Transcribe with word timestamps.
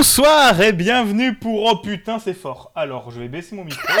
Bonsoir 0.00 0.58
et 0.62 0.72
bienvenue 0.72 1.34
pour 1.34 1.62
Oh 1.64 1.76
putain 1.76 2.18
c'est 2.18 2.32
fort. 2.32 2.72
Alors 2.74 3.10
je 3.10 3.20
vais 3.20 3.28
baisser 3.28 3.54
mon 3.54 3.64
micro. 3.66 3.86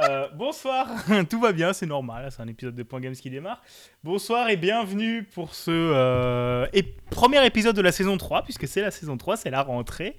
Euh, 0.00 0.28
bonsoir, 0.32 0.86
tout 1.30 1.40
va 1.40 1.50
bien, 1.52 1.72
c'est 1.72 1.86
normal, 1.86 2.28
c'est 2.30 2.40
un 2.40 2.46
épisode 2.46 2.76
de 2.76 2.82
Point 2.84 3.00
Games 3.00 3.14
qui 3.16 3.30
démarre. 3.30 3.60
Bonsoir 4.04 4.48
et 4.48 4.56
bienvenue 4.56 5.24
pour 5.24 5.56
ce 5.56 5.72
euh, 5.72 6.66
et 6.72 6.84
premier 6.84 7.44
épisode 7.44 7.74
de 7.74 7.80
la 7.82 7.90
saison 7.90 8.16
3, 8.16 8.42
puisque 8.44 8.68
c'est 8.68 8.80
la 8.80 8.92
saison 8.92 9.16
3, 9.16 9.36
c'est 9.36 9.50
la 9.50 9.62
rentrée. 9.62 10.16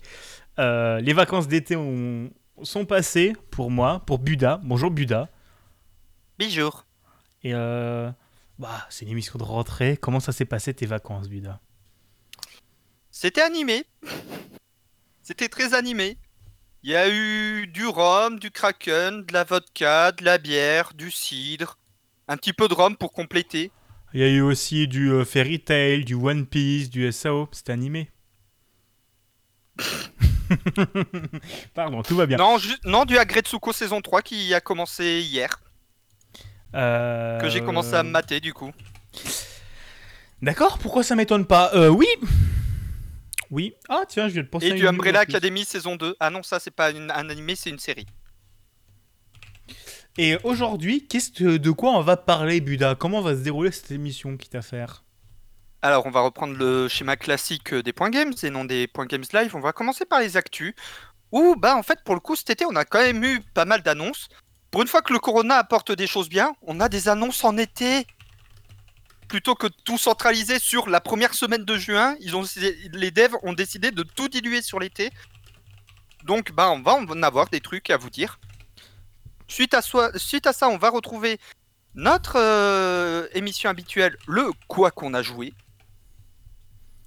Euh, 0.60 1.00
les 1.00 1.14
vacances 1.14 1.48
d'été 1.48 1.78
ont- 1.78 2.30
sont 2.62 2.84
passées 2.86 3.34
pour 3.52 3.72
moi, 3.72 4.04
pour 4.06 4.20
Buda. 4.20 4.60
Bonjour 4.64 4.92
Buda. 4.92 5.30
Bonjour. 6.40 6.86
Et 7.44 7.54
euh, 7.54 8.10
bah, 8.58 8.86
c'est 8.90 9.06
une 9.06 9.12
émission 9.12 9.40
de 9.40 9.44
rentrée. 9.44 9.96
Comment 9.96 10.20
ça 10.20 10.34
s'est 10.34 10.44
passé 10.46 10.74
tes 10.74 10.88
vacances 10.88 11.30
Buda? 11.30 11.62
C'était 13.12 13.42
animé. 13.42 13.86
C'était 15.30 15.48
très 15.48 15.76
animé. 15.76 16.18
Il 16.82 16.90
y 16.90 16.96
a 16.96 17.08
eu 17.08 17.68
du 17.68 17.86
rhum, 17.86 18.40
du 18.40 18.50
kraken, 18.50 19.24
de 19.28 19.32
la 19.32 19.44
vodka, 19.44 20.12
de 20.12 20.26
la 20.26 20.40
bière, 20.40 20.92
du 20.96 21.12
cidre, 21.12 21.78
un 22.28 22.36
petit 22.36 22.52
peu 22.52 22.68
de 22.68 22.74
rhum 22.74 22.98
pour 22.98 23.14
compléter. 23.14 23.72
Il 24.16 24.22
y 24.22 24.24
a 24.24 24.28
eu 24.28 24.42
aussi 24.42 24.88
du 24.88 25.12
euh, 25.12 25.24
Fairy 25.24 25.60
Tail, 25.60 26.04
du 26.04 26.16
One 26.16 26.48
Piece, 26.48 26.90
du 26.90 27.12
SAO. 27.12 27.48
C'était 27.52 27.74
animé. 27.74 28.10
Pardon, 31.76 32.02
tout 32.02 32.16
va 32.16 32.26
bien. 32.26 32.38
Non, 32.38 32.58
non, 32.86 33.06
du 33.06 33.20
Agretsuko 33.20 33.72
saison 33.72 34.02
3 34.02 34.24
qui 34.24 34.52
a 34.56 34.62
commencé 34.62 35.22
hier, 35.22 35.62
Euh, 36.74 37.38
que 37.40 37.50
j'ai 37.50 37.62
commencé 37.62 37.94
à 37.94 38.02
mater 38.02 38.40
du 38.40 38.52
coup. 38.52 38.72
D'accord, 40.42 40.80
pourquoi 40.80 41.04
ça 41.04 41.16
m'étonne 41.16 41.46
pas? 41.46 41.70
Euh, 41.76 41.90
Oui 41.90 42.08
Oui. 43.52 43.74
Ah, 43.90 44.04
tiens, 44.08 44.28
je 44.28 44.34
viens 44.34 44.44
de 44.44 44.48
penser 44.48 44.66
à 44.66 44.70
Et 44.70 44.72
une 44.72 44.76
du 44.78 44.84
news 44.84 44.90
Umbrella 44.90 45.22
en 45.22 45.24
plus. 45.24 45.32
Academy 45.36 45.66
saison 45.66 45.96
2. 45.96 46.16
Ah 46.20 46.30
non, 46.30 46.44
ça 46.44 46.60
c'est 46.60 46.72
pas 46.72 46.92
une- 46.92 47.12
un 47.12 47.30
animé, 47.30 47.56
c'est 47.56 47.70
une 47.70 47.80
série. 47.80 48.06
Et 50.18 50.38
aujourd'hui, 50.44 51.08
qu'est-ce 51.08 51.32
que- 51.32 51.58
de 51.58 51.72
quoi 51.72 51.92
on 51.92 52.02
va 52.02 52.18
parler, 52.18 52.60
Buda? 52.62 52.96
Comment 52.96 53.22
va 53.22 53.36
se 53.36 53.40
dérouler 53.42 53.72
cette 53.72 53.92
émission, 53.92 54.36
quitte 54.38 54.56
à 54.56 54.62
faire? 54.62 55.04
Alors, 55.82 56.06
on 56.06 56.12
va 56.12 56.20
reprendre 56.22 56.58
le 56.58 56.90
schéma 56.90 57.16
classique 57.16 57.74
des 57.74 57.94
points 57.94 58.10
games 58.10 58.34
et 58.44 58.50
non 58.50 58.66
des 58.66 58.88
points 58.88 59.06
games 59.06 59.24
live. 59.32 59.56
On 59.56 59.62
va 59.62 59.72
commencer 59.72 60.06
par 60.06 60.20
les 60.20 60.36
actus. 60.36 60.74
Où, 61.32 61.56
bah, 61.56 61.76
en 61.78 61.84
fait, 61.84 62.00
pour 62.04 62.16
le 62.16 62.20
coup, 62.20 62.36
cet 62.36 62.50
été, 62.50 62.66
on 62.66 62.76
a 62.76 62.84
quand 62.86 63.00
même 63.02 63.24
eu 63.24 63.40
pas 63.54 63.64
mal 63.66 63.82
d'annonces. 63.82 64.28
Pour 64.72 64.82
une 64.82 64.88
fois 64.88 65.02
que 65.02 65.14
le 65.14 65.20
Corona 65.20 65.56
apporte 65.56 65.92
des 65.92 66.08
choses 66.08 66.28
bien, 66.28 66.54
on 66.64 66.80
a 66.82 66.90
des 66.90 67.08
annonces 67.08 67.44
en 67.46 67.56
été. 67.58 68.06
Plutôt 69.30 69.56
que 69.56 69.68
tout 69.68 69.98
centraliser 69.98 70.60
sur 70.60 70.90
la 70.90 71.00
première 71.00 71.34
semaine 71.34 71.64
de 71.64 71.78
juin, 71.78 72.16
les 72.94 73.12
devs 73.12 73.38
ont 73.44 73.54
décidé 73.54 73.92
de 73.92 74.04
tout 74.04 74.28
diluer 74.28 74.62
sur 74.62 74.80
l'été. 74.80 75.12
Donc, 76.26 76.52
bah, 76.52 76.72
on 76.72 76.82
va 76.82 76.96
en 76.96 77.24
avoir 77.24 77.48
des 77.48 77.62
trucs 77.62 77.90
à 77.92 77.98
vous 77.98 78.10
dire. 78.10 78.40
Suite 79.48 79.74
à, 79.74 79.82
suite 80.16 80.48
à 80.48 80.54
ça, 80.54 80.68
on 80.68 80.78
va 80.78 80.90
retrouver 80.90 81.40
notre 81.96 82.38
euh, 82.38 83.28
émission 83.34 83.70
habituelle, 83.70 84.18
le 84.28 84.52
Quoi 84.68 84.92
qu'on 84.92 85.14
a 85.14 85.22
joué. 85.22 85.54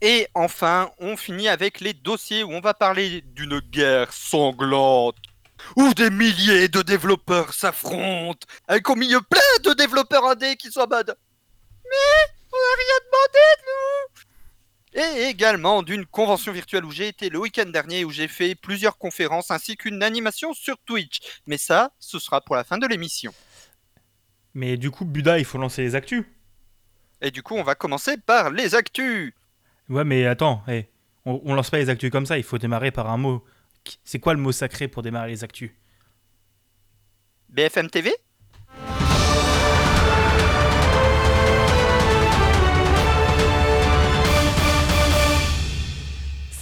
Et 0.00 0.26
enfin, 0.34 0.90
on 0.98 1.16
finit 1.16 1.48
avec 1.48 1.80
les 1.80 1.92
dossiers 1.92 2.42
où 2.42 2.52
on 2.52 2.60
va 2.60 2.74
parler 2.74 3.22
d'une 3.34 3.60
guerre 3.60 4.12
sanglante 4.12 5.16
où 5.76 5.94
des 5.94 6.10
milliers 6.10 6.68
de 6.68 6.82
développeurs 6.82 7.52
s'affrontent 7.52 8.46
avec 8.66 8.88
au 8.90 8.96
milieu 8.96 9.20
plein 9.20 9.40
de 9.64 9.72
développeurs 9.74 10.24
indés 10.24 10.56
qui 10.56 10.72
sont 10.72 10.80
en 10.80 10.88
mode 10.88 11.16
Mais 11.92 12.32
on 12.52 12.56
n'a 12.56 12.74
rien 12.78 12.98
demandé 13.06 13.38
de 13.58 15.14
nous 15.14 15.20
Et 15.20 15.28
également 15.28 15.82
d'une 15.82 16.06
convention 16.06 16.52
virtuelle 16.52 16.84
où 16.84 16.90
j'ai 16.90 17.08
été 17.08 17.28
le 17.28 17.38
week-end 17.38 17.66
dernier 17.66 18.04
où 18.04 18.10
j'ai 18.10 18.28
fait 18.28 18.54
plusieurs 18.54 18.98
conférences 18.98 19.50
ainsi 19.50 19.76
qu'une 19.76 20.02
animation 20.02 20.52
sur 20.54 20.78
Twitch. 20.84 21.20
Mais 21.46 21.58
ça, 21.58 21.92
ce 21.98 22.18
sera 22.18 22.40
pour 22.40 22.56
la 22.56 22.64
fin 22.64 22.78
de 22.78 22.86
l'émission. 22.86 23.32
Mais 24.54 24.76
du 24.76 24.90
coup, 24.90 25.04
Buda, 25.04 25.38
il 25.38 25.44
faut 25.44 25.58
lancer 25.58 25.82
les 25.82 25.94
actus. 25.94 26.24
Et 27.20 27.30
du 27.30 27.42
coup, 27.42 27.54
on 27.54 27.62
va 27.62 27.74
commencer 27.74 28.16
par 28.16 28.50
les 28.50 28.74
actus. 28.74 29.32
Ouais, 29.88 30.04
mais 30.04 30.26
attends, 30.26 30.62
hé, 30.68 30.88
on, 31.24 31.40
on 31.44 31.54
lance 31.54 31.70
pas 31.70 31.78
les 31.78 31.88
actus 31.88 32.10
comme 32.10 32.26
ça, 32.26 32.36
il 32.38 32.44
faut 32.44 32.58
démarrer 32.58 32.90
par 32.90 33.08
un 33.10 33.16
mot. 33.16 33.44
C'est 34.04 34.18
quoi 34.18 34.34
le 34.34 34.40
mot 34.40 34.52
sacré 34.52 34.88
pour 34.88 35.02
démarrer 35.02 35.30
les 35.30 35.44
actus? 35.44 35.70
BFM 37.48 37.90
TV 37.90 38.14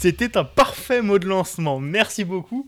C'était 0.00 0.38
un 0.38 0.44
parfait 0.44 1.02
mot 1.02 1.18
de 1.18 1.26
lancement. 1.26 1.78
Merci 1.78 2.24
beaucoup. 2.24 2.66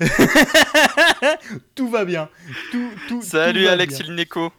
tout 1.74 1.90
va 1.90 2.06
bien. 2.06 2.30
Tout, 2.72 2.90
tout, 3.06 3.20
Salut 3.20 3.60
tout 3.60 3.66
va 3.66 3.72
Alex 3.72 3.98
bien. 3.98 4.06
Ilneco. 4.06 4.50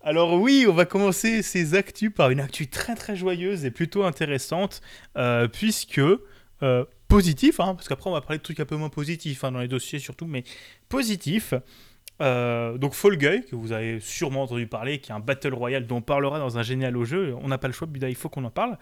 Alors 0.00 0.40
oui, 0.40 0.66
on 0.68 0.72
va 0.72 0.86
commencer 0.86 1.40
ces 1.40 1.76
actus 1.76 2.10
par 2.12 2.30
une 2.30 2.40
actu 2.40 2.66
très 2.66 2.96
très 2.96 3.14
joyeuse 3.14 3.64
et 3.64 3.70
plutôt 3.70 4.02
intéressante, 4.02 4.80
euh, 5.16 5.46
puisque 5.46 6.00
euh, 6.00 6.84
positif, 7.06 7.60
hein, 7.60 7.76
parce 7.76 7.86
qu'après 7.86 8.10
on 8.10 8.14
va 8.14 8.22
parler 8.22 8.38
de 8.38 8.42
trucs 8.42 8.58
un 8.58 8.64
peu 8.66 8.74
moins 8.74 8.88
positifs 8.88 9.44
hein, 9.44 9.52
dans 9.52 9.60
les 9.60 9.68
dossiers 9.68 10.00
surtout, 10.00 10.26
mais 10.26 10.42
positif. 10.88 11.54
Euh, 12.20 12.78
donc 12.78 12.94
Fall 12.94 13.16
Guy, 13.16 13.44
que 13.44 13.54
vous 13.54 13.72
avez 13.72 14.00
sûrement 14.00 14.42
entendu 14.42 14.66
parler, 14.66 15.00
qui 15.00 15.12
est 15.12 15.14
un 15.14 15.20
battle 15.20 15.54
royale 15.54 15.86
dont 15.86 15.96
on 15.96 16.02
parlera 16.02 16.38
dans 16.38 16.58
un 16.58 16.62
génial 16.62 16.96
au 16.96 17.04
jeu. 17.04 17.34
On 17.40 17.48
n'a 17.48 17.58
pas 17.58 17.68
le 17.68 17.72
choix, 17.74 17.86
Buda, 17.86 18.08
il 18.08 18.16
faut 18.16 18.28
qu'on 18.28 18.44
en 18.44 18.50
parle. 18.50 18.76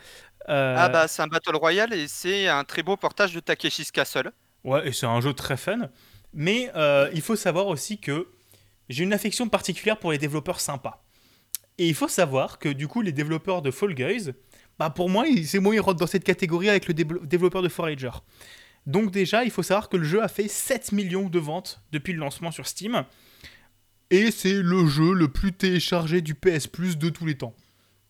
Euh, 0.49 0.75
Ah 0.79 0.89
bah 0.89 1.09
c'est 1.09 1.23
un 1.23 1.27
Battle 1.27 1.57
Royale 1.57 1.93
et 1.93 2.09
c'est 2.09 2.49
un 2.49 2.65
très 2.65 2.83
beau 2.83 2.97
portage 2.97 3.35
de 3.35 3.41
Takeshi's 3.41 3.91
Castle. 3.91 4.33
Ouais, 4.65 4.89
et 4.89 4.93
c'est 4.93 5.07
un 5.07 5.21
jeu 5.21 5.33
très 5.35 5.57
fun. 5.57 5.91
Mais 6.33 6.71
euh, 6.77 7.11
il 7.15 7.21
faut 7.21 7.37
savoir 7.37 7.67
aussi 7.67 7.99
que 7.99 8.29
j'ai 8.89 9.05
une 9.05 9.13
affection 9.13 9.49
particulière 9.49 9.99
pour 9.99 10.13
les 10.13 10.19
développeurs 10.19 10.61
sympas. 10.61 11.03
Et 11.79 11.89
il 11.89 11.95
faut 11.95 12.09
savoir 12.09 12.59
que 12.59 12.69
du 12.71 12.89
coup, 12.89 13.03
les 13.03 13.13
développeurs 13.13 13.61
de 13.61 13.71
Fall 13.71 13.95
Guys, 13.95 14.33
bah 14.79 14.89
pour 14.91 15.11
moi, 15.11 15.25
c'est 15.45 15.59
moi, 15.59 15.75
ils 15.75 15.81
rentrent 15.81 15.99
dans 15.99 16.07
cette 16.07 16.25
catégorie 16.25 16.71
avec 16.71 16.87
le 16.89 16.95
développeur 16.95 17.61
de 17.63 17.69
Forager. 17.69 18.11
Donc 18.87 19.11
déjà, 19.11 19.45
il 19.45 19.51
faut 19.51 19.63
savoir 19.63 19.89
que 19.89 19.97
le 19.97 20.05
jeu 20.05 20.23
a 20.23 20.29
fait 20.29 20.49
7 20.49 20.93
millions 20.93 21.29
de 21.29 21.39
ventes 21.39 21.83
depuis 21.93 22.13
le 22.13 22.21
lancement 22.21 22.51
sur 22.51 22.67
Steam. 22.67 23.05
Et 24.11 24.31
c'est 24.31 24.55
le 24.55 24.87
jeu 24.87 25.12
le 25.15 25.28
plus 25.28 25.53
téléchargé 25.53 26.21
du 26.21 26.34
PS 26.34 26.67
Plus 26.69 26.97
de 26.97 27.09
tous 27.09 27.27
les 27.27 27.37
temps. 27.37 27.55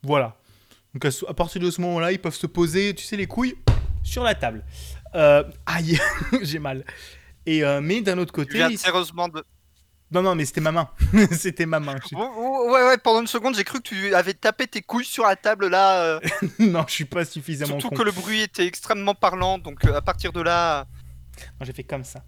Voilà. 0.03 0.37
Donc 0.95 1.05
à, 1.29 1.35
partir 1.35 1.61
de 1.61 1.71
ce 1.71 1.81
moment-là, 1.81 2.13
ils 2.13 2.19
peuvent 2.19 2.35
se 2.35 2.47
poser, 2.47 2.95
tu 2.95 3.05
sais, 3.05 3.17
les 3.17 3.27
couilles 3.27 3.57
sur 4.03 4.23
la 4.23 4.35
table. 4.35 4.65
Euh, 5.15 5.43
aïe, 5.65 5.99
j'ai 6.43 6.59
mal. 6.59 6.85
Et 7.47 7.65
euh, 7.65 7.81
mais 7.81 8.01
d'un 8.03 8.19
autre 8.19 8.33
côté, 8.33 8.59
ils- 8.71 8.79
sérieusement 8.79 9.29
de... 9.29 9.43
non 10.11 10.21
non, 10.23 10.35
mais 10.35 10.45
c'était 10.45 10.61
ma 10.61 10.73
main, 10.73 10.89
c'était 11.33 11.65
ma 11.67 11.81
main. 11.81 11.97
Oh, 12.15 12.29
oh, 12.37 12.71
ouais 12.73 12.83
ouais, 12.89 12.99
pendant 12.99 13.21
une 13.21 13.27
seconde 13.27 13.55
j'ai 13.57 13.65
cru 13.65 13.79
que 13.79 13.89
tu 13.89 14.15
avais 14.15 14.35
tapé 14.35 14.67
tes 14.67 14.83
couilles 14.83 15.05
sur 15.05 15.25
la 15.25 15.37
table 15.37 15.69
là. 15.69 16.03
euh, 16.03 16.21
non, 16.59 16.85
je 16.89 16.93
suis 16.93 17.05
pas 17.05 17.25
suffisamment 17.25 17.79
surtout 17.81 17.89
con. 17.95 18.03
que 18.03 18.07
le 18.07 18.13
bruit 18.13 18.43
était 18.43 18.67
extrêmement 18.67 19.15
parlant 19.15 19.59
donc 19.59 19.85
à 19.85 20.03
partir 20.03 20.33
de 20.33 20.41
là... 20.43 20.87
J'ai 21.63 21.73
fait 21.73 21.85
comme 21.85 22.05
ça. 22.05 22.23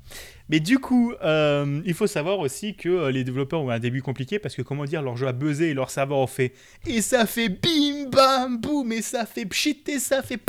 Mais 0.48 0.60
du 0.60 0.78
coup, 0.78 1.12
euh, 1.22 1.80
il 1.84 1.94
faut 1.94 2.06
savoir 2.06 2.38
aussi 2.38 2.74
que 2.74 2.88
euh, 2.88 3.10
les 3.10 3.24
développeurs 3.24 3.60
ont 3.60 3.70
un 3.70 3.78
début 3.78 4.02
compliqué 4.02 4.38
parce 4.38 4.54
que, 4.54 4.62
comment 4.62 4.84
dire, 4.84 5.02
leur 5.02 5.16
jeu 5.16 5.26
a 5.26 5.32
buzzé 5.32 5.68
et 5.68 5.74
leur 5.74 5.90
serveur 5.90 6.18
ont 6.18 6.26
fait. 6.26 6.52
Et 6.86 7.02
ça 7.02 7.26
fait 7.26 7.48
bim 7.48 8.08
bam 8.10 8.58
boum 8.58 8.92
et 8.92 9.02
ça 9.02 9.26
fait 9.26 9.46
pchit 9.46 9.82
et 9.88 9.98
ça 9.98 10.22
fait. 10.22 10.40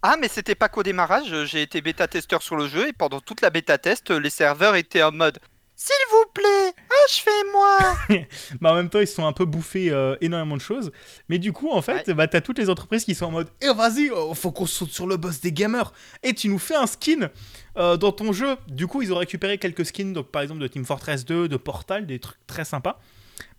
Ah 0.00 0.16
mais 0.20 0.28
c'était 0.28 0.54
pas 0.54 0.68
qu'au 0.68 0.84
démarrage, 0.84 1.44
j'ai 1.46 1.62
été 1.62 1.80
bêta-testeur 1.80 2.40
sur 2.40 2.54
le 2.54 2.68
jeu 2.68 2.86
et 2.86 2.92
pendant 2.92 3.20
toute 3.20 3.40
la 3.40 3.50
bêta-test, 3.50 4.12
les 4.12 4.30
serveurs 4.30 4.76
étaient 4.76 5.02
en 5.02 5.10
mode 5.10 5.40
S'il 5.80 5.94
vous 6.10 6.24
plaît, 6.34 6.74
achevez-moi 7.06 7.78
Mais 8.60 8.68
en 8.68 8.74
même 8.74 8.90
temps, 8.90 8.98
ils 8.98 9.06
se 9.06 9.14
sont 9.14 9.24
un 9.24 9.32
peu 9.32 9.44
bouffés 9.44 9.90
euh, 9.90 10.16
énormément 10.20 10.56
de 10.56 10.60
choses. 10.60 10.90
Mais 11.28 11.38
du 11.38 11.52
coup, 11.52 11.70
en 11.70 11.82
fait, 11.82 12.10
bah, 12.10 12.26
t'as 12.26 12.40
toutes 12.40 12.58
les 12.58 12.68
entreprises 12.68 13.04
qui 13.04 13.14
sont 13.14 13.26
en 13.26 13.30
mode 13.30 13.48
Eh 13.60 13.72
vas-y, 13.72 14.10
oh, 14.10 14.34
faut 14.34 14.50
qu'on 14.50 14.66
saute 14.66 14.90
sur 14.90 15.06
le 15.06 15.16
boss 15.16 15.40
des 15.40 15.52
gamers. 15.52 15.92
Et 16.24 16.34
tu 16.34 16.48
nous 16.48 16.58
fais 16.58 16.74
un 16.74 16.88
skin 16.88 17.30
euh, 17.76 17.96
dans 17.96 18.10
ton 18.10 18.32
jeu. 18.32 18.56
Du 18.66 18.88
coup, 18.88 19.02
ils 19.02 19.12
ont 19.12 19.18
récupéré 19.18 19.56
quelques 19.58 19.86
skins, 19.86 20.12
donc 20.12 20.32
par 20.32 20.42
exemple 20.42 20.60
de 20.60 20.66
Team 20.66 20.84
Fortress 20.84 21.24
2, 21.24 21.46
de 21.46 21.56
Portal, 21.56 22.06
des 22.06 22.18
trucs 22.18 22.44
très 22.48 22.64
sympas. 22.64 22.98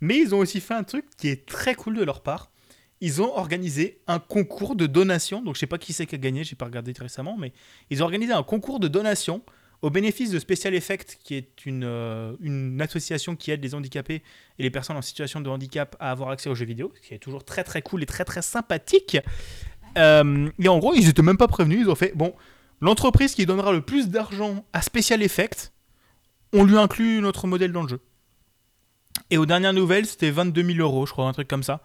Mais 0.02 0.18
ils 0.18 0.36
ont 0.36 0.40
aussi 0.40 0.60
fait 0.60 0.74
un 0.74 0.84
truc 0.84 1.06
qui 1.18 1.30
est 1.30 1.46
très 1.46 1.74
cool 1.74 1.96
de 1.96 2.04
leur 2.04 2.20
part. 2.20 2.52
Ils 3.00 3.22
ont 3.22 3.34
organisé 3.38 4.02
un 4.08 4.20
concours 4.20 4.76
de 4.76 4.88
donation. 4.88 5.42
Donc 5.42 5.56
je 5.56 5.62
sais 5.62 5.68
pas 5.68 5.78
qui 5.78 5.94
c'est 5.94 6.06
qui 6.06 6.16
a 6.16 6.18
gagné, 6.18 6.44
j'ai 6.44 6.58
pas 6.58 6.66
regardé 6.66 6.92
récemment, 7.00 7.38
mais 7.40 7.54
ils 7.90 8.04
ont 8.04 8.06
organisé 8.06 8.34
un 8.34 8.44
concours 8.44 8.82
de 8.82 8.90
donation 8.90 9.42
au 9.82 9.90
bénéfice 9.90 10.32
de 10.32 10.40
Special 10.40 10.74
Effect, 10.74 11.20
qui 11.24 11.36
est 11.36 11.66
une, 11.66 11.84
euh, 11.86 12.34
une 12.42 12.82
association 12.82 13.36
qui 13.36 13.52
aide 13.52 13.64
les 13.64 13.76
handicapés 13.76 14.22
et 14.58 14.64
les 14.64 14.70
personnes 14.70 14.98
en 14.98 15.02
situation 15.02 15.40
de 15.42 15.50
handicap 15.50 15.96
à 16.00 16.12
avoir 16.12 16.30
accès 16.30 16.50
aux 16.50 16.56
jeux 16.56 16.66
vidéo, 16.66 16.92
ce 16.96 17.08
qui 17.08 17.14
est 17.14 17.20
toujours 17.20 17.46
très 17.46 17.64
très 17.64 17.82
cool 17.82 18.04
et 18.04 18.06
très 18.06 18.26
très 18.26 18.42
sympathique. 18.42 19.18
Euh, 19.98 20.50
et 20.60 20.68
en 20.68 20.80
gros, 20.80 20.94
ils 20.94 21.08
étaient 21.08 21.22
même 21.22 21.38
pas 21.38 21.48
prévenus, 21.48 21.80
ils 21.82 21.90
ont 21.90 21.96
fait 21.96 22.12
bon, 22.16 22.34
l'entreprise 22.82 23.36
qui 23.36 23.46
donnera 23.46 23.72
le 23.72 23.82
plus 23.82 24.10
d'argent 24.10 24.66
à 24.74 24.82
Special 24.82 25.24
Effect, 25.24 25.72
on 26.54 26.64
lui 26.64 26.78
inclut 26.78 27.22
notre 27.22 27.48
modèle 27.48 27.72
dans 27.72 27.84
le 27.84 27.90
jeu. 27.90 28.02
Et 29.30 29.38
aux 29.38 29.46
dernières 29.46 29.74
nouvelles, 29.74 30.06
c'était 30.06 30.32
22 30.32 30.64
000 30.64 30.80
euros, 30.80 31.06
je 31.06 31.12
crois, 31.12 31.28
un 31.28 31.34
truc 31.34 31.48
comme 31.48 31.64
ça. 31.64 31.82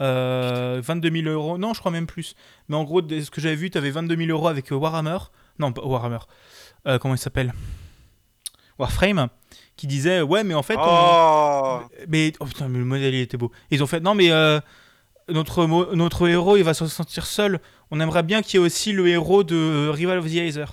Euh, 0.00 0.80
22 0.82 1.22
000 1.22 1.26
euros, 1.28 1.58
non, 1.58 1.72
je 1.72 1.80
crois 1.80 1.92
même 1.92 2.06
plus. 2.06 2.34
Mais 2.68 2.76
en 2.76 2.84
gros, 2.84 3.00
ce 3.00 3.30
que 3.30 3.40
j'avais 3.40 3.56
vu, 3.56 3.70
tu 3.70 3.78
avais 3.78 3.90
22 3.90 4.16
000 4.16 4.30
euros 4.30 4.48
avec 4.48 4.72
euh, 4.72 4.76
Warhammer, 4.76 5.18
non, 5.58 5.72
pas 5.72 5.82
Warhammer, 5.82 6.18
Euh, 6.86 6.98
comment 6.98 7.14
il 7.14 7.18
s'appelle? 7.18 7.52
Warframe, 8.78 9.28
qui 9.76 9.86
disait 9.86 10.20
ouais, 10.20 10.42
mais 10.44 10.54
en 10.54 10.62
fait, 10.62 10.76
on- 10.76 10.80
Oh 10.82 11.80
mais 12.08 12.32
oh 12.40 12.44
putain, 12.46 12.68
mais 12.68 12.78
le 12.78 12.84
modèle 12.84 13.14
il 13.14 13.20
était 13.20 13.36
beau. 13.36 13.52
Ils 13.70 13.82
ont 13.82 13.86
fait 13.86 14.00
non, 14.00 14.14
mais 14.14 14.30
euh, 14.32 14.60
notre 15.28 15.64
mo- 15.66 15.94
notre 15.94 16.26
héros 16.28 16.56
il 16.56 16.64
va 16.64 16.74
se 16.74 16.86
sentir 16.86 17.24
seul. 17.26 17.60
On 17.90 18.00
aimerait 18.00 18.24
bien 18.24 18.42
qu'il 18.42 18.58
y 18.58 18.62
ait 18.62 18.66
aussi 18.66 18.92
le 18.92 19.06
héros 19.08 19.44
de 19.44 19.88
Rival 19.92 20.18
of 20.18 20.26
the 20.26 20.34
Aether. 20.36 20.66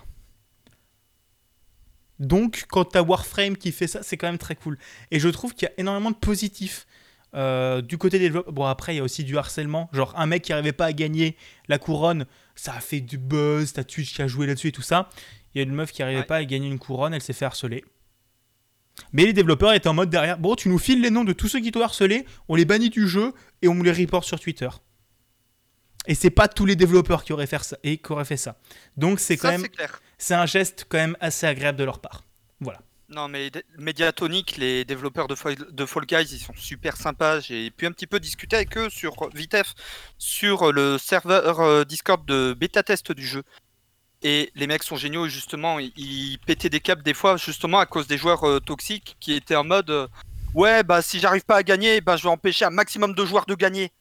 Donc, 2.19 2.65
quand 2.69 2.85
t'as 2.85 3.01
Warframe 3.01 3.57
qui 3.57 3.71
fait 3.71 3.87
ça, 3.87 4.03
c'est 4.03 4.15
quand 4.17 4.27
même 4.27 4.37
très 4.37 4.55
cool. 4.55 4.77
Et 5.09 5.19
je 5.19 5.27
trouve 5.29 5.53
qu'il 5.53 5.67
y 5.67 5.71
a 5.71 5.73
énormément 5.79 6.11
de 6.11 6.15
positifs 6.15 6.85
euh, 7.33 7.81
du 7.81 7.97
côté 7.97 8.19
des 8.19 8.25
développeurs. 8.25 8.53
Bon, 8.53 8.65
après, 8.65 8.93
il 8.93 8.97
y 8.97 8.99
a 8.99 9.03
aussi 9.03 9.23
du 9.23 9.37
harcèlement. 9.37 9.89
Genre, 9.91 10.13
un 10.17 10.27
mec 10.27 10.43
qui 10.43 10.51
n'arrivait 10.51 10.71
pas 10.71 10.85
à 10.85 10.93
gagner 10.93 11.35
la 11.67 11.79
couronne, 11.79 12.25
ça 12.55 12.73
a 12.73 12.79
fait 12.79 13.01
du 13.01 13.17
buzz. 13.17 13.73
T'as 13.73 13.83
Twitch 13.83 14.13
qui 14.13 14.21
a 14.21 14.27
joué 14.27 14.45
là-dessus 14.45 14.67
et 14.67 14.71
tout 14.71 14.81
ça. 14.83 15.09
Il 15.53 15.57
y 15.59 15.61
a 15.61 15.63
une 15.63 15.73
meuf 15.73 15.91
qui 15.91 16.01
n'arrivait 16.01 16.19
Ouais. 16.21 16.25
pas 16.25 16.37
à 16.37 16.45
gagner 16.45 16.67
une 16.67 16.79
couronne, 16.79 17.13
elle 17.13 17.21
s'est 17.21 17.33
fait 17.33 17.45
harceler. 17.45 17.83
Mais 19.13 19.25
les 19.25 19.33
développeurs 19.33 19.73
étaient 19.73 19.87
en 19.89 19.93
mode 19.93 20.09
derrière. 20.09 20.37
Bon, 20.37 20.55
tu 20.55 20.69
nous 20.69 20.77
files 20.79 21.01
les 21.01 21.09
noms 21.09 21.23
de 21.23 21.33
tous 21.33 21.47
ceux 21.47 21.59
qui 21.59 21.71
t'ont 21.71 21.81
harcelé, 21.81 22.25
on 22.47 22.55
les 22.55 22.65
bannit 22.65 22.89
du 22.89 23.07
jeu 23.07 23.33
et 23.61 23.67
on 23.67 23.81
les 23.81 23.91
reporte 23.91 24.25
sur 24.25 24.39
Twitter. 24.39 24.69
Et 26.07 26.15
c'est 26.15 26.29
pas 26.31 26.47
tous 26.47 26.65
les 26.65 26.75
développeurs 26.75 27.23
qui 27.23 27.31
auraient 27.33 27.47
fait 27.47 27.61
ça. 27.63 27.77
Et 27.83 27.97
qui 27.97 28.11
auraient 28.11 28.25
fait 28.25 28.37
ça. 28.37 28.57
Donc 28.97 29.19
c'est 29.19 29.37
quand 29.37 29.51
Ça, 29.51 29.57
même, 29.57 29.67
c'est 30.17 30.33
un 30.33 30.45
geste 30.45 30.85
quand 30.89 30.97
même 30.97 31.15
assez 31.19 31.45
agréable 31.45 31.77
de 31.77 31.83
leur 31.83 31.99
part. 31.99 32.23
Voilà. 32.59 32.79
Non, 33.09 33.27
mais 33.27 33.51
Mediatonic, 33.77 34.55
les 34.57 34.85
développeurs 34.85 35.27
de 35.27 35.35
Fall, 35.35 35.55
de 35.69 35.85
Fall 35.85 36.05
Guys, 36.05 36.29
ils 36.33 36.39
sont 36.39 36.53
super 36.55 36.95
sympas. 36.95 37.41
J'ai 37.41 37.69
pu 37.69 37.85
un 37.85 37.91
petit 37.91 38.07
peu 38.07 38.19
discuter 38.21 38.55
avec 38.55 38.77
eux 38.77 38.89
sur 38.89 39.13
Vitef, 39.35 39.73
sur 40.17 40.71
le 40.71 40.97
serveur 40.97 41.59
euh, 41.59 41.83
Discord 41.83 42.25
de 42.25 42.55
bêta 42.57 42.83
test 42.83 43.11
du 43.11 43.25
jeu. 43.27 43.43
Et 44.23 44.51
les 44.55 44.67
mecs 44.67 44.83
sont 44.83 44.97
géniaux, 44.97 45.27
justement, 45.27 45.79
ils, 45.79 45.91
ils 45.95 46.37
pétaient 46.45 46.69
des 46.69 46.79
câbles 46.79 47.01
des 47.03 47.13
fois, 47.13 47.37
justement, 47.37 47.79
à 47.79 47.85
cause 47.85 48.07
des 48.07 48.17
joueurs 48.17 48.47
euh, 48.47 48.59
toxiques 48.59 49.17
qui 49.19 49.33
étaient 49.33 49.55
en 49.55 49.63
mode 49.63 49.89
euh, 49.89 50.07
Ouais, 50.53 50.83
bah 50.83 51.01
si 51.01 51.19
j'arrive 51.19 51.45
pas 51.45 51.57
à 51.57 51.63
gagner, 51.63 52.01
bah 52.01 52.17
je 52.17 52.23
vais 52.23 52.29
empêcher 52.29 52.65
un 52.65 52.71
maximum 52.71 53.15
de 53.15 53.25
joueurs 53.25 53.45
de 53.45 53.55
gagner. 53.55 53.91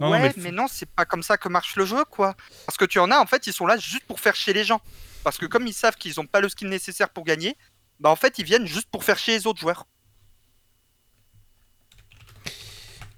Non, 0.00 0.10
ouais, 0.10 0.32
mais 0.36 0.50
non, 0.50 0.66
c'est 0.66 0.90
pas 0.90 1.04
comme 1.04 1.22
ça 1.22 1.36
que 1.36 1.48
marche 1.48 1.76
le 1.76 1.84
jeu, 1.84 2.04
quoi. 2.04 2.34
Parce 2.66 2.76
que 2.78 2.84
tu 2.84 2.98
en 2.98 3.10
as, 3.10 3.18
en 3.18 3.26
fait, 3.26 3.46
ils 3.46 3.52
sont 3.52 3.66
là 3.66 3.76
juste 3.76 4.04
pour 4.06 4.18
faire 4.18 4.34
chier 4.34 4.52
les 4.52 4.64
gens. 4.64 4.80
Parce 5.22 5.38
que 5.38 5.46
comme 5.46 5.66
ils 5.66 5.74
savent 5.74 5.96
qu'ils 5.96 6.18
ont 6.20 6.26
pas 6.26 6.40
le 6.40 6.48
skill 6.48 6.68
nécessaire 6.68 7.10
pour 7.10 7.24
gagner, 7.24 7.56
bah 8.00 8.10
en 8.10 8.16
fait, 8.16 8.38
ils 8.38 8.44
viennent 8.44 8.66
juste 8.66 8.88
pour 8.90 9.04
faire 9.04 9.18
chier 9.18 9.34
les 9.34 9.46
autres 9.46 9.60
joueurs. 9.60 9.86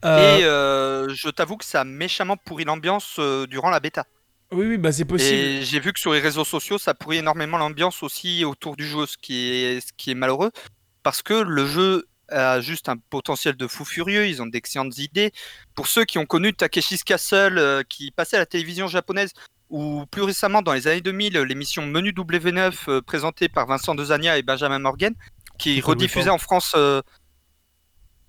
Euh, 0.04 0.38
Et 0.38 0.44
euh, 0.44 1.08
je 1.14 1.30
t'avoue 1.30 1.56
que 1.56 1.64
ça 1.64 1.80
a 1.80 1.84
méchamment 1.84 2.36
pourri 2.36 2.64
l'ambiance 2.64 3.16
euh, 3.18 3.46
durant 3.46 3.70
la 3.70 3.80
bêta. 3.80 4.04
Oui, 4.52 4.66
oui, 4.66 4.78
bah 4.78 4.92
c'est 4.92 5.04
possible. 5.04 5.34
Et 5.34 5.62
j'ai 5.64 5.80
vu 5.80 5.92
que 5.92 5.98
sur 6.00 6.12
les 6.12 6.20
réseaux 6.20 6.44
sociaux, 6.44 6.78
ça 6.78 6.94
pourrit 6.94 7.18
énormément 7.18 7.58
l'ambiance 7.58 8.02
aussi 8.02 8.44
autour 8.44 8.76
du 8.76 8.86
jeu, 8.86 9.06
ce 9.06 9.16
qui 9.16 9.50
est, 9.50 9.80
ce 9.80 9.92
qui 9.96 10.10
est 10.12 10.14
malheureux. 10.14 10.52
Parce 11.02 11.22
que 11.22 11.34
le 11.34 11.66
jeu 11.66 12.06
a 12.28 12.60
juste 12.60 12.88
un 12.88 12.96
potentiel 12.96 13.56
de 13.56 13.66
fou 13.66 13.84
furieux, 13.84 14.26
ils 14.26 14.40
ont 14.42 14.46
d'excellentes 14.46 14.96
idées. 14.98 15.32
Pour 15.74 15.88
ceux 15.88 16.04
qui 16.04 16.18
ont 16.18 16.26
connu 16.26 16.54
Takeshi's 16.54 17.04
Castle, 17.04 17.58
euh, 17.58 17.82
qui 17.88 18.10
passait 18.12 18.36
à 18.36 18.40
la 18.40 18.46
télévision 18.46 18.86
japonaise, 18.86 19.32
ou 19.70 20.04
plus 20.10 20.22
récemment 20.22 20.62
dans 20.62 20.72
les 20.72 20.86
années 20.86 21.00
2000, 21.00 21.36
l'émission 21.38 21.84
Menu 21.86 22.12
W9 22.12 22.74
euh, 22.88 23.02
présentée 23.02 23.48
par 23.48 23.66
Vincent 23.66 23.94
Dezania 23.94 24.38
et 24.38 24.42
Benjamin 24.42 24.78
Morgan, 24.78 25.14
qui 25.58 25.80
rediffusait 25.80 26.30
en 26.30 26.38
France. 26.38 26.72
euh, 26.76 27.02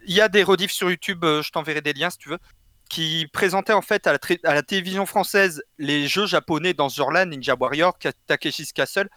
Il 0.08 0.14
y 0.16 0.22
a 0.22 0.28
des 0.30 0.44
rediffs 0.44 0.72
sur 0.72 0.90
YouTube, 0.90 1.24
euh, 1.24 1.42
je 1.42 1.52
t'enverrai 1.52 1.82
des 1.82 1.94
liens 1.94 2.10
si 2.10 2.18
tu 2.18 2.30
veux 2.30 2.40
qui 2.90 3.28
présentait 3.34 3.74
en 3.74 3.82
fait 3.82 4.08
à 4.08 4.12
la, 4.12 4.20
tré- 4.20 4.40
à 4.44 4.54
la 4.54 4.62
télévision 4.64 5.06
française 5.06 5.62
les 5.78 6.08
jeux 6.08 6.26
japonais 6.28 6.74
dans 6.74 6.90
ce 6.90 6.96
genre-là, 6.98 7.26
Ninja 7.26 7.56
Warrior, 7.60 7.98
Takeshi's 8.28 8.72
Castle. 8.74 9.10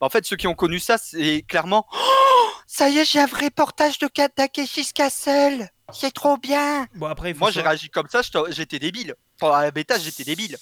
En 0.00 0.08
fait, 0.10 0.26
ceux 0.26 0.36
qui 0.36 0.46
ont 0.46 0.54
connu 0.54 0.78
ça, 0.78 0.98
c'est 0.98 1.42
clairement 1.48 1.86
Oh, 1.92 2.50
ça 2.66 2.88
y 2.90 2.98
est, 2.98 3.04
j'ai 3.04 3.20
un 3.20 3.26
vrai 3.26 3.50
portage 3.50 3.98
de 3.98 4.08
Takeshi's 4.08 4.92
Castle. 4.92 5.68
C'est 5.92 6.12
trop 6.12 6.36
bien. 6.36 6.86
Bon, 6.94 7.06
après, 7.06 7.32
Moi, 7.34 7.50
j'ai 7.50 7.60
réagi 7.60 7.90
comme 7.90 8.08
ça, 8.08 8.22
j'étais- 8.50 8.78
débile. 8.78 9.14
Pendant 9.38 9.58
la 9.58 9.70
bêta, 9.70 9.98
j'étais 9.98 10.24
débile. 10.24 10.56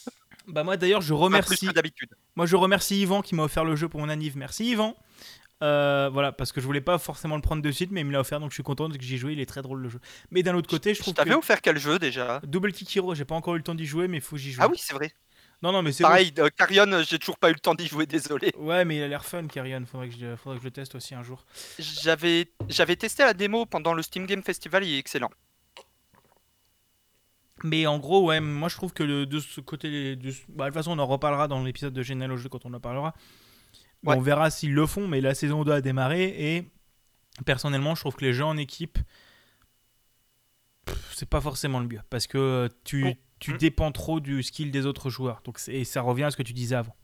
Bah, 0.48 0.64
moi 0.64 0.76
d'ailleurs, 0.76 1.00
je 1.00 1.14
remercie. 1.14 1.66
que 1.68 1.72
d'habitude. 1.72 2.10
Moi, 2.34 2.46
je 2.46 2.56
remercie 2.56 3.00
Yvan 3.00 3.22
qui 3.22 3.34
m'a 3.36 3.44
offert 3.44 3.64
le 3.64 3.76
jeu 3.76 3.88
pour 3.88 4.00
mon 4.00 4.08
anniv. 4.08 4.36
Merci 4.36 4.70
Yvan. 4.70 4.96
Euh, 5.62 6.10
voilà, 6.12 6.32
parce 6.32 6.50
que 6.50 6.60
je 6.60 6.66
voulais 6.66 6.80
pas 6.80 6.98
forcément 6.98 7.36
le 7.36 7.42
prendre 7.42 7.62
de 7.62 7.70
suite, 7.70 7.90
mais 7.92 8.00
il 8.00 8.06
me 8.06 8.12
l'a 8.12 8.20
offert, 8.20 8.40
donc 8.40 8.50
je 8.50 8.54
suis 8.54 8.62
content 8.64 8.88
que 8.90 9.00
j'y 9.00 9.16
joué. 9.16 9.32
Il 9.32 9.40
est 9.40 9.46
très 9.46 9.62
drôle 9.62 9.80
le 9.80 9.88
jeu. 9.88 10.00
Mais 10.30 10.42
d'un 10.42 10.54
autre 10.56 10.68
côté, 10.68 10.90
je 10.92 10.98
Je 10.98 11.02
trouve 11.02 11.14
t'avais 11.14 11.30
que 11.30 11.36
offert 11.36 11.60
quel 11.62 11.78
jeu 11.78 11.98
déjà? 11.98 12.40
Double 12.44 12.72
Kick 12.72 12.94
Hero, 12.96 13.14
j'ai 13.14 13.24
pas 13.24 13.36
encore 13.36 13.54
eu 13.54 13.58
le 13.58 13.62
temps 13.64 13.74
d'y 13.74 13.86
jouer, 13.86 14.08
mais 14.08 14.16
il 14.18 14.20
faut 14.22 14.36
que 14.36 14.42
j'y 14.42 14.52
joue. 14.52 14.60
Ah 14.62 14.68
oui, 14.68 14.76
c'est 14.78 14.94
vrai. 14.94 15.12
Non, 15.62 15.70
non, 15.70 15.82
mais 15.82 15.92
c'est 15.92 16.02
Pareil, 16.02 16.34
euh, 16.40 16.48
Carrion, 16.56 16.90
euh, 16.90 17.04
j'ai 17.08 17.20
toujours 17.20 17.38
pas 17.38 17.48
eu 17.50 17.52
le 17.52 17.60
temps 17.60 17.76
d'y 17.76 17.86
jouer, 17.86 18.04
désolé. 18.06 18.52
Ouais, 18.58 18.84
mais 18.84 18.96
il 18.96 19.02
a 19.04 19.08
l'air 19.08 19.24
fun, 19.24 19.46
Carrion. 19.46 19.84
Faudrait 19.86 20.08
que, 20.08 20.16
je... 20.18 20.34
Faudrait 20.34 20.56
que 20.58 20.62
je 20.62 20.66
le 20.66 20.72
teste 20.72 20.96
aussi 20.96 21.14
un 21.14 21.22
jour. 21.22 21.44
J'avais 21.78 22.50
j'avais 22.68 22.96
testé 22.96 23.22
la 23.22 23.32
démo 23.32 23.64
pendant 23.64 23.94
le 23.94 24.02
Steam 24.02 24.26
Game 24.26 24.42
Festival, 24.42 24.84
il 24.84 24.96
est 24.96 24.98
excellent. 24.98 25.30
Mais 27.62 27.86
en 27.86 27.98
gros, 28.00 28.26
ouais, 28.26 28.40
moi 28.40 28.68
je 28.68 28.74
trouve 28.74 28.92
que 28.92 29.04
le- 29.04 29.24
de 29.26 29.38
ce 29.38 29.60
côté. 29.60 30.16
de 30.16 30.32
bah, 30.48 30.64
de 30.64 30.70
toute 30.70 30.74
façon, 30.74 30.90
on 30.90 30.98
en 30.98 31.06
reparlera 31.06 31.46
dans 31.46 31.62
l'épisode 31.62 31.92
de 31.92 32.02
jeu 32.02 32.48
quand 32.50 32.66
on 32.66 32.74
en 32.74 32.80
parlera. 32.80 33.14
Ouais. 34.04 34.16
On 34.16 34.20
verra 34.20 34.50
s'ils 34.50 34.74
le 34.74 34.86
font, 34.86 35.06
mais 35.06 35.20
la 35.20 35.34
saison 35.34 35.62
2 35.64 35.72
a 35.72 35.80
démarré 35.80 36.24
et 36.24 36.64
personnellement, 37.46 37.94
je 37.94 38.00
trouve 38.00 38.16
que 38.16 38.24
les 38.24 38.32
jeux 38.32 38.44
en 38.44 38.56
équipe, 38.56 38.98
c'est 41.12 41.28
pas 41.28 41.40
forcément 41.40 41.78
le 41.80 41.86
mieux 41.86 42.00
parce 42.10 42.26
que 42.26 42.68
tu, 42.84 43.16
Mm. 43.48 43.56
dépends 43.58 43.92
trop 43.92 44.20
du 44.20 44.42
skill 44.42 44.70
des 44.70 44.86
autres 44.86 45.10
joueurs. 45.10 45.40
Donc, 45.44 45.60
et 45.68 45.84
ça 45.84 46.00
revient 46.00 46.24
à 46.24 46.30
ce 46.30 46.36
que 46.36 46.42
tu 46.42 46.52
disais 46.52 46.76
avant. 46.76 46.94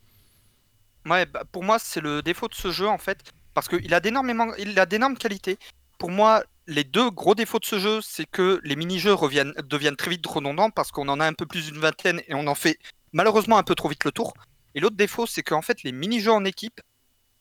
Ouais, 1.06 1.26
bah, 1.26 1.44
pour 1.50 1.64
moi, 1.64 1.78
c'est 1.78 2.00
le 2.00 2.22
défaut 2.22 2.48
de 2.48 2.54
ce 2.54 2.70
jeu 2.70 2.86
en 2.86 2.98
fait, 2.98 3.32
parce 3.54 3.68
qu'il 3.68 3.92
a 3.94 4.00
d'énormes 4.00 5.16
qualités. 5.16 5.58
Pour 5.98 6.10
moi, 6.10 6.44
les 6.66 6.84
deux 6.84 7.10
gros 7.10 7.34
défauts 7.34 7.58
de 7.58 7.64
ce 7.64 7.78
jeu, 7.78 8.00
c'est 8.02 8.26
que 8.26 8.60
les 8.62 8.76
mini-jeux 8.76 9.16
deviennent 9.64 9.96
très 9.96 10.10
vite 10.10 10.26
redondants 10.26 10.70
parce 10.70 10.92
qu'on 10.92 11.08
en 11.08 11.18
a 11.18 11.26
un 11.26 11.32
peu 11.32 11.46
plus 11.46 11.66
d'une 11.66 11.80
vingtaine 11.80 12.20
et 12.28 12.34
on 12.34 12.46
en 12.46 12.54
fait 12.54 12.78
malheureusement 13.12 13.58
un 13.58 13.62
peu 13.62 13.74
trop 13.74 13.88
vite 13.88 14.04
le 14.04 14.12
tour. 14.12 14.34
Et 14.74 14.80
l'autre 14.80 14.96
défaut, 14.96 15.26
c'est 15.26 15.42
qu'en 15.42 15.62
fait, 15.62 15.82
les 15.82 15.92
mini-jeux 15.92 16.30
en 16.30 16.44
équipe, 16.44 16.80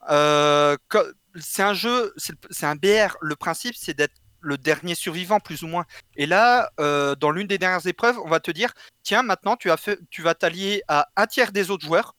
c'est 0.08 1.64
un 1.64 1.74
jeu, 1.74 2.14
c'est 2.18 2.66
un 2.66 2.76
BR. 2.76 3.18
Le 3.22 3.36
principe, 3.36 3.76
c'est 3.76 3.94
d'être 3.94 4.16
le 4.42 4.58
dernier 4.58 4.96
survivant, 4.96 5.40
plus 5.40 5.64
ou 5.64 5.68
moins. 5.68 5.86
Et 6.16 6.26
là, 6.26 6.72
euh, 6.80 7.16
dans 7.16 7.32
l'une 7.32 7.48
des 7.48 7.58
dernières 7.58 7.86
épreuves, 7.88 8.18
on 8.20 8.30
va 8.30 8.40
te 8.40 8.52
dire 8.52 8.74
tiens, 9.04 9.24
maintenant, 9.24 9.56
tu, 9.56 9.70
tu 10.10 10.22
vas 10.22 10.36
t'allier 10.36 10.84
à 10.88 11.08
un 11.16 11.28
tiers 11.28 11.52
des 11.52 11.70
autres 11.70 11.86
joueurs 11.86 12.16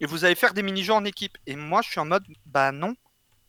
et 0.00 0.06
vous 0.06 0.24
allez 0.24 0.34
faire 0.34 0.54
des 0.54 0.62
mini-jeux 0.62 0.92
en 0.92 1.04
équipe. 1.04 1.38
Et 1.46 1.56
moi, 1.56 1.80
je 1.82 1.90
suis 1.90 2.00
en 2.00 2.04
mode 2.04 2.24
bah 2.46 2.72
non. 2.72 2.94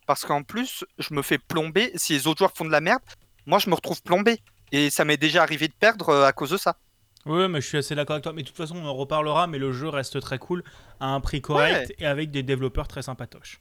Parce 0.06 0.24
qu'en 0.24 0.42
plus, 0.42 0.84
je 0.98 1.14
me 1.14 1.22
fais 1.22 1.38
plomber. 1.38 1.92
Si 1.96 2.12
les 2.12 2.26
autres 2.26 2.38
joueurs 2.38 2.52
font 2.54 2.64
de 2.64 2.70
la 2.70 2.80
merde, 2.80 3.02
moi, 3.46 3.58
je 3.58 3.70
me 3.70 3.74
retrouve 3.74 4.02
plombé. 4.02 4.40
Et 4.70 4.90
ça 4.90 5.04
m'est 5.04 5.16
déjà 5.16 5.42
arrivé 5.42 5.68
de 5.68 5.72
perdre 5.72 6.10
euh, 6.10 6.26
à 6.26 6.32
cause 6.32 6.50
de 6.50 6.56
ça. 6.56 6.76
Ouais, 7.26 7.48
mais 7.48 7.60
je 7.60 7.66
suis 7.66 7.78
assez 7.78 7.94
d'accord 7.94 8.14
avec 8.14 8.22
toi. 8.24 8.32
Mais 8.32 8.42
de 8.42 8.46
toute 8.48 8.56
façon, 8.56 8.76
on 8.76 8.84
en 8.86 8.94
reparlera. 8.94 9.46
Mais 9.46 9.58
le 9.58 9.72
jeu 9.72 9.88
reste 9.88 10.20
très 10.20 10.38
cool, 10.38 10.62
à 11.00 11.08
un 11.08 11.20
prix 11.20 11.40
correct 11.40 11.94
et 11.98 12.06
avec 12.06 12.30
des 12.30 12.42
développeurs 12.42 12.88
très 12.88 13.02
sympatoches. 13.02 13.60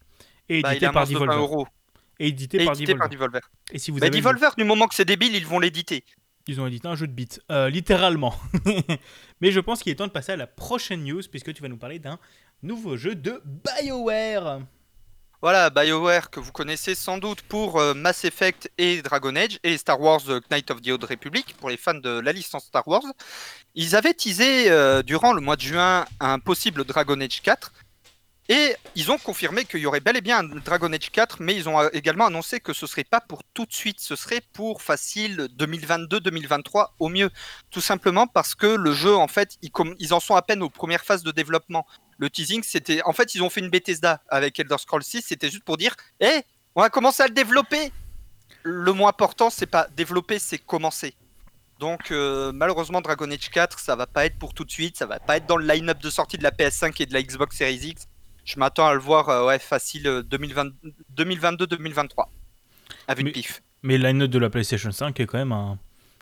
Et 0.49 0.61
Bah, 0.61 0.71
édité 0.71 0.87
par 0.87 0.93
moins 0.93 1.05
de 1.05 1.13
20 1.13 1.19
Devolver. 1.25 1.37
euros. 1.41 1.67
Et 2.19 2.27
édité 2.27 2.61
Et 2.61 2.65
par 2.65 2.75
édité 2.75 2.95
par. 2.95 3.09
Devolver. 3.09 3.41
Et 3.71 3.79
si 3.79 3.91
vous 3.91 3.99
Bah, 3.99 4.07
avez 4.07 4.17
Devolver, 4.17 4.49
du 4.57 4.63
moment 4.65 4.87
que 4.87 4.95
c'est 4.95 5.05
débile, 5.05 5.33
ils 5.35 5.47
vont 5.47 5.59
l'éditer. 5.59 6.03
Ils 6.47 6.59
ont 6.59 6.67
édité 6.67 6.87
un 6.89 6.95
jeu 6.95 7.07
de 7.07 7.13
beat, 7.13 7.41
euh, 7.51 7.69
littéralement. 7.69 8.35
Mais 9.41 9.51
je 9.51 9.61
pense 9.61 9.81
qu'il 9.81 9.93
est 9.93 9.95
temps 9.95 10.07
de 10.07 10.11
passer 10.11 10.33
à 10.33 10.35
la 10.35 10.45
prochaine 10.47 11.01
news, 11.05 11.21
puisque 11.31 11.53
tu 11.53 11.61
vas 11.61 11.69
nous 11.69 11.77
parler 11.77 11.99
d'un 11.99 12.19
nouveau 12.63 12.97
jeu 12.97 13.15
de 13.15 13.41
BioWare. 13.45 14.59
Voilà, 15.43 15.69
BioWare 15.69 16.29
que 16.29 16.39
vous 16.39 16.53
connaissez 16.53 16.95
sans 16.95 17.17
doute 17.17 17.41
pour 17.41 17.77
euh, 17.77 17.93
Mass 17.93 18.23
Effect 18.23 18.71
et 18.77 19.01
Dragon 19.01 19.35
Age 19.35 19.59
et 19.63 19.77
Star 19.77 19.99
Wars 19.99 20.21
euh, 20.29 20.39
Knight 20.49 20.71
of 20.71 20.81
the 20.81 20.87
Old 20.87 21.03
Republic 21.03 21.53
pour 21.59 21.69
les 21.69 21.75
fans 21.75 21.95
de 21.95 22.21
la 22.21 22.31
licence 22.31 22.63
Star 22.63 22.87
Wars. 22.87 23.03
Ils 23.75 23.97
avaient 23.97 24.13
teasé 24.13 24.71
euh, 24.71 25.03
durant 25.03 25.33
le 25.33 25.41
mois 25.41 25.57
de 25.57 25.61
juin 25.61 26.05
un 26.21 26.39
possible 26.39 26.85
Dragon 26.85 27.19
Age 27.19 27.41
4 27.41 27.73
et 28.49 28.75
ils 28.95 29.09
ont 29.09 29.17
confirmé 29.17 29.63
qu'il 29.63 29.79
y 29.79 29.85
aurait 29.85 30.01
bel 30.01 30.17
et 30.17 30.21
bien 30.21 30.39
un 30.39 30.43
Dragon 30.43 30.91
Age 30.91 31.11
4 31.11 31.37
mais 31.39 31.55
ils 31.55 31.69
ont 31.69 31.79
euh, 31.79 31.89
également 31.93 32.25
annoncé 32.25 32.59
que 32.59 32.73
ce 32.73 32.85
serait 32.87 33.05
pas 33.05 33.21
pour 33.21 33.41
tout 33.53 33.65
de 33.65 33.71
suite, 33.73 34.01
ce 34.01 34.17
serait 34.17 34.41
pour 34.51 34.81
facile 34.81 35.47
2022-2023 35.57 36.89
au 36.99 37.07
mieux. 37.07 37.29
Tout 37.71 37.79
simplement 37.79 38.27
parce 38.27 38.53
que 38.53 38.67
le 38.67 38.91
jeu 38.93 39.15
en 39.15 39.29
fait, 39.29 39.57
ils, 39.61 40.13
en 40.13 40.19
sont 40.19 40.35
à 40.35 40.41
peine 40.41 40.61
aux 40.61 40.69
premières 40.69 41.05
phases 41.05 41.23
de 41.23 41.31
développement. 41.31 41.87
Le 42.17 42.29
teasing, 42.29 42.63
c'était. 42.63 43.01
En 43.03 43.13
fait, 43.13 43.33
ils 43.33 43.41
ont 43.41 43.49
fait 43.49 43.61
une 43.61 43.69
Bethesda 43.69 44.21
avec 44.27 44.59
Elder 44.59 44.77
Scrolls 44.77 45.03
6, 45.03 45.23
c'était 45.27 45.49
juste 45.49 45.63
pour 45.63 45.77
dire 45.77 45.95
Hé, 46.19 46.41
on 46.75 46.81
va 46.81 46.89
commencer 46.89 47.23
à 47.23 47.27
le 47.27 47.33
développer 47.33 47.91
Le 48.63 48.91
moins 48.91 49.09
important, 49.09 49.49
c'est 49.49 49.65
pas 49.67 49.87
développer, 49.95 50.37
c'est 50.37 50.57
commencer. 50.57 51.15
Donc, 51.79 52.11
euh, 52.11 52.51
malheureusement, 52.53 53.01
Dragon 53.01 53.29
Age 53.31 53.49
4, 53.49 53.79
ça 53.79 53.95
va 53.95 54.05
pas 54.05 54.25
être 54.25 54.37
pour 54.37 54.53
tout 54.53 54.63
de 54.63 54.71
suite, 54.71 54.97
ça 54.97 55.05
va 55.05 55.19
pas 55.19 55.37
être 55.37 55.45
dans 55.45 55.57
le 55.57 55.65
line-up 55.65 55.99
de 55.99 56.09
sortie 56.09 56.37
de 56.37 56.43
la 56.43 56.51
PS5 56.51 57.01
et 57.01 57.05
de 57.05 57.13
la 57.13 57.23
Xbox 57.23 57.57
Series 57.57 57.87
X. 57.87 58.07
Je 58.45 58.59
m'attends 58.59 58.87
à 58.87 58.93
le 58.93 58.99
voir, 58.99 59.29
euh, 59.29 59.45
ouais, 59.47 59.59
facile 59.59 60.07
euh, 60.07 60.21
2020 60.23 60.71
2022-2023. 61.15 62.25
Avec 63.07 63.25
Mais- 63.25 63.31
pif. 63.31 63.61
Mais 63.85 63.97
le 63.97 64.07
line-up 64.07 64.29
de 64.29 64.39
la 64.39 64.49
PlayStation 64.49 64.91
5 64.91 65.19
est 65.19 65.25
quand 65.25 65.37
même 65.37 65.51
un, 65.51 65.77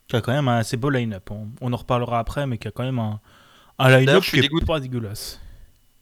qui 0.07 0.15
a 0.15 0.21
quand 0.21 0.31
même 0.31 0.47
un 0.47 0.57
assez 0.57 0.77
beau 0.77 0.89
line-up. 0.89 1.29
On, 1.29 1.49
on 1.61 1.71
en 1.73 1.77
reparlera 1.77 2.17
après, 2.19 2.47
mais 2.47 2.57
qui 2.57 2.67
a 2.67 2.71
quand 2.71 2.83
même 2.83 2.97
un, 2.99 3.19
un 3.77 3.97
line-up 3.99 4.23
qui 4.23 4.29
suis 4.29 4.39
est 4.39 4.41
dégoûté. 4.41 4.65
pas 4.65 4.79
dégueulasse. 4.79 5.39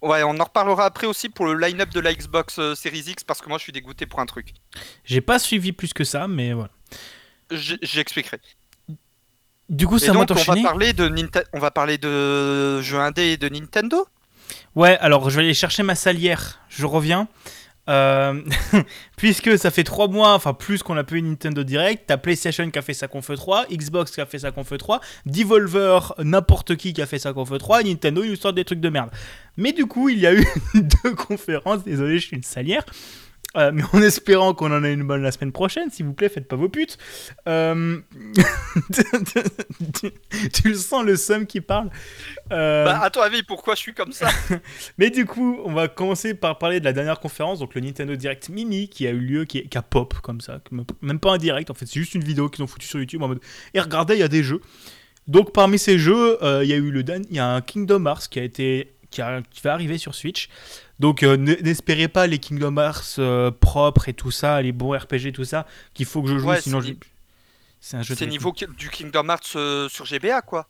Ouais, 0.01 0.23
on 0.23 0.39
en 0.39 0.43
reparlera 0.45 0.85
après 0.85 1.07
aussi 1.07 1.27
pour 1.27 1.45
le 1.47 1.55
line-up 1.59 1.89
de 1.89 1.99
la 1.99 2.13
Xbox 2.13 2.57
euh, 2.59 2.75
Series 2.75 3.03
X 3.07 3.25
parce 3.25 3.41
que 3.41 3.49
moi 3.49 3.57
je 3.57 3.63
suis 3.63 3.73
dégoûté 3.73 4.05
pour 4.05 4.21
un 4.21 4.25
truc. 4.25 4.53
J'ai 5.03 5.19
pas 5.19 5.37
suivi 5.39 5.73
plus 5.73 5.91
que 5.93 6.05
ça, 6.05 6.29
mais 6.29 6.53
voilà. 6.53 6.69
J'expliquerai. 7.51 8.39
Du 9.67 9.85
coup, 9.85 9.99
c'est 9.99 10.11
moi 10.13 10.25
donc 10.25 10.37
on 10.39 10.43
va 10.53 10.61
parler 10.63 10.93
de 10.93 11.09
Ninta- 11.09 11.43
on 11.53 11.59
va 11.59 11.69
parler 11.71 11.97
de 11.97 12.81
jeux 12.81 12.99
indés 12.99 13.33
et 13.33 13.37
de 13.37 13.49
Nintendo? 13.49 14.07
Ouais, 14.75 14.97
alors 14.99 15.29
je 15.29 15.35
vais 15.37 15.43
aller 15.43 15.53
chercher 15.53 15.83
ma 15.83 15.95
salière. 15.95 16.59
Je 16.69 16.85
reviens. 16.85 17.27
Euh, 17.89 18.41
puisque 19.17 19.57
ça 19.57 19.71
fait 19.71 19.83
3 19.83 20.07
mois, 20.09 20.35
enfin 20.35 20.53
plus 20.53 20.83
qu'on 20.83 20.95
a 20.95 21.03
pu 21.03 21.17
une 21.17 21.29
Nintendo 21.29 21.63
Direct, 21.63 22.03
t'as 22.05 22.17
PlayStation 22.17 22.69
qui 22.69 22.77
a 22.77 22.83
fait 22.83 22.93
sa 22.93 23.07
conf 23.07 23.31
3, 23.33 23.65
Xbox 23.71 24.11
qui 24.11 24.21
a 24.21 24.27
fait 24.27 24.39
sa 24.39 24.51
conf 24.51 24.77
3, 24.77 25.01
Devolver, 25.25 26.13
n'importe 26.19 26.75
qui 26.75 26.93
qui 26.93 27.01
a 27.01 27.07
fait 27.07 27.17
sa 27.17 27.33
conf 27.33 27.57
3, 27.57 27.81
et 27.81 27.83
Nintendo 27.85 28.23
ils 28.23 28.29
nous 28.29 28.35
sortent 28.35 28.55
des 28.55 28.65
trucs 28.65 28.79
de 28.79 28.89
merde. 28.89 29.09
Mais 29.57 29.73
du 29.73 29.87
coup, 29.87 30.09
il 30.09 30.19
y 30.19 30.27
a 30.27 30.35
eu 30.35 30.45
deux 31.03 31.15
conférences, 31.15 31.83
désolé, 31.83 32.19
je 32.19 32.27
suis 32.27 32.37
une 32.37 32.43
salière. 32.43 32.85
Euh, 33.57 33.71
mais 33.73 33.81
en 33.93 34.01
espérant 34.03 34.53
qu'on 34.53 34.71
en 34.71 34.83
ait 34.83 34.93
une 34.93 35.03
bonne 35.03 35.23
la 35.23 35.31
semaine 35.31 35.51
prochaine, 35.51 35.89
s'il 35.89 36.05
vous 36.05 36.13
plaît, 36.13 36.29
faites 36.29 36.47
pas 36.47 36.55
vos 36.55 36.69
putes. 36.69 36.99
Euh, 37.47 37.97
tu, 39.99 40.11
tu 40.53 40.69
le 40.69 40.75
sens 40.75 41.03
le 41.03 41.15
seum 41.15 41.45
qui 41.45 41.61
parle. 41.61 41.89
Euh, 42.51 42.85
Bah 42.85 42.99
à 43.01 43.09
ton 43.09 43.21
avis 43.21 43.43
pourquoi 43.43 43.75
je 43.75 43.79
suis 43.79 43.93
comme 43.93 44.11
ça? 44.11 44.29
Mais 44.97 45.09
du 45.09 45.25
coup, 45.25 45.59
on 45.65 45.73
va 45.73 45.87
commencer 45.87 46.33
par 46.33 46.57
parler 46.57 46.79
de 46.79 46.85
la 46.85 46.93
dernière 46.93 47.19
conférence, 47.19 47.59
donc 47.59 47.75
le 47.75 47.81
Nintendo 47.81 48.15
Direct 48.15 48.49
Mini 48.49 48.87
qui 48.89 49.07
a 49.07 49.11
eu 49.11 49.19
lieu, 49.19 49.45
qui, 49.45 49.59
est- 49.59 49.67
qui 49.67 49.77
a 49.77 49.81
pop 49.81 50.13
comme 50.21 50.41
ça, 50.41 50.59
même 51.01 51.19
pas 51.19 51.31
un 51.33 51.37
direct 51.37 51.69
en 51.69 51.73
fait, 51.73 51.85
c'est 51.85 51.99
juste 51.99 52.15
une 52.15 52.23
vidéo 52.23 52.49
qu'ils 52.49 52.63
ont 52.63 52.67
foutu 52.67 52.87
sur 52.87 52.99
YouTube 52.99 53.21
en 53.23 53.27
mode 53.29 53.39
et 53.73 53.79
regardez, 53.79 54.15
il 54.15 54.19
y 54.19 54.23
a 54.23 54.27
des 54.27 54.43
jeux. 54.43 54.61
Donc 55.27 55.53
parmi 55.53 55.77
ces 55.77 55.99
jeux, 55.99 56.43
euh, 56.43 56.63
il 56.63 56.69
y 56.69 56.73
a 56.73 56.77
eu 56.77 56.91
le 56.91 57.03
il 57.07 57.35
y 57.35 57.39
a 57.39 57.47
un 57.47 57.61
Kingdom 57.61 58.05
Hearts 58.05 58.29
qui 58.29 58.39
a 58.39 58.43
été 58.43 58.93
qui, 59.11 59.21
a- 59.21 59.41
qui 59.49 59.61
va 59.61 59.73
arriver 59.73 59.97
sur 59.97 60.13
Switch. 60.15 60.49
Donc 60.99 61.23
euh, 61.23 61.37
n'espérez 61.37 62.07
pas 62.07 62.27
les 62.27 62.39
Kingdom 62.39 62.77
Hearts 62.77 63.15
euh, 63.19 63.51
propres 63.51 64.09
et 64.09 64.13
tout 64.13 64.31
ça, 64.31 64.61
les 64.61 64.71
bons 64.71 64.97
RPG 64.97 65.31
tout 65.33 65.45
ça 65.45 65.65
qu'il 65.93 66.05
faut 66.05 66.21
que 66.21 66.29
je 66.29 66.37
joue 66.37 66.47
Ouais, 66.49 66.61
sinon 66.61 66.81
c'est- 66.81 66.87
je 66.89 66.93
c'est 67.81 67.97
un 67.97 68.01
jeu 68.01 68.15
C'est 68.15 68.27
niveau 68.27 68.53
du 68.77 68.89
Kingdom 68.89 69.29
Hearts 69.29 69.55
euh, 69.55 69.87
sur 69.89 70.05
GBA 70.05 70.41
quoi. 70.41 70.67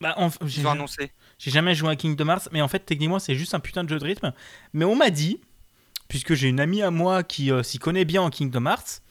Bah, 0.00 0.14
en- 0.16 0.30
Ils 0.46 0.66
ont 0.66 0.70
annoncé. 0.70 1.12
J'ai 1.38 1.50
jamais 1.50 1.74
joué 1.74 1.90
à 1.90 1.96
Kingdom 1.96 2.28
Hearts, 2.28 2.48
mais 2.52 2.60
en 2.62 2.68
fait, 2.68 2.80
techniquement, 2.80 3.18
c'est 3.18 3.34
juste 3.34 3.54
un 3.54 3.60
putain 3.60 3.84
de 3.84 3.88
jeu 3.88 3.98
de 3.98 4.04
rythme. 4.04 4.32
Mais 4.72 4.84
on 4.84 4.96
m'a 4.96 5.10
dit, 5.10 5.40
puisque 6.08 6.34
j'ai 6.34 6.48
une 6.48 6.58
amie 6.60 6.82
à 6.82 6.90
moi 6.90 7.22
qui 7.22 7.50
euh, 7.52 7.62
s'y 7.62 7.78
connaît 7.78 8.04
bien 8.04 8.20
en 8.22 8.30
Kingdom 8.30 8.66
Hearts, 8.66 9.02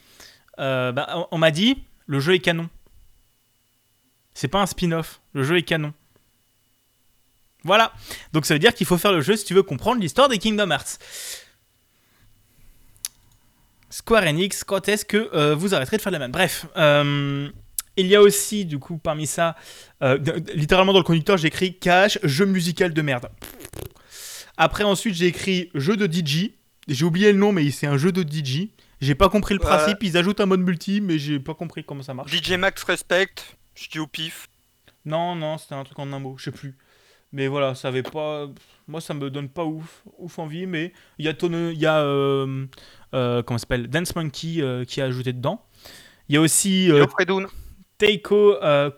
bah, 0.58 1.08
on- 1.16 1.28
on 1.32 1.38
m'a 1.38 1.52
dit, 1.52 1.84
le 2.08 2.20
jeu 2.20 2.34
est 2.36 2.40
canon. 2.40 2.70
C'est 4.34 4.48
pas 4.48 4.62
un 4.62 4.66
spin-off, 4.66 5.22
le 5.34 5.44
jeu 5.44 5.58
est 5.58 5.64
canon. 5.64 5.94
Voilà. 7.64 7.92
Donc 8.34 8.46
ça 8.46 8.54
veut 8.54 8.60
dire 8.60 8.74
qu'il 8.74 8.88
faut 8.88 8.98
faire 8.98 9.12
le 9.12 9.22
jeu 9.22 9.36
si 9.36 9.46
tu 9.46 9.54
veux 9.54 9.64
comprendre 9.64 10.02
l'histoire 10.02 10.30
des 10.30 10.38
Kingdom 10.38 10.72
Hearts. 10.72 11.00
Square 13.90 14.24
Enix, 14.24 14.64
quand 14.64 14.88
est-ce 14.88 15.04
que 15.04 15.30
euh, 15.34 15.56
vous 15.56 15.74
arrêterez 15.74 15.98
de 15.98 16.02
faire 16.02 16.12
la 16.12 16.20
même? 16.20 16.32
Bref, 16.32 16.68
euh, 16.78 17.50
il 17.98 18.08
y 18.08 18.16
a 18.16 18.22
aussi, 18.22 18.66
du 18.66 18.78
coup, 18.78 18.98
parmi 18.98 19.26
ça, 19.26 19.56
euh, 20.04 20.18
littéralement 20.54 20.94
dans 20.94 21.00
le 21.00 21.04
conducteur, 21.04 21.38
j'ai 21.38 21.48
écrit 21.48 21.78
cache, 21.78 22.20
jeu 22.24 22.46
musical 22.46 22.94
de 22.94 23.02
merde. 23.02 23.30
Après, 24.58 24.84
ensuite, 24.84 25.16
j'ai 25.16 25.26
écrit 25.26 25.72
jeu 25.74 25.98
de 25.98 26.06
DJ. 26.06 26.52
J'ai 26.88 27.06
oublié 27.06 27.32
le 27.32 27.40
nom, 27.40 27.52
mais 27.52 27.70
c'est 27.72 27.88
un 27.88 27.98
jeu 27.98 28.12
de 28.12 28.22
DJ. 28.22 28.70
J'ai 29.02 29.16
pas 29.16 29.30
compris 29.30 29.54
le 29.54 29.60
principe. 29.60 30.04
Ils 30.04 30.18
ajoutent 30.18 30.42
un 30.42 30.46
mode 30.46 30.62
multi, 30.62 31.02
mais 31.02 31.18
j'ai 31.18 31.40
pas 31.40 31.54
compris 31.54 31.84
comment 31.84 32.04
ça 32.04 32.14
marche. 32.14 32.32
DJ 32.32 32.52
Max 32.52 32.84
Respect, 32.84 33.30
je 33.76 33.90
dis 33.90 34.00
au 34.00 34.08
pif. 34.08 34.48
Non, 35.06 35.36
non, 35.36 35.58
c'était 35.58 35.76
un 35.76 35.84
truc 35.84 35.98
en 36.00 36.12
un 36.14 36.20
mot, 36.20 36.36
je 36.38 36.46
sais 36.46 36.52
plus. 36.52 36.76
Mais 37.32 37.48
voilà, 37.48 37.76
ça 37.76 37.90
avait 37.90 38.04
pas. 38.04 38.48
Moi, 38.88 39.02
ça 39.02 39.14
me 39.14 39.30
donne 39.30 39.50
pas 39.50 39.64
ouf, 39.66 40.04
ouf 40.18 40.40
envie, 40.40 40.66
mais 40.66 40.94
il 41.20 41.26
y 41.26 41.28
a, 41.28 41.34
Tono- 41.34 41.72
il 41.72 41.78
y 41.78 41.86
a 41.86 42.00
euh, 42.00 42.66
euh, 43.14 43.44
comment 43.44 43.58
ça 43.58 43.62
s'appelle 43.64 43.88
Dance 43.88 44.16
Monkey 44.16 44.62
euh, 44.62 44.84
qui 44.84 45.00
a 45.02 45.06
ajouté 45.06 45.32
dedans. 45.34 45.64
Il 46.28 46.36
y 46.36 46.38
a 46.38 46.42
aussi 46.42 46.90
Fredoun. 47.12 47.48
Teiko. 47.98 48.56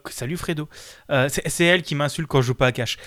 salut 0.09 0.37
Fredo. 0.37 0.69
C'est 1.27 1.65
elle 1.65 1.81
qui 1.81 1.95
m'insulte 1.95 2.27
quand 2.27 2.41
je 2.41 2.47
joue 2.47 2.55
pas 2.55 2.67
à 2.67 2.71
cash. 2.71 2.97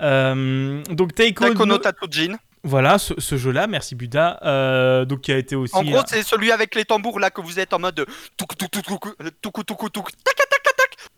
Donc 0.00 1.14
Teiko. 1.14 1.52
No 1.66 1.78
Tatsujin. 1.78 2.36
Voilà, 2.66 2.96
ce, 2.96 3.12
ce 3.18 3.36
jeu-là, 3.36 3.66
merci 3.66 3.94
euh, 4.16 5.04
donc 5.04 5.20
qui 5.20 5.32
a 5.32 5.36
été 5.36 5.54
aussi. 5.54 5.74
En 5.76 5.82
gros, 5.84 6.00
c'est 6.06 6.22
celui 6.22 6.50
avec 6.50 6.74
les 6.74 6.86
tambours 6.86 7.20
là 7.20 7.30
que 7.30 7.42
vous 7.42 7.60
êtes 7.60 7.74
en 7.74 7.78
mode 7.78 8.06
touk 8.38 8.56
touk 8.56 8.70
touk 8.70 9.06
euh, 9.06 9.30
touk 9.42 9.66
touk 9.66 9.66
touk 9.66 9.92
touk 9.92 10.10
tac 10.24 10.34
tac 10.34 10.48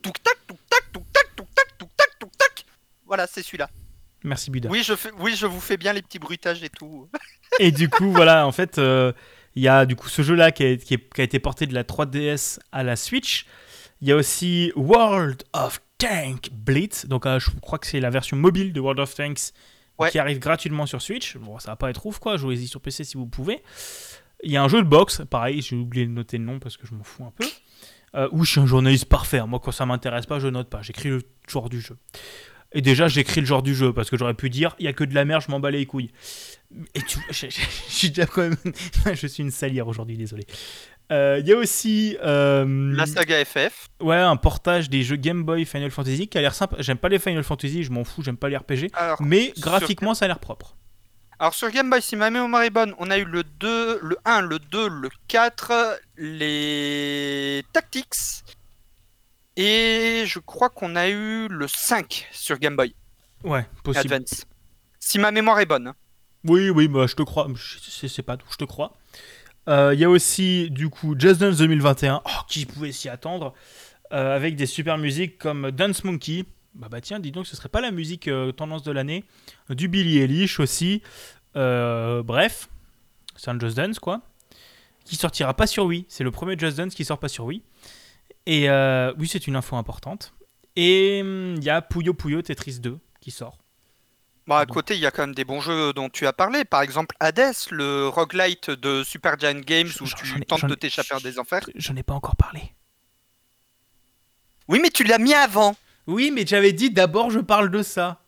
touk 0.02 0.22
tac 0.24 0.36
touk 0.48 0.58
tac 0.68 0.92
touk 0.92 1.06
tac 1.14 2.18
touk 2.18 2.32
tac. 2.36 2.64
Voilà, 3.06 3.26
c'est 3.26 3.42
celui-là. 3.42 3.70
merci 4.24 4.50
Buddha. 4.50 4.68
Oui, 4.70 4.82
je 4.82 4.94
fais, 4.94 5.10
oui, 5.18 5.34
je 5.36 5.46
vous 5.46 5.60
fais 5.60 5.76
bien 5.76 5.92
les 5.92 6.02
petits 6.02 6.18
bruitages 6.18 6.62
et 6.62 6.68
tout. 6.70 7.08
Et 7.60 7.70
du 7.70 7.88
coup, 7.88 8.10
voilà, 8.12 8.46
en 8.46 8.52
fait, 8.52 8.78
euh, 8.78 9.12
il 9.54 9.62
y 9.62 9.68
a 9.68 9.86
du 9.86 9.96
coup 9.96 10.08
ce 10.08 10.22
jeu-là 10.22 10.50
qui, 10.52 10.64
a- 10.64 10.76
qui 10.76 10.94
est- 10.94 11.14
qui 11.14 11.20
a 11.20 11.24
été 11.24 11.38
porté 11.38 11.66
de 11.66 11.74
la 11.74 11.84
3DS 11.84 12.58
à 12.72 12.82
la 12.82 12.96
Switch. 12.96 13.46
Il 14.02 14.08
y 14.08 14.12
a 14.12 14.16
aussi 14.16 14.72
World 14.76 15.44
of 15.54 15.80
Tank 15.98 16.50
Blitz. 16.52 17.06
Donc, 17.06 17.24
euh, 17.24 17.38
je 17.38 17.50
crois 17.62 17.78
que 17.78 17.86
c'est 17.86 18.00
la 18.00 18.10
version 18.10 18.36
mobile 18.36 18.72
de 18.72 18.80
World 18.80 19.00
of 19.00 19.14
Tanks 19.14 19.52
Ouais. 19.98 20.10
qui 20.10 20.18
arrive 20.18 20.38
gratuitement 20.40 20.84
sur 20.84 21.00
Switch. 21.00 21.38
Bon, 21.38 21.58
ça 21.58 21.70
va 21.70 21.76
pas 21.76 21.88
être 21.88 22.04
ouf, 22.04 22.18
quoi. 22.18 22.36
Jouez-y 22.36 22.66
sur 22.68 22.82
PC 22.82 23.02
si 23.04 23.16
vous 23.16 23.24
pouvez. 23.26 23.62
Il 24.42 24.50
y 24.50 24.58
a 24.58 24.62
un 24.62 24.68
jeu 24.68 24.82
de 24.82 24.86
boxe, 24.88 25.22
pareil, 25.30 25.62
j'ai 25.62 25.74
oublié 25.76 26.04
de 26.04 26.10
noter 26.10 26.36
le 26.36 26.44
nom 26.44 26.58
parce 26.58 26.76
que 26.76 26.86
je 26.86 26.92
m'en 26.94 27.02
fous 27.02 27.24
un 27.24 27.30
peu. 27.30 27.46
Euh, 28.14 28.28
où 28.32 28.44
je 28.44 28.50
suis 28.50 28.60
un 28.60 28.66
journaliste 28.66 29.06
parfait. 29.06 29.40
Moi, 29.46 29.58
quand 29.62 29.72
ça 29.72 29.86
m'intéresse 29.86 30.26
pas, 30.26 30.38
je 30.38 30.48
note 30.48 30.68
pas. 30.68 30.82
J'écris 30.82 31.08
le 31.08 31.22
genre 31.48 31.70
du 31.70 31.80
jeu. 31.80 31.96
Et 32.72 32.82
déjà, 32.82 33.08
j'écris 33.08 33.40
le 33.40 33.46
genre 33.46 33.62
du 33.62 33.74
jeu 33.74 33.92
parce 33.92 34.10
que 34.10 34.16
j'aurais 34.18 34.34
pu 34.34 34.50
dire 34.50 34.74
il 34.78 34.84
y 34.84 34.88
a 34.88 34.92
que 34.92 35.04
de 35.04 35.14
la 35.14 35.24
merde, 35.24 35.42
je 35.46 35.50
m'en 35.50 35.60
bats 35.60 35.70
les 35.70 35.86
couilles. 35.86 36.10
Et 36.94 37.00
tu 37.02 37.16
vois, 37.18 37.26
je, 37.30 37.46
je- 37.48 37.60
je 37.88 37.92
suis 37.92 38.10
déjà 38.10 38.26
quand 38.26 38.42
même. 38.42 38.56
je 39.14 39.26
suis 39.26 39.42
une 39.42 39.50
salière 39.50 39.86
aujourd'hui, 39.88 40.16
désolé. 40.16 40.44
Euh, 41.12 41.38
Il 41.40 41.46
y 41.48 41.52
a 41.52 41.56
aussi 41.56 42.16
euh, 42.24 42.92
La 42.94 43.06
saga 43.06 43.44
FF. 43.44 43.88
ouais, 44.00 44.16
un 44.16 44.36
portage 44.36 44.90
des 44.90 45.04
jeux 45.04 45.14
Game 45.16 45.44
Boy 45.44 45.64
Final 45.64 45.92
Fantasy 45.92 46.26
qui 46.26 46.36
a 46.36 46.40
l'air 46.40 46.52
sympa. 46.54 46.76
J'aime 46.80 46.98
pas 46.98 47.08
les 47.08 47.20
Final 47.20 47.44
Fantasy, 47.44 47.84
je 47.84 47.92
m'en 47.92 48.02
fous, 48.04 48.22
j'aime 48.24 48.36
pas 48.36 48.48
les 48.48 48.56
RPG. 48.56 48.90
Alors, 48.94 49.22
Mais 49.22 49.52
sur- 49.54 49.62
graphiquement, 49.62 50.14
ça 50.14 50.24
a 50.24 50.28
l'air 50.28 50.40
propre. 50.40 50.76
alors 51.38 51.54
sur 51.54 51.70
Game 51.70 51.88
Boy, 51.88 52.02
si 52.02 52.16
ma 52.16 52.28
mémoire 52.30 52.62
est 52.64 52.70
bonne, 52.70 52.92
on 52.98 53.08
a 53.12 53.18
eu 53.18 53.24
le 53.24 53.44
2, 53.44 54.00
le 54.02 54.16
1, 54.24 54.40
le 54.40 54.58
2, 54.58 54.88
le 54.88 55.08
4, 55.28 56.00
les 56.16 57.62
Tactics. 57.72 58.42
Et 59.56 60.24
je 60.26 60.38
crois 60.38 60.68
qu'on 60.70 60.96
a 60.96 61.08
eu 61.08 61.48
le 61.48 61.66
5 61.68 62.28
sur 62.32 62.58
Game 62.58 62.76
Boy 62.76 62.94
Ouais, 63.44 63.66
possible. 63.82 64.12
Advance. 64.14 64.44
Si 64.98 65.18
ma 65.18 65.30
mémoire 65.30 65.60
est 65.60 65.66
bonne. 65.66 65.92
Oui, 66.44 66.68
oui, 66.70 66.88
bah, 66.88 67.06
je 67.06 67.14
te 67.14 67.22
crois. 67.22 67.48
Je 67.54 67.78
sais- 67.78 68.08
c'est 68.08 68.22
pas 68.22 68.36
tout, 68.36 68.46
je 68.50 68.56
te 68.56 68.64
crois. 68.64 68.96
Euh, 69.68 69.92
Il 69.94 70.00
y 70.00 70.04
a 70.04 70.10
aussi, 70.10 70.70
du 70.70 70.88
coup, 70.88 71.14
Just 71.18 71.40
Dance 71.40 71.56
2021. 71.58 72.22
Oh, 72.24 72.30
qui 72.48 72.66
pouvait 72.66 72.92
s'y 72.92 73.08
attendre 73.08 73.54
Euh, 74.12 74.36
Avec 74.36 74.54
des 74.54 74.66
super 74.66 74.98
musiques 74.98 75.36
comme 75.38 75.70
Dance 75.72 76.04
Monkey. 76.04 76.44
Bah, 76.74 76.88
bah 76.90 77.00
tiens, 77.00 77.18
dis 77.18 77.32
donc, 77.32 77.46
ce 77.46 77.56
serait 77.56 77.68
pas 77.68 77.80
la 77.80 77.90
musique 77.90 78.28
euh, 78.28 78.52
tendance 78.52 78.82
de 78.84 78.92
l'année. 78.92 79.24
Du 79.70 79.88
Billy 79.88 80.18
Eilish 80.18 80.60
aussi. 80.60 81.02
Bref, 81.54 82.68
c'est 83.36 83.50
un 83.50 83.58
Just 83.58 83.76
Dance, 83.76 83.98
quoi. 83.98 84.20
Qui 85.04 85.16
sortira 85.16 85.54
pas 85.54 85.66
sur 85.66 85.86
Wii. 85.86 86.04
C'est 86.08 86.24
le 86.24 86.30
premier 86.30 86.56
Just 86.58 86.76
Dance 86.76 86.94
qui 86.94 87.04
sort 87.04 87.18
pas 87.18 87.28
sur 87.28 87.44
Wii. 87.46 87.62
Et 88.46 88.68
euh, 88.70 89.12
oui, 89.18 89.28
c'est 89.28 89.46
une 89.46 89.56
info 89.56 89.76
importante. 89.76 90.32
Et 90.76 91.20
hum, 91.22 91.54
il 91.56 91.64
y 91.64 91.70
a 91.70 91.82
Puyo 91.82 92.14
Puyo 92.14 92.42
Tetris 92.42 92.78
2 92.80 92.98
qui 93.20 93.30
sort. 93.30 93.58
Bon, 94.46 94.54
à 94.54 94.64
Bon. 94.64 94.74
côté, 94.74 94.94
il 94.94 95.00
y 95.00 95.06
a 95.06 95.10
quand 95.10 95.22
même 95.22 95.34
des 95.34 95.44
bons 95.44 95.60
jeux 95.60 95.92
dont 95.92 96.08
tu 96.08 96.26
as 96.26 96.32
parlé. 96.32 96.64
Par 96.64 96.82
exemple, 96.82 97.16
Hades, 97.18 97.52
le 97.72 98.06
roguelite 98.06 98.70
de 98.70 99.02
Super 99.02 99.36
Giant 99.38 99.58
Games 99.58 99.88
où 100.00 100.04
tu 100.06 100.40
ai- 100.40 100.44
tentes 100.44 100.66
de 100.66 100.74
t'échapper 100.76 101.20
des 101.22 101.38
enfers. 101.40 101.68
J'en 101.74 101.96
ai 101.96 102.04
pas 102.04 102.14
encore 102.14 102.36
parlé. 102.36 102.72
Oui, 104.68 104.78
mais 104.80 104.90
tu 104.90 105.04
l'as 105.04 105.18
mis 105.18 105.34
avant. 105.34 105.74
Oui, 106.06 106.30
mais 106.32 106.46
j'avais 106.46 106.72
dit 106.72 106.90
d'abord 106.90 107.30
je 107.30 107.40
parle 107.40 107.70
de 107.70 107.82
ça. 107.82 108.22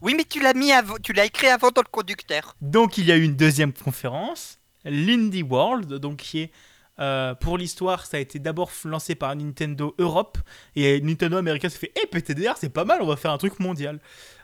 Oui, 0.00 0.14
mais 0.14 0.24
tu 0.24 0.40
l'as 0.40 0.54
mis 0.54 0.72
avant. 0.72 0.96
Tu 1.02 1.12
l'as 1.12 1.24
écrit 1.26 1.48
avant 1.48 1.70
dans 1.70 1.82
le 1.82 1.90
conducteur. 1.90 2.56
Donc 2.62 2.98
il 2.98 3.06
y 3.06 3.12
a 3.12 3.16
eu 3.16 3.22
une 3.24 3.36
deuxième 3.36 3.72
conférence, 3.72 4.58
l'Indie 4.84 5.42
World, 5.42 5.94
donc 5.94 6.18
qui 6.18 6.40
est 6.40 6.52
euh, 7.00 7.34
pour 7.34 7.58
l'histoire, 7.58 8.06
ça 8.06 8.18
a 8.18 8.20
été 8.20 8.38
d'abord 8.38 8.70
lancé 8.84 9.14
par 9.14 9.34
Nintendo 9.34 9.94
Europe 9.98 10.38
et 10.76 11.00
Nintendo 11.00 11.36
américain 11.36 11.68
s'est 11.68 11.78
fait 11.78 11.92
"Eh 12.02 12.06
PTDR, 12.06 12.56
c'est 12.56 12.68
pas 12.68 12.84
mal, 12.84 13.02
on 13.02 13.06
va 13.06 13.16
faire 13.16 13.32
un 13.32 13.38
truc 13.38 13.58
mondial." 13.60 14.00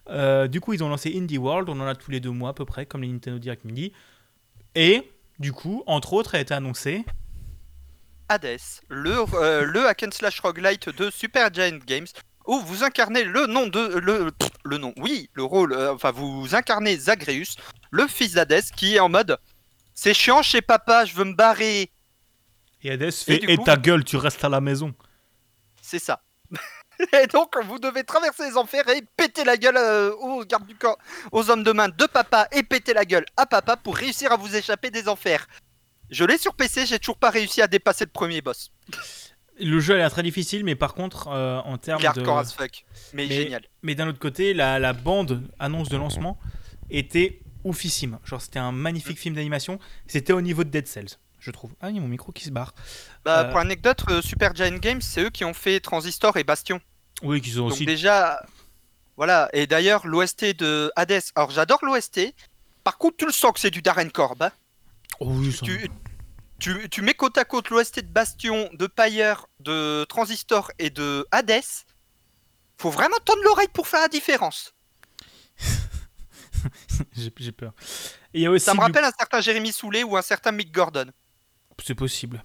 Euh, 0.09 0.49
du 0.49 0.61
coup, 0.61 0.73
ils 0.73 0.83
ont 0.83 0.89
lancé 0.89 1.13
Indie 1.17 1.39
World, 1.39 1.69
on 1.69 1.79
en 1.81 1.87
a 1.87 1.95
tous 1.95 2.11
les 2.11 2.21
deux 2.21 2.31
mois 2.31 2.51
à 2.51 2.53
peu 2.53 2.65
près 2.65 2.87
comme 2.87 3.03
les 3.03 3.09
Nintendo 3.09 3.39
Direct 3.39 3.65
Mini. 3.65 3.93
Et 4.75 5.11
du 5.39 5.53
coup, 5.53 5.83
entre 5.87 6.13
autres, 6.13 6.35
a 6.35 6.41
été 6.41 6.55
annoncé 6.55 7.05
Hades, 8.29 8.61
le, 8.89 9.25
euh, 9.35 9.89
hack 9.89 10.05
and 10.05 10.13
slash 10.13 10.41
roguelite 10.41 10.89
de 10.89 11.11
Super 11.11 11.53
Giant 11.53 11.79
Games, 11.85 12.07
où 12.47 12.59
vous 12.61 12.85
incarnez 12.85 13.25
le 13.25 13.47
nom 13.47 13.67
de 13.67 13.99
le 13.99 14.31
le 14.65 14.79
nom, 14.79 14.93
oui, 14.99 15.29
le 15.33 15.43
rôle, 15.43 15.75
enfin 15.75 16.11
vous 16.13 16.55
incarnez 16.55 16.97
Zagreus, 16.97 17.57
le 17.91 18.07
fils 18.07 18.35
d'Hadès, 18.35 18.63
qui 18.77 18.97
est 18.97 19.01
en 19.01 19.09
mode 19.09 19.39
c'est 20.03 20.15
chiant 20.15 20.41
chez 20.43 20.63
papa, 20.63 21.05
je 21.05 21.15
veux 21.15 21.25
me 21.25 21.35
barrer. 21.35 21.91
Et 22.83 22.91
Hades 22.93 23.11
fait 23.13 23.43
"Et 23.45 23.57
coup- 23.57 23.65
ta 23.65 23.77
gueule, 23.77 24.05
tu 24.05 24.17
restes 24.17 24.45
à 24.45 24.49
la 24.49 24.61
maison." 24.61 24.95
C'est 25.83 25.99
ça. 25.99 26.23
Et 27.23 27.27
donc, 27.29 27.57
vous 27.65 27.79
devez 27.79 28.05
traverser 28.05 28.51
les 28.51 28.57
enfers 28.59 28.87
et 28.91 29.01
péter 29.17 29.43
la 29.45 29.57
gueule 29.57 29.79
euh, 29.79 30.13
aux 30.17 30.45
gardes 30.45 30.67
du 30.67 30.75
corps, 30.75 30.99
aux 31.33 31.49
hommes 31.49 31.63
de 31.63 31.73
main 31.73 31.89
de 31.89 32.07
papa 32.07 32.47
et 32.53 32.63
péter 32.63 32.93
la 32.93 33.07
gueule 33.07 33.25
à 33.39 33.47
papa 33.47 33.77
pour 33.79 33.97
réussir 33.97 34.31
à 34.33 34.37
vous 34.37 34.55
échapper 34.55 34.91
des 34.91 35.09
enfers. 35.09 35.47
Je 36.11 36.25
l'ai 36.25 36.37
sur 36.37 36.55
PC, 36.55 36.85
j'ai 36.85 36.99
toujours 36.99 37.17
pas 37.17 37.31
réussi 37.31 37.63
à 37.63 37.69
dépasser 37.69 38.05
le 38.05 38.11
premier 38.11 38.43
boss. 38.43 38.71
Le 39.59 39.81
jeu 39.81 39.95
a 39.95 39.97
l'air 39.97 40.11
très 40.11 40.23
difficile, 40.23 40.63
mais 40.63 40.75
par 40.75 40.93
contre, 40.93 41.29
euh, 41.29 41.61
en 41.61 41.79
termes 41.79 42.03
est 42.03 42.15
de. 42.17 42.29
as 42.29 42.53
fuck, 42.55 42.85
mais, 43.15 43.27
Mais- 43.27 43.35
génial. 43.35 43.63
Mais 43.83 43.95
d'un 43.95 44.09
autre 44.09 44.19
côté, 44.19 44.53
la, 44.53 44.79
la 44.79 44.93
bande 44.93 45.43
annonce 45.59 45.89
de 45.89 45.97
lancement 45.97 46.39
était 46.91 47.41
oufissime. 47.65 48.19
Genre, 48.25 48.43
c'était 48.43 48.59
un 48.59 48.73
magnifique 48.73 49.19
film 49.19 49.35
d'animation. 49.35 49.79
C'était 50.07 50.33
au 50.35 50.41
niveau 50.43 50.65
de 50.65 50.71
Dead 50.71 50.87
Cells, 50.87 51.17
je 51.41 51.51
trouve. 51.51 51.73
Ah, 51.81 51.91
il 51.91 51.97
y 51.97 51.99
a 51.99 52.03
mon 52.03 52.09
micro 52.09 52.33
qui 52.33 52.45
se 52.45 52.51
barre. 52.51 52.75
Bah, 53.25 53.41
Euh, 53.41 53.51
Pour 53.51 53.59
anecdote, 53.59 54.03
euh, 54.11 54.23
Super 54.23 54.55
Giant 54.55 54.77
Games, 54.79 55.01
c'est 55.01 55.23
eux 55.23 55.31
qui 55.31 55.45
ont 55.45 55.55
fait 55.55 55.81
Transistor 55.81 56.37
et 56.37 56.45
Bastion. 56.45 56.81
Oui, 57.23 57.41
qu'ils 57.41 57.61
ont 57.61 57.65
Donc 57.65 57.73
aussi. 57.73 57.87
déjà, 57.87 58.43
voilà. 59.17 59.49
Et 59.53 59.67
d'ailleurs, 59.67 60.07
l'OST 60.07 60.55
de 60.57 60.91
Hades. 60.97 61.21
Alors 61.35 61.51
j'adore 61.51 61.79
l'OST. 61.85 62.35
Par 62.85 62.97
contre, 62.99 63.17
tu 63.19 63.27
le 63.27 63.33
sens 63.33 63.53
que 63.53 63.61
c'est 63.61 63.71
du 63.71 63.83
Darren 63.83 64.09
Korb. 64.11 64.43
hein. 64.43 64.53
Oh 65.19 65.27
oui, 65.31 65.53
ça- 65.53 65.65
Tu, 65.67 65.91
tu, 66.59 66.89
tu 66.89 67.03
mets 67.03 67.15
côte 67.15 67.37
à 67.39 67.45
côte 67.45 67.69
l'OST 67.71 68.01
de 68.01 68.07
Bastion, 68.09 68.71
de 68.73 68.87
Pyre, 68.87 69.47
de 69.61 70.05
Transistor 70.09 70.71
et 70.79 70.89
de 70.91 71.27
Hades. 71.31 71.63
Faut 72.79 72.91
vraiment 72.91 73.17
tendre 73.25 73.43
l'oreille 73.45 73.69
pour 73.73 73.87
faire 73.89 74.01
la 74.01 74.09
différence. 74.09 74.73
j'ai 77.17 77.53
peur. 77.53 77.73
Et 78.33 78.41
il 78.41 78.43
y 78.43 78.47
a 78.47 78.51
aussi. 78.51 78.65
Ça 78.65 78.73
me 78.73 78.79
du- 78.79 78.85
rappelle 78.85 79.05
un 79.05 79.13
certain 79.19 79.41
Jérémy 79.41 79.73
Soulet 79.73 80.03
ou 80.05 80.17
un 80.17 80.23
certain 80.23 80.53
Mick 80.53 80.73
Gordon. 80.73 81.07
C'est 81.83 81.95
possible. 81.95 82.43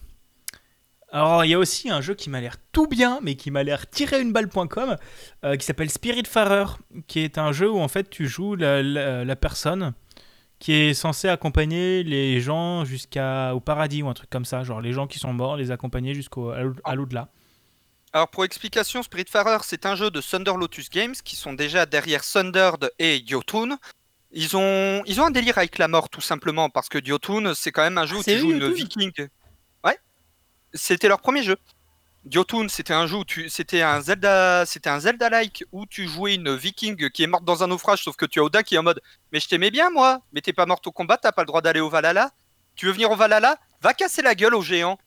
Alors, 1.12 1.46
il 1.46 1.50
y 1.50 1.54
a 1.54 1.60
aussi 1.60 1.89
un 1.89 2.01
jeu 2.01 2.13
qui 2.13 2.30
m'a 2.30 2.42
l'air 2.42 2.58
tout 2.74 2.88
bien, 2.88 3.20
mais 3.22 3.36
qui 3.36 3.50
m'a 3.51 3.63
l'air 3.63 3.89
tiré 3.89 4.20
une 4.22 4.34
balle.com, 4.34 4.98
euh, 5.46 5.56
qui 5.56 5.65
s'appelle 5.65 5.89
Spiritfarer, 5.89 6.65
qui 7.08 7.20
est 7.20 7.38
un 7.38 7.51
jeu 7.54 7.72
où 7.72 7.80
en 7.80 7.88
fait 7.88 8.10
tu 8.10 8.27
joues 8.27 8.56
la, 8.56 9.36
personne 9.36 9.94
qui 10.60 10.74
est 10.74 10.94
censée 10.94 11.30
accompagner 11.30 12.04
les 12.04 12.42
gens 12.42 12.86
jusqu'au 12.86 13.60
paradis 13.63 14.04
ou 14.04 14.10
un 14.10 14.13
truc 14.13 14.30
comme 14.30 14.46
ça, 14.46 14.63
genre 14.63 14.82
les 14.82 14.94
gens 14.94 15.08
qui 15.08 15.20
sont 15.20 15.32
morts, 15.32 15.58
les 15.58 15.72
accompagner 15.72 16.13
jusqu'au 16.13 16.50
à 16.50 16.62
l'au- 16.62 16.75
à 16.84 16.96
l'au-delà. 16.96 17.30
Alors 18.13 18.30
pour 18.30 18.46
explication, 18.46 19.04
Spiritfarer, 19.04 19.58
c'est 19.63 19.86
un 19.86 19.96
jeu 19.96 20.10
de 20.10 20.22
Thunder 20.22 20.54
Lotus 20.58 20.89
Games 20.89 21.15
qui 21.24 21.36
sont 21.36 21.54
déjà 21.54 21.86
derrière 21.86 22.24
Thundered 22.24 22.89
et 23.00 23.18
Yotun. 23.18 23.77
Ils 24.38 24.56
ont, 24.58 25.01
ils 25.06 25.22
ont 25.22 25.25
un 25.25 25.32
délire 25.32 25.58
avec 25.58 25.77
la 25.77 25.88
mort 25.88 26.10
tout 26.10 26.20
simplement 26.22 26.70
parce 26.70 26.89
que 26.89 26.98
Yotun 27.04 27.54
c'est 27.56 27.72
quand 27.72 27.84
même 27.84 27.98
un 27.98 28.06
jeu 28.06 28.18
Ah, 28.18 28.20
où 28.20 28.24
tu 28.24 28.38
joues 28.38 28.51
une 28.51 28.70
viking. 28.74 29.12
Ouais, 29.84 29.98
c'était 30.74 31.08
leur 31.08 31.22
premier 31.22 31.42
jeu. 31.42 31.56
Yotun 32.30 32.68
c'était 32.68 32.94
un 32.94 33.08
jeu 33.08 33.18
où 33.18 33.24
tu, 33.24 33.50
c'était 33.50 33.82
un 33.82 34.01
Zelda, 34.01 34.65
c'était 34.65 34.89
un 34.89 35.00
Zelda-like 35.00 35.63
où 35.72 35.86
tu 35.86 36.08
jouais 36.08 36.36
une 36.36 36.54
viking 36.56 37.10
qui 37.12 37.24
est 37.24 37.27
morte 37.27 37.46
dans 37.46 37.63
un 37.63 37.68
naufrage 37.68 38.04
sauf 38.04 38.15
que 38.18 38.25
tu 38.25 38.39
as 38.39 38.44
Oda 38.44 38.62
qui 38.62 38.75
est 38.75 38.77
en 38.77 38.84
mode 38.84 39.00
mais 39.31 39.40
je 39.40 39.48
t'aimais 39.48 39.72
bien 39.72 39.90
moi, 39.90 40.22
mais 40.33 40.42
t'es 40.42 40.51
pas 40.53 40.66
morte 40.66 40.86
au 40.88 40.92
combat, 40.92 41.18
t'as 41.18 41.31
pas 41.31 41.44
le 41.44 41.48
droit 41.48 41.62
d'aller 41.62 41.79
au 41.79 41.90
Valhalla. 41.90 42.31
Tu 42.75 42.88
veux 42.88 42.92
venir 42.92 43.10
au 43.12 43.16
Valhalla? 43.16 43.57
Va 43.81 43.94
casser 43.94 44.22
la 44.22 44.36
gueule 44.36 44.53
aux 44.55 44.62
géants. 44.62 44.98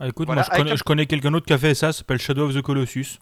Ah, 0.00 0.08
écoute, 0.08 0.26
Voilà, 0.26 0.40
moi 0.42 0.48
je 0.50 0.56
connais, 0.58 0.72
un- 0.72 0.76
je 0.76 0.82
connais 0.82 1.06
quelqu'un 1.06 1.30
d'autre 1.30 1.46
qui 1.46 1.52
a 1.52 1.58
fait 1.58 1.74
ça, 1.74 1.92
ça 1.92 1.98
s'appelle 1.98 2.18
Shadow 2.18 2.48
of 2.48 2.54
the 2.54 2.62
Colossus. 2.62 3.18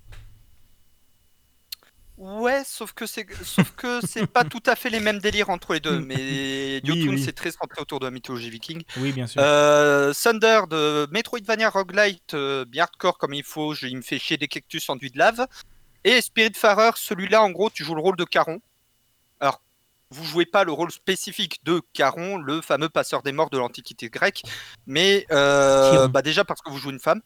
Ouais, 2.22 2.62
sauf 2.64 2.92
que 2.92 3.04
c'est 3.04 3.26
sauf 3.42 3.72
que 3.72 4.00
c'est 4.06 4.28
pas 4.28 4.44
tout 4.44 4.62
à 4.66 4.76
fait 4.76 4.90
les 4.90 5.00
mêmes 5.00 5.18
délires 5.18 5.50
entre 5.50 5.72
les 5.74 5.80
deux. 5.80 5.98
Mais 5.98 6.76
Jotun 6.84 7.08
oui. 7.08 7.20
c'est 7.20 7.32
très 7.32 7.50
centré 7.50 7.82
autour 7.82 7.98
de 7.98 8.04
la 8.04 8.12
mythologie 8.12 8.48
viking. 8.48 8.84
Oui, 8.98 9.10
bien 9.10 9.26
sûr. 9.26 9.42
Euh, 9.44 10.12
Thunder 10.14 10.60
de 10.70 11.08
Metroidvania 11.10 11.68
roguelite 11.68 12.34
euh, 12.34 12.64
bien 12.64 12.84
hardcore 12.84 13.18
comme 13.18 13.34
il 13.34 13.42
faut. 13.42 13.74
Je, 13.74 13.88
il 13.88 13.96
me 13.96 14.02
fait 14.02 14.20
chier 14.20 14.36
des 14.36 14.46
cactus 14.46 14.88
enduits 14.88 15.10
de 15.10 15.18
lave. 15.18 15.48
Et 16.04 16.20
Spiritfarer, 16.20 16.92
celui-là 16.94 17.42
en 17.42 17.50
gros 17.50 17.70
tu 17.70 17.82
joues 17.82 17.96
le 17.96 18.02
rôle 18.02 18.16
de 18.16 18.24
Caron. 18.24 18.60
Alors 19.40 19.60
vous 20.10 20.24
jouez 20.24 20.46
pas 20.46 20.62
le 20.62 20.70
rôle 20.70 20.92
spécifique 20.92 21.58
de 21.64 21.82
Caron, 21.92 22.38
le 22.38 22.60
fameux 22.60 22.88
passeur 22.88 23.24
des 23.24 23.32
morts 23.32 23.50
de 23.50 23.58
l'Antiquité 23.58 24.10
grecque, 24.10 24.44
mais 24.86 25.26
euh, 25.32 26.06
bah 26.06 26.22
déjà 26.22 26.44
parce 26.44 26.62
que 26.62 26.70
vous 26.70 26.78
jouez 26.78 26.92
une 26.92 27.00
femme. 27.00 27.20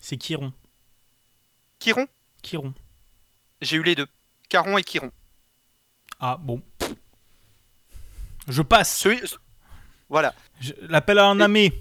C'est 0.00 0.16
Chiron. 0.16 0.52
Chiron, 1.78 2.08
Chiron. 2.42 2.74
J'ai 3.60 3.76
eu 3.76 3.82
les 3.82 3.94
deux. 3.94 4.06
Caron 4.48 4.78
et 4.78 4.82
Chiron. 4.82 5.10
Ah, 6.18 6.36
bon. 6.40 6.62
Je 8.48 8.62
passe. 8.62 8.96
Celui- 8.96 9.20
Voilà. 10.08 10.34
L'appel 10.82 11.18
à 11.18 11.26
un 11.26 11.40
amé. 11.40 11.72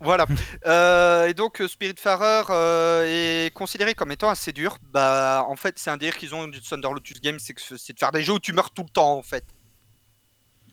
Voilà. 0.00 0.26
Euh, 0.66 1.26
et 1.28 1.34
donc 1.34 1.60
euh, 1.60 1.68
Spiritfarer 1.68 2.42
euh, 2.50 3.04
est 3.46 3.50
considéré 3.54 3.94
comme 3.94 4.10
étant 4.12 4.28
assez 4.28 4.52
dur. 4.52 4.78
Bah 4.92 5.44
en 5.48 5.56
fait 5.56 5.78
c'est 5.78 5.90
un 5.90 5.96
délire 5.96 6.16
qu'ils 6.16 6.34
ont 6.34 6.46
du 6.46 6.60
Thunder 6.60 6.88
Lotus 6.92 7.20
Games, 7.20 7.38
c'est 7.38 7.54
que 7.54 7.60
c'est 7.76 7.92
de 7.94 7.98
faire 7.98 8.12
des 8.12 8.22
jeux 8.22 8.34
où 8.34 8.38
tu 8.38 8.52
meurs 8.52 8.70
tout 8.70 8.82
le 8.82 8.88
temps 8.90 9.14
en 9.16 9.22
fait. 9.22 9.44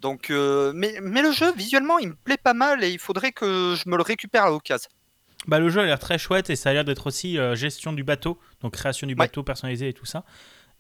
Donc 0.02 0.30
euh, 0.32 0.74
mais, 0.76 0.98
mais 1.02 1.22
le 1.22 1.32
jeu 1.32 1.52
visuellement 1.54 1.98
il 2.00 2.10
me 2.10 2.16
plaît 2.16 2.38
pas 2.38 2.54
mal 2.54 2.84
et 2.84 2.90
il 2.90 3.00
faudrait 3.00 3.32
que 3.32 3.76
je 3.82 3.90
me 3.90 3.96
le 3.96 4.04
récupère 4.04 4.46
à 4.46 4.50
l'occasion. 4.50 4.90
Bah, 5.48 5.60
le 5.60 5.70
jeu 5.70 5.82
a 5.82 5.86
l'air 5.86 6.00
très 6.00 6.18
chouette 6.18 6.50
et 6.50 6.56
ça 6.56 6.70
a 6.70 6.74
l'air 6.74 6.84
d'être 6.86 7.08
aussi 7.08 7.38
euh, 7.38 7.56
gestion 7.56 7.94
du 7.94 8.04
bateau, 8.04 8.40
donc 8.62 8.74
création 8.74 9.06
du 9.08 9.14
Ouais. 9.14 9.18
bateau 9.28 9.44
personnalisé 9.44 9.90
et 9.90 9.94
tout 9.94 10.06
ça. 10.06 10.24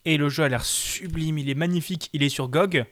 Et 0.06 0.18
le 0.18 0.30
jeu 0.30 0.44
a 0.44 0.50
l'air 0.50 0.64
sublime, 0.66 1.38
il 1.38 1.50
est 1.50 1.56
magnifique, 1.56 2.10
il 2.14 2.22
est 2.24 2.30
sur 2.30 2.48
GOG 2.50 2.86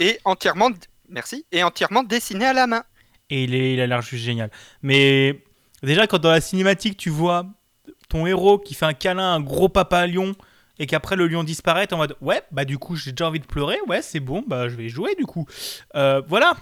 Et 0.00 0.18
entièrement 0.24 0.70
merci 1.08 1.44
et 1.52 1.62
entièrement 1.62 2.02
dessiné 2.02 2.46
à 2.46 2.52
la 2.52 2.66
main. 2.66 2.84
et 3.30 3.44
il, 3.44 3.54
est, 3.54 3.74
il 3.74 3.80
a 3.80 3.86
l'air 3.86 4.02
juste 4.02 4.24
génial. 4.24 4.50
Mais 4.82 5.42
déjà, 5.82 6.06
quand 6.06 6.18
dans 6.18 6.30
la 6.30 6.40
cinématique 6.40 6.96
tu 6.96 7.10
vois 7.10 7.46
ton 8.08 8.26
héros 8.26 8.58
qui 8.58 8.74
fait 8.74 8.86
un 8.86 8.92
câlin 8.94 9.22
à 9.32 9.34
un 9.36 9.40
gros 9.40 9.68
papa 9.68 10.06
lion 10.06 10.34
et 10.78 10.86
qu'après 10.86 11.14
le 11.16 11.26
lion 11.28 11.44
disparaît, 11.44 11.92
en 11.92 11.98
mode 11.98 12.16
ouais, 12.20 12.42
bah 12.50 12.64
du 12.64 12.78
coup 12.78 12.96
j'ai 12.96 13.12
déjà 13.12 13.28
envie 13.28 13.38
de 13.40 13.46
pleurer, 13.46 13.76
ouais, 13.86 14.02
c'est 14.02 14.18
bon, 14.20 14.42
bah 14.46 14.68
je 14.68 14.74
vais 14.76 14.88
jouer 14.88 15.14
du 15.16 15.26
coup. 15.26 15.46
Euh, 15.94 16.22
voilà, 16.26 16.56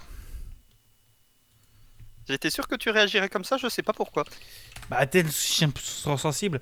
J'étais 2.29 2.51
sûr 2.51 2.67
que 2.67 2.75
tu 2.75 2.91
réagirais 2.91 3.27
comme 3.27 3.43
ça, 3.43 3.57
je 3.57 3.67
sais 3.67 3.81
pas 3.81 3.93
pourquoi. 3.93 4.23
Bah, 4.89 5.05
t'es 5.07 5.25
chien 5.29 5.71
sensible. 5.75 6.61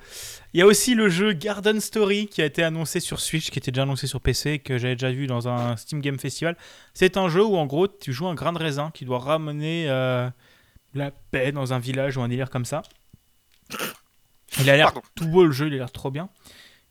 Il 0.53 0.60
y 0.60 0.63
a 0.63 0.65
aussi 0.65 0.95
le 0.95 1.10
jeu 1.10 1.34
Garden 1.34 1.82
Story 1.82 2.27
qui 2.27 2.41
a 2.41 2.45
été 2.45 2.63
annoncé 2.63 3.01
sur 3.01 3.19
Switch, 3.19 3.49
qui 3.49 3.60
était 3.60 3.71
déjà 3.71 3.84
annoncé 3.84 4.08
sur 4.08 4.21
PC, 4.21 4.60
que 4.60 4.77
j'avais 4.77 4.95
déjà 4.95 5.12
vu 5.12 5.27
dans 5.27 5.49
un 5.49 5.75
Steam 5.75 5.99
Game 5.99 6.19
Festival. 6.19 6.56
C'est 6.93 7.17
un 7.17 7.27
jeu 7.27 7.43
où 7.43 7.58
en 7.58 7.65
gros 7.65 7.88
tu 7.88 8.13
joues 8.13 8.27
un 8.27 8.36
grain 8.36 8.53
de 8.53 8.60
raisin 8.60 8.91
qui 8.93 9.03
doit 9.03 9.19
ramener 9.19 9.89
euh, 9.89 10.30
la 10.93 11.12
paix 11.12 11.51
dans 11.51 11.73
un 11.73 11.80
village 11.80 12.15
ou 12.15 12.21
un 12.21 12.30
délire 12.30 12.49
comme 12.49 12.65
ça. 12.65 12.82
Il 14.60 14.69
a 14.69 14.77
l'air 14.77 14.93
tout 15.15 15.27
beau 15.27 15.45
le 15.45 15.51
jeu, 15.51 15.67
il 15.67 15.73
a 15.73 15.77
l'air 15.77 15.91
trop 15.91 16.12
bien. 16.12 16.30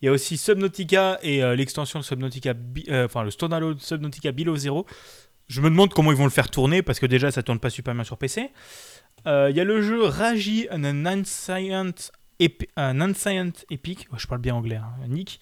Il 0.02 0.06
y 0.06 0.08
a 0.08 0.12
aussi 0.12 0.36
Subnautica 0.36 1.18
et 1.22 1.42
euh, 1.42 1.56
l'extension 1.56 1.98
de 1.98 2.04
Subnautica, 2.04 2.52
euh, 2.88 3.06
enfin 3.06 3.24
le 3.24 3.30
standalone 3.30 3.78
Subnautica 3.78 4.32
Below 4.32 4.56
Zero. 4.56 4.86
Je 5.48 5.61
me 5.61 5.70
demande 5.70 5.92
comment 5.94 6.11
ils 6.12 6.16
vont 6.18 6.24
le 6.24 6.30
faire 6.30 6.50
tourner 6.50 6.82
parce 6.82 6.98
que 6.98 7.06
déjà 7.06 7.30
ça 7.30 7.42
tourne 7.42 7.59
pas 7.61 7.70
super 7.70 7.94
bien 7.94 8.04
sur 8.04 8.18
PC. 8.18 8.50
Euh, 9.26 9.48
Il 9.50 9.56
y 9.56 9.61
a 9.61 9.64
le 9.64 9.80
jeu 9.82 10.02
Raji, 10.04 10.66
un 10.70 11.06
Ancient, 11.06 12.11
Epi- 12.40 12.68
un 12.76 13.00
Ancient 13.00 13.52
Epic, 13.70 14.09
je 14.16 14.26
parle 14.26 14.40
bien 14.40 14.54
anglais, 14.54 14.76
hein, 14.76 14.92
Nick, 15.09 15.40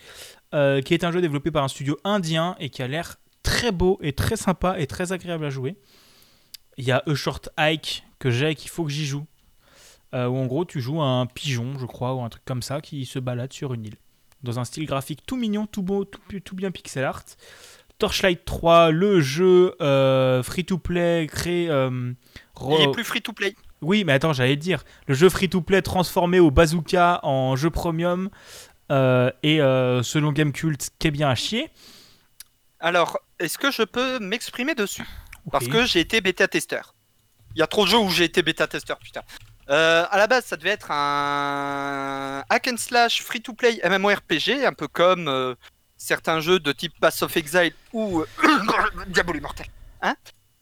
euh, 0.55 0.81
qui 0.83 0.95
est 0.95 1.05
un 1.05 1.11
jeu 1.11 1.21
développé 1.21 1.51
par 1.51 1.65
un 1.65 1.69
studio 1.69 1.97
indien 2.05 2.55
et 2.61 2.69
qui 2.71 2.83
a 2.83 2.89
l'air 2.89 3.17
très 3.43 3.73
beau 3.73 3.99
et 4.03 4.13
très 4.13 4.37
sympa 4.37 4.79
et 4.79 4.87
très 4.87 5.13
agréable 5.13 5.45
à 5.47 5.51
jouer. 5.51 5.77
Il 6.77 6.85
y 6.85 6.93
a 6.93 7.03
A 7.07 7.15
Short 7.15 7.49
Hike 7.59 8.05
que 8.19 8.31
j'ai 8.31 8.51
et 8.51 8.55
qu'il 8.55 8.71
faut 8.71 8.85
que 8.85 8.91
j'y 8.93 9.07
joue. 9.07 9.25
euh, 10.15 10.27
où 10.29 10.37
en 10.37 10.47
gros 10.47 10.65
tu 10.65 10.81
joues 10.81 11.01
un 11.03 11.27
pigeon, 11.27 11.77
je 11.79 11.87
crois, 11.87 12.15
ou 12.15 12.21
un 12.23 12.29
truc 12.29 12.45
comme 12.45 12.63
ça, 12.63 12.81
qui 12.81 13.05
se 13.05 13.19
balade 13.19 13.53
sur 13.53 13.75
une 13.75 13.87
île. 13.87 13.97
Dans 14.45 14.61
un 14.61 14.65
style 14.65 14.87
graphique 14.87 15.23
tout 15.27 15.37
mignon, 15.37 15.67
tout 15.67 15.83
beau, 15.83 16.05
tout, 16.05 16.21
tout 16.41 16.55
bien 16.55 16.71
pixel 16.71 17.03
art. 17.05 17.25
Torchlight 17.99 18.45
3, 18.45 18.91
le 18.91 19.21
jeu 19.21 19.75
euh, 19.81 20.43
free-to-play 20.43 21.27
créé... 21.31 21.69
euh, 21.71 22.13
Il 22.71 22.81
est 22.83 22.93
plus 22.93 23.05
free 23.05 23.23
to 23.23 23.33
play. 23.33 23.55
oui, 23.83 24.05
mais 24.05 24.13
attends, 24.15 24.33
j'allais 24.33 24.57
te 24.57 24.61
dire. 24.61 24.83
Le 25.07 25.15
jeu 25.15 25.29
free-to-play 25.29 25.83
transformé 25.83 26.41
au 26.41 26.51
bazooka 26.51 27.21
en 27.23 27.57
jeu 27.57 27.71
premium 27.71 28.31
euh, 28.91 29.31
et 29.43 29.59
selon 30.03 30.33
Gamecult, 30.33 30.91
qui 30.99 31.09
est 31.09 31.11
bien 31.13 31.29
à 31.29 31.35
chier. 31.35 31.71
Alors, 32.81 33.19
est-ce 33.39 33.57
que 33.59 33.71
je 33.71 33.83
peux 33.83 34.19
m'exprimer 34.19 34.75
dessus? 34.75 35.07
Parce 35.51 35.69
que 35.69 35.85
j'ai 35.87 36.01
été 36.01 36.21
bêta-testeur. 36.21 36.95
Il 37.55 37.61
y 37.61 37.63
a 37.63 37.67
trop 37.67 37.85
de 37.85 37.91
jeux 37.91 37.99
où 37.99 38.11
j'ai 38.11 38.25
été 38.25 38.43
bêta-testeur, 38.43 38.99
putain. 38.99 39.23
Euh, 39.71 40.05
à 40.11 40.19
la 40.19 40.27
base, 40.27 40.45
ça 40.45 40.57
devait 40.57 40.71
être 40.71 40.91
un 40.91 42.43
hack 42.51 42.69
and 42.69 42.77
slash 42.77 43.23
free-to-play 43.23 43.81
MMORPG, 43.89 44.65
un 44.67 44.73
peu 44.73 44.89
comme 44.89 45.29
euh, 45.29 45.55
certains 45.97 46.41
jeux 46.41 46.59
de 46.61 46.73
type 46.73 46.93
Pass 47.01 47.23
of 47.23 47.37
Exile 47.37 47.73
ou 47.93 48.21
euh, 48.21 48.27
Diablo 49.09 49.35
Immortel. 49.35 49.67
Hein 50.03 50.17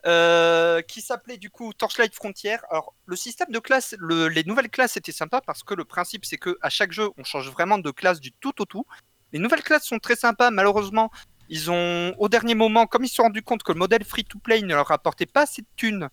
Euh, 0.05 0.81
qui 0.81 0.99
s'appelait 1.01 1.37
du 1.37 1.49
coup 1.49 1.71
Torchlight 1.73 2.13
Frontier. 2.13 2.57
Alors, 2.69 2.93
le 3.05 3.15
système 3.15 3.47
de 3.51 3.59
classe, 3.59 3.95
le- 3.99 4.27
les 4.27 4.43
nouvelles 4.43 4.69
classes 4.69 4.97
étaient 4.97 5.13
sympas 5.13 5.39
parce 5.39 5.63
que 5.63 5.73
le 5.73 5.85
principe 5.85 6.25
c'est 6.25 6.35
que 6.37 6.57
à 6.61 6.69
chaque 6.69 6.91
jeu, 6.91 7.09
on 7.17 7.23
change 7.23 7.49
vraiment 7.49 7.77
de 7.77 7.89
classe 7.89 8.19
du 8.19 8.33
tout 8.33 8.53
au 8.61 8.65
tout. 8.65 8.85
Les 9.31 9.39
nouvelles 9.39 9.63
classes 9.63 9.85
sont 9.85 9.99
très 9.99 10.17
sympas. 10.17 10.51
Malheureusement, 10.51 11.09
ils 11.47 11.71
ont, 11.71 12.13
au 12.19 12.27
dernier 12.27 12.53
moment, 12.53 12.85
comme 12.85 13.05
ils 13.05 13.07
se 13.07 13.15
sont 13.15 13.23
rendus 13.23 13.43
compte 13.43 13.63
que 13.63 13.71
le 13.71 13.79
modèle 13.79 14.03
free-to-play 14.03 14.61
ne 14.63 14.73
leur 14.75 14.91
apportait 14.91 15.25
pas 15.25 15.43
assez 15.43 15.61
de 15.61 15.67
thunes, 15.77 16.09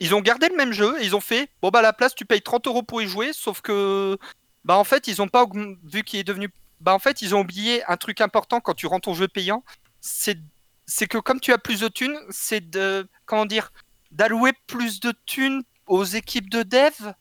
ils 0.00 0.12
ont 0.12 0.20
gardé 0.20 0.48
le 0.48 0.56
même 0.56 0.72
jeu 0.72 1.00
et 1.00 1.04
ils 1.04 1.14
ont 1.14 1.20
fait 1.20 1.48
bon 1.62 1.70
bah 1.70 1.78
à 1.78 1.82
la 1.82 1.92
place 1.92 2.12
tu 2.14 2.24
payes 2.26 2.42
30 2.42 2.66
euros 2.66 2.82
pour 2.82 3.00
y 3.02 3.06
jouer, 3.08 3.32
sauf 3.32 3.60
que 3.60 4.18
bah 4.64 4.76
en 4.76 4.84
fait 4.84 5.06
ils 5.06 5.22
ont 5.22 5.28
pas 5.28 5.46
vu 5.84 6.02
qu'il 6.02 6.18
est 6.18 6.24
devenu 6.24 6.50
bah 6.80 6.94
en 6.94 6.98
fait 6.98 7.22
ils 7.22 7.34
ont 7.34 7.40
oublié 7.40 7.84
un 7.90 7.96
truc 7.96 8.20
important 8.20 8.60
quand 8.60 8.74
tu 8.74 8.86
rends 8.86 9.00
ton 9.00 9.14
jeu 9.14 9.28
payant, 9.28 9.64
c'est 10.00 10.38
c'est 10.86 11.06
que 11.08 11.18
comme 11.18 11.40
tu 11.40 11.52
as 11.52 11.58
plus 11.58 11.80
de 11.80 11.88
thunes, 11.88 12.16
c'est 12.30 12.70
de 12.70 13.08
comment 13.24 13.46
dire 13.46 13.72
d'allouer 14.12 14.52
plus 14.66 15.00
de 15.00 15.12
thunes 15.26 15.62
aux 15.86 16.04
équipes 16.04 16.48
de 16.50 16.62
dev. 16.62 17.12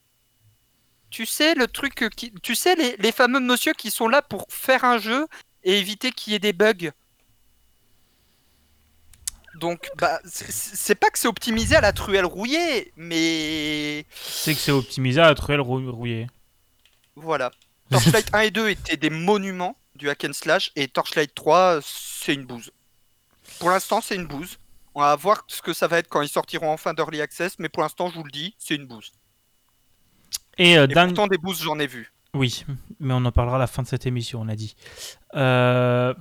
Tu 1.10 1.26
sais 1.26 1.56
le 1.56 1.68
truc 1.68 2.10
qui 2.16 2.32
tu 2.44 2.56
sais 2.56 2.76
les, 2.76 2.96
les 2.98 3.12
fameux 3.12 3.40
monsieur 3.40 3.74
qui 3.74 3.90
sont 3.92 4.08
là 4.08 4.22
pour 4.22 4.46
faire 4.50 4.84
un 4.84 4.98
jeu 4.98 5.28
et 5.64 5.80
éviter 5.80 6.12
qu'il 6.12 6.34
y 6.34 6.36
ait 6.36 6.40
des 6.40 6.54
bugs. 6.54 6.92
Donc, 9.56 9.90
bah, 9.98 10.20
c'est- 10.26 10.96
pas 10.96 11.10
que 11.10 11.18
c'est 11.18 11.30
optimisé 11.30 11.78
à 11.78 11.82
la 11.82 11.94
truelle 11.94 12.26
rouillée, 12.26 12.92
mais 12.98 14.06
C'est 14.22 14.54
que 14.54 14.60
c'est 14.60 14.72
optimisé 14.74 15.22
à 15.22 15.28
la 15.28 15.36
truelle 15.36 15.62
rou- 15.62 15.92
rouillée. 15.92 16.28
voilà. 17.16 17.52
Torchlight 18.04 18.30
1 18.34 18.40
et 18.42 18.52
2 18.52 18.70
étaient 18.70 18.98
des 18.98 19.10
monuments 19.10 19.76
du 19.96 20.10
hack 20.10 20.26
and 20.26 20.34
slash, 20.34 20.72
et 20.76 20.88
Torchlight 20.88 21.34
3, 21.34 21.80
c'est 21.84 22.34
une 22.34 22.46
bouse. 22.46 22.72
Pour 23.60 23.70
l'instant, 23.70 24.02
c'est 24.02 24.16
une 24.16 24.28
bouse. 24.28 24.58
On 24.94 25.02
va 25.02 25.16
voir 25.16 25.44
ce 25.48 25.62
que 25.62 25.74
ça 25.74 25.88
va 25.88 25.98
être 26.00 26.08
quand 26.08 26.22
ils 26.22 26.30
sortiront 26.30 26.72
enfin 26.72 26.94
d'Early 26.94 27.22
Access, 27.22 27.58
mais 27.60 27.70
pour 27.70 27.84
l'instant, 27.84 28.10
je 28.10 28.16
vous 28.16 28.24
le 28.24 28.32
dis, 28.32 28.56
c'est 28.58 28.76
une 28.76 28.86
bouse. 28.88 29.12
Et, 30.58 30.78
euh, 30.78 30.86
Et 30.86 30.88
Dan- 30.94 31.10
pourtant, 31.10 31.28
des 31.28 31.38
bouses, 31.38 31.62
j'en 31.62 31.80
ai 31.80 31.88
vu. 31.88 32.12
Oui, 32.34 32.66
mais 33.00 33.14
on 33.14 33.24
en 33.26 33.32
parlera 33.32 33.56
à 33.58 33.60
la 33.60 33.68
fin 33.68 33.82
de 33.84 33.88
cette 33.88 34.06
émission, 34.06 34.42
on 34.42 34.48
a 34.50 34.56
dit. 34.56 34.76
Euh, 35.36 36.14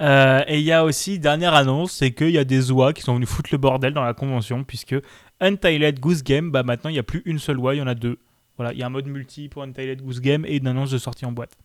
euh, 0.00 0.42
et 0.46 0.58
il 0.58 0.64
y 0.64 0.72
a 0.72 0.84
aussi, 0.84 1.18
dernière 1.18 1.54
annonce, 1.54 1.92
c'est 1.92 2.12
qu'il 2.12 2.30
y 2.30 2.38
a 2.38 2.44
des 2.44 2.70
oies 2.70 2.92
qui 2.92 3.02
sont 3.02 3.14
venus 3.14 3.28
foutre 3.28 3.50
le 3.52 3.58
bordel 3.58 3.92
dans 3.94 4.02
la 4.04 4.14
convention, 4.14 4.64
puisque 4.64 4.94
Untitled 5.40 6.00
Goose 6.00 6.22
Game, 6.22 6.50
bah 6.50 6.62
maintenant 6.62 6.90
il 6.90 6.94
n'y 6.94 6.98
a 6.98 7.02
plus 7.04 7.22
une 7.26 7.38
seule 7.38 7.58
oie, 7.58 7.74
il 7.74 7.78
y 7.78 7.82
en 7.82 7.86
a 7.86 7.94
deux. 7.94 8.18
Voilà, 8.56 8.72
il 8.72 8.78
y 8.78 8.82
a 8.82 8.86
un 8.86 8.90
mode 8.90 9.06
multi 9.06 9.48
pour 9.48 9.62
Untitled 9.62 10.02
Goose 10.02 10.20
Game 10.20 10.44
et 10.46 10.56
une 10.56 10.66
annonce 10.66 10.90
de 10.90 10.98
sortie 10.98 11.24
en 11.24 11.32
boîte. 11.32 11.56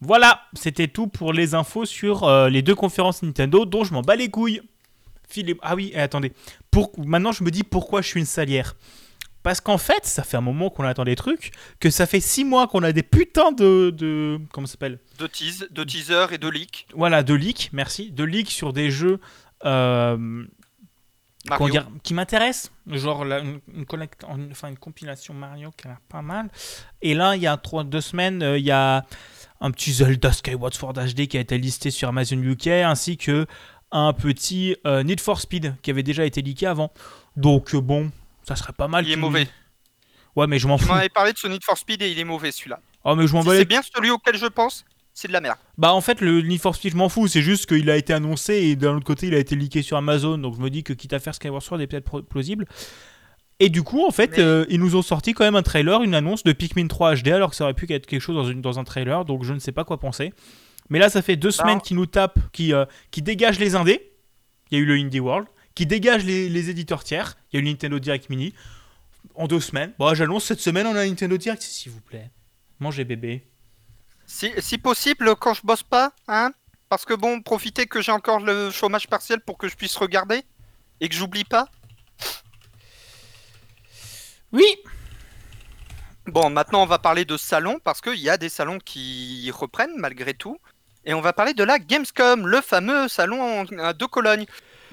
Voilà, 0.00 0.42
c'était 0.54 0.88
tout 0.88 1.06
pour 1.06 1.32
les 1.32 1.54
infos 1.54 1.84
sur 1.84 2.24
euh, 2.24 2.48
les 2.48 2.62
deux 2.62 2.74
conférences 2.74 3.22
Nintendo 3.22 3.64
dont 3.64 3.84
je 3.84 3.92
m'en 3.92 4.02
bats 4.02 4.16
les 4.16 4.30
couilles. 4.30 4.60
Philippe, 5.28 5.60
ah 5.62 5.74
oui, 5.74 5.92
et 5.94 6.00
attendez. 6.00 6.32
Pour... 6.70 6.92
Maintenant 6.98 7.32
je 7.32 7.44
me 7.44 7.50
dis 7.50 7.62
pourquoi 7.62 8.02
je 8.02 8.08
suis 8.08 8.20
une 8.20 8.26
salière. 8.26 8.74
Parce 9.42 9.60
qu'en 9.60 9.78
fait, 9.78 10.04
ça 10.04 10.22
fait 10.22 10.36
un 10.36 10.42
moment 10.42 10.70
qu'on 10.70 10.84
attend 10.84 11.04
des 11.04 11.16
trucs, 11.16 11.50
que 11.80 11.90
ça 11.90 12.06
fait 12.06 12.20
six 12.20 12.44
mois 12.44 12.68
qu'on 12.68 12.82
a 12.82 12.92
des 12.92 13.02
putains 13.02 13.50
de. 13.50 13.90
de 13.90 14.38
comment 14.52 14.66
ça 14.66 14.72
s'appelle? 14.72 14.98
De 15.18 15.26
tease, 15.26 15.66
de 15.70 15.84
teaser 15.84 16.26
et 16.32 16.38
de 16.38 16.48
leak. 16.48 16.86
Voilà, 16.94 17.22
de 17.22 17.34
leaks, 17.34 17.70
merci. 17.72 18.12
De 18.12 18.22
leaks 18.24 18.50
sur 18.50 18.72
des 18.72 18.90
jeux 18.90 19.18
euh, 19.64 20.44
Mario. 21.48 21.82
qui 22.02 22.14
m'intéressent. 22.14 22.70
Genre 22.86 23.24
une, 23.24 23.60
une 23.74 23.86
enfin, 24.50 24.68
une 24.68 24.78
compilation 24.78 25.34
Mario 25.34 25.70
qui 25.76 25.86
a 25.86 25.90
l'air 25.90 26.00
pas 26.08 26.22
mal. 26.22 26.50
Et 27.00 27.14
là, 27.14 27.36
il 27.36 27.42
y 27.42 27.46
a 27.46 27.56
trois, 27.56 27.84
deux 27.84 28.00
semaines, 28.00 28.42
euh, 28.42 28.58
il 28.58 28.64
y 28.64 28.70
a 28.70 29.04
un 29.60 29.70
petit 29.70 29.92
Zelda 29.92 30.32
Skyward 30.32 30.74
Sword 30.74 30.94
HD 30.94 31.26
qui 31.26 31.36
a 31.36 31.40
été 31.40 31.58
listé 31.58 31.90
sur 31.90 32.08
Amazon 32.08 32.36
UK, 32.36 32.68
ainsi 32.68 33.16
que 33.16 33.46
un 33.92 34.12
petit 34.12 34.76
euh, 34.86 35.02
Need 35.02 35.20
for 35.20 35.40
Speed 35.40 35.76
qui 35.82 35.90
avait 35.90 36.02
déjà 36.02 36.24
été 36.24 36.42
leaké 36.42 36.66
avant. 36.66 36.92
Donc 37.36 37.74
euh, 37.74 37.80
bon, 37.80 38.10
ça 38.42 38.56
serait 38.56 38.72
pas 38.72 38.88
mal. 38.88 39.06
Il 39.06 39.12
est 39.12 39.16
mauvais. 39.16 39.48
Ouais, 40.34 40.46
mais 40.46 40.58
je 40.58 40.66
m'en 40.66 40.78
fous. 40.78 40.88
m'en 40.88 40.94
avais 40.94 41.08
parlé 41.08 41.32
de 41.32 41.38
ce 41.38 41.46
Need 41.46 41.62
for 41.62 41.76
Speed 41.76 42.02
et 42.02 42.10
il 42.10 42.18
est 42.18 42.24
mauvais 42.24 42.52
celui-là. 42.52 42.80
Oh, 43.04 43.14
mais 43.14 43.26
je 43.26 43.32
m'en 43.34 43.42
Si 43.42 43.50
c'est 43.50 43.64
bien 43.64 43.82
celui 43.82 44.10
auquel 44.10 44.36
je 44.36 44.46
pense, 44.46 44.84
c'est 45.14 45.28
de 45.28 45.32
la 45.32 45.40
merde. 45.40 45.58
Bah 45.78 45.92
en 45.92 46.00
fait 46.00 46.20
le 46.20 46.40
Need 46.42 46.60
for 46.60 46.74
Speed 46.74 46.92
je 46.92 46.96
m'en 46.96 47.08
fous, 47.08 47.26
c'est 47.28 47.42
juste 47.42 47.66
qu'il 47.66 47.88
a 47.90 47.96
été 47.96 48.12
annoncé 48.12 48.54
et 48.54 48.76
d'un 48.76 48.96
autre 48.96 49.04
côté 49.04 49.26
il 49.28 49.34
a 49.34 49.38
été 49.38 49.54
leaké 49.56 49.82
sur 49.82 49.96
Amazon, 49.96 50.38
donc 50.38 50.56
je 50.56 50.60
me 50.60 50.70
dis 50.70 50.82
que 50.82 50.92
quitte 50.92 51.12
à 51.12 51.18
faire 51.18 51.34
Skyward 51.34 51.62
Sword 51.62 51.80
est 51.80 51.86
peut-être 51.86 52.20
plausible. 52.22 52.66
Et 53.60 53.68
du 53.68 53.82
coup 53.82 54.04
en 54.06 54.10
fait 54.10 54.32
Mais- 54.38 54.42
euh, 54.42 54.64
ils 54.68 54.80
nous 54.80 54.96
ont 54.96 55.02
sorti 55.02 55.34
quand 55.34 55.44
même 55.44 55.54
un 55.56 55.62
trailer, 55.62 56.02
une 56.02 56.14
annonce 56.14 56.42
de 56.44 56.52
Pikmin 56.52 56.86
3 56.88 57.16
HD 57.16 57.28
alors 57.28 57.50
que 57.50 57.56
ça 57.56 57.64
aurait 57.64 57.74
pu 57.74 57.92
être 57.92 58.06
quelque 58.06 58.20
chose 58.20 58.34
dans, 58.36 58.50
une, 58.50 58.60
dans 58.62 58.78
un 58.78 58.84
trailer, 58.84 59.24
donc 59.24 59.44
je 59.44 59.52
ne 59.52 59.58
sais 59.58 59.72
pas 59.72 59.84
quoi 59.84 60.00
penser. 60.00 60.32
Mais 60.88 60.98
là 60.98 61.08
ça 61.10 61.22
fait 61.22 61.36
deux 61.36 61.50
Bah, 61.50 61.54
semaines 61.54 61.80
qu'ils 61.80 61.96
nous 61.96 62.06
tapent, 62.06 62.38
qui, 62.52 62.72
euh, 62.72 62.84
qui 63.10 63.22
dégagent 63.22 63.58
les 63.60 63.74
indés, 63.76 64.10
il 64.70 64.78
y 64.78 64.80
a 64.80 64.82
eu 64.82 64.86
le 64.86 64.94
Indie 64.94 65.20
World, 65.20 65.46
qui 65.74 65.86
dégagent 65.86 66.24
les, 66.24 66.48
les 66.48 66.70
éditeurs 66.70 67.04
tiers, 67.04 67.36
il 67.52 67.56
y 67.56 67.58
a 67.58 67.60
eu 67.60 67.64
le 67.64 67.70
Nintendo 67.70 67.98
Direct 67.98 68.28
Mini, 68.30 68.52
en 69.34 69.46
deux 69.46 69.60
semaines. 69.60 69.92
Bon 69.98 70.12
j'annonce 70.14 70.44
cette 70.44 70.60
semaine 70.60 70.86
on 70.86 70.96
a 70.96 71.02
un 71.02 71.06
Nintendo 71.06 71.36
Direct 71.36 71.62
s'il 71.62 71.92
vous 71.92 72.00
plaît. 72.00 72.30
Mangez 72.80 73.04
bébé. 73.04 73.44
Si, 74.34 74.50
si 74.60 74.78
possible, 74.78 75.36
quand 75.36 75.52
je 75.52 75.60
bosse 75.62 75.82
pas, 75.82 76.12
hein 76.26 76.52
Parce 76.88 77.04
que 77.04 77.12
bon, 77.12 77.42
profitez 77.42 77.84
que 77.86 78.00
j'ai 78.00 78.12
encore 78.12 78.40
le 78.40 78.70
chômage 78.70 79.06
partiel 79.06 79.40
pour 79.40 79.58
que 79.58 79.68
je 79.68 79.76
puisse 79.76 79.94
regarder 79.96 80.42
et 81.02 81.08
que 81.10 81.14
j'oublie 81.14 81.44
pas. 81.44 81.68
Oui 84.52 84.64
Bon, 86.26 86.48
maintenant 86.48 86.82
on 86.82 86.86
va 86.86 86.98
parler 86.98 87.26
de 87.26 87.36
salons 87.36 87.78
parce 87.84 88.00
qu'il 88.00 88.20
y 88.20 88.30
a 88.30 88.38
des 88.38 88.48
salons 88.48 88.78
qui 88.78 89.50
reprennent 89.54 89.96
malgré 89.98 90.32
tout. 90.32 90.56
Et 91.04 91.12
on 91.12 91.20
va 91.20 91.34
parler 91.34 91.52
de 91.52 91.64
la 91.64 91.78
Gamescom, 91.78 92.46
le 92.46 92.62
fameux 92.62 93.08
salon 93.08 93.66
euh, 93.72 93.92
de 93.92 94.06
Cologne. 94.06 94.46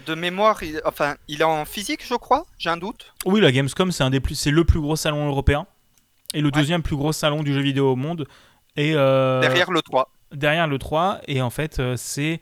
De 0.06 0.16
mémoire, 0.16 0.62
il- 0.64 0.82
enfin, 0.86 1.16
il 1.30 1.40
est 1.42 1.46
en 1.46 1.64
physique, 1.66 2.06
je 2.06 2.16
crois, 2.16 2.46
j'ai 2.58 2.70
un 2.70 2.78
doute. 2.78 3.14
Oui, 3.26 3.40
la 3.42 3.52
Gamescom, 3.54 3.92
c'est 3.94 4.04
un 4.04 4.10
des 4.10 4.20
plus, 4.20 4.36
c'est 4.36 4.52
le 4.52 4.66
plus 4.66 4.80
gros 4.82 4.96
salon 4.98 5.28
européen 5.28 5.66
et 6.34 6.42
le 6.42 6.48
Ouais. 6.48 6.52
deuxième 6.52 6.82
plus 6.82 6.96
gros 6.98 7.14
salon 7.14 7.42
du 7.44 7.54
jeu 7.54 7.62
vidéo 7.62 7.92
au 7.92 7.96
monde. 7.96 8.28
Et 8.80 8.94
euh, 8.96 9.42
Derrière 9.42 9.72
le 9.72 9.82
3. 9.82 10.10
derrière 10.32 10.66
le 10.66 10.80
3. 10.80 11.20
Et 11.28 11.42
en 11.42 11.50
fait, 11.50 11.80
euh, 11.80 11.98
c'est 11.98 12.40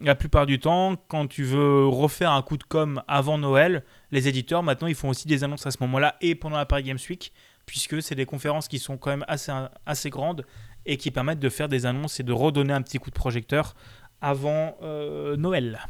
la 0.00 0.16
plupart 0.16 0.44
du 0.44 0.58
temps 0.58 0.96
quand 1.06 1.28
tu 1.28 1.44
veux 1.44 1.86
refaire 1.86 2.32
un 2.32 2.42
coup 2.42 2.56
de 2.56 2.64
com 2.64 3.02
avant 3.06 3.38
Noël, 3.38 3.84
les 4.10 4.26
éditeurs 4.28 4.62
maintenant 4.64 4.88
ils 4.88 4.94
font 4.96 5.08
aussi 5.08 5.26
des 5.26 5.42
annonces 5.42 5.64
à 5.64 5.70
ce 5.70 5.78
moment-là 5.82 6.16
et 6.20 6.34
pendant 6.34 6.56
la 6.56 6.66
Paris 6.66 6.82
Games 6.82 6.98
Week, 7.08 7.32
puisque 7.66 8.02
c'est 8.02 8.16
des 8.16 8.26
conférences 8.26 8.68
qui 8.68 8.78
sont 8.78 8.98
quand 8.98 9.10
même 9.10 9.24
assez 9.28 9.52
assez 9.86 10.10
grandes 10.10 10.44
et 10.86 10.96
qui 10.96 11.10
permettent 11.12 11.38
de 11.38 11.48
faire 11.48 11.68
des 11.68 11.86
annonces 11.86 12.20
et 12.20 12.24
de 12.24 12.32
redonner 12.32 12.74
un 12.74 12.82
petit 12.82 12.98
coup 12.98 13.10
de 13.10 13.14
projecteur 13.14 13.74
avant 14.20 14.76
euh, 14.82 15.36
Noël. 15.36 15.80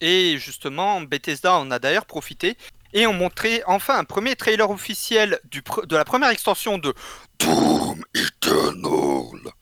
Et 0.00 0.36
justement, 0.38 1.00
Bethesda 1.00 1.58
en 1.58 1.70
a 1.72 1.78
d'ailleurs 1.80 2.06
profité 2.06 2.56
et 2.94 3.06
ont 3.06 3.12
montré 3.12 3.62
enfin 3.66 3.98
un 3.98 4.04
premier 4.04 4.36
trailer 4.36 4.70
officiel 4.70 5.40
de 5.50 5.96
la 5.96 6.04
première 6.04 6.30
extension 6.30 6.78
de 6.78 6.94
Doom 7.40 8.02
Eternal. 8.14 9.52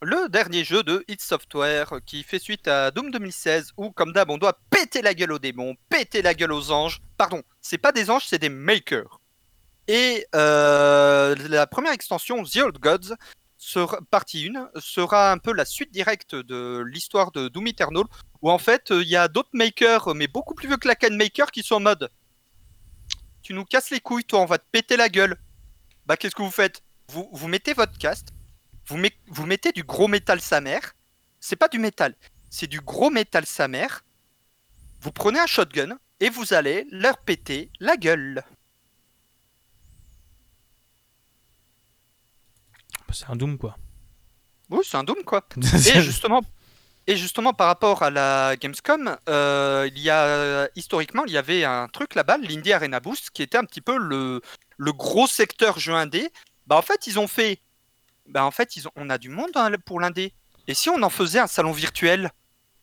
Le 0.00 0.28
dernier 0.28 0.64
jeu 0.64 0.82
de 0.82 1.04
It 1.08 1.20
Software 1.20 1.94
qui 2.06 2.22
fait 2.22 2.38
suite 2.38 2.68
à 2.68 2.90
Doom 2.90 3.10
2016 3.10 3.72
où, 3.76 3.90
comme 3.90 4.12
d'hab, 4.12 4.30
on 4.30 4.38
doit 4.38 4.58
péter 4.70 5.02
la 5.02 5.14
gueule 5.14 5.32
aux 5.32 5.38
démons, 5.38 5.74
péter 5.88 6.22
la 6.22 6.34
gueule 6.34 6.52
aux 6.52 6.70
anges. 6.70 7.00
Pardon, 7.16 7.42
c'est 7.60 7.78
pas 7.78 7.90
des 7.90 8.10
anges, 8.10 8.24
c'est 8.26 8.38
des 8.38 8.48
makers. 8.48 9.20
Et 9.88 10.26
euh, 10.34 11.34
la 11.48 11.66
première 11.66 11.92
extension, 11.92 12.42
The 12.44 12.56
Old 12.58 12.78
Gods, 12.78 13.14
partie 14.10 14.50
1, 14.54 14.70
sera 14.78 15.32
un 15.32 15.38
peu 15.38 15.52
la 15.52 15.64
suite 15.64 15.90
directe 15.90 16.34
de 16.34 16.84
l'histoire 16.86 17.32
de 17.32 17.48
Doom 17.48 17.66
Eternal 17.66 18.04
où 18.44 18.50
en 18.50 18.58
fait 18.58 18.90
il 18.90 19.08
y 19.08 19.16
a 19.16 19.26
d'autres 19.26 19.48
makers, 19.54 20.14
mais 20.14 20.26
beaucoup 20.28 20.54
plus 20.54 20.68
vieux 20.68 20.76
que 20.76 20.86
la 20.86 20.94
Ken 20.94 21.16
Maker, 21.16 21.50
qui 21.50 21.62
sont 21.62 21.76
en 21.76 21.80
mode 21.80 22.10
Tu 23.42 23.54
nous 23.54 23.64
casses 23.64 23.88
les 23.90 24.00
couilles, 24.00 24.24
toi, 24.24 24.40
on 24.40 24.44
va 24.44 24.58
te 24.58 24.66
péter 24.70 24.96
la 24.98 25.08
gueule. 25.08 25.36
Bah, 26.04 26.18
qu'est-ce 26.18 26.34
que 26.36 26.42
vous 26.42 26.50
faites? 26.50 26.82
Vous, 27.08 27.26
vous 27.32 27.48
mettez 27.48 27.72
votre 27.72 27.96
casque, 27.96 28.28
vous, 28.86 28.98
met- 28.98 29.16
vous 29.28 29.46
mettez 29.46 29.72
du 29.72 29.82
gros 29.82 30.08
métal 30.08 30.42
sa 30.42 30.60
mère. 30.60 30.94
C'est 31.40 31.56
pas 31.56 31.68
du 31.68 31.78
métal, 31.78 32.14
c'est 32.50 32.66
du 32.66 32.80
gros 32.82 33.08
métal 33.08 33.46
sa 33.46 33.66
mère. 33.66 34.04
Vous 35.00 35.10
prenez 35.12 35.38
un 35.40 35.46
shotgun 35.46 35.98
et 36.20 36.28
vous 36.28 36.52
allez 36.52 36.86
leur 36.90 37.16
péter 37.18 37.70
la 37.80 37.96
gueule. 37.96 38.44
C'est 43.10 43.30
un 43.30 43.36
Doom 43.36 43.56
quoi. 43.58 43.76
Oui, 44.70 44.80
c'est 44.82 44.96
un 44.96 45.04
Doom, 45.04 45.22
quoi. 45.24 45.46
Et 45.56 46.00
justement, 46.02 46.42
et 47.06 47.16
justement, 47.16 47.52
par 47.52 47.66
rapport 47.66 48.02
à 48.02 48.10
la 48.10 48.56
Gamescom, 48.56 49.16
euh, 49.28 49.88
il 49.94 50.00
y 50.00 50.08
a 50.08 50.68
historiquement, 50.74 51.24
il 51.26 51.32
y 51.32 51.36
avait 51.36 51.64
un 51.64 51.88
truc 51.88 52.14
là-bas, 52.14 52.38
l'Indie 52.38 52.72
Arena 52.72 53.00
Boost, 53.00 53.30
qui 53.30 53.42
était 53.42 53.58
un 53.58 53.64
petit 53.64 53.82
peu 53.82 53.98
le, 53.98 54.40
le 54.78 54.92
gros 54.92 55.26
secteur 55.26 55.78
jeu 55.78 55.92
indé. 55.92 56.30
Bah 56.66 56.76
en 56.76 56.82
fait, 56.82 57.06
ils 57.06 57.18
ont 57.18 57.26
fait, 57.26 57.60
bah 58.26 58.44
en 58.44 58.50
fait, 58.50 58.76
ils 58.76 58.88
ont, 58.88 58.92
on 58.96 59.10
a 59.10 59.18
du 59.18 59.28
monde 59.28 59.50
hein, 59.54 59.70
pour 59.84 60.00
l'indé. 60.00 60.32
Et 60.66 60.72
si 60.72 60.88
on 60.88 61.02
en 61.02 61.10
faisait 61.10 61.40
un 61.40 61.46
salon 61.46 61.72
virtuel, 61.72 62.30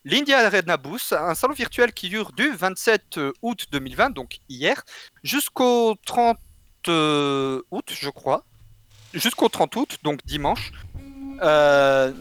l'Indie 0.05 0.33
Arena 0.33 0.77
Boost, 0.77 1.13
un 1.13 1.33
salon 1.33 1.53
virtuel 1.53 1.91
qui 1.91 2.09
dure 2.09 2.31
du 2.31 2.51
27 2.51 3.19
août 3.41 3.65
2020, 3.71 4.11
donc 4.11 4.37
hier, 4.49 4.83
jusqu'au 5.23 5.95
30 6.05 6.37
euh, 6.89 7.61
août, 7.71 7.91
je 7.91 8.09
crois, 8.09 8.45
jusqu'au 9.15 9.49
30 9.49 9.75
août, 9.77 9.97
donc 10.03 10.23
dimanche. 10.25 10.71
Euh, 11.41 12.13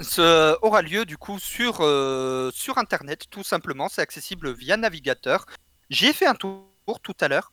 ce 0.00 0.56
aura 0.62 0.82
lieu 0.82 1.04
du 1.04 1.16
coup 1.16 1.38
sur, 1.38 1.78
euh, 1.80 2.50
sur 2.52 2.78
internet 2.78 3.26
tout 3.30 3.44
simplement, 3.44 3.88
c'est 3.88 4.02
accessible 4.02 4.52
via 4.52 4.76
navigateur. 4.76 5.46
J'ai 5.90 6.12
fait 6.12 6.26
un 6.26 6.34
tour 6.34 6.68
tout 7.02 7.16
à 7.20 7.28
l'heure. 7.28 7.52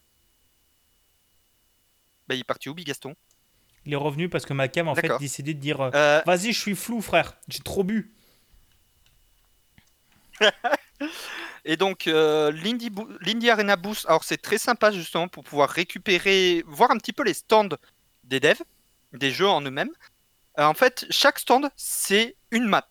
Bah, 2.27 2.35
il 2.35 2.41
est 2.41 2.45
parti 2.45 2.69
où, 2.69 2.73
Bigaston? 2.73 3.15
Il 3.85 3.93
est 3.93 3.97
revenu 3.97 4.29
parce 4.29 4.45
que 4.45 4.53
ma 4.53 4.67
cam 4.67 4.87
en 4.87 4.95
fait 4.95 5.11
décidé 5.19 5.53
de 5.53 5.59
dire 5.59 5.79
euh, 5.79 5.91
euh, 5.93 6.21
Vas-y, 6.25 6.53
je 6.53 6.59
suis 6.59 6.75
flou, 6.75 7.01
frère. 7.01 7.37
J'ai 7.47 7.59
trop 7.59 7.83
bu. 7.83 8.11
Et 11.65 11.77
donc, 11.77 12.07
euh, 12.07 12.51
l'Indie 12.51 13.49
Arena 13.49 13.75
Boost, 13.75 14.05
alors 14.07 14.23
c'est 14.23 14.37
très 14.37 14.57
sympa 14.57 14.91
justement 14.91 15.27
pour 15.27 15.43
pouvoir 15.43 15.69
récupérer, 15.69 16.63
voir 16.67 16.91
un 16.91 16.97
petit 16.97 17.13
peu 17.13 17.23
les 17.23 17.33
stands 17.33 17.69
des 18.23 18.39
devs, 18.39 18.61
des 19.13 19.31
jeux 19.31 19.47
en 19.47 19.61
eux-mêmes. 19.61 19.91
Euh, 20.59 20.63
en 20.65 20.73
fait, 20.73 21.05
chaque 21.09 21.39
stand, 21.39 21.69
c'est 21.75 22.35
une 22.51 22.65
map. 22.65 22.87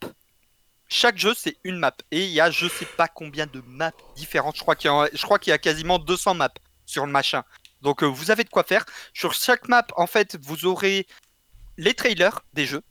Chaque 0.88 1.16
jeu, 1.18 1.32
c'est 1.36 1.56
une 1.64 1.78
map. 1.78 1.94
Et 2.10 2.24
il 2.24 2.30
y 2.30 2.40
a 2.40 2.50
je 2.50 2.68
sais 2.68 2.84
pas 2.86 3.08
combien 3.08 3.46
de 3.46 3.62
maps 3.66 3.92
différentes. 4.16 4.56
Je 4.56 4.60
crois 4.62 4.76
qu'il 4.76 5.50
y, 5.50 5.52
a- 5.52 5.58
quasiment 5.58 5.98
200 5.98 6.34
maps 6.34 6.48
sur 6.86 7.06
le 7.06 7.12
machin. 7.12 7.42
Donc, 7.80 8.02
euh, 8.02 8.06
vous 8.06 8.30
avez 8.30 8.44
de 8.44 8.50
quoi 8.50 8.64
faire. 8.64 8.84
Sur 9.12 9.32
chaque 9.32 9.68
map, 9.68 9.86
en 9.96 10.06
fait, 10.06 10.36
vous 10.42 10.66
aurez 10.66 11.06
les 11.76 11.94
trailers 11.94 12.40
des 12.52 12.66
jeux. 12.66 12.82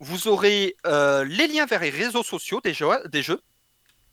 Vous 0.00 0.28
aurez 0.28 0.76
euh, 0.86 1.24
les 1.24 1.46
liens 1.48 1.66
vers 1.66 1.80
les 1.80 1.90
réseaux 1.90 2.22
sociaux 2.22 2.60
des 2.62 2.72
jeux, 2.72 3.42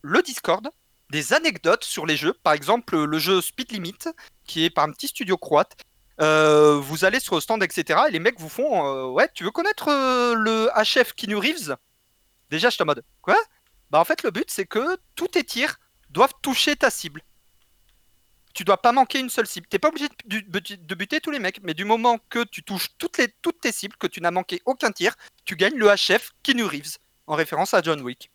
le 0.01 0.21
Discord, 0.21 0.69
des 1.09 1.33
anecdotes 1.33 1.83
sur 1.83 2.05
les 2.05 2.17
jeux. 2.17 2.33
Par 2.33 2.53
exemple, 2.53 3.03
le 3.03 3.19
jeu 3.19 3.41
Speed 3.41 3.71
Limit, 3.71 3.97
qui 4.45 4.65
est 4.65 4.69
par 4.69 4.83
un 4.85 4.91
petit 4.91 5.07
studio 5.07 5.37
croate. 5.37 5.75
Euh, 6.21 6.75
vous 6.79 7.03
allez 7.05 7.19
sur 7.19 7.35
le 7.35 7.41
stand, 7.41 7.61
etc. 7.63 7.99
Et 8.07 8.11
les 8.11 8.19
mecs 8.19 8.39
vous 8.39 8.49
font 8.49 8.85
euh, 8.87 9.05
Ouais, 9.07 9.29
tu 9.33 9.43
veux 9.43 9.51
connaître 9.51 9.89
euh, 9.89 10.33
le 10.35 10.69
HF 10.75 11.13
Keanu 11.13 11.35
Reeves? 11.35 11.75
Déjà, 12.49 12.69
je 12.69 12.75
suis 12.75 12.83
en 12.83 12.85
mode 12.85 13.03
Quoi? 13.21 13.37
Bah, 13.91 13.99
en 13.99 14.05
fait, 14.05 14.23
le 14.23 14.31
but, 14.31 14.49
c'est 14.49 14.65
que 14.65 14.97
tous 15.15 15.27
tes 15.27 15.43
tirs 15.43 15.77
doivent 16.09 16.33
toucher 16.41 16.75
ta 16.75 16.89
cible. 16.89 17.21
Tu 18.53 18.63
dois 18.63 18.81
pas 18.81 18.93
manquer 18.93 19.19
une 19.19 19.29
seule 19.29 19.47
cible. 19.47 19.67
T'es 19.67 19.79
pas 19.79 19.89
obligé 19.89 20.07
de, 20.25 20.39
bu- 20.39 20.77
de 20.77 20.95
buter 20.95 21.19
tous 21.19 21.31
les 21.31 21.39
mecs, 21.39 21.61
mais 21.63 21.73
du 21.73 21.83
moment 21.83 22.17
que 22.29 22.43
tu 22.45 22.63
touches 22.63 22.87
toutes, 22.97 23.17
les, 23.17 23.27
toutes 23.41 23.59
tes 23.59 23.73
cibles, 23.73 23.97
que 23.97 24.07
tu 24.07 24.21
n'as 24.21 24.31
manqué 24.31 24.61
aucun 24.65 24.91
tir, 24.93 25.13
tu 25.43 25.57
gagnes 25.57 25.75
le 25.77 25.87
HF 25.93 26.31
Keanu 26.41 26.63
Reeves, 26.63 26.97
en 27.27 27.35
référence 27.35 27.73
à 27.73 27.81
John 27.81 27.99
Wick. 27.99 28.31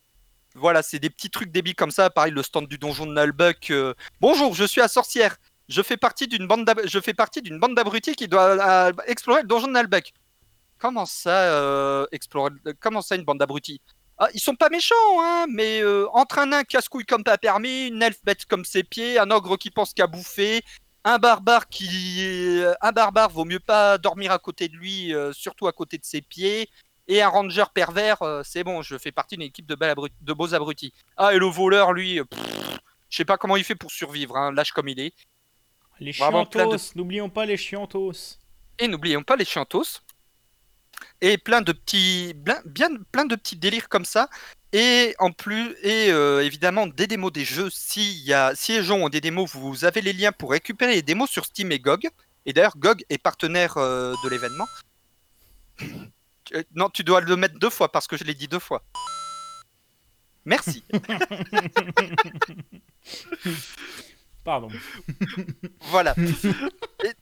Voilà, 0.54 0.82
c'est 0.82 0.98
des 0.98 1.08
petits 1.08 1.30
trucs 1.30 1.50
débiles 1.50 1.74
comme 1.76 1.90
ça. 1.92 2.10
Pareil, 2.10 2.32
le 2.32 2.42
stand 2.42 2.66
du 2.68 2.76
donjon 2.76 3.06
de 3.06 3.14
Nullbuck. 3.14 3.70
euh, 3.70 3.94
Bonjour, 4.20 4.54
je 4.54 4.64
suis 4.64 4.80
la 4.82 4.88
sorcière. 4.88 5.36
Je 5.70 5.82
fais 5.82 5.96
partie 5.96 6.26
d'une 6.26 6.46
bande 6.48 6.68
je 6.84 7.00
fais 7.00 7.14
partie 7.14 7.42
d'une 7.42 7.60
bande 7.60 7.76
d'abrutis 7.76 8.16
qui 8.16 8.26
doit 8.26 8.88
euh, 8.88 8.92
explorer 9.06 9.42
le 9.42 9.46
donjon 9.46 9.68
de 9.68 9.72
Nullbuck. 9.72 10.12
Comment 10.78 11.06
ça, 11.06 11.44
euh, 11.52 12.06
explorer 12.10 12.50
Comment 12.80 13.02
ça, 13.02 13.14
une 13.14 13.22
bande 13.24 13.38
d'abrutis? 13.38 13.80
Ah, 14.18 14.28
Ils 14.34 14.40
sont 14.40 14.56
pas 14.56 14.68
méchants, 14.68 14.94
hein, 15.20 15.46
mais 15.48 15.80
euh, 15.80 16.08
entre 16.12 16.40
un 16.40 16.46
nain 16.46 16.64
casse-couille 16.64 17.06
comme 17.06 17.22
pas 17.22 17.38
permis, 17.38 17.86
une 17.86 18.02
elfe 18.02 18.22
bête 18.24 18.46
comme 18.46 18.64
ses 18.64 18.82
pieds, 18.82 19.18
un 19.18 19.30
ogre 19.30 19.56
qui 19.56 19.70
pense 19.70 19.94
qu'à 19.94 20.08
bouffer, 20.08 20.62
un 21.04 21.18
barbare 21.18 21.68
qui, 21.68 22.58
euh, 22.60 22.74
un 22.80 22.92
barbare 22.92 23.30
vaut 23.30 23.44
mieux 23.44 23.60
pas 23.60 23.96
dormir 23.98 24.32
à 24.32 24.38
côté 24.40 24.68
de 24.68 24.76
lui, 24.76 25.14
euh, 25.14 25.32
surtout 25.32 25.68
à 25.68 25.72
côté 25.72 25.98
de 25.98 26.04
ses 26.04 26.20
pieds. 26.20 26.68
Et 27.06 27.22
un 27.22 27.28
ranger 27.28 27.64
pervers, 27.72 28.20
euh, 28.22 28.42
c'est 28.44 28.64
bon, 28.64 28.82
je 28.82 28.98
fais 28.98 29.12
partie 29.12 29.36
d'une 29.36 29.46
équipe 29.46 29.66
de, 29.66 29.76
de 30.20 30.32
beaux 30.32 30.54
abrutis. 30.54 30.92
Ah, 31.16 31.32
et 31.34 31.38
le 31.38 31.46
voleur, 31.46 31.92
lui, 31.92 32.18
euh, 32.20 32.24
je 33.08 33.16
sais 33.16 33.24
pas 33.24 33.38
comment 33.38 33.56
il 33.56 33.64
fait 33.64 33.74
pour 33.74 33.90
survivre, 33.90 34.36
hein, 34.36 34.52
lâche 34.52 34.72
comme 34.72 34.88
il 34.88 35.00
est. 35.00 35.14
Les 36.00 36.12
Vraiment 36.12 36.46
plein 36.46 36.64
de- 36.66 36.70
chiantos, 36.78 36.92
n'oublions 36.96 37.28
pas 37.30 37.44
les 37.46 37.56
chiantos. 37.56 38.38
Et 38.78 38.88
n'oublions 38.88 39.22
pas 39.22 39.36
les 39.36 39.44
chiantos. 39.44 40.00
Et 41.20 41.36
plein 41.38 41.60
de 41.60 41.72
petits, 41.72 42.32
bien, 42.34 42.60
bien- 42.64 42.88
plein 43.12 43.24
de 43.26 43.36
petits 43.36 43.56
délires 43.56 43.88
comme 43.88 44.04
ça. 44.06 44.28
Et 44.72 45.14
en 45.18 45.30
plus, 45.32 45.74
et 45.82 46.10
euh, 46.10 46.44
évidemment 46.44 46.86
des 46.86 47.06
démos 47.06 47.32
des 47.32 47.44
jeux. 47.44 47.68
Si, 47.70 48.20
y 48.22 48.32
a, 48.32 48.54
si 48.54 48.72
les 48.72 48.82
gens 48.82 48.98
ont 48.98 49.08
des 49.08 49.20
démos, 49.20 49.50
vous 49.54 49.84
avez 49.84 50.00
les 50.00 50.12
liens 50.12 50.32
pour 50.32 50.52
récupérer 50.52 50.94
les 50.94 51.02
démos 51.02 51.28
sur 51.30 51.44
Steam 51.44 51.70
et 51.72 51.78
GOG. 51.78 52.08
Et 52.46 52.52
d'ailleurs, 52.54 52.76
GOG 52.78 53.04
est 53.10 53.18
partenaire 53.18 53.76
euh, 53.76 54.14
de 54.24 54.28
l'événement. 54.30 54.66
Euh, 56.54 56.62
Non, 56.74 56.88
tu 56.88 57.04
dois 57.04 57.20
le 57.20 57.36
mettre 57.36 57.58
deux 57.58 57.70
fois 57.70 57.90
parce 57.92 58.06
que 58.06 58.16
je 58.16 58.24
l'ai 58.24 58.34
dit 58.34 58.48
deux 58.48 58.58
fois. 58.58 58.82
Merci. 60.46 60.82
Pardon. 64.44 64.68
voilà. 65.90 66.14
Et- 67.04 67.14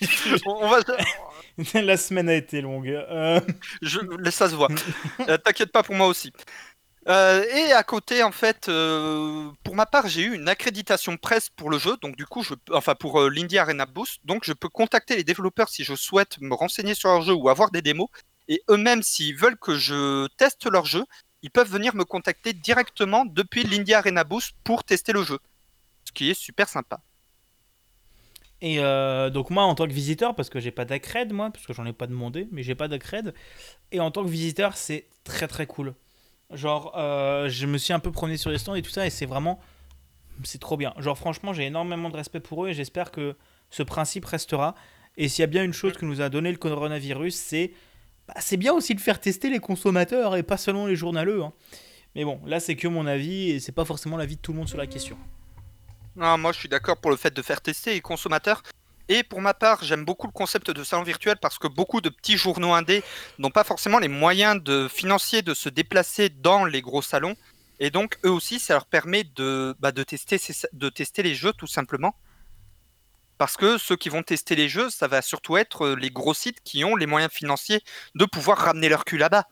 on 0.46 0.68
va, 0.68 0.80
La 1.74 1.96
semaine 1.96 2.28
a 2.28 2.34
été 2.34 2.60
longue. 2.60 2.88
Euh, 2.88 3.40
Je, 3.82 3.98
ça 4.30 4.48
se 4.48 4.54
voit. 4.54 4.68
Euh, 5.28 5.36
T'inquiète 5.38 5.72
pas 5.72 5.82
pour 5.82 5.94
moi 5.94 6.06
aussi. 6.06 6.32
Euh, 7.08 7.42
et 7.44 7.72
à 7.72 7.82
côté, 7.82 8.22
en 8.22 8.30
fait, 8.30 8.68
euh, 8.68 9.50
pour 9.64 9.74
ma 9.74 9.86
part, 9.86 10.06
j'ai 10.06 10.22
eu 10.22 10.34
une 10.34 10.48
accréditation 10.48 11.16
presse 11.16 11.48
pour 11.50 11.68
le 11.68 11.76
jeu, 11.78 11.96
donc 12.00 12.14
du 12.16 12.26
coup, 12.26 12.44
je, 12.44 12.54
enfin 12.70 12.94
pour 12.94 13.20
euh, 13.20 13.28
l'Indie 13.28 13.58
Arena 13.58 13.86
Boost, 13.86 14.20
donc 14.24 14.44
je 14.44 14.52
peux 14.52 14.68
contacter 14.68 15.16
les 15.16 15.24
développeurs 15.24 15.68
si 15.68 15.82
je 15.82 15.96
souhaite 15.96 16.38
me 16.40 16.54
renseigner 16.54 16.94
sur 16.94 17.08
leur 17.08 17.22
jeu 17.22 17.32
ou 17.34 17.48
avoir 17.48 17.72
des 17.72 17.82
démos. 17.82 18.06
Et 18.46 18.62
eux-mêmes, 18.70 19.02
s'ils 19.02 19.36
veulent 19.36 19.58
que 19.58 19.76
je 19.76 20.28
teste 20.36 20.70
leur 20.70 20.84
jeu, 20.84 21.04
ils 21.42 21.50
peuvent 21.50 21.70
venir 21.70 21.94
me 21.94 22.04
contacter 22.04 22.52
directement 22.52 23.24
depuis 23.24 23.64
l'Indie 23.64 23.94
Arena 23.94 24.24
Boost 24.24 24.54
pour 24.64 24.84
tester 24.84 25.12
le 25.12 25.22
jeu, 25.22 25.38
ce 26.04 26.12
qui 26.12 26.30
est 26.30 26.34
super 26.34 26.68
sympa. 26.68 27.00
Et 28.60 28.78
euh, 28.78 29.28
donc 29.28 29.50
moi, 29.50 29.64
en 29.64 29.74
tant 29.74 29.88
que 29.88 29.92
visiteur, 29.92 30.36
parce 30.36 30.48
que 30.48 30.60
j'ai 30.60 30.70
pas 30.70 30.84
d'accred, 30.84 31.32
moi, 31.32 31.50
parce 31.50 31.66
que 31.66 31.72
j'en 31.72 31.84
ai 31.84 31.92
pas 31.92 32.06
demandé, 32.06 32.46
mais 32.52 32.62
j'ai 32.62 32.76
pas 32.76 32.86
d'accred. 32.86 33.34
Et 33.90 33.98
en 33.98 34.12
tant 34.12 34.24
que 34.24 34.30
visiteur, 34.30 34.76
c'est 34.76 35.08
très 35.24 35.48
très 35.48 35.66
cool. 35.66 35.94
Genre, 36.52 36.92
euh, 36.96 37.48
je 37.48 37.66
me 37.66 37.76
suis 37.76 37.92
un 37.92 37.98
peu 37.98 38.12
promené 38.12 38.36
sur 38.36 38.50
les 38.50 38.58
stands 38.58 38.76
et 38.76 38.82
tout 38.82 38.90
ça, 38.90 39.04
et 39.04 39.10
c'est 39.10 39.26
vraiment, 39.26 39.58
c'est 40.44 40.60
trop 40.60 40.76
bien. 40.76 40.94
Genre, 40.98 41.18
franchement, 41.18 41.52
j'ai 41.52 41.64
énormément 41.64 42.08
de 42.08 42.16
respect 42.16 42.38
pour 42.38 42.64
eux, 42.64 42.68
et 42.68 42.74
j'espère 42.74 43.10
que 43.10 43.36
ce 43.70 43.82
principe 43.82 44.26
restera. 44.26 44.76
Et 45.16 45.28
s'il 45.28 45.42
y 45.42 45.44
a 45.44 45.48
bien 45.48 45.64
une 45.64 45.72
chose 45.72 45.94
que 45.94 46.04
nous 46.04 46.20
a 46.20 46.28
donné 46.28 46.52
le 46.52 46.58
coronavirus, 46.58 47.34
c'est, 47.34 47.72
bah, 48.28 48.34
c'est 48.40 48.56
bien 48.56 48.72
aussi 48.72 48.94
de 48.94 49.00
faire 49.00 49.20
tester 49.20 49.50
les 49.50 49.60
consommateurs 49.60 50.36
et 50.36 50.42
pas 50.42 50.56
seulement 50.56 50.86
les 50.86 50.96
journaleux. 50.96 51.42
hein. 51.42 51.52
Mais 52.14 52.24
bon, 52.24 52.40
là, 52.46 52.60
c'est 52.60 52.76
que 52.76 52.88
mon 52.88 53.06
avis, 53.06 53.50
et 53.50 53.60
c'est 53.60 53.72
pas 53.72 53.84
forcément 53.84 54.16
l'avis 54.16 54.36
de 54.36 54.40
tout 54.40 54.52
le 54.52 54.58
monde 54.58 54.68
sur 54.68 54.78
la 54.78 54.86
question. 54.86 55.16
Moi 56.14 56.52
je 56.52 56.58
suis 56.58 56.68
d'accord 56.68 56.98
pour 56.98 57.10
le 57.10 57.16
fait 57.16 57.32
de 57.32 57.40
faire 57.42 57.60
tester 57.60 57.94
les 57.94 58.00
consommateurs. 58.00 58.62
Et 59.08 59.22
pour 59.22 59.40
ma 59.40 59.54
part, 59.54 59.82
j'aime 59.82 60.04
beaucoup 60.04 60.26
le 60.26 60.32
concept 60.32 60.70
de 60.70 60.84
salon 60.84 61.02
virtuel 61.02 61.36
parce 61.40 61.58
que 61.58 61.66
beaucoup 61.66 62.00
de 62.00 62.08
petits 62.08 62.36
journaux 62.36 62.72
indés 62.72 63.02
n'ont 63.38 63.50
pas 63.50 63.64
forcément 63.64 63.98
les 63.98 64.08
moyens 64.08 64.62
de, 64.62 64.88
financiers 64.88 65.42
de 65.42 65.54
se 65.54 65.68
déplacer 65.68 66.28
dans 66.28 66.64
les 66.64 66.82
gros 66.82 67.02
salons. 67.02 67.34
Et 67.80 67.90
donc, 67.90 68.18
eux 68.24 68.30
aussi, 68.30 68.60
ça 68.60 68.74
leur 68.74 68.86
permet 68.86 69.24
de, 69.24 69.74
bah, 69.80 69.90
tester 69.92 71.22
les 71.22 71.34
jeux 71.34 71.52
tout 71.52 71.66
simplement. 71.66 72.14
Parce 73.42 73.56
que 73.56 73.76
ceux 73.76 73.96
qui 73.96 74.08
vont 74.08 74.22
tester 74.22 74.54
les 74.54 74.68
jeux, 74.68 74.88
ça 74.88 75.08
va 75.08 75.20
surtout 75.20 75.56
être 75.56 75.84
euh, 75.84 75.96
les 75.96 76.10
gros 76.10 76.32
sites 76.32 76.60
qui 76.62 76.84
ont 76.84 76.94
les 76.94 77.06
moyens 77.06 77.32
financiers 77.32 77.80
de 78.14 78.24
pouvoir 78.24 78.56
ramener 78.56 78.88
leur 78.88 79.04
cul 79.04 79.18
là-bas. 79.18 79.48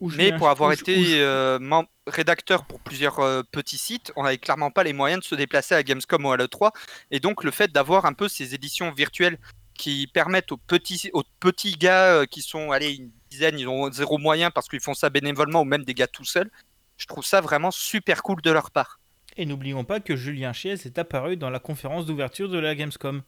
Mais 0.00 0.32
pour 0.36 0.48
avoir 0.48 0.72
été 0.72 1.20
euh, 1.20 1.60
rédacteur 2.08 2.64
pour 2.64 2.80
plusieurs 2.80 3.20
euh, 3.20 3.42
petits 3.52 3.78
sites, 3.78 4.12
on 4.16 4.24
n'avait 4.24 4.38
clairement 4.38 4.72
pas 4.72 4.82
les 4.82 4.92
moyens 4.92 5.20
de 5.20 5.24
se 5.26 5.36
déplacer 5.36 5.76
à 5.76 5.84
Gamescom 5.84 6.24
ou 6.24 6.32
à 6.32 6.36
l'E3. 6.36 6.72
Et 7.12 7.20
donc 7.20 7.44
le 7.44 7.52
fait 7.52 7.70
d'avoir 7.70 8.04
un 8.04 8.14
peu 8.14 8.26
ces 8.26 8.52
éditions 8.52 8.90
virtuelles 8.90 9.38
qui 9.74 10.08
permettent 10.08 10.50
aux 10.50 10.56
petits, 10.56 11.08
aux 11.12 11.22
petits 11.38 11.76
gars 11.76 12.14
euh, 12.14 12.26
qui 12.26 12.42
sont, 12.42 12.72
allez, 12.72 12.96
une 12.96 13.12
dizaine, 13.30 13.60
ils 13.60 13.68
ont 13.68 13.92
zéro 13.92 14.18
moyen 14.18 14.50
parce 14.50 14.68
qu'ils 14.68 14.80
font 14.80 14.94
ça 14.94 15.08
bénévolement 15.08 15.60
ou 15.60 15.66
même 15.66 15.84
des 15.84 15.94
gars 15.94 16.08
tout 16.08 16.24
seuls, 16.24 16.50
je 16.96 17.06
trouve 17.06 17.24
ça 17.24 17.40
vraiment 17.40 17.70
super 17.70 18.24
cool 18.24 18.42
de 18.42 18.50
leur 18.50 18.72
part. 18.72 18.99
Et 19.36 19.46
n'oublions 19.46 19.84
pas 19.84 20.00
que 20.00 20.16
Julien 20.16 20.52
Chiez 20.52 20.72
est 20.72 20.98
apparu 20.98 21.36
dans 21.36 21.50
la 21.50 21.58
conférence 21.58 22.06
d'ouverture 22.06 22.48
de 22.48 22.58
la 22.58 22.74
Gamescom. 22.74 23.22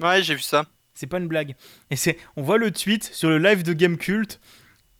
Ouais, 0.00 0.22
j'ai 0.22 0.34
vu 0.34 0.42
ça. 0.42 0.64
C'est 0.94 1.06
pas 1.06 1.18
une 1.18 1.28
blague. 1.28 1.54
Et 1.90 1.96
c'est, 1.96 2.18
on 2.36 2.42
voit 2.42 2.58
le 2.58 2.70
tweet 2.70 3.04
sur 3.04 3.28
le 3.30 3.38
live 3.38 3.62
de 3.62 3.72
Gamecult 3.72 4.40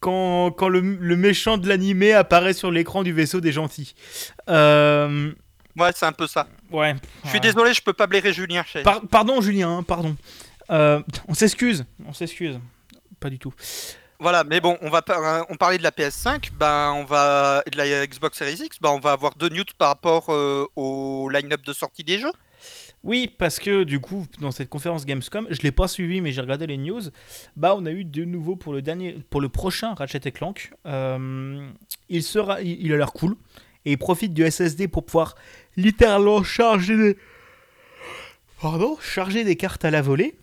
quand, 0.01 0.51
quand 0.53 0.69
le, 0.69 0.81
le 0.81 1.17
méchant 1.17 1.59
de 1.59 1.69
l'animé 1.69 2.13
apparaît 2.13 2.55
sur 2.55 2.71
l'écran 2.71 3.03
du 3.03 3.13
vaisseau 3.13 3.41
des 3.41 3.53
gentils. 3.53 3.95
Euh, 4.49 5.33
Ouais, 5.75 5.91
c'est 5.95 6.05
un 6.05 6.13
peu 6.13 6.27
ça. 6.27 6.49
ouais. 6.71 6.95
Je 7.25 7.29
suis 7.29 7.37
ouais. 7.37 7.41
désolé, 7.41 7.73
je 7.73 7.81
peux 7.81 7.95
pas 7.95 8.07
blairer 8.07 8.33
Julien. 8.35 8.63
Chez... 8.63 8.83
Par- 8.83 9.01
pardon 9.09 9.41
Julien, 9.41 9.79
hein, 9.79 9.83
pardon. 9.83 10.17
Euh, 10.71 11.01
on 11.29 11.33
s'excuse, 11.35 11.87
on 12.07 12.13
s'excuse. 12.13 12.61
Pas 13.21 13.31
du 13.31 13.39
tout. 13.39 13.55
Voilà, 14.23 14.45
mais 14.45 14.61
bon, 14.61 14.79
on 14.83 14.89
va 14.89 15.03
par- 15.03 15.45
on 15.51 15.57
parlait 15.57 15.79
de 15.79 15.83
la 15.83 15.91
PS5, 15.91 16.53
ben 16.57 16.93
on 16.95 17.03
va 17.05 17.63
et 17.67 17.71
de 17.71 17.77
la 17.77 18.07
Xbox 18.07 18.39
Series 18.39 18.61
X, 18.67 18.79
ben 18.81 18.91
on 18.91 19.01
va 19.01 19.11
avoir 19.11 19.35
deux 19.35 19.49
news 19.49 19.65
par 19.77 19.89
rapport 19.89 20.27
euh, 20.29 20.65
au 20.77 21.29
line-up 21.29 21.63
de 21.67 21.73
sortie 21.73 22.05
des 22.05 22.21
jeux. 22.21 22.31
Oui, 23.03 23.27
parce 23.37 23.59
que 23.59 23.83
du 23.83 23.99
coup, 23.99 24.27
dans 24.41 24.53
cette 24.53 24.69
conférence 24.69 25.05
Gamescom, 25.07 25.49
je 25.51 25.61
l'ai 25.63 25.73
pas 25.73 25.89
suivi, 25.89 26.21
mais 26.21 26.31
j'ai 26.31 26.41
regardé 26.41 26.69
les 26.69 26.77
news. 26.77 27.01
Bah, 27.57 27.75
on 27.77 27.85
a 27.85 27.91
eu 27.91 28.05
de 28.05 28.25
nouveau 28.25 28.55
pour 28.55 28.73
le 28.73 28.81
dernier, 28.81 29.19
pour 29.29 29.41
le 29.41 29.49
prochain 29.49 29.93
Ratchet 29.95 30.31
Clank. 30.31 30.71
Euh, 30.87 31.69
il 32.09 32.23
sera, 32.23 32.63
il 32.63 32.93
a 32.93 32.97
l'air 32.97 33.13
cool 33.13 33.35
et 33.85 33.91
il 33.91 33.99
profite 33.99 34.33
du 34.35 34.49
SSD 34.49 34.87
pour 34.87 35.05
pouvoir 35.05 35.35
littéralement 35.77 36.45
charger 36.45 36.97
des, 36.97 37.17
pardon, 38.61 38.97
charger 39.01 39.43
des 39.43 39.57
cartes 39.57 39.85
à 39.85 39.91
la 39.91 40.01
volée. 40.01 40.37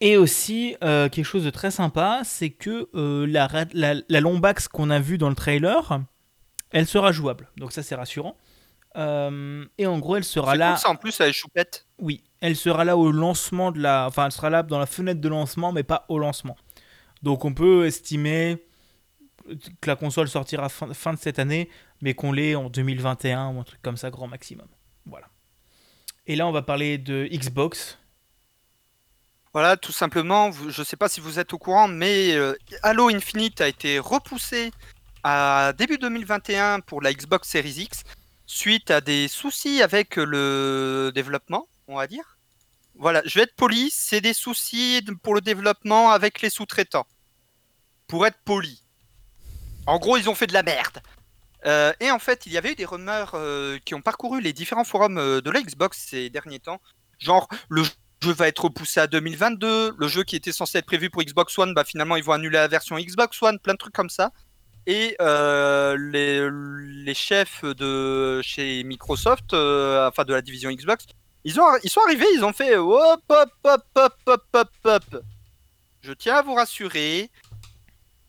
Et 0.00 0.16
aussi 0.16 0.76
euh, 0.84 1.08
quelque 1.08 1.24
chose 1.24 1.44
de 1.44 1.50
très 1.50 1.70
sympa, 1.70 2.22
c'est 2.24 2.50
que 2.50 2.88
euh, 2.94 3.26
la, 3.26 3.48
la, 3.72 3.94
la 4.08 4.20
Lombax 4.20 4.68
qu'on 4.68 4.90
a 4.90 5.00
vue 5.00 5.18
dans 5.18 5.28
le 5.28 5.34
trailer, 5.34 6.00
elle 6.70 6.86
sera 6.86 7.10
jouable. 7.12 7.48
Donc 7.56 7.72
ça 7.72 7.82
c'est 7.82 7.94
rassurant. 7.94 8.36
Euh, 8.96 9.64
et 9.78 9.86
en 9.86 9.98
gros, 9.98 10.16
elle 10.16 10.24
sera 10.24 10.52
C'est 10.52 10.58
là. 10.58 10.70
cool, 10.72 10.78
ça 10.78 10.90
en 10.90 10.96
plus, 10.96 11.20
elle 11.20 11.32
choupette. 11.32 11.86
Oui, 11.98 12.22
elle 12.40 12.56
sera 12.56 12.84
là 12.84 12.96
au 12.96 13.10
lancement 13.10 13.72
de 13.72 13.80
la. 13.80 14.06
Enfin, 14.06 14.26
elle 14.26 14.32
sera 14.32 14.50
là 14.50 14.62
dans 14.62 14.78
la 14.78 14.86
fenêtre 14.86 15.20
de 15.20 15.28
lancement, 15.28 15.72
mais 15.72 15.82
pas 15.82 16.04
au 16.08 16.18
lancement. 16.18 16.56
Donc 17.22 17.44
on 17.44 17.54
peut 17.54 17.86
estimer 17.86 18.62
que 19.80 19.88
la 19.88 19.96
console 19.96 20.28
sortira 20.28 20.68
fin, 20.68 20.92
fin 20.92 21.12
de 21.14 21.18
cette 21.18 21.38
année, 21.38 21.68
mais 22.00 22.14
qu'on 22.14 22.32
l'ait 22.32 22.54
en 22.54 22.68
2021 22.68 23.48
ou 23.54 23.60
un 23.60 23.64
truc 23.64 23.80
comme 23.82 23.96
ça, 23.96 24.10
grand 24.10 24.28
maximum. 24.28 24.68
Voilà. 25.06 25.26
Et 26.26 26.36
là, 26.36 26.46
on 26.46 26.52
va 26.52 26.62
parler 26.62 26.98
de 26.98 27.26
Xbox. 27.32 27.98
Voilà, 29.54 29.76
tout 29.76 29.92
simplement, 29.92 30.50
je 30.50 30.80
ne 30.80 30.84
sais 30.84 30.96
pas 30.96 31.10
si 31.10 31.20
vous 31.20 31.38
êtes 31.38 31.52
au 31.52 31.58
courant, 31.58 31.86
mais 31.86 32.34
euh, 32.34 32.54
Halo 32.82 33.10
Infinite 33.10 33.60
a 33.60 33.68
été 33.68 33.98
repoussé 33.98 34.70
à 35.24 35.74
début 35.76 35.98
2021 35.98 36.80
pour 36.80 37.02
la 37.02 37.12
Xbox 37.12 37.50
Series 37.50 37.82
X 37.82 38.02
suite 38.46 38.90
à 38.90 39.02
des 39.02 39.28
soucis 39.28 39.82
avec 39.82 40.16
le 40.16 41.12
développement, 41.14 41.68
on 41.86 41.96
va 41.96 42.06
dire. 42.06 42.38
Voilà, 42.94 43.20
je 43.26 43.34
vais 43.34 43.42
être 43.42 43.54
poli, 43.54 43.90
c'est 43.90 44.22
des 44.22 44.32
soucis 44.32 45.04
pour 45.22 45.34
le 45.34 45.42
développement 45.42 46.12
avec 46.12 46.40
les 46.40 46.48
sous-traitants. 46.48 47.06
Pour 48.06 48.26
être 48.26 48.38
poli. 48.46 48.82
En 49.84 49.98
gros, 49.98 50.16
ils 50.16 50.30
ont 50.30 50.34
fait 50.34 50.46
de 50.46 50.54
la 50.54 50.62
merde. 50.62 51.02
Euh, 51.66 51.92
et 52.00 52.10
en 52.10 52.18
fait, 52.18 52.46
il 52.46 52.52
y 52.52 52.58
avait 52.58 52.72
eu 52.72 52.74
des 52.74 52.86
rumeurs 52.86 53.32
euh, 53.34 53.78
qui 53.84 53.94
ont 53.94 54.00
parcouru 54.00 54.40
les 54.40 54.54
différents 54.54 54.84
forums 54.84 55.16
de 55.16 55.50
la 55.50 55.60
Xbox 55.60 56.06
ces 56.08 56.30
derniers 56.30 56.60
temps. 56.60 56.80
Genre, 57.18 57.48
le 57.68 57.82
jeu 58.22 58.32
va 58.32 58.48
être 58.48 58.64
repoussé 58.64 59.00
à 59.00 59.06
2022. 59.06 59.94
Le 59.98 60.08
jeu 60.08 60.24
qui 60.24 60.36
était 60.36 60.52
censé 60.52 60.78
être 60.78 60.86
prévu 60.86 61.10
pour 61.10 61.22
Xbox 61.22 61.58
One, 61.58 61.74
bah 61.74 61.84
finalement 61.84 62.16
ils 62.16 62.24
vont 62.24 62.32
annuler 62.32 62.58
la 62.58 62.68
version 62.68 62.96
Xbox 62.98 63.40
One, 63.42 63.58
plein 63.58 63.74
de 63.74 63.78
trucs 63.78 63.94
comme 63.94 64.10
ça. 64.10 64.32
Et 64.86 65.16
euh, 65.20 65.96
les, 65.98 66.48
les 67.04 67.14
chefs 67.14 67.64
de 67.64 68.40
chez 68.42 68.82
Microsoft, 68.84 69.52
euh, 69.54 70.08
enfin 70.08 70.24
de 70.24 70.34
la 70.34 70.42
division 70.42 70.70
Xbox, 70.70 71.06
ils, 71.44 71.60
ont, 71.60 71.66
ils 71.82 71.90
sont 71.90 72.00
arrivés, 72.06 72.26
ils 72.34 72.44
ont 72.44 72.52
fait 72.52 72.76
hop 72.76 73.22
hop 73.28 73.50
hop 73.64 73.84
hop 73.94 74.16
hop 74.26 74.44
hop 74.52 74.70
hop. 74.84 75.22
Je 76.00 76.12
tiens 76.12 76.36
à 76.36 76.42
vous 76.42 76.54
rassurer, 76.54 77.30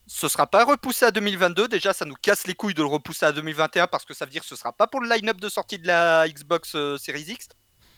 ce 0.05 0.27
sera 0.27 0.45
pas 0.45 0.63
repoussé 0.63 1.05
à 1.05 1.11
2022. 1.11 1.67
Déjà, 1.67 1.91
ça 1.91 2.05
nous 2.05 2.15
casse 2.21 2.45
les 2.45 2.53
couilles 2.53 2.75
de 2.75 2.83
le 2.83 2.87
repousser 2.87 3.25
à 3.25 3.31
2021 3.31 3.87
parce 3.87 4.05
que 4.05 4.13
ça 4.13 4.25
veut 4.25 4.31
dire 4.31 4.41
que 4.41 4.47
ce 4.47 4.55
sera 4.55 4.71
pas 4.71 4.85
pour 4.85 5.01
le 5.01 5.09
line-up 5.09 5.37
de 5.37 5.49
sortie 5.49 5.79
de 5.79 5.87
la 5.87 6.27
Xbox 6.27 6.75
euh, 6.75 6.97
Series 6.97 7.25
X. 7.29 7.47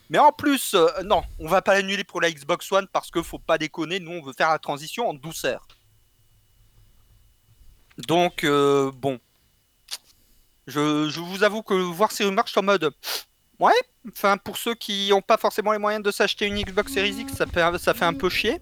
Mais 0.08 0.18
en 0.18 0.32
plus, 0.32 0.74
euh, 0.74 0.86
non, 1.04 1.22
on 1.38 1.48
va 1.48 1.62
pas 1.62 1.74
l'annuler 1.74 2.04
pour 2.04 2.20
la 2.20 2.30
Xbox 2.30 2.70
One 2.70 2.86
parce 2.92 3.10
que 3.10 3.22
faut 3.22 3.38
pas 3.38 3.58
déconner, 3.58 3.98
nous 4.00 4.12
on 4.12 4.22
veut 4.22 4.32
faire 4.32 4.50
la 4.50 4.58
transition 4.58 5.08
en 5.08 5.14
douceur. 5.14 5.66
Donc, 7.98 8.44
euh, 8.44 8.90
bon. 8.92 9.18
Je, 10.66 11.08
je 11.08 11.20
vous 11.20 11.44
avoue 11.44 11.62
que 11.62 11.74
voir 11.74 12.12
ces 12.12 12.24
rumeurs, 12.24 12.46
je 12.46 12.52
suis 12.52 12.60
en 12.60 12.64
mode. 12.64 12.92
Ouais, 13.58 13.72
enfin, 14.12 14.36
pour 14.36 14.58
ceux 14.58 14.74
qui 14.74 15.08
n'ont 15.10 15.22
pas 15.22 15.38
forcément 15.38 15.72
les 15.72 15.78
moyens 15.78 16.04
de 16.04 16.10
s'acheter 16.10 16.46
une 16.46 16.60
Xbox 16.60 16.92
Series 16.92 17.14
X, 17.20 17.34
ça 17.34 17.46
fait, 17.46 17.78
ça 17.78 17.94
fait 17.94 18.04
un 18.04 18.14
peu 18.14 18.28
chier. 18.28 18.60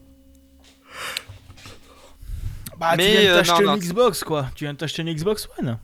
Bah, 2.76 2.94
Mais, 2.96 3.04
tu 3.06 3.10
viens 3.12 3.22
de 3.22 3.26
euh, 3.28 3.42
t'acheter 3.42 3.64
une. 3.64 3.76
Xbox, 3.76 4.24
quoi. 4.24 4.50
Tu 4.54 4.64
viens 4.64 4.72
de 4.72 4.78
t'acheter 4.78 5.02
une 5.02 5.12
Xbox 5.12 5.48
One. 5.58 5.78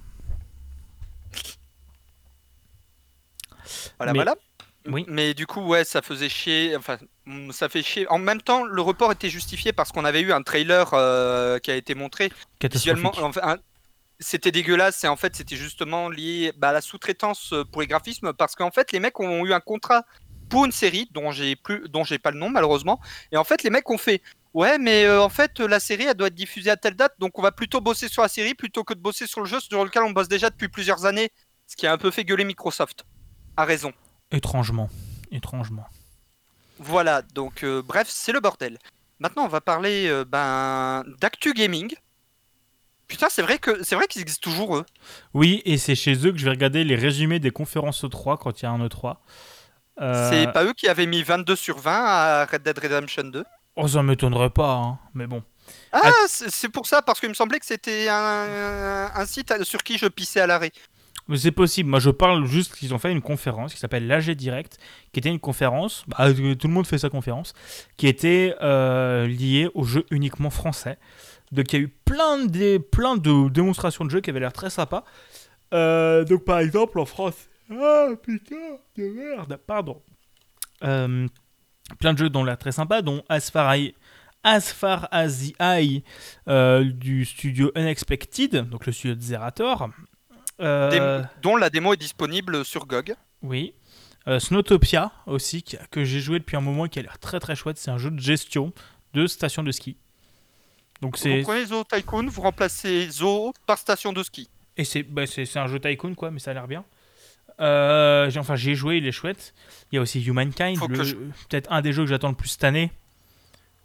Voilà, 3.98 4.12
Mais- 4.12 4.18
voilà. 4.18 4.34
Oui. 4.86 5.04
Mais 5.08 5.34
du 5.34 5.46
coup, 5.46 5.60
ouais, 5.60 5.84
ça 5.84 6.02
faisait 6.02 6.28
chier. 6.28 6.74
Enfin, 6.76 6.98
ça 7.52 7.68
fait 7.68 7.82
chier. 7.82 8.10
En 8.10 8.18
même 8.18 8.40
temps, 8.40 8.64
le 8.64 8.80
report 8.80 9.12
était 9.12 9.28
justifié 9.28 9.72
parce 9.72 9.92
qu'on 9.92 10.04
avait 10.04 10.20
eu 10.20 10.32
un 10.32 10.42
trailer 10.42 10.90
euh, 10.94 11.58
qui 11.58 11.70
a 11.70 11.76
été 11.76 11.94
montré. 11.94 12.32
Visuellement, 12.62 13.12
enfin, 13.20 13.58
c'était 14.18 14.52
dégueulasse 14.52 15.04
et 15.04 15.08
en 15.08 15.16
fait, 15.16 15.36
c'était 15.36 15.56
justement 15.56 16.08
lié 16.08 16.52
bah, 16.56 16.70
à 16.70 16.72
la 16.72 16.80
sous-traitance 16.80 17.52
euh, 17.52 17.64
pour 17.64 17.82
les 17.82 17.86
graphismes 17.86 18.32
parce 18.32 18.54
qu'en 18.54 18.70
fait, 18.70 18.92
les 18.92 19.00
mecs 19.00 19.18
ont 19.20 19.44
eu 19.44 19.52
un 19.52 19.60
contrat 19.60 20.04
pour 20.48 20.64
une 20.64 20.72
série 20.72 21.08
dont 21.12 21.30
j'ai 21.30 21.56
plus, 21.56 21.88
dont 21.88 22.04
j'ai 22.04 22.18
pas 22.18 22.30
le 22.30 22.38
nom 22.38 22.50
malheureusement. 22.50 23.00
Et 23.32 23.36
en 23.36 23.44
fait, 23.44 23.62
les 23.62 23.70
mecs 23.70 23.88
ont 23.90 23.98
fait. 23.98 24.22
Ouais, 24.52 24.78
mais 24.78 25.04
euh, 25.04 25.22
en 25.22 25.28
fait, 25.28 25.60
la 25.60 25.78
série, 25.78 26.04
elle 26.04 26.14
doit 26.14 26.26
être 26.26 26.34
diffusée 26.34 26.70
à 26.70 26.76
telle 26.76 26.96
date, 26.96 27.14
donc 27.20 27.38
on 27.38 27.42
va 27.42 27.52
plutôt 27.52 27.80
bosser 27.80 28.08
sur 28.08 28.22
la 28.22 28.28
série 28.28 28.54
plutôt 28.54 28.82
que 28.82 28.94
de 28.94 29.00
bosser 29.00 29.28
sur 29.28 29.40
le 29.40 29.46
jeu 29.46 29.60
sur 29.60 29.84
lequel 29.84 30.02
on 30.02 30.10
bosse 30.10 30.26
déjà 30.26 30.50
depuis 30.50 30.68
plusieurs 30.68 31.06
années, 31.06 31.30
ce 31.68 31.76
qui 31.76 31.86
a 31.86 31.92
un 31.92 31.98
peu 31.98 32.10
fait 32.10 32.24
gueuler 32.24 32.44
Microsoft. 32.44 33.04
A 33.56 33.64
raison. 33.64 33.92
Étrangement. 34.32 34.88
Étrangement. 35.32 35.86
Voilà, 36.78 37.22
donc 37.22 37.62
euh, 37.62 37.82
bref, 37.82 38.08
c'est 38.08 38.32
le 38.32 38.40
bordel. 38.40 38.78
Maintenant, 39.18 39.44
on 39.44 39.48
va 39.48 39.60
parler 39.60 40.06
euh, 40.08 40.24
ben, 40.24 41.04
d'actu 41.20 41.52
gaming. 41.52 41.94
Putain, 43.06 43.26
c'est 43.28 43.42
vrai 43.42 43.58
que 43.58 43.82
c'est 43.82 43.96
vrai 43.96 44.06
qu'ils 44.06 44.22
existent 44.22 44.48
toujours 44.50 44.76
eux. 44.76 44.86
Oui, 45.34 45.62
et 45.64 45.78
c'est 45.78 45.94
chez 45.94 46.14
eux 46.26 46.32
que 46.32 46.38
je 46.38 46.44
vais 46.44 46.50
regarder 46.50 46.84
les 46.84 46.94
résumés 46.94 47.38
des 47.40 47.50
conférences 47.50 48.04
E3 48.04 48.38
quand 48.38 48.60
il 48.60 48.64
y 48.64 48.66
a 48.66 48.70
un 48.70 48.86
E3. 48.86 49.16
Euh, 50.00 50.30
C'est 50.30 50.50
pas 50.52 50.64
eux 50.64 50.72
qui 50.72 50.88
avaient 50.88 51.06
mis 51.06 51.22
22 51.22 51.56
sur 51.56 51.78
20 51.78 51.92
à 51.92 52.46
Red 52.46 52.62
Dead 52.62 52.78
Redemption 52.78 53.24
2. 53.24 53.44
Oh, 53.76 53.88
ça 53.88 54.02
m'étonnerait 54.02 54.50
pas, 54.50 54.74
hein. 54.74 54.98
mais 55.12 55.26
bon. 55.26 55.42
Ah, 55.92 56.10
c'est 56.28 56.50
c'est 56.50 56.68
pour 56.68 56.86
ça, 56.86 57.02
parce 57.02 57.20
qu'il 57.20 57.28
me 57.28 57.34
semblait 57.34 57.58
que 57.58 57.66
c'était 57.66 58.08
un, 58.08 59.10
un 59.14 59.26
site 59.26 59.62
sur 59.64 59.82
qui 59.82 59.98
je 59.98 60.06
pissais 60.06 60.40
à 60.40 60.46
l'arrêt. 60.46 60.72
C'est 61.36 61.52
possible. 61.52 61.88
Moi, 61.90 62.00
je 62.00 62.10
parle 62.10 62.44
juste 62.46 62.74
qu'ils 62.76 62.92
ont 62.94 62.98
fait 62.98 63.12
une 63.12 63.20
conférence 63.22 63.72
qui 63.74 63.78
s'appelle 63.80 64.06
l'AG 64.06 64.30
Direct, 64.32 64.78
qui 65.12 65.20
était 65.20 65.28
une 65.28 65.38
conférence, 65.40 66.04
bah, 66.08 66.16
euh, 66.28 66.54
tout 66.54 66.66
le 66.66 66.72
monde 66.74 66.86
fait 66.86 66.98
sa 66.98 67.08
conférence, 67.08 67.52
qui 67.96 68.06
était 68.08 68.54
euh, 68.62 69.26
liée 69.26 69.68
aux 69.74 69.84
jeux 69.84 70.04
uniquement 70.10 70.50
français. 70.50 70.98
Donc, 71.52 71.72
il 71.72 71.76
y 71.76 71.78
a 71.80 71.82
eu 71.84 71.88
plein 71.88 72.44
de, 72.46 72.78
plein 72.78 73.16
de 73.16 73.48
démonstrations 73.48 74.04
de 74.04 74.10
jeux 74.10 74.20
qui 74.20 74.30
avaient 74.30 74.40
l'air 74.40 74.52
très 74.52 74.70
sympas. 74.70 75.04
Euh, 75.72 76.24
donc, 76.24 76.44
par 76.44 76.58
exemple, 76.58 76.98
en 76.98 77.04
France. 77.04 77.34
Ah, 77.70 78.08
putain 78.20 78.78
de 78.96 79.04
merde, 79.08 79.56
pardon. 79.66 80.02
Euh, 80.82 81.28
plein 81.98 82.12
de 82.12 82.18
jeux 82.18 82.30
dont 82.30 82.42
l'air 82.44 82.58
très 82.58 82.72
sympa, 82.72 83.02
dont 83.02 83.22
As 83.28 83.50
Far, 83.50 83.76
I- 83.76 83.94
As 84.42 84.74
Eye 85.60 86.02
du 86.94 87.24
studio 87.24 87.70
Unexpected, 87.76 88.68
donc 88.68 88.86
le 88.86 88.92
studio 88.92 89.14
de 89.14 89.20
Zerator. 89.20 89.90
Euh, 90.60 90.90
Démo- 90.90 91.26
dont 91.42 91.56
la 91.56 91.70
démo 91.70 91.94
est 91.94 91.96
disponible 91.96 92.64
sur 92.64 92.86
GOG. 92.86 93.14
oui. 93.42 93.72
Euh, 94.28 94.38
Snowtopia 94.38 95.10
aussi, 95.26 95.64
que 95.90 96.04
j'ai 96.04 96.20
joué 96.20 96.38
depuis 96.40 96.54
un 96.54 96.60
moment 96.60 96.84
et 96.84 96.88
qui 96.90 96.98
a 96.98 97.02
l'air 97.02 97.18
très 97.18 97.40
très 97.40 97.56
chouette. 97.56 97.78
C'est 97.78 97.90
un 97.90 97.96
jeu 97.96 98.10
de 98.10 98.20
gestion 98.20 98.70
de 99.14 99.26
station 99.26 99.62
de 99.62 99.72
ski. 99.72 99.96
Donc 101.00 101.16
c'est 101.16 101.38
Vous 101.38 101.44
prenez 101.46 101.64
Zo 101.64 101.84
Tycoon, 101.84 102.26
vous 102.26 102.42
remplacez 102.42 103.08
Zo 103.10 103.54
par 103.66 103.78
station 103.78 104.12
de 104.12 104.22
ski. 104.22 104.50
et 104.76 104.84
c'est 104.84 105.02
bah, 105.04 105.26
c'est 105.26 105.46
c'est 105.46 105.58
un 105.58 105.66
jeu 105.68 105.80
tycoon 105.80 106.14
quoi, 106.14 106.30
mais 106.30 106.38
ça 106.38 106.50
a 106.50 106.54
l'air 106.54 106.68
bien. 106.68 106.84
Euh, 107.60 108.30
enfin 108.36 108.56
j'ai 108.56 108.74
joué, 108.74 108.98
il 108.98 109.06
est 109.06 109.12
chouette. 109.12 109.54
Il 109.90 109.96
y 109.96 109.98
a 109.98 110.02
aussi 110.02 110.22
Humankind, 110.22 110.76
je- 111.02 111.14
peut-être 111.48 111.72
un 111.72 111.80
des 111.80 111.94
jeux 111.94 112.02
que 112.04 112.10
j'attends 112.10 112.28
le 112.28 112.34
plus 112.34 112.50
cette 112.50 112.64
année. 112.64 112.92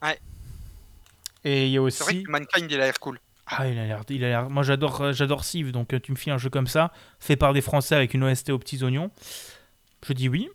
Ouais. 0.03 0.19
Et 1.45 1.67
il 1.67 1.71
y 1.71 1.77
a 1.77 1.89
C'est 1.89 2.03
vrai 2.03 2.13
aussi 2.15 2.23
que 2.23 2.29
Mankind, 2.31 2.69
il 2.69 2.75
a 2.81 2.85
l'air 2.85 2.99
cool. 2.99 3.19
Ah 3.47 3.67
il 3.67 3.77
a 3.77 3.85
l'air 3.85 4.01
il 4.09 4.23
a 4.23 4.27
l'air 4.27 4.49
moi 4.49 4.63
j'adore 4.63 5.01
euh, 5.01 5.13
j'adore 5.13 5.43
Civ 5.43 5.71
donc 5.71 5.93
euh, 5.93 5.99
tu 5.99 6.11
me 6.11 6.17
files 6.17 6.33
un 6.33 6.37
jeu 6.37 6.49
comme 6.49 6.67
ça 6.67 6.91
fait 7.19 7.35
par 7.35 7.53
des 7.53 7.61
Français 7.61 7.95
avec 7.95 8.13
une 8.13 8.23
OST 8.23 8.49
aux 8.49 8.59
petits 8.59 8.83
oignons. 8.83 9.11
Je 10.07 10.13
dis 10.13 10.29
oui. 10.29 10.49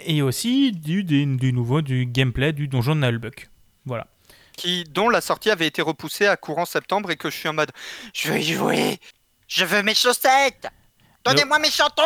Et 0.00 0.20
aussi 0.20 0.72
du, 0.72 1.02
du, 1.02 1.24
du 1.24 1.52
nouveau 1.52 1.80
du 1.80 2.04
gameplay 2.04 2.52
du 2.52 2.68
donjon 2.68 2.94
de 2.94 3.00
Nullbuck. 3.00 3.48
Voilà. 3.86 4.06
Qui, 4.56 4.84
dont 4.84 5.08
la 5.08 5.22
sortie 5.22 5.50
avait 5.50 5.66
été 5.66 5.80
repoussée 5.80 6.26
à 6.26 6.36
courant 6.36 6.66
septembre 6.66 7.10
et 7.10 7.16
que 7.16 7.30
je 7.30 7.36
suis 7.36 7.48
en 7.48 7.54
mode 7.54 7.70
Je 8.12 8.30
veux 8.30 8.38
y 8.38 8.52
jouer 8.52 8.98
Je 9.48 9.64
veux 9.64 9.82
mes 9.82 9.94
chaussettes 9.94 10.68
Donnez-moi 11.24 11.58
mes 11.60 11.70
chantos 11.70 12.02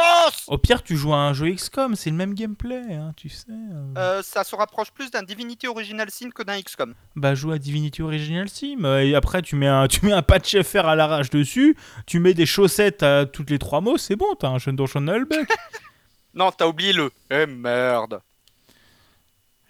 Au 0.46 0.58
pire, 0.58 0.82
tu 0.82 0.96
joues 0.96 1.14
à 1.14 1.16
un 1.18 1.32
jeu 1.32 1.50
XCOM, 1.50 1.96
c'est 1.96 2.10
le 2.10 2.16
même 2.16 2.34
gameplay, 2.34 2.82
hein, 2.94 3.12
tu 3.16 3.28
sais. 3.30 3.46
euh. 3.50 3.94
Euh, 3.96 4.22
Ça 4.22 4.44
se 4.44 4.54
rapproche 4.54 4.90
plus 4.90 5.10
d'un 5.10 5.22
Divinity 5.22 5.66
Original 5.68 6.10
Sin 6.10 6.30
que 6.30 6.42
d'un 6.42 6.60
XCOM. 6.60 6.94
Bah, 7.14 7.34
joue 7.34 7.52
à 7.52 7.58
Divinity 7.58 8.02
Original 8.02 8.48
Sim, 8.48 8.84
euh, 8.84 9.02
et 9.02 9.14
après, 9.14 9.40
tu 9.42 9.56
mets 9.56 9.68
un, 9.68 9.86
tu 9.88 10.04
mets 10.04 10.12
un 10.12 10.22
patch 10.22 10.60
FR 10.62 10.86
à 10.86 10.96
l'arrache 10.96 11.30
dessus, 11.30 11.76
tu 12.06 12.18
mets 12.18 12.34
des 12.34 12.46
chaussettes 12.46 13.02
à 13.02 13.24
toutes 13.24 13.48
les 13.50 13.58
trois 13.58 13.80
mots, 13.80 13.96
c'est 13.96 14.16
bon, 14.16 14.34
t'as 14.38 14.48
un 14.48 14.58
jeune 14.58 14.76
donjon. 14.76 15.00
Non, 16.34 16.50
t'as 16.52 16.66
oublié 16.66 16.92
le 16.92 17.10
Eh 17.30 17.46
merde 17.46 18.20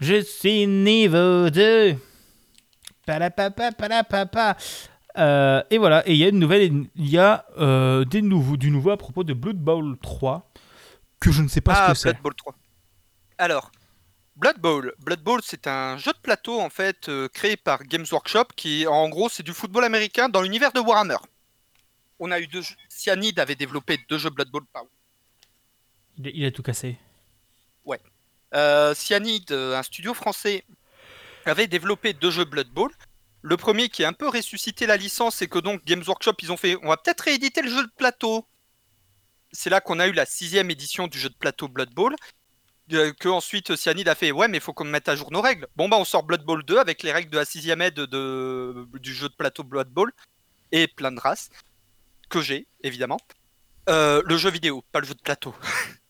Je 0.01 0.21
suis 0.23 0.67
niveau 0.67 1.49
2. 1.49 1.95
Palapapa, 3.07 3.71
palapapa. 3.71 4.57
Euh, 5.19 5.63
et 5.71 5.79
voilà, 5.79 6.07
et 6.09 6.13
il 6.13 6.19
y 6.19 6.25
a 6.25 6.29
une 6.29 6.39
nouvelle, 6.39 6.63
il 6.95 7.09
y 7.09 7.19
a 7.19 7.47
euh, 7.59 8.05
des 8.05 8.23
nouveaux, 8.23 8.57
du 8.57 8.71
nouveau 8.71 8.91
à 8.91 8.97
propos 8.97 9.25
de 9.25 9.33
Blood 9.33 9.57
Bowl 9.57 9.97
3, 10.03 10.51
que 11.21 11.31
je 11.33 11.43
ne 11.43 11.49
sais 11.49 11.61
pas 11.63 11.73
Ah, 11.75 11.87
ce 11.89 11.93
que 11.93 11.99
c'est. 11.99 12.13
Blood 12.13 12.23
Bowl 12.23 12.35
3. 12.35 12.55
Alors, 13.39 13.71
Blood 14.37 14.59
Bowl. 14.59 14.95
Blood 14.99 15.21
Bowl, 15.23 15.41
c'est 15.43 15.67
un 15.67 15.97
jeu 15.97 16.13
de 16.13 16.19
plateau 16.19 16.61
en 16.61 16.69
fait 16.69 17.09
euh, 17.09 17.29
créé 17.29 17.57
par 17.57 17.83
Games 17.85 18.05
Workshop 18.11 18.47
qui, 18.57 18.87
en 18.87 19.09
gros, 19.09 19.29
c'est 19.31 19.43
du 19.43 19.53
football 19.55 19.85
américain 19.85 20.29
dans 20.29 20.43
l'univers 20.43 20.73
de 20.73 20.81
Warhammer. 20.81 21.17
On 22.19 22.31
a 22.31 22.39
eu 22.41 22.47
deux 22.47 22.63
jeux. 22.63 22.75
Cyanide 22.89 23.39
avait 23.39 23.55
développé 23.57 23.99
deux 24.09 24.19
jeux 24.19 24.31
Blood 24.31 24.51
Bowl. 24.51 24.63
pardon. 24.73 24.89
Il, 26.19 26.45
a- 26.45 26.51
tout 26.51 26.63
cassé. 26.63 26.97
Euh, 28.55 28.95
Cyanide, 28.95 29.51
un 29.53 29.83
studio 29.83 30.15
français, 30.15 30.65
avait 31.45 31.67
développé 31.67 32.13
deux 32.13 32.31
jeux 32.31 32.45
Blood 32.45 32.69
Bowl. 32.69 32.91
Le 33.49 33.57
premier 33.57 33.89
qui 33.89 34.03
a 34.03 34.09
un 34.09 34.13
peu 34.13 34.29
ressuscité 34.29 34.87
la 34.87 34.97
licence, 34.97 35.37
c'est 35.37 35.47
que 35.47 35.61
donc 35.61 35.85
Games 35.85 36.03
Workshop, 36.05 36.33
ils 36.43 36.51
ont 36.51 36.57
fait, 36.57 36.77
on 36.83 36.89
va 36.89 36.97
peut-être 36.97 37.21
rééditer 37.21 37.63
le 37.63 37.71
jeu 37.71 37.81
de 37.81 37.93
plateau. 37.97 38.45
C'est 39.53 39.71
là 39.71 39.81
qu'on 39.81 40.01
a 40.01 40.09
eu 40.09 40.13
la 40.13 40.27
sixième 40.27 40.69
édition 40.69 41.07
du 41.07 41.17
jeu 41.17 41.29
de 41.29 41.37
plateau 41.37 41.69
Blood 41.69 41.95
Bowl. 41.95 42.17
Euh, 42.93 43.13
que 43.13 43.29
ensuite 43.29 43.77
Cyanide 43.77 44.09
a 44.09 44.17
fait, 44.17 44.33
ouais, 44.33 44.49
mais 44.49 44.59
il 44.59 44.61
faut 44.61 44.73
qu'on 44.73 44.83
mette 44.83 45.09
à 45.09 45.15
jour 45.15 45.31
nos 45.31 45.41
règles. 45.43 45.69
Bon, 45.77 45.89
bah, 45.89 45.97
on 45.97 46.05
sort 46.05 46.25
Blood 46.25 46.45
Bowl 46.45 46.65
2 46.65 46.79
avec 46.79 47.05
les 47.05 47.13
règles 47.13 47.31
de 47.31 47.37
la 47.37 47.45
sixième 47.45 47.81
aide 47.83 47.95
de, 47.95 48.89
du 48.99 49.15
jeu 49.15 49.29
de 49.29 49.35
plateau 49.35 49.63
Blood 49.63 49.91
Bowl 49.91 50.11
et 50.73 50.89
plein 50.89 51.13
de 51.13 51.21
races. 51.21 51.51
que 52.29 52.41
j'ai, 52.41 52.67
évidemment. 52.83 53.21
Euh, 53.89 54.23
le 54.25 54.37
jeu 54.37 54.51
vidéo, 54.51 54.83
pas 54.91 54.99
le 54.99 55.07
jeu 55.07 55.15
de 55.15 55.23
plateau. 55.23 55.55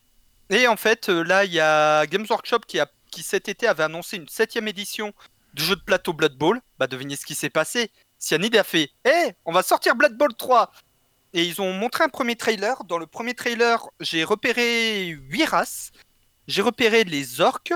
Et 0.48 0.66
en 0.68 0.76
fait, 0.76 1.10
euh, 1.10 1.22
là, 1.22 1.44
il 1.44 1.52
y 1.52 1.60
a 1.60 2.06
Games 2.06 2.24
Workshop 2.30 2.60
qui, 2.66 2.80
a, 2.80 2.90
qui 3.10 3.22
cet 3.22 3.50
été 3.50 3.66
avait 3.66 3.82
annoncé 3.82 4.16
une 4.16 4.28
septième 4.28 4.68
édition 4.68 5.12
du 5.52 5.62
jeu 5.62 5.76
de 5.76 5.82
plateau 5.82 6.14
Blood 6.14 6.38
Bowl. 6.38 6.62
Bah, 6.78 6.86
devinez 6.86 7.16
ce 7.16 7.24
qui 7.24 7.34
s'est 7.34 7.50
passé. 7.50 7.90
Cyanide 8.18 8.56
a 8.56 8.64
fait 8.64 8.90
Hé, 9.04 9.32
on 9.44 9.52
va 9.52 9.62
sortir 9.62 9.96
Blood 9.96 10.16
Bowl 10.16 10.34
3 10.34 10.70
Et 11.32 11.44
ils 11.44 11.60
ont 11.60 11.72
montré 11.72 12.04
un 12.04 12.08
premier 12.08 12.36
trailer. 12.36 12.84
Dans 12.84 12.98
le 12.98 13.06
premier 13.06 13.34
trailer, 13.34 13.88
j'ai 14.00 14.24
repéré 14.24 15.06
8 15.06 15.44
races. 15.44 15.92
J'ai 16.46 16.62
repéré 16.62 17.04
les 17.04 17.40
orques, 17.40 17.74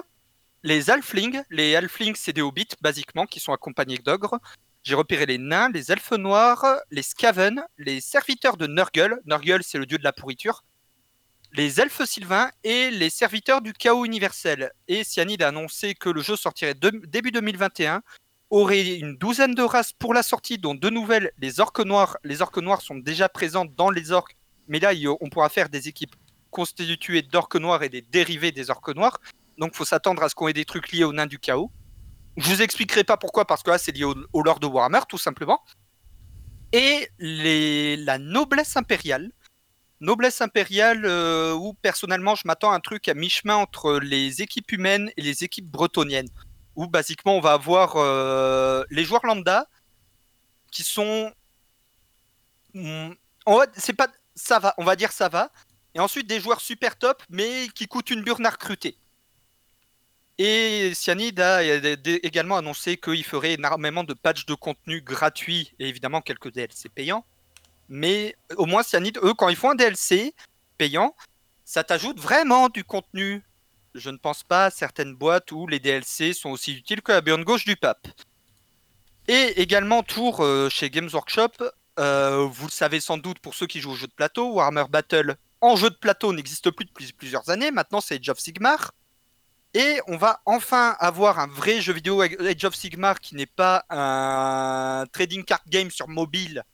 les 0.62 0.90
halflings. 0.90 1.42
Les 1.50 1.76
halflings, 1.76 2.14
c'est 2.16 2.32
des 2.32 2.42
hobbits, 2.42 2.68
basiquement, 2.80 3.26
qui 3.26 3.40
sont 3.40 3.52
accompagnés 3.52 3.98
d'ogres. 3.98 4.38
J'ai 4.82 4.94
repéré 4.94 5.26
les 5.26 5.38
nains, 5.38 5.70
les 5.70 5.92
elfes 5.92 6.12
noirs, 6.12 6.64
les 6.90 7.02
scaven, 7.02 7.62
les 7.76 8.00
serviteurs 8.00 8.56
de 8.56 8.66
Nurgle. 8.66 9.20
Nurgle, 9.26 9.62
c'est 9.62 9.78
le 9.78 9.86
dieu 9.86 9.98
de 9.98 10.04
la 10.04 10.12
pourriture. 10.12 10.64
Les 11.52 11.80
elfes 11.80 12.04
sylvains 12.04 12.50
et 12.64 12.90
les 12.90 13.10
serviteurs 13.10 13.60
du 13.60 13.72
chaos 13.72 14.04
universel. 14.04 14.72
Et 14.88 15.04
Cyanide 15.04 15.42
a 15.42 15.48
annoncé 15.48 15.94
que 15.94 16.08
le 16.08 16.22
jeu 16.22 16.36
sortirait 16.36 16.74
début 16.74 17.32
2021 17.32 18.02
aurait 18.50 18.96
une 18.96 19.16
douzaine 19.16 19.54
de 19.54 19.62
races 19.62 19.92
pour 19.92 20.12
la 20.12 20.22
sortie, 20.22 20.58
dont 20.58 20.74
deux 20.74 20.90
nouvelles, 20.90 21.32
les 21.38 21.60
orques 21.60 21.80
noirs. 21.80 22.18
Les 22.24 22.42
orques 22.42 22.58
noirs 22.58 22.82
sont 22.82 22.96
déjà 22.96 23.28
présentes 23.28 23.74
dans 23.76 23.90
les 23.90 24.10
orques, 24.12 24.36
mais 24.68 24.80
là, 24.80 24.92
il 24.92 25.08
on 25.08 25.28
pourra 25.30 25.48
faire 25.48 25.68
des 25.68 25.88
équipes 25.88 26.16
constituées 26.50 27.22
d'orques 27.22 27.56
noirs 27.56 27.82
et 27.84 27.88
des 27.88 28.02
dérivés 28.02 28.52
des 28.52 28.70
orques 28.70 28.94
noirs. 28.94 29.20
Donc, 29.58 29.74
faut 29.74 29.84
s'attendre 29.84 30.22
à 30.22 30.28
ce 30.28 30.34
qu'on 30.34 30.48
ait 30.48 30.52
des 30.52 30.64
trucs 30.64 30.90
liés 30.90 31.04
aux 31.04 31.12
nains 31.12 31.26
du 31.26 31.38
chaos. 31.38 31.70
Je 32.36 32.48
vous 32.48 32.62
expliquerai 32.62 33.04
pas 33.04 33.16
pourquoi, 33.16 33.46
parce 33.46 33.62
que 33.62 33.70
là, 33.70 33.78
c'est 33.78 33.92
lié 33.92 34.04
au, 34.04 34.14
au 34.32 34.42
lore 34.42 34.58
de 34.58 34.66
Warhammer, 34.66 35.00
tout 35.08 35.18
simplement. 35.18 35.60
Et 36.72 37.08
la 37.18 38.18
noblesse 38.18 38.76
impériale. 38.76 39.30
Noblesse 40.00 40.40
impériale, 40.40 41.04
euh, 41.04 41.52
où 41.52 41.74
personnellement, 41.74 42.34
je 42.34 42.42
m'attends 42.46 42.72
à 42.72 42.74
un 42.74 42.80
truc 42.80 43.08
à 43.08 43.14
mi-chemin 43.14 43.56
entre 43.56 43.98
les 43.98 44.40
équipes 44.40 44.72
humaines 44.72 45.10
et 45.16 45.22
les 45.22 45.44
équipes 45.44 45.70
bretoniennes 45.70 46.30
où 46.80 46.86
basiquement 46.88 47.36
on 47.36 47.40
va 47.40 47.52
avoir 47.52 47.96
euh, 47.96 48.82
les 48.88 49.04
joueurs 49.04 49.26
lambda 49.26 49.66
qui 50.72 50.82
sont 50.82 51.30
Hmm, 52.72 53.10
on 53.46 53.58
va- 53.58 53.66
c'est 53.76 53.92
pas 53.92 54.08
ça 54.34 54.58
va 54.60 54.72
on 54.78 54.84
va 54.84 54.96
dire 54.96 55.12
ça 55.12 55.28
va. 55.28 55.50
Et 55.94 56.00
ensuite 56.00 56.26
des 56.26 56.40
joueurs 56.40 56.60
super 56.62 56.96
top 56.96 57.22
mais 57.28 57.68
qui 57.74 57.86
coûtent 57.86 58.10
une 58.10 58.22
burne 58.22 58.46
à 58.46 58.50
recruter. 58.50 58.96
Et 60.38 60.92
Cyanide 60.94 61.40
a 61.40 61.62
également 62.30 62.56
annoncé 62.56 62.96
qu'il 62.96 63.24
ferait 63.24 63.52
énormément 63.54 64.04
de 64.04 64.14
patchs 64.14 64.46
de 64.46 64.54
contenu 64.54 65.02
gratuits 65.02 65.74
et 65.78 65.86
évidemment 65.88 66.22
quelques 66.22 66.50
DLC 66.52 66.88
payants. 66.88 67.26
Mais 67.90 68.36
au 68.56 68.64
moins 68.64 68.82
Cyanide 68.82 69.18
eux 69.22 69.34
quand 69.34 69.50
ils 69.50 69.56
font 69.56 69.70
un 69.70 69.74
DLC 69.74 70.34
payant 70.78 71.14
ça 71.66 71.84
t'ajoute 71.84 72.18
vraiment 72.18 72.68
du 72.70 72.84
contenu 72.84 73.42
je 73.94 74.10
ne 74.10 74.16
pense 74.16 74.42
pas 74.42 74.66
à 74.66 74.70
certaines 74.70 75.14
boîtes 75.14 75.52
où 75.52 75.66
les 75.66 75.80
DLC 75.80 76.32
sont 76.32 76.50
aussi 76.50 76.74
utiles 76.74 77.02
que 77.02 77.12
la 77.12 77.20
burne 77.20 77.44
gauche 77.44 77.64
du 77.64 77.76
pape. 77.76 78.06
Et 79.28 79.60
également, 79.60 80.02
tour 80.02 80.40
euh, 80.40 80.68
chez 80.68 80.90
Games 80.90 81.10
Workshop, 81.12 81.52
euh, 81.98 82.48
vous 82.50 82.66
le 82.66 82.72
savez 82.72 83.00
sans 83.00 83.18
doute 83.18 83.38
pour 83.38 83.54
ceux 83.54 83.66
qui 83.66 83.80
jouent 83.80 83.92
aux 83.92 83.96
jeux 83.96 84.06
de 84.06 84.12
plateau, 84.12 84.52
Warhammer 84.52 84.84
Battle 84.88 85.36
en 85.60 85.76
jeu 85.76 85.90
de 85.90 85.96
plateau 85.96 86.32
n'existe 86.32 86.70
plus 86.70 86.86
depuis 86.86 87.12
plusieurs 87.12 87.50
années, 87.50 87.70
maintenant 87.70 88.00
c'est 88.00 88.16
Age 88.16 88.30
of 88.30 88.38
Sigmar. 88.38 88.92
Et 89.74 90.00
on 90.08 90.16
va 90.16 90.40
enfin 90.46 90.96
avoir 90.98 91.38
un 91.38 91.46
vrai 91.46 91.80
jeu 91.80 91.92
vidéo 91.92 92.22
Age 92.22 92.64
of 92.64 92.74
Sigmar 92.74 93.20
qui 93.20 93.36
n'est 93.36 93.46
pas 93.46 93.84
un 93.88 95.04
trading 95.12 95.44
card 95.44 95.62
game 95.68 95.90
sur 95.90 96.08
mobile 96.08 96.64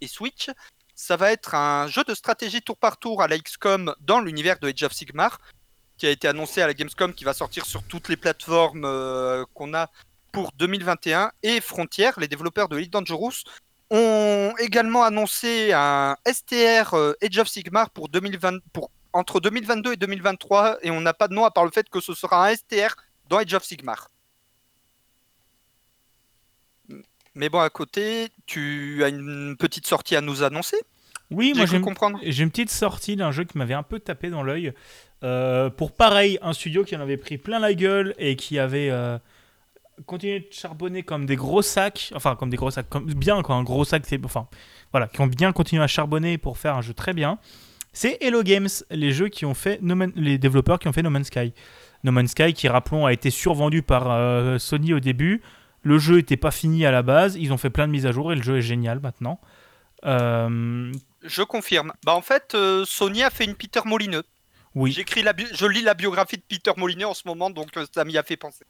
et 0.00 0.06
Switch. 0.06 0.50
Ça 0.94 1.16
va 1.16 1.32
être 1.32 1.54
un 1.54 1.88
jeu 1.88 2.04
de 2.04 2.14
stratégie 2.14 2.62
tour 2.62 2.76
par 2.76 2.98
tour 2.98 3.22
à 3.22 3.28
la 3.28 3.38
XCOM 3.38 3.94
dans 4.00 4.20
l'univers 4.20 4.60
de 4.60 4.68
Age 4.68 4.84
of 4.84 4.92
Sigmar 4.92 5.40
qui 5.96 6.06
a 6.06 6.10
été 6.10 6.28
annoncé 6.28 6.62
à 6.62 6.66
la 6.66 6.74
Gamescom, 6.74 7.14
qui 7.14 7.24
va 7.24 7.34
sortir 7.34 7.66
sur 7.66 7.82
toutes 7.82 8.08
les 8.08 8.16
plateformes 8.16 8.84
euh, 8.84 9.44
qu'on 9.54 9.74
a 9.74 9.90
pour 10.32 10.50
2021. 10.58 11.30
Et 11.42 11.60
Frontier, 11.60 12.10
les 12.18 12.28
développeurs 12.28 12.68
de 12.68 12.76
Elite 12.76 12.92
Dangerous, 12.92 13.44
ont 13.90 14.52
également 14.58 15.04
annoncé 15.04 15.72
un 15.72 16.16
STR 16.26 16.94
euh, 16.94 17.14
Age 17.22 17.38
of 17.38 17.48
Sigmar 17.48 17.90
pour 17.90 18.08
2020, 18.08 18.58
pour, 18.72 18.90
entre 19.12 19.40
2022 19.40 19.92
et 19.92 19.96
2023. 19.96 20.78
Et 20.82 20.90
on 20.90 21.00
n'a 21.00 21.14
pas 21.14 21.28
de 21.28 21.34
nom 21.34 21.44
à 21.44 21.50
part 21.50 21.64
le 21.64 21.70
fait 21.70 21.88
que 21.88 22.00
ce 22.00 22.14
sera 22.14 22.48
un 22.48 22.54
STR 22.54 22.96
dans 23.28 23.38
Age 23.38 23.54
of 23.54 23.64
Sigmar. 23.64 24.08
Mais 27.36 27.48
bon, 27.48 27.60
à 27.60 27.70
côté, 27.70 28.28
tu 28.46 29.02
as 29.02 29.08
une 29.08 29.56
petite 29.56 29.86
sortie 29.86 30.14
à 30.14 30.20
nous 30.20 30.42
annoncer? 30.44 30.80
Oui, 31.34 31.52
moi 31.56 31.66
j'ai 31.66 31.76
une, 31.76 31.82
comprendre. 31.82 32.18
j'ai 32.22 32.42
une 32.42 32.50
petite 32.50 32.70
sortie 32.70 33.16
d'un 33.16 33.30
jeu 33.32 33.44
qui 33.44 33.58
m'avait 33.58 33.74
un 33.74 33.82
peu 33.82 33.98
tapé 33.98 34.30
dans 34.30 34.42
l'œil. 34.42 34.72
Euh, 35.22 35.70
pour 35.70 35.92
pareil, 35.92 36.38
un 36.42 36.52
studio 36.52 36.84
qui 36.84 36.96
en 36.96 37.00
avait 37.00 37.16
pris 37.16 37.38
plein 37.38 37.58
la 37.58 37.74
gueule 37.74 38.14
et 38.18 38.36
qui 38.36 38.58
avait 38.58 38.90
euh, 38.90 39.18
continué 40.06 40.40
de 40.40 40.46
charbonner 40.50 41.02
comme 41.02 41.24
des 41.26 41.36
gros 41.36 41.62
sacs. 41.62 42.12
Enfin, 42.14 42.36
comme 42.36 42.50
des 42.50 42.56
gros 42.56 42.70
sacs. 42.70 42.88
Comme, 42.88 43.06
bien, 43.14 43.40
quoi. 43.42 43.54
Un 43.56 43.62
gros 43.62 43.84
sac, 43.84 44.02
c'est. 44.06 44.22
Enfin, 44.24 44.46
voilà. 44.92 45.06
Qui 45.08 45.20
ont 45.20 45.26
bien 45.26 45.52
continué 45.52 45.82
à 45.82 45.86
charbonner 45.86 46.36
pour 46.38 46.58
faire 46.58 46.76
un 46.76 46.82
jeu 46.82 46.94
très 46.94 47.12
bien. 47.14 47.38
C'est 47.92 48.18
Hello 48.20 48.42
Games, 48.42 48.68
les 48.90 49.12
jeux 49.12 49.28
qui 49.28 49.46
ont 49.46 49.54
fait. 49.54 49.78
No 49.80 49.94
Man- 49.94 50.12
les 50.16 50.36
développeurs 50.36 50.78
qui 50.78 50.88
ont 50.88 50.92
fait 50.92 51.02
No 51.02 51.10
Man's 51.10 51.28
Sky. 51.28 51.54
No 52.02 52.12
Man's 52.12 52.32
Sky, 52.32 52.52
qui 52.52 52.68
rappelons, 52.68 53.06
a 53.06 53.12
été 53.12 53.30
survendu 53.30 53.82
par 53.82 54.10
euh, 54.10 54.58
Sony 54.58 54.92
au 54.92 55.00
début. 55.00 55.40
Le 55.82 55.98
jeu 55.98 56.16
n'était 56.16 56.36
pas 56.36 56.50
fini 56.50 56.84
à 56.84 56.90
la 56.90 57.02
base. 57.02 57.36
Ils 57.36 57.52
ont 57.52 57.56
fait 57.56 57.70
plein 57.70 57.86
de 57.86 57.92
mises 57.92 58.04
à 58.04 58.12
jour 58.12 58.32
et 58.32 58.36
le 58.36 58.42
jeu 58.42 58.58
est 58.58 58.62
génial 58.62 59.00
maintenant. 59.00 59.38
Euh, 60.06 60.92
Je 61.24 61.42
confirme. 61.42 61.92
Bah 62.04 62.14
en 62.14 62.22
fait, 62.22 62.54
euh, 62.54 62.84
Sony 62.84 63.22
a 63.22 63.30
fait 63.30 63.44
une 63.44 63.54
Peter 63.56 63.80
Molineux. 63.84 64.24
oui. 64.74 64.92
J'écris 64.92 65.22
la 65.22 65.32
je 65.36 65.66
lis 65.66 65.82
la 65.82 65.94
biographie 65.94 66.36
de 66.36 66.42
Peter 66.46 66.72
Molineux 66.76 67.06
en 67.06 67.14
ce 67.14 67.22
moment, 67.26 67.50
donc 67.50 67.76
euh, 67.76 67.86
ça 67.94 68.04
m'y 68.04 68.16
a 68.18 68.22
fait 68.22 68.36
penser. 68.36 68.64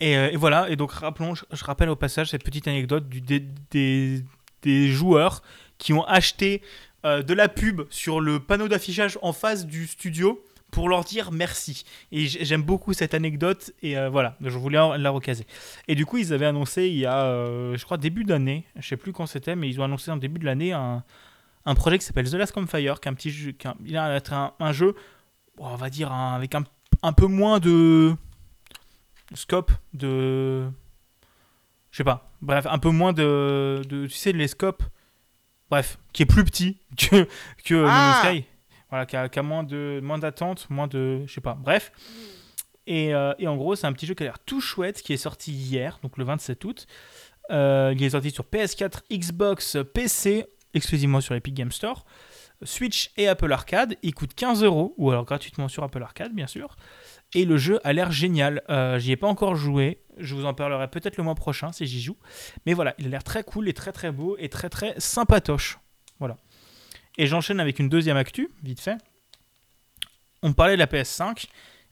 Et, 0.00 0.16
euh, 0.16 0.30
et 0.30 0.36
voilà, 0.36 0.68
et 0.70 0.76
donc 0.76 0.92
rappelons, 0.92 1.34
je, 1.34 1.44
je 1.50 1.64
rappelle 1.64 1.88
au 1.90 1.96
passage 1.96 2.28
cette 2.28 2.44
petite 2.44 2.68
anecdote 2.68 3.08
du, 3.08 3.20
des, 3.20 3.40
des, 3.70 4.24
des 4.62 4.88
joueurs 4.88 5.42
qui 5.78 5.92
ont 5.92 6.04
acheté 6.04 6.62
euh, 7.04 7.22
de 7.22 7.34
la 7.34 7.48
pub 7.48 7.82
sur 7.90 8.20
le 8.20 8.40
panneau 8.40 8.68
d'affichage 8.68 9.18
en 9.22 9.32
face 9.32 9.66
du 9.66 9.86
studio 9.86 10.44
pour 10.70 10.88
leur 10.90 11.02
dire 11.04 11.32
merci. 11.32 11.84
Et 12.12 12.26
j'aime 12.26 12.62
beaucoup 12.62 12.92
cette 12.92 13.14
anecdote, 13.14 13.72
et 13.82 13.96
euh, 13.96 14.10
voilà, 14.10 14.36
je 14.42 14.58
voulais 14.58 14.78
la 14.98 15.10
recaser. 15.10 15.46
Et 15.86 15.94
du 15.94 16.04
coup, 16.04 16.18
ils 16.18 16.32
avaient 16.34 16.44
annoncé 16.46 16.88
il 16.88 16.98
y 16.98 17.06
a, 17.06 17.22
euh, 17.24 17.76
je 17.76 17.84
crois, 17.84 17.96
début 17.96 18.24
d'année, 18.24 18.64
je 18.76 18.86
sais 18.86 18.98
plus 18.98 19.12
quand 19.12 19.26
c'était, 19.26 19.56
mais 19.56 19.68
ils 19.68 19.80
ont 19.80 19.84
annoncé 19.84 20.10
en 20.10 20.18
début 20.18 20.38
de 20.40 20.44
l'année 20.44 20.72
un, 20.72 21.02
un 21.68 21.74
projet 21.74 21.98
qui 21.98 22.04
s'appelle 22.04 22.28
The 22.30 22.34
Last 22.34 22.52
Campfire, 22.52 23.00
qui 23.00 23.08
est 23.08 23.10
un 23.10 23.14
petit 23.14 23.30
jeu, 23.30 23.52
qui 23.52 23.66
est 23.66 23.70
un- 23.70 23.76
il 23.84 23.96
a 23.96 24.14
être 24.16 24.32
un, 24.32 24.52
un 24.60 24.72
jeu, 24.72 24.94
on 25.58 25.74
va 25.76 25.90
dire, 25.90 26.12
un- 26.12 26.34
avec 26.34 26.54
un, 26.54 26.64
un 27.02 27.12
peu 27.12 27.26
moins 27.26 27.58
de 27.60 28.14
scope 29.34 29.70
de 29.92 30.66
je 31.90 31.96
sais 31.98 32.04
pas 32.04 32.30
bref 32.40 32.66
un 32.70 32.78
peu 32.78 32.90
moins 32.90 33.12
de, 33.12 33.82
de 33.88 34.06
tu 34.06 34.14
sais 34.14 34.32
les 34.32 34.48
scopes 34.48 34.82
bref 35.70 35.98
qui 36.12 36.22
est 36.22 36.26
plus 36.26 36.44
petit 36.44 36.78
que 36.96 37.28
que 37.64 37.74
No 37.74 37.86
Ah 37.88 38.22
Sky. 38.24 38.44
Voilà 38.90 39.04
qui 39.04 39.16
a, 39.16 39.28
qui 39.28 39.38
a 39.38 39.42
moins 39.42 39.64
de 39.64 40.00
moins 40.02 40.18
d'attente 40.18 40.68
moins 40.70 40.86
de 40.86 41.24
je 41.26 41.32
sais 41.34 41.40
pas 41.42 41.54
bref. 41.54 41.92
Et, 42.86 43.14
euh, 43.14 43.34
et 43.38 43.46
en 43.46 43.56
gros 43.56 43.76
c'est 43.76 43.86
un 43.86 43.92
petit 43.92 44.06
jeu 44.06 44.14
qui 44.14 44.22
a 44.22 44.26
l'air 44.26 44.38
tout 44.38 44.62
chouette 44.62 45.02
qui 45.02 45.12
est 45.12 45.18
sorti 45.18 45.52
hier 45.52 45.98
donc 46.02 46.16
le 46.16 46.24
27 46.24 46.64
août. 46.64 46.86
Euh, 47.50 47.92
il 47.96 48.02
est 48.02 48.10
sorti 48.10 48.30
sur 48.30 48.44
PS4 48.44 49.02
Xbox 49.12 49.76
PC 49.94 50.46
exclusivement 50.74 51.20
sur 51.20 51.34
Epic 51.34 51.54
Game 51.54 51.72
Store 51.72 52.04
Switch 52.62 53.10
et 53.16 53.28
Apple 53.28 53.52
Arcade 53.52 53.96
il 54.02 54.14
coûte 54.14 54.34
15 54.34 54.64
euros 54.64 54.94
ou 54.96 55.10
alors 55.10 55.24
gratuitement 55.24 55.68
sur 55.68 55.84
Apple 55.84 56.02
Arcade 56.02 56.34
bien 56.34 56.46
sûr 56.46 56.76
et 57.34 57.44
le 57.44 57.56
jeu 57.58 57.78
a 57.84 57.92
l'air 57.92 58.10
génial. 58.10 58.62
Euh, 58.70 58.98
j'y 58.98 59.12
ai 59.12 59.16
pas 59.16 59.26
encore 59.26 59.54
joué. 59.54 60.02
Je 60.16 60.34
vous 60.34 60.44
en 60.46 60.54
parlerai 60.54 60.88
peut-être 60.88 61.16
le 61.16 61.24
mois 61.24 61.34
prochain 61.34 61.72
si 61.72 61.86
j'y 61.86 62.00
joue. 62.00 62.16
Mais 62.66 62.72
voilà, 62.72 62.94
il 62.98 63.06
a 63.06 63.10
l'air 63.10 63.24
très 63.24 63.44
cool 63.44 63.68
et 63.68 63.74
très 63.74 63.92
très 63.92 64.10
beau 64.10 64.36
et 64.38 64.48
très 64.48 64.68
très 64.68 64.94
sympatoche. 64.98 65.78
Voilà. 66.18 66.36
Et 67.18 67.26
j'enchaîne 67.26 67.60
avec 67.60 67.78
une 67.78 67.88
deuxième 67.88 68.16
actu, 68.16 68.50
vite 68.62 68.80
fait. 68.80 68.96
On 70.42 70.52
parlait 70.52 70.74
de 70.74 70.78
la 70.78 70.86
PS5. 70.86 71.46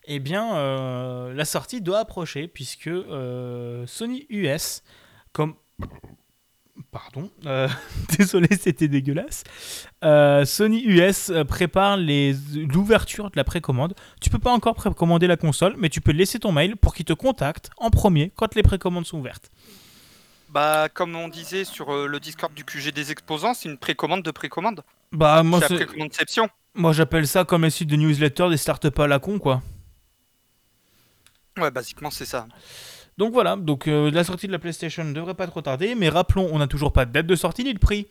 Eh 0.08 0.20
bien, 0.20 0.56
euh, 0.56 1.34
la 1.34 1.44
sortie 1.44 1.80
doit 1.80 1.98
approcher 1.98 2.46
puisque 2.46 2.86
euh, 2.86 3.84
Sony 3.86 4.24
US, 4.30 4.84
comme 5.32 5.56
Pardon, 6.90 7.30
euh, 7.46 7.68
désolé, 8.18 8.48
c'était 8.60 8.88
dégueulasse. 8.88 9.44
Euh, 10.04 10.44
Sony 10.44 10.82
US 10.84 11.30
euh, 11.30 11.44
prépare 11.44 11.96
les- 11.96 12.34
l'ouverture 12.54 13.30
de 13.30 13.36
la 13.36 13.44
précommande. 13.44 13.94
Tu 14.20 14.30
peux 14.30 14.38
pas 14.38 14.52
encore 14.52 14.74
précommander 14.74 15.26
la 15.26 15.36
console, 15.36 15.74
mais 15.78 15.88
tu 15.88 16.00
peux 16.00 16.12
laisser 16.12 16.38
ton 16.38 16.52
mail 16.52 16.76
pour 16.76 16.94
qu'ils 16.94 17.06
te 17.06 17.12
contactent 17.12 17.70
en 17.78 17.90
premier 17.90 18.30
quand 18.36 18.54
les 18.54 18.62
précommandes 18.62 19.06
sont 19.06 19.18
ouvertes. 19.18 19.50
Bah, 20.50 20.88
comme 20.92 21.16
on 21.16 21.28
disait 21.28 21.64
sur 21.64 22.06
le 22.06 22.20
Discord 22.20 22.52
du 22.54 22.64
QG 22.64 22.92
des 22.92 23.10
exposants, 23.10 23.52
c'est 23.54 23.68
une 23.68 23.78
précommande 23.78 24.22
de 24.22 24.30
précommande. 24.30 24.82
Bah 25.12 25.42
moi, 25.42 25.60
C'est 25.66 25.74
précommandeception. 25.76 26.48
moi 26.74 26.92
j'appelle 26.92 27.26
ça 27.26 27.44
comme 27.44 27.62
les 27.64 27.70
sites 27.70 27.88
de 27.90 27.96
newsletter 27.96 28.48
des 28.50 28.56
start-up 28.56 28.98
à 29.00 29.06
la 29.06 29.18
con 29.18 29.38
quoi. 29.38 29.62
Ouais, 31.58 31.70
basiquement, 31.70 32.10
c'est 32.10 32.26
ça. 32.26 32.46
Donc 33.18 33.32
voilà, 33.32 33.56
donc 33.56 33.88
euh, 33.88 34.10
la 34.10 34.24
sortie 34.24 34.46
de 34.46 34.52
la 34.52 34.58
PlayStation 34.58 35.02
ne 35.04 35.12
devrait 35.12 35.34
pas 35.34 35.46
trop 35.46 35.62
tarder, 35.62 35.94
mais 35.94 36.08
rappelons, 36.10 36.48
on 36.52 36.58
n'a 36.58 36.66
toujours 36.66 36.92
pas 36.92 37.06
de 37.06 37.12
date 37.12 37.26
de 37.26 37.34
sortie 37.36 37.64
ni 37.64 37.72
de 37.72 37.78
prix. 37.78 38.06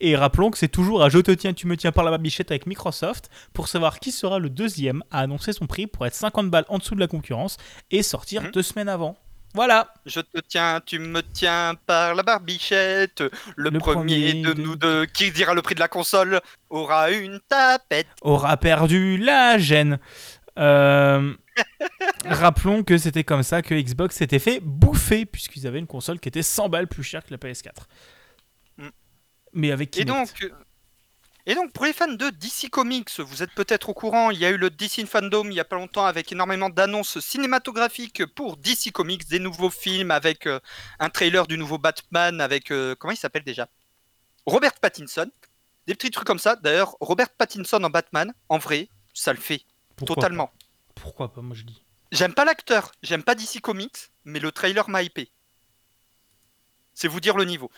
Et 0.00 0.16
rappelons 0.16 0.50
que 0.50 0.58
c'est 0.58 0.68
toujours 0.68 1.02
à 1.02 1.08
Je 1.08 1.18
te 1.18 1.30
tiens, 1.30 1.52
tu 1.54 1.66
me 1.68 1.76
tiens 1.76 1.92
par 1.92 2.04
la 2.04 2.10
barbichette 2.10 2.50
avec 2.50 2.66
Microsoft 2.66 3.30
pour 3.52 3.68
savoir 3.68 4.00
qui 4.00 4.10
sera 4.12 4.38
le 4.40 4.50
deuxième 4.50 5.02
à 5.10 5.20
annoncer 5.20 5.52
son 5.52 5.66
prix 5.66 5.86
pour 5.86 6.04
être 6.06 6.14
50 6.14 6.50
balles 6.50 6.64
en 6.68 6.78
dessous 6.78 6.94
de 6.96 7.00
la 7.00 7.06
concurrence 7.06 7.56
et 7.90 8.02
sortir 8.02 8.42
Mhm. 8.42 8.50
deux 8.50 8.62
semaines 8.62 8.88
avant. 8.88 9.16
Voilà. 9.54 9.94
Je 10.04 10.18
te 10.20 10.40
tiens, 10.40 10.80
tu 10.84 10.98
me 10.98 11.22
tiens 11.22 11.74
par 11.86 12.16
la 12.16 12.24
barbichette. 12.24 13.22
Le, 13.54 13.70
Le 13.70 13.78
premier, 13.78 14.42
de- 14.42 14.52
nous 14.54 14.74
deux 14.74 15.06
qui 15.06 15.30
dira 15.30 15.54
le 15.54 15.62
prix 15.62 15.76
de 15.76 15.80
la 15.80 15.86
console 15.88 16.40
aura 16.70 17.12
une 17.12 17.38
tapette. 17.48 18.08
Aura 18.22 18.56
perdu 18.56 19.16
la 19.16 19.58
gêne. 19.58 19.98
Euh, 20.58 21.34
Rappelons 22.24 22.82
que 22.82 22.98
c'était 22.98 23.24
comme 23.24 23.42
ça 23.42 23.62
que 23.62 23.74
Xbox 23.74 24.16
s'était 24.16 24.38
fait 24.38 24.60
bouffer 24.60 25.26
puisqu'ils 25.26 25.66
avaient 25.66 25.78
une 25.78 25.86
console 25.86 26.20
qui 26.20 26.28
était 26.28 26.42
100 26.42 26.68
balles 26.68 26.88
plus 26.88 27.02
chère 27.02 27.24
que 27.24 27.30
la 27.30 27.38
PS4. 27.38 27.70
Mm. 28.78 28.88
Mais 29.52 29.70
avec 29.70 29.96
Et 29.98 30.04
donc, 30.04 30.30
euh, 30.42 30.50
et 31.46 31.54
donc, 31.54 31.72
pour 31.72 31.84
les 31.84 31.92
fans 31.92 32.08
de 32.08 32.30
DC 32.30 32.70
Comics, 32.70 33.20
vous 33.20 33.42
êtes 33.42 33.52
peut-être 33.52 33.90
au 33.90 33.94
courant, 33.94 34.30
il 34.30 34.38
y 34.38 34.46
a 34.46 34.50
eu 34.50 34.56
le 34.56 34.70
DC 34.70 35.06
Fandom 35.06 35.44
il 35.50 35.54
y 35.54 35.60
a 35.60 35.64
pas 35.64 35.76
longtemps 35.76 36.06
avec 36.06 36.32
énormément 36.32 36.70
d'annonces 36.70 37.20
cinématographiques 37.20 38.24
pour 38.24 38.56
DC 38.56 38.92
Comics, 38.92 39.28
des 39.28 39.38
nouveaux 39.38 39.68
films 39.68 40.10
avec 40.10 40.46
euh, 40.46 40.58
un 40.98 41.10
trailer 41.10 41.46
du 41.46 41.58
nouveau 41.58 41.76
Batman 41.76 42.40
avec 42.40 42.70
euh, 42.70 42.94
comment 42.98 43.12
il 43.12 43.18
s'appelle 43.18 43.44
déjà? 43.44 43.68
Robert 44.46 44.74
Pattinson. 44.80 45.30
Des 45.86 45.94
petits 45.94 46.10
trucs 46.10 46.26
comme 46.26 46.38
ça. 46.38 46.56
D'ailleurs, 46.56 46.96
Robert 47.00 47.28
Pattinson 47.28 47.84
en 47.84 47.90
Batman, 47.90 48.32
en 48.48 48.56
vrai, 48.56 48.88
ça 49.12 49.34
le 49.34 49.38
fait 49.38 49.66
Pourquoi 49.96 50.16
totalement. 50.16 50.50
Pourquoi 50.94 51.32
pas, 51.32 51.40
moi 51.40 51.56
je 51.56 51.64
dis. 51.64 51.84
J'aime 52.12 52.34
pas 52.34 52.44
l'acteur, 52.44 52.92
j'aime 53.02 53.22
pas 53.22 53.34
DC 53.34 53.60
Comics, 53.60 54.10
mais 54.24 54.38
le 54.38 54.52
trailer 54.52 54.88
m'a 54.88 55.02
hypé. 55.02 55.30
C'est 56.94 57.08
vous 57.08 57.20
dire 57.20 57.36
le 57.36 57.44
niveau. 57.44 57.70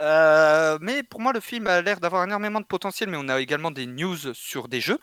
Euh, 0.00 0.78
mais 0.80 1.02
pour 1.02 1.20
moi, 1.20 1.32
le 1.32 1.40
film 1.40 1.66
a 1.66 1.82
l'air 1.82 2.00
d'avoir 2.00 2.24
énormément 2.24 2.60
de 2.60 2.66
potentiel, 2.66 3.10
mais 3.10 3.18
on 3.18 3.28
a 3.28 3.40
également 3.40 3.70
des 3.70 3.86
news 3.86 4.34
sur 4.34 4.68
des 4.68 4.80
jeux. 4.80 4.98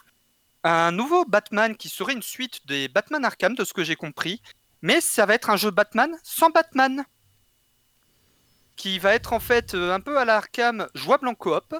Un 0.64 0.92
nouveau 0.92 1.26
Batman 1.26 1.76
qui 1.76 1.90
serait 1.90 2.14
une 2.14 2.22
suite 2.22 2.66
des 2.68 2.88
Batman 2.88 3.24
Arkham, 3.24 3.56
de 3.56 3.64
ce 3.64 3.74
que 3.74 3.84
j'ai 3.84 3.96
compris, 3.96 4.42
mais 4.82 5.02
ça 5.02 5.26
va 5.26 5.36
être 5.36 5.50
un 5.50 5.58
jeu 5.58 5.72
Batman 5.72 6.16
sans 6.24 6.50
Batman. 6.50 7.04
Qui 8.76 9.00
va 9.00 9.14
être 9.14 9.34
en 9.34 9.40
fait 9.40 9.76
euh, 9.76 9.94
un 9.94 10.00
peu 10.00 10.18
à 10.18 10.26
la 10.26 10.38
Arkham 10.38 10.88
jouable 10.96 11.28
en 11.28 11.36
coop, 11.36 11.76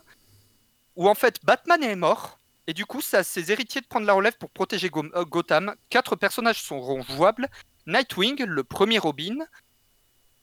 où 0.96 1.10
en 1.10 1.16
fait 1.16 1.44
Batman 1.44 1.84
est 1.84 1.96
mort, 1.96 2.40
et 2.68 2.74
du 2.74 2.86
coup, 2.86 3.02
c'est 3.02 3.18
à 3.18 3.24
ses 3.24 3.52
héritiers 3.52 3.82
de 3.82 3.88
prendre 3.88 4.06
la 4.06 4.14
relève 4.14 4.38
pour 4.38 4.50
protéger 4.50 4.90
euh, 4.96 5.26
Gotham. 5.26 5.76
Quatre 5.90 6.16
personnages 6.16 6.62
seront 6.62 7.02
jouables. 7.02 7.50
Nightwing, 7.88 8.44
le 8.44 8.64
premier 8.64 9.00
Robin. 9.00 9.38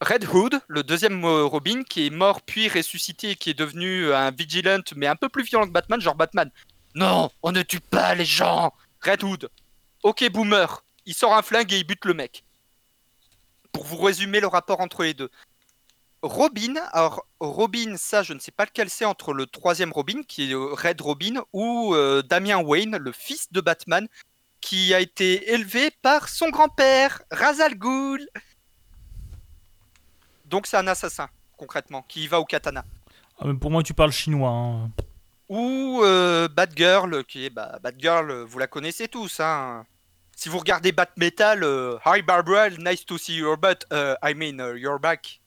Red 0.01 0.27
Hood, 0.33 0.61
le 0.69 0.83
deuxième 0.83 1.25
euh, 1.25 1.45
Robin, 1.45 1.83
qui 1.83 2.07
est 2.07 2.11
mort 2.11 2.43
puis 2.43 2.69
ressuscité, 2.69 3.35
qui 3.35 3.51
est 3.51 3.59
devenu 3.59 4.07
euh, 4.07 4.17
un 4.17 4.31
Vigilant, 4.31 4.83
mais 4.95 5.07
un 5.07 5.17
peu 5.17 5.29
plus 5.29 5.45
violent 5.45 5.67
que 5.67 5.73
Batman, 5.73 6.01
genre 6.01 6.15
Batman. 6.15 6.51
Non, 6.95 7.31
on 7.43 7.53
ne 7.53 7.63
tue 7.63 7.81
pas 7.81 8.15
les 8.15 8.25
gens 8.25 8.73
Red 9.03 9.23
Hood. 9.23 9.51
Ok, 10.03 10.29
Boomer. 10.31 10.85
Il 11.07 11.15
sort 11.15 11.35
un 11.35 11.43
flingue 11.43 11.73
et 11.73 11.79
il 11.79 11.85
bute 11.85 12.05
le 12.05 12.15
mec. 12.15 12.45
Pour 13.73 13.85
vous 13.85 13.99
résumer 13.99 14.41
le 14.41 14.47
rapport 14.47 14.81
entre 14.81 15.03
les 15.03 15.15
deux. 15.15 15.31
Robin, 16.23 16.75
alors 16.93 17.25
Robin, 17.39 17.97
ça 17.97 18.23
je 18.23 18.33
ne 18.33 18.41
sais 18.41 18.51
pas 18.51 18.65
lequel 18.65 18.91
c'est 18.91 19.05
entre 19.05 19.33
le 19.33 19.47
troisième 19.47 19.93
Robin, 19.93 20.23
qui 20.27 20.51
est 20.51 20.55
euh, 20.55 20.75
Red 20.75 21.01
Robin, 21.01 21.43
ou 21.53 21.95
euh, 21.95 22.23
Damien 22.23 22.59
Wayne, 22.59 22.97
le 22.97 23.13
fils 23.13 23.53
de 23.53 23.61
Batman, 23.61 24.09
qui 24.61 24.93
a 24.95 25.01
été 25.01 25.53
élevé 25.53 25.91
par 26.03 26.29
son 26.29 26.51
grand-père, 26.51 27.23
Ra's 27.31 27.61
al 27.61 27.77
Ghul. 27.77 28.29
Donc 30.47 30.67
c'est 30.67 30.77
un 30.77 30.89
assassin, 30.89 31.29
concrètement, 31.57 32.05
qui 32.09 32.27
va 32.27 32.41
au 32.41 32.45
katana. 32.45 32.85
Ah, 33.39 33.45
mais 33.47 33.55
pour 33.55 33.71
moi, 33.71 33.83
tu 33.85 33.95
parles 33.95 34.13
chinois. 34.13 34.51
hein. 34.51 34.91
Ou 35.49 36.01
euh, 36.03 36.49
Batgirl, 36.49 37.25
qui 37.25 37.47
est 37.47 37.51
bah, 37.51 37.79
Batgirl, 37.83 38.43
vous 38.43 38.59
la 38.59 38.67
connaissez 38.67 39.09
tous. 39.09 39.41
Hein. 39.41 39.87
Si 40.37 40.49
vous 40.49 40.59
regardez 40.59 40.93
Bat 40.93 41.11
Metal, 41.17 41.63
euh, 41.63 41.97
Hi 42.05 42.23
Barbara, 42.23 42.71
nice 42.71 43.07
to 43.07 43.17
see 43.17 43.37
your 43.37 43.57
butt. 43.57 43.87
I 43.93 44.35
mean, 44.35 44.61
uh, 44.61 44.77
your 44.77 44.99
back. 44.99 45.41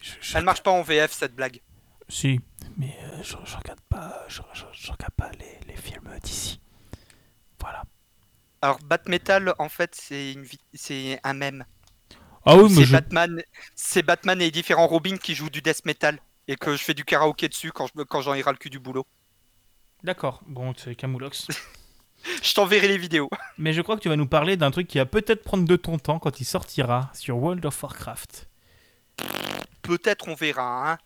Je- 0.00 0.12
je- 0.20 0.36
Elle 0.38 0.44
marche 0.44 0.62
pas 0.62 0.70
en 0.70 0.82
VF 0.82 1.12
cette 1.12 1.34
blague. 1.34 1.60
Si, 2.08 2.40
mais 2.76 2.96
euh, 3.02 3.22
je, 3.22 3.36
je 3.44 3.56
regarde 3.56 3.80
pas, 3.88 4.24
je, 4.28 4.40
regarde 4.90 5.12
pas 5.16 5.30
les, 5.38 5.60
les 5.68 5.76
films 5.76 6.10
d'ici. 6.22 6.60
Voilà. 7.60 7.84
Alors 8.62 8.78
Bat 8.84 9.02
Metal, 9.06 9.54
en 9.58 9.68
fait, 9.68 9.94
c'est 9.94 10.32
une 10.32 10.42
vi- 10.42 10.58
c'est 10.74 11.20
un 11.22 11.34
mème. 11.34 11.64
Ah 12.44 12.56
oui, 12.56 12.64
mais 12.70 12.76
C'est 12.76 12.84
je... 12.86 12.92
Batman, 12.92 13.42
c'est 13.74 14.02
Batman 14.02 14.40
et 14.40 14.46
les 14.46 14.50
différents 14.50 14.86
Robin 14.86 15.16
qui 15.18 15.34
jouent 15.34 15.50
du 15.50 15.60
death 15.62 15.84
metal 15.84 16.18
et 16.48 16.56
que 16.56 16.74
je 16.76 16.82
fais 16.82 16.94
du 16.94 17.04
karaoké 17.04 17.48
dessus 17.48 17.70
quand 17.70 17.86
je 17.86 18.02
quand 18.02 18.22
j'en 18.22 18.34
ira 18.34 18.50
le 18.52 18.58
cul 18.58 18.70
du 18.70 18.78
boulot. 18.78 19.06
D'accord, 20.02 20.42
bon, 20.46 20.72
c'est 20.76 20.94
Camoulox. 20.94 21.46
Je 22.42 22.52
t'enverrai 22.52 22.86
les 22.88 22.98
vidéos. 22.98 23.30
mais 23.56 23.72
je 23.72 23.80
crois 23.80 23.96
que 23.96 24.02
tu 24.02 24.10
vas 24.10 24.16
nous 24.16 24.26
parler 24.28 24.58
d'un 24.58 24.70
truc 24.70 24.86
qui 24.86 24.98
va 24.98 25.06
peut-être 25.06 25.42
prendre 25.42 25.64
de 25.66 25.76
ton 25.76 25.98
temps 25.98 26.18
quand 26.18 26.38
il 26.38 26.44
sortira 26.44 27.10
sur 27.14 27.38
World 27.38 27.64
of 27.64 27.82
Warcraft. 27.82 28.46
Peut-être 29.90 30.28
on 30.28 30.34
verra. 30.36 30.92
hein. 30.92 30.98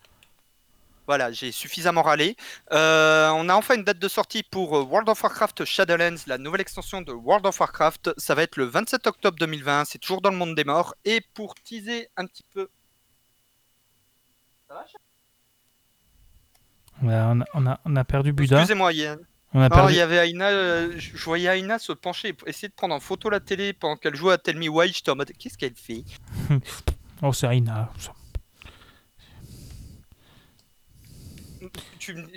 Voilà, 1.07 1.33
j'ai 1.33 1.53
suffisamment 1.53 2.03
râlé. 2.03 2.37
Euh, 2.73 3.31
on 3.31 3.49
a 3.49 3.55
enfin 3.55 3.77
une 3.77 3.85
date 3.85 3.99
de 3.99 4.09
sortie 4.09 4.43
pour 4.43 4.77
euh, 4.77 4.83
World 4.83 5.09
of 5.09 5.23
Warcraft 5.23 5.65
Shadowlands, 5.65 6.17
la 6.27 6.37
nouvelle 6.37 6.61
extension 6.61 7.01
de 7.01 7.13
World 7.13 7.47
of 7.47 7.59
Warcraft. 7.59 8.11
Ça 8.19 8.35
va 8.35 8.43
être 8.43 8.57
le 8.59 8.65
27 8.65 9.07
octobre 9.07 9.39
2020. 9.39 9.87
C'est 9.87 9.99
toujours 9.99 10.21
dans 10.21 10.31
le 10.31 10.37
monde 10.37 10.55
des 10.55 10.65
morts. 10.65 10.95
Et 11.07 11.23
pour 11.33 11.55
teaser 11.55 12.09
un 12.19 12.27
petit 12.27 12.45
peu. 12.53 12.69
Ça 14.69 14.75
va, 14.75 14.85
on, 17.31 17.41
a, 17.41 17.45
on, 17.55 17.67
a, 17.67 17.81
on 17.87 17.97
a 17.97 18.05
perdu 18.05 18.35
Buda. 18.35 18.57
Excusez-moi, 18.59 18.93
Yann. 18.93 19.19
On 19.55 19.63
a 19.63 19.71
perdu... 19.71 19.95
il 19.95 19.97
y 19.97 20.01
avait 20.01 20.29
Aina, 20.29 20.51
euh, 20.51 20.93
je 20.99 21.25
voyais 21.25 21.59
Aina 21.59 21.79
se 21.79 21.93
pencher, 21.93 22.35
pour 22.35 22.49
essayer 22.49 22.69
de 22.69 22.75
prendre 22.75 22.95
en 22.95 23.01
photo 23.01 23.31
la 23.31 23.41
télé 23.41 23.73
pendant 23.73 23.97
qu'elle 23.97 24.15
jouait 24.15 24.35
à 24.35 24.39
Tell 24.39 24.59
Me 24.59 24.69
Why. 24.69 24.93
J'étais 24.93 25.11
en 25.11 25.17
mode, 25.17 25.33
qu'est-ce 25.39 25.57
qu'elle 25.57 25.75
fait? 25.75 26.05
Oh, 27.23 27.33
c'est 27.33 27.47
Aina. 27.57 27.91
ça. 27.99 28.13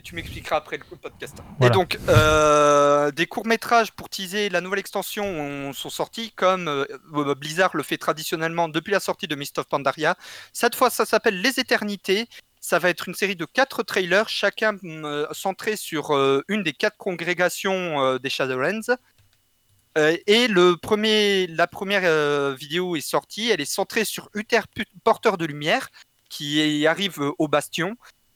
Tu, 0.03 0.15
m'expliqueras 0.15 0.57
après 0.57 0.77
le 0.77 0.97
podcast. 0.97 1.37
Voilà. 1.59 1.73
Et 1.73 1.77
donc, 1.77 1.99
euh, 2.07 3.11
des 3.11 3.25
courts-métrages 3.27 3.91
pour 3.91 4.07
teaser 4.09 4.49
la 4.49 4.61
nouvelle 4.61 4.79
extension 4.79 5.25
ont- 5.25 5.73
sont 5.73 5.89
sortis, 5.89 6.31
comme 6.31 6.67
euh, 6.67 7.35
Blizzard 7.35 7.71
le 7.75 7.83
fait 7.83 7.97
traditionnellement 7.97 8.69
depuis 8.69 8.91
la 8.91 8.99
sortie 8.99 9.27
de 9.27 9.35
Mist 9.35 9.57
of 9.57 9.67
Pandaria. 9.67 10.15
Cette 10.53 10.75
fois, 10.75 10.89
ça 10.89 11.05
s'appelle 11.05 11.41
Les 11.41 11.59
Éternités. 11.59 12.27
Ça 12.61 12.79
va 12.79 12.89
être 12.89 13.07
une 13.07 13.13
série 13.13 13.35
de 13.35 13.45
quatre 13.45 13.83
trailers, 13.83 14.29
chacun 14.29 14.73
mm, 14.73 15.05
euh, 15.05 15.25
centré 15.31 15.75
sur 15.75 16.11
une 16.47 16.63
des 16.63 16.73
quatre 16.73 16.97
congrégations 16.97 18.17
des 18.17 18.29
Shadowlands. 18.29 18.95
Et 20.27 20.47
le 20.47 20.77
premier, 20.77 21.47
la 21.47 21.65
première 21.65 22.03
euh, 22.03 22.53
vidéo 22.53 22.95
est 22.95 23.01
sortie, 23.01 23.49
elle 23.49 23.61
est 23.61 23.65
centrée 23.65 24.05
sur 24.05 24.29
Uther 24.35 24.61
Porteur 25.03 25.37
de 25.39 25.45
Lumière, 25.45 25.89
qui 26.29 26.85
arrive 26.85 27.31
au 27.39 27.47
Bastion 27.47 27.95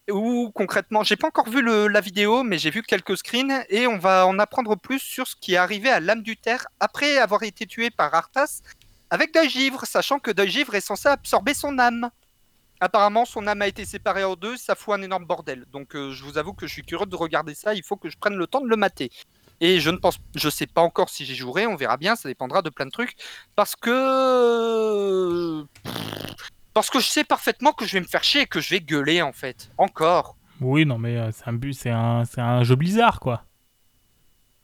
où 0.09 0.51
concrètement, 0.53 1.03
j'ai 1.03 1.15
pas 1.15 1.27
encore 1.27 1.49
vu 1.49 1.61
la 1.61 2.01
vidéo, 2.01 2.43
mais 2.43 2.57
j'ai 2.57 2.71
vu 2.71 2.81
quelques 2.81 3.17
screens 3.17 3.63
et 3.69 3.87
on 3.87 3.97
va 3.97 4.25
en 4.25 4.39
apprendre 4.39 4.75
plus 4.75 4.99
sur 4.99 5.27
ce 5.27 5.35
qui 5.35 5.53
est 5.53 5.57
arrivé 5.57 5.89
à 5.89 5.99
l'âme 5.99 6.23
du 6.23 6.37
terre 6.37 6.67
après 6.79 7.17
avoir 7.17 7.43
été 7.43 7.65
tué 7.65 7.89
par 7.89 8.13
Arthas 8.13 8.61
avec 9.09 9.33
Deuil 9.33 9.71
sachant 9.83 10.19
que 10.19 10.31
Deuil 10.31 10.65
est 10.73 10.81
censé 10.81 11.09
absorber 11.09 11.53
son 11.53 11.77
âme. 11.79 12.09
Apparemment, 12.79 13.25
son 13.25 13.45
âme 13.45 13.61
a 13.61 13.67
été 13.67 13.85
séparée 13.85 14.23
en 14.23 14.35
deux, 14.35 14.57
ça 14.57 14.73
fout 14.73 14.95
un 14.95 15.03
énorme 15.03 15.25
bordel. 15.25 15.65
Donc, 15.71 15.95
euh, 15.95 16.11
je 16.11 16.23
vous 16.23 16.39
avoue 16.39 16.53
que 16.53 16.65
je 16.65 16.73
suis 16.73 16.81
curieux 16.81 17.05
de 17.05 17.15
regarder 17.15 17.53
ça. 17.53 17.75
Il 17.75 17.83
faut 17.83 17.95
que 17.95 18.09
je 18.09 18.17
prenne 18.17 18.35
le 18.35 18.47
temps 18.47 18.61
de 18.61 18.67
le 18.67 18.75
mater. 18.75 19.11
Et 19.59 19.79
je 19.79 19.91
ne 19.91 19.97
pense, 19.97 20.17
je 20.33 20.49
sais 20.49 20.65
pas 20.65 20.81
encore 20.81 21.09
si 21.09 21.23
j'y 21.23 21.35
jouerai. 21.35 21.67
On 21.67 21.75
verra 21.75 21.97
bien. 21.97 22.15
Ça 22.15 22.27
dépendra 22.27 22.63
de 22.63 22.71
plein 22.71 22.87
de 22.87 22.91
trucs, 22.91 23.15
parce 23.55 23.75
que 23.75 25.63
parce 26.73 26.89
que 26.89 26.99
je 26.99 27.07
sais 27.07 27.23
parfaitement 27.23 27.73
que 27.73 27.85
je 27.85 27.93
vais 27.93 28.01
me 28.01 28.07
faire 28.07 28.23
chier 28.23 28.41
et 28.41 28.47
que 28.47 28.61
je 28.61 28.69
vais 28.69 28.81
gueuler 28.81 29.21
en 29.21 29.33
fait. 29.33 29.69
Encore. 29.77 30.35
Oui, 30.59 30.85
non, 30.85 30.97
mais 30.99 31.17
euh, 31.17 31.31
c'est 31.31 31.47
un, 31.47 31.53
but, 31.53 31.73
c'est 31.73 31.89
un, 31.89 32.23
c'est 32.25 32.41
un 32.41 32.63
jeu 32.63 32.75
Blizzard, 32.75 33.19
quoi. 33.19 33.43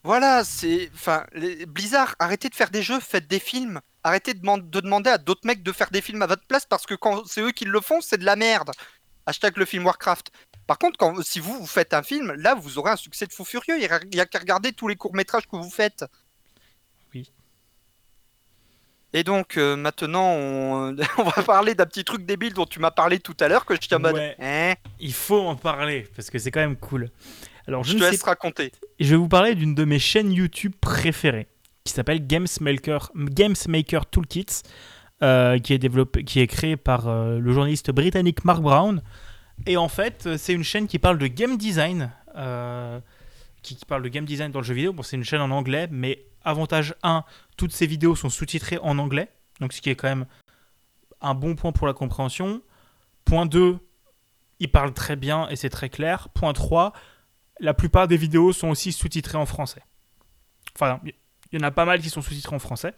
Voilà, 0.03 0.43
c'est. 0.43 0.89
Enfin, 0.93 1.25
les- 1.33 1.65
Blizzard, 1.65 2.15
arrêtez 2.19 2.49
de 2.49 2.55
faire 2.55 2.69
des 2.69 2.81
jeux, 2.83 2.99
faites 2.99 3.27
des 3.27 3.39
films. 3.39 3.81
Arrêtez 4.03 4.33
de, 4.33 4.45
man- 4.45 4.69
de 4.69 4.79
demander 4.79 5.09
à 5.09 5.17
d'autres 5.17 5.45
mecs 5.45 5.63
de 5.63 5.71
faire 5.71 5.89
des 5.89 6.01
films 6.01 6.21
à 6.21 6.27
votre 6.27 6.45
place 6.45 6.65
parce 6.65 6.85
que 6.85 6.93
quand 6.95 7.25
c'est 7.27 7.41
eux 7.41 7.51
qui 7.51 7.65
le 7.65 7.81
font, 7.81 7.99
c'est 7.99 8.17
de 8.17 8.25
la 8.25 8.35
merde. 8.35 8.71
Hashtag 9.25 9.57
le 9.57 9.65
film 9.65 9.85
Warcraft. 9.85 10.31
Par 10.67 10.77
contre, 10.77 10.97
quand, 10.97 11.21
si 11.23 11.39
vous, 11.41 11.59
vous 11.59 11.67
faites 11.67 11.93
un 11.93 12.03
film, 12.03 12.31
là, 12.33 12.55
vous 12.55 12.77
aurez 12.77 12.91
un 12.91 12.95
succès 12.95 13.25
de 13.25 13.33
fou 13.33 13.43
furieux. 13.43 13.75
Il 13.77 14.09
n'y 14.13 14.19
a, 14.21 14.25
qu'à 14.25 14.39
regarder 14.39 14.71
tous 14.71 14.87
les 14.87 14.95
courts-métrages 14.95 15.47
que 15.47 15.57
vous 15.57 15.69
faites. 15.69 16.05
Et 19.13 19.23
donc, 19.23 19.57
euh, 19.57 19.75
maintenant, 19.75 20.33
on... 20.33 20.95
on 21.17 21.23
va 21.23 21.43
parler 21.43 21.75
d'un 21.75 21.85
petit 21.85 22.03
truc 22.03 22.25
débile 22.25 22.53
dont 22.53 22.65
tu 22.65 22.79
m'as 22.79 22.91
parlé 22.91 23.19
tout 23.19 23.35
à 23.39 23.47
l'heure, 23.47 23.65
que 23.65 23.75
je 23.75 23.95
mode. 23.95 24.15
Ouais. 24.15 24.35
Hein 24.39 24.73
Il 24.99 25.13
faut 25.13 25.39
en 25.39 25.55
parler, 25.55 26.07
parce 26.15 26.29
que 26.29 26.39
c'est 26.39 26.51
quand 26.51 26.59
même 26.59 26.75
cool. 26.75 27.09
Alors, 27.67 27.83
je, 27.83 27.93
te 27.93 28.03
sais 28.03 28.11
laisse 28.11 28.23
raconter. 28.23 28.71
je 28.99 29.09
vais 29.09 29.15
vous 29.15 29.27
parler 29.27 29.55
d'une 29.55 29.75
de 29.75 29.85
mes 29.85 29.99
chaînes 29.99 30.31
YouTube 30.31 30.73
préférées, 30.79 31.47
qui 31.83 31.93
s'appelle 31.93 32.25
Games 32.25 32.47
Maker, 32.61 33.11
Games 33.15 33.55
Maker 33.67 34.05
Toolkits, 34.05 34.61
euh, 35.23 35.57
qui, 35.59 35.73
est 35.73 35.79
développé, 35.79 36.23
qui 36.23 36.39
est 36.39 36.47
créée 36.47 36.77
par 36.77 37.07
euh, 37.07 37.39
le 37.39 37.51
journaliste 37.51 37.91
britannique 37.91 38.45
Mark 38.45 38.61
Brown. 38.61 39.01
Et 39.65 39.75
en 39.75 39.89
fait, 39.89 40.37
c'est 40.37 40.53
une 40.53 40.63
chaîne 40.63 40.87
qui 40.87 40.99
parle 40.99 41.17
de 41.17 41.27
game 41.27 41.57
design. 41.57 42.11
qui, 43.63 43.75
qui 43.75 43.85
parle 43.85 44.03
de 44.03 44.09
game 44.09 44.25
design 44.25 44.51
dans 44.51 44.59
le 44.59 44.65
jeu 44.65 44.73
vidéo. 44.73 44.93
Bon, 44.93 45.01
c'est 45.01 45.17
une 45.17 45.23
chaîne 45.23 45.41
en 45.41 45.51
anglais, 45.51 45.87
mais 45.91 46.23
avantage 46.47 46.95
1, 47.03 47.23
toutes 47.57 47.73
ces 47.73 47.85
vidéos 47.85 48.15
sont 48.15 48.29
sous-titrées 48.29 48.79
en 48.81 48.97
anglais. 48.97 49.29
Donc, 49.59 49.73
ce 49.73 49.81
qui 49.81 49.89
est 49.89 49.95
quand 49.95 50.07
même 50.07 50.25
un 51.21 51.33
bon 51.33 51.55
point 51.55 51.71
pour 51.71 51.87
la 51.87 51.93
compréhension. 51.93 52.61
Point 53.25 53.45
2, 53.45 53.77
il 54.59 54.71
parle 54.71 54.93
très 54.93 55.15
bien 55.15 55.47
et 55.49 55.55
c'est 55.55 55.69
très 55.69 55.89
clair. 55.89 56.29
Point 56.29 56.53
3, 56.53 56.93
la 57.59 57.73
plupart 57.73 58.07
des 58.07 58.17
vidéos 58.17 58.53
sont 58.53 58.69
aussi 58.69 58.91
sous-titrées 58.91 59.37
en 59.37 59.45
français. 59.45 59.81
Enfin, 60.75 60.99
il 61.51 61.59
y 61.59 61.63
en 61.63 61.67
a 61.67 61.71
pas 61.71 61.85
mal 61.85 62.01
qui 62.01 62.09
sont 62.09 62.21
sous-titrés 62.21 62.55
en 62.55 62.59
français. 62.59 62.93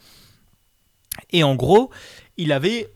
Et 1.31 1.43
en 1.43 1.55
gros, 1.55 1.91
il 2.37 2.51
avait. 2.51 2.93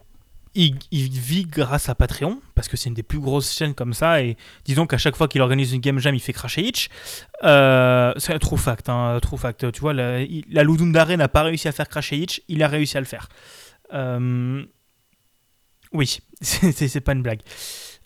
Il, 0.56 0.78
il 0.92 1.10
vit 1.10 1.46
grâce 1.46 1.90
à 1.90 1.96
Patreon, 1.96 2.40
parce 2.54 2.68
que 2.68 2.78
c'est 2.78 2.88
une 2.90 2.94
des 2.94 3.02
plus 3.02 3.20
grosses 3.20 3.52
chaînes 3.56 3.74
comme 3.74 3.94
ça, 3.94 4.22
et 4.22 4.38
disons 4.66 4.86
qu'à 4.86 5.00
chaque 5.00 5.16
fois 5.16 5.28
qu'il 5.28 5.42
organise 5.42 5.74
une 5.74 5.82
game 5.82 5.98
jam, 5.98 6.14
il 6.14 6.20
fait 6.20 6.34
cracher 6.34 6.62
Itch. 6.62 6.90
Euh, 7.44 8.14
c'est 8.18 8.34
un 8.34 8.40
true 8.40 8.58
fact, 8.58 8.88
hein, 8.88 9.18
true 9.22 9.38
fact. 9.38 9.72
Tu 9.72 9.80
vois, 9.82 9.94
la, 9.94 10.20
la 10.20 10.64
Ludum 10.64 10.92
Dare 10.92 11.18
n'a 11.18 11.28
pas 11.28 11.42
réussi 11.44 11.68
à 11.68 11.72
faire 11.72 11.90
cracher 11.90 12.18
Itch, 12.18 12.42
il 12.48 12.62
a 12.62 12.68
réussi 12.68 12.98
à 12.98 13.00
le 13.00 13.08
faire. 13.08 13.30
Euh, 13.94 14.64
Oui, 15.92 16.20
c'est 16.42 17.02
pas 17.02 17.14
une 17.14 17.24
blague. 17.24 17.42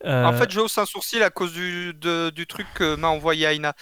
Euh, 0.05 0.25
En 0.25 0.33
fait, 0.33 0.49
je 0.51 0.59
hausse 0.59 0.77
un 0.77 0.85
sourcil 0.85 1.23
à 1.23 1.29
cause 1.29 1.53
du, 1.53 1.93
de- 1.95 2.29
du 2.29 2.45
truc 2.47 2.67
que 2.75 2.95
m'a 2.95 3.07
envoyé 3.09 3.45
Aina. 3.47 3.73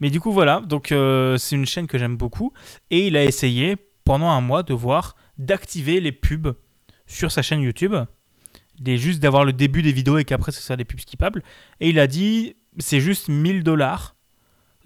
Mais 0.00 0.10
du 0.10 0.18
coup, 0.20 0.32
voilà, 0.32 0.60
donc 0.60 0.90
euh, 0.90 1.36
c'est 1.36 1.54
une 1.54 1.66
chaîne 1.66 1.86
que 1.86 1.98
j'aime 1.98 2.16
beaucoup. 2.16 2.52
Et 2.90 3.06
il 3.06 3.16
a 3.16 3.24
essayé 3.24 3.76
pendant 4.04 4.30
un 4.30 4.40
mois 4.40 4.62
de 4.62 4.74
voir 4.74 5.14
d'activer 5.38 6.00
les 6.00 6.12
pubs 6.12 6.54
sur 7.06 7.30
sa 7.32 7.42
chaîne 7.42 7.60
YouTube. 7.60 7.94
Des, 8.80 8.98
juste 8.98 9.20
d'avoir 9.20 9.44
le 9.44 9.52
début 9.52 9.82
des 9.82 9.92
vidéos 9.92 10.18
et 10.18 10.24
qu'après, 10.24 10.50
ce 10.50 10.60
soit 10.60 10.76
des 10.76 10.84
pubs 10.84 11.00
skippables. 11.00 11.42
Et 11.80 11.90
il 11.90 11.98
a 12.00 12.06
dit 12.06 12.56
c'est 12.78 13.00
juste 13.00 13.28
1000 13.28 13.62
dollars. 13.62 14.14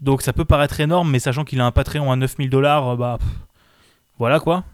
Donc 0.01 0.23
ça 0.23 0.33
peut 0.33 0.45
paraître 0.45 0.81
énorme, 0.81 1.11
mais 1.11 1.19
sachant 1.19 1.45
qu'il 1.45 1.61
a 1.61 1.67
un 1.67 1.73
Patreon 1.73 2.13
à 2.13 2.17
9000 2.17 2.51
dollars, 2.51 2.97
bah 2.97 3.17
pff, 3.19 3.29
voilà 4.19 4.41
quoi. 4.41 4.65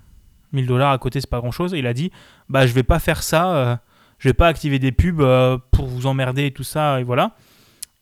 1000 0.52 0.66
dollars 0.66 0.92
à 0.92 0.98
côté, 0.98 1.20
c'est 1.20 1.30
pas 1.30 1.40
grand 1.40 1.50
chose. 1.50 1.74
Et 1.74 1.78
il 1.78 1.86
a 1.86 1.94
dit 1.94 2.10
bah 2.48 2.66
je 2.66 2.72
vais 2.72 2.82
pas 2.82 2.98
faire 2.98 3.22
ça, 3.22 3.56
euh, 3.56 3.76
je 4.18 4.28
vais 4.28 4.34
pas 4.34 4.48
activer 4.48 4.78
des 4.78 4.92
pubs 4.92 5.20
euh, 5.20 5.58
pour 5.70 5.86
vous 5.86 6.06
emmerder 6.06 6.46
et 6.46 6.50
tout 6.50 6.64
ça, 6.64 7.00
et 7.00 7.04
voilà. 7.04 7.36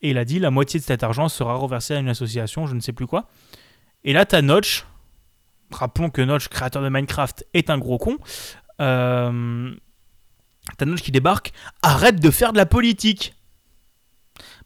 Et 0.01 0.09
il 0.09 0.17
a 0.17 0.25
dit 0.25 0.39
la 0.39 0.51
moitié 0.51 0.79
de 0.79 0.85
cet 0.85 1.01
argent 1.03 1.29
sera 1.29 1.55
reversé 1.55 1.95
à 1.95 1.99
une 1.99 2.09
association, 2.09 2.67
je 2.67 2.75
ne 2.75 2.81
sais 2.81 2.91
plus 2.91 3.07
quoi. 3.07 3.29
Et 4.03 4.11
là, 4.11 4.25
t'as 4.25 4.41
Notch. 4.41 4.85
Rappelons 5.71 6.09
que 6.09 6.21
Notch, 6.21 6.49
créateur 6.49 6.83
de 6.83 6.89
Minecraft, 6.89 7.45
est 7.53 7.69
un 7.69 7.77
gros 7.77 7.97
con. 7.97 8.17
Euh, 8.81 9.73
Notch 10.85 11.01
qui 11.01 11.11
débarque. 11.11 11.53
Arrête 11.81 12.19
de 12.19 12.31
faire 12.31 12.51
de 12.51 12.57
la 12.57 12.65
politique. 12.65 13.35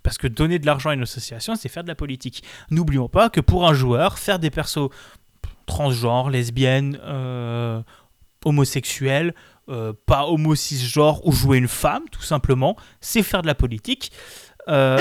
Parce 0.03 0.17
que 0.17 0.27
donner 0.27 0.59
de 0.59 0.65
l'argent 0.65 0.89
à 0.89 0.93
une 0.93 1.03
association, 1.03 1.55
c'est 1.55 1.69
faire 1.69 1.83
de 1.83 1.89
la 1.89 1.95
politique. 1.95 2.43
N'oublions 2.71 3.09
pas 3.09 3.29
que 3.29 3.41
pour 3.41 3.67
un 3.67 3.73
joueur, 3.73 4.19
faire 4.19 4.39
des 4.39 4.49
persos 4.49 4.89
transgenres, 5.65 6.29
lesbiennes, 6.29 6.97
euh, 7.03 7.81
homosexuels, 8.45 9.33
euh, 9.69 9.91
pas 10.05 10.25
homo 10.27 10.55
cisgenre 10.55 11.25
ou 11.25 11.33
jouer 11.33 11.57
une 11.57 11.67
femme, 11.67 12.03
tout 12.09 12.21
simplement, 12.21 12.77
c'est 13.01 13.23
faire 13.23 13.41
de 13.41 13.47
la 13.47 13.55
politique. 13.55 14.11
Euh, 14.69 14.97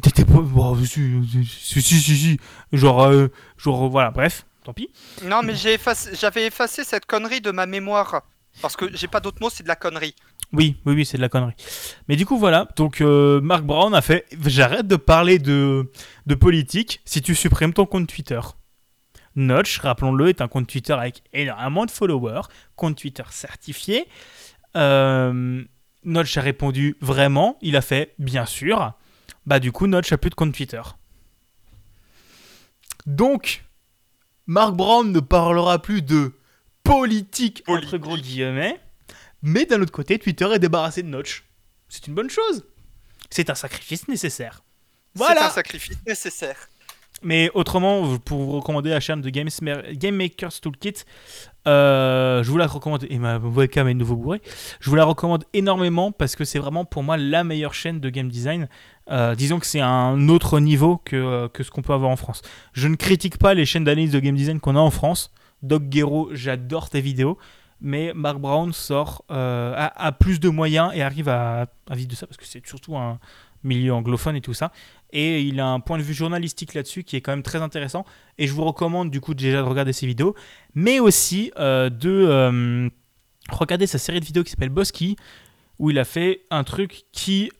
T'étais 0.00 0.24
pas. 0.24 0.40
bon, 0.40 0.76
si, 0.84 1.44
si, 1.44 1.82
si, 1.82 2.00
si, 2.00 2.16
si. 2.16 2.40
Genre, 2.72 3.04
euh, 3.04 3.28
genre, 3.58 3.90
voilà, 3.90 4.10
bref, 4.10 4.46
tant 4.62 4.72
pis. 4.72 4.90
Non, 5.24 5.42
mais 5.42 5.54
j'ai 5.54 5.74
effacé- 5.76 6.18
j'avais 6.18 6.46
effacé 6.46 6.84
cette 6.84 7.06
connerie 7.06 7.40
de 7.40 7.50
ma 7.50 7.66
mémoire. 7.66 8.22
Parce 8.60 8.76
que 8.76 8.94
j'ai 8.94 9.08
pas 9.08 9.20
d'autre 9.20 9.38
mot, 9.40 9.48
c'est 9.48 9.62
de 9.62 9.68
la 9.68 9.76
connerie. 9.76 10.14
Oui, 10.52 10.76
oui, 10.84 10.92
oui, 10.94 11.06
c'est 11.06 11.16
de 11.16 11.22
la 11.22 11.30
connerie. 11.30 11.54
Mais 12.08 12.16
du 12.16 12.26
coup, 12.26 12.36
voilà. 12.38 12.68
Donc, 12.76 13.00
euh, 13.00 13.40
Mark 13.40 13.64
Brown 13.64 13.94
a 13.94 14.02
fait 14.02 14.26
J'arrête 14.44 14.86
de 14.86 14.96
parler 14.96 15.38
de, 15.38 15.90
de 16.26 16.34
politique 16.34 17.00
si 17.06 17.22
tu 17.22 17.34
supprimes 17.34 17.72
ton 17.72 17.86
compte 17.86 18.06
Twitter. 18.08 18.40
Notch, 19.36 19.78
rappelons-le, 19.78 20.28
est 20.28 20.42
un 20.42 20.48
compte 20.48 20.66
Twitter 20.66 20.92
avec 20.92 21.22
énormément 21.32 21.86
de 21.86 21.90
followers, 21.90 22.42
compte 22.76 22.98
Twitter 22.98 23.22
certifié. 23.30 24.06
Euh, 24.76 25.64
Notch 26.04 26.36
a 26.36 26.42
répondu 26.42 26.96
Vraiment? 27.00 27.56
Il 27.62 27.74
a 27.74 27.80
fait 27.80 28.14
Bien 28.18 28.44
sûr. 28.44 28.92
Bah, 29.46 29.58
du 29.60 29.72
coup, 29.72 29.86
Notch 29.86 30.12
a 30.12 30.18
plus 30.18 30.28
de 30.28 30.34
compte 30.34 30.52
Twitter. 30.54 30.82
Donc, 33.06 33.64
Mark 34.46 34.74
Brown 34.74 35.10
ne 35.12 35.20
parlera 35.20 35.80
plus 35.80 36.02
de 36.02 36.32
politique, 36.84 37.62
entre 37.68 37.96
gros 37.98 38.16
guillemets. 38.16 38.80
Mais 39.42 39.66
d'un 39.66 39.80
autre 39.82 39.92
côté, 39.92 40.18
Twitter 40.18 40.48
est 40.52 40.58
débarrassé 40.58 41.02
de 41.02 41.08
Notch. 41.08 41.44
C'est 41.88 42.06
une 42.06 42.14
bonne 42.14 42.30
chose. 42.30 42.64
C'est 43.30 43.50
un 43.50 43.54
sacrifice 43.54 44.08
nécessaire. 44.08 44.62
C'est 45.14 45.22
un 45.22 45.26
Voilà. 45.26 45.50
sacrifice 45.50 45.96
nécessaire. 46.06 46.68
Mais 47.24 47.50
autrement, 47.54 48.18
pour 48.18 48.38
vous 48.42 48.50
recommander 48.52 48.90
la 48.90 48.98
chaîne 48.98 49.20
de 49.20 49.30
Game 49.30 50.16
Makers 50.16 50.60
Toolkit, 50.60 51.04
euh, 51.68 52.42
je 52.42 52.50
vous 52.50 52.56
la 52.56 52.66
recommande. 52.66 53.06
Et 53.08 53.18
ma 53.18 53.38
webcam 53.38 53.86
est 53.86 53.94
de 53.94 53.98
nouveau 54.00 54.16
bourrée. 54.16 54.42
Je 54.80 54.90
vous 54.90 54.96
la 54.96 55.04
recommande 55.04 55.44
énormément 55.52 56.10
parce 56.10 56.34
que 56.34 56.44
c'est 56.44 56.58
vraiment 56.58 56.84
pour 56.84 57.04
moi 57.04 57.16
la 57.16 57.44
meilleure 57.44 57.74
chaîne 57.74 58.00
de 58.00 58.10
game 58.10 58.28
design. 58.28 58.68
Euh, 59.10 59.34
disons 59.34 59.58
que 59.58 59.66
c'est 59.66 59.80
un 59.80 60.28
autre 60.28 60.60
niveau 60.60 60.98
que, 61.04 61.16
euh, 61.16 61.48
que 61.48 61.62
ce 61.62 61.70
qu'on 61.70 61.82
peut 61.82 61.92
avoir 61.92 62.10
en 62.10 62.16
France. 62.16 62.42
Je 62.72 62.88
ne 62.88 62.94
critique 62.94 63.38
pas 63.38 63.54
les 63.54 63.66
chaînes 63.66 63.84
d'analyse 63.84 64.12
de 64.12 64.20
game 64.20 64.36
design 64.36 64.60
qu'on 64.60 64.76
a 64.76 64.80
en 64.80 64.90
France. 64.90 65.32
Doc 65.62 65.84
Guéraud, 65.84 66.30
j'adore 66.32 66.90
tes 66.90 67.00
vidéos. 67.00 67.38
Mais 67.80 68.12
Mark 68.14 68.38
Brown 68.38 68.72
sort, 68.72 69.24
euh, 69.32 69.74
a, 69.76 70.06
a 70.06 70.12
plus 70.12 70.38
de 70.38 70.48
moyens 70.48 70.92
et 70.94 71.02
arrive 71.02 71.28
à, 71.28 71.66
à 71.90 71.96
vivre 71.96 72.08
de 72.08 72.14
ça 72.14 72.28
parce 72.28 72.36
que 72.36 72.46
c'est 72.46 72.64
surtout 72.64 72.96
un 72.96 73.18
milieu 73.64 73.92
anglophone 73.92 74.36
et 74.36 74.40
tout 74.40 74.54
ça. 74.54 74.70
Et 75.10 75.42
il 75.42 75.58
a 75.58 75.66
un 75.66 75.80
point 75.80 75.98
de 75.98 76.02
vue 76.02 76.14
journalistique 76.14 76.74
là-dessus 76.74 77.02
qui 77.02 77.16
est 77.16 77.20
quand 77.20 77.32
même 77.32 77.42
très 77.42 77.60
intéressant. 77.60 78.04
Et 78.38 78.46
je 78.46 78.52
vous 78.52 78.64
recommande 78.64 79.10
du 79.10 79.20
coup 79.20 79.34
déjà 79.34 79.58
de 79.58 79.66
regarder 79.66 79.92
ses 79.92 80.06
vidéos, 80.06 80.36
mais 80.74 81.00
aussi 81.00 81.50
euh, 81.58 81.90
de 81.90 82.88
regarder 83.50 83.88
sa 83.88 83.98
série 83.98 84.20
de 84.20 84.24
vidéos 84.24 84.44
qui 84.44 84.50
s'appelle 84.50 84.68
Bosky, 84.68 85.16
où 85.80 85.90
il 85.90 85.98
a 85.98 86.04
fait 86.04 86.42
un 86.50 86.62
truc 86.62 87.04
qui 87.12 87.50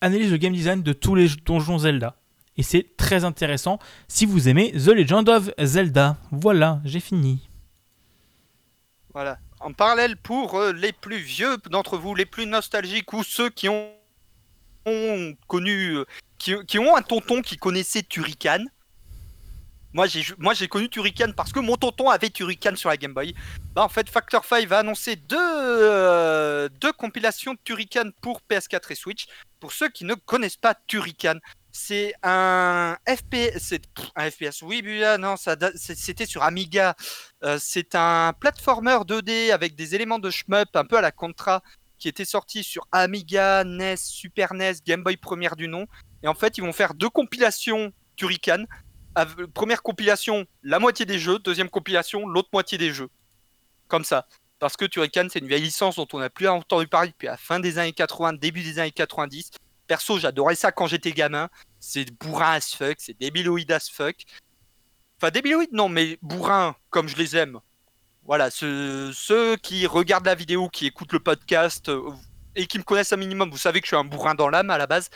analyse 0.00 0.30
le 0.30 0.36
game 0.36 0.52
design 0.52 0.82
de 0.82 0.92
tous 0.92 1.14
les 1.14 1.28
donjons 1.44 1.78
Zelda. 1.78 2.16
Et 2.56 2.62
c'est 2.62 2.96
très 2.96 3.24
intéressant 3.24 3.78
si 4.08 4.24
vous 4.24 4.48
aimez 4.48 4.72
The 4.72 4.88
Legend 4.88 5.28
of 5.28 5.50
Zelda. 5.58 6.16
Voilà, 6.30 6.80
j'ai 6.84 7.00
fini. 7.00 7.48
Voilà. 9.12 9.38
En 9.60 9.72
parallèle, 9.72 10.16
pour 10.16 10.54
euh, 10.56 10.72
les 10.72 10.92
plus 10.92 11.16
vieux 11.16 11.56
d'entre 11.70 11.96
vous, 11.96 12.14
les 12.14 12.26
plus 12.26 12.46
nostalgiques 12.46 13.12
ou 13.12 13.22
ceux 13.22 13.50
qui 13.50 13.68
ont, 13.68 13.90
connu, 15.48 15.96
euh, 15.96 16.04
qui, 16.38 16.54
qui 16.66 16.78
ont 16.78 16.94
un 16.94 17.02
tonton 17.02 17.42
qui 17.42 17.56
connaissait 17.56 18.02
Turrican. 18.02 18.64
Moi 19.96 20.06
j'ai, 20.06 20.68
connu 20.68 20.90
Turrican 20.90 21.32
parce 21.34 21.52
que 21.52 21.58
mon 21.58 21.76
tonton 21.76 22.10
avait 22.10 22.28
Turrican 22.28 22.76
sur 22.76 22.90
la 22.90 22.98
Game 22.98 23.14
Boy. 23.14 23.34
Bah 23.74 23.82
en 23.82 23.88
fait 23.88 24.10
Factor 24.10 24.44
5 24.44 24.68
va 24.68 24.80
annoncer 24.80 25.16
deux, 25.16 25.38
euh, 25.40 26.68
deux 26.68 26.92
compilations 26.92 27.54
de 27.54 27.58
Turrican 27.64 28.10
pour 28.20 28.42
PS4 28.46 28.92
et 28.92 28.94
Switch. 28.94 29.26
Pour 29.58 29.72
ceux 29.72 29.88
qui 29.88 30.04
ne 30.04 30.12
connaissent 30.12 30.58
pas 30.58 30.74
Turrican, 30.86 31.36
c'est 31.72 32.12
un 32.22 32.98
FPS, 33.08 33.72
un 34.16 34.30
FPS. 34.30 34.60
Oui, 34.60 34.82
non, 35.18 35.36
c'était 35.74 36.26
sur 36.26 36.42
Amiga. 36.42 36.94
Euh, 37.42 37.56
c'est 37.58 37.94
un 37.94 38.34
platformer 38.38 38.98
2D 39.06 39.50
avec 39.50 39.76
des 39.76 39.94
éléments 39.94 40.18
de 40.18 40.28
shmup 40.28 40.76
un 40.76 40.84
peu 40.84 40.98
à 40.98 41.00
la 41.00 41.10
Contra 41.10 41.62
qui 41.98 42.08
était 42.08 42.26
sorti 42.26 42.62
sur 42.62 42.86
Amiga, 42.92 43.64
NES, 43.64 43.96
Super 43.96 44.52
NES, 44.52 44.74
Game 44.86 45.02
Boy 45.02 45.16
première 45.16 45.56
du 45.56 45.68
nom. 45.68 45.86
Et 46.22 46.28
en 46.28 46.34
fait, 46.34 46.58
ils 46.58 46.60
vont 46.62 46.74
faire 46.74 46.92
deux 46.92 47.08
compilations 47.08 47.94
Turrican. 48.16 48.64
Première 49.54 49.82
compilation, 49.82 50.46
la 50.62 50.78
moitié 50.78 51.06
des 51.06 51.18
jeux. 51.18 51.38
Deuxième 51.38 51.70
compilation, 51.70 52.26
l'autre 52.26 52.50
moitié 52.52 52.78
des 52.78 52.92
jeux. 52.92 53.08
Comme 53.88 54.04
ça. 54.04 54.26
Parce 54.58 54.76
que 54.76 54.84
Turrican, 54.84 55.26
c'est 55.30 55.38
une 55.38 55.48
vieille 55.48 55.62
licence 55.62 55.96
dont 55.96 56.08
on 56.12 56.18
n'a 56.18 56.30
plus 56.30 56.48
entendu 56.48 56.86
parler 56.86 57.10
depuis 57.10 57.26
la 57.26 57.36
fin 57.36 57.60
des 57.60 57.78
années 57.78 57.92
80, 57.92 58.34
début 58.34 58.62
des 58.62 58.78
années 58.78 58.90
90. 58.90 59.50
Perso, 59.86 60.18
j'adorais 60.18 60.54
ça 60.54 60.72
quand 60.72 60.86
j'étais 60.86 61.12
gamin. 61.12 61.48
C'est 61.78 62.10
bourrin 62.18 62.54
as 62.54 62.74
fuck, 62.74 62.96
c'est 62.98 63.18
débiloïde 63.18 63.70
as 63.70 63.88
fuck. 63.90 64.16
Enfin, 65.18 65.30
débiloïde, 65.30 65.72
non, 65.72 65.88
mais 65.88 66.18
bourrin, 66.22 66.74
comme 66.90 67.08
je 67.08 67.16
les 67.16 67.36
aime. 67.36 67.60
Voilà, 68.24 68.50
ceux, 68.50 69.12
ceux 69.12 69.56
qui 69.56 69.86
regardent 69.86 70.26
la 70.26 70.34
vidéo, 70.34 70.68
qui 70.68 70.86
écoutent 70.86 71.12
le 71.12 71.20
podcast 71.20 71.88
euh, 71.88 72.10
et 72.56 72.66
qui 72.66 72.78
me 72.78 72.82
connaissent 72.82 73.12
un 73.12 73.16
minimum, 73.16 73.50
vous 73.50 73.56
savez 73.56 73.80
que 73.80 73.86
je 73.86 73.90
suis 73.90 73.96
un 73.96 74.04
bourrin 74.04 74.34
dans 74.34 74.48
l'âme 74.48 74.70
à 74.70 74.78
la 74.78 74.86
base. 74.86 75.10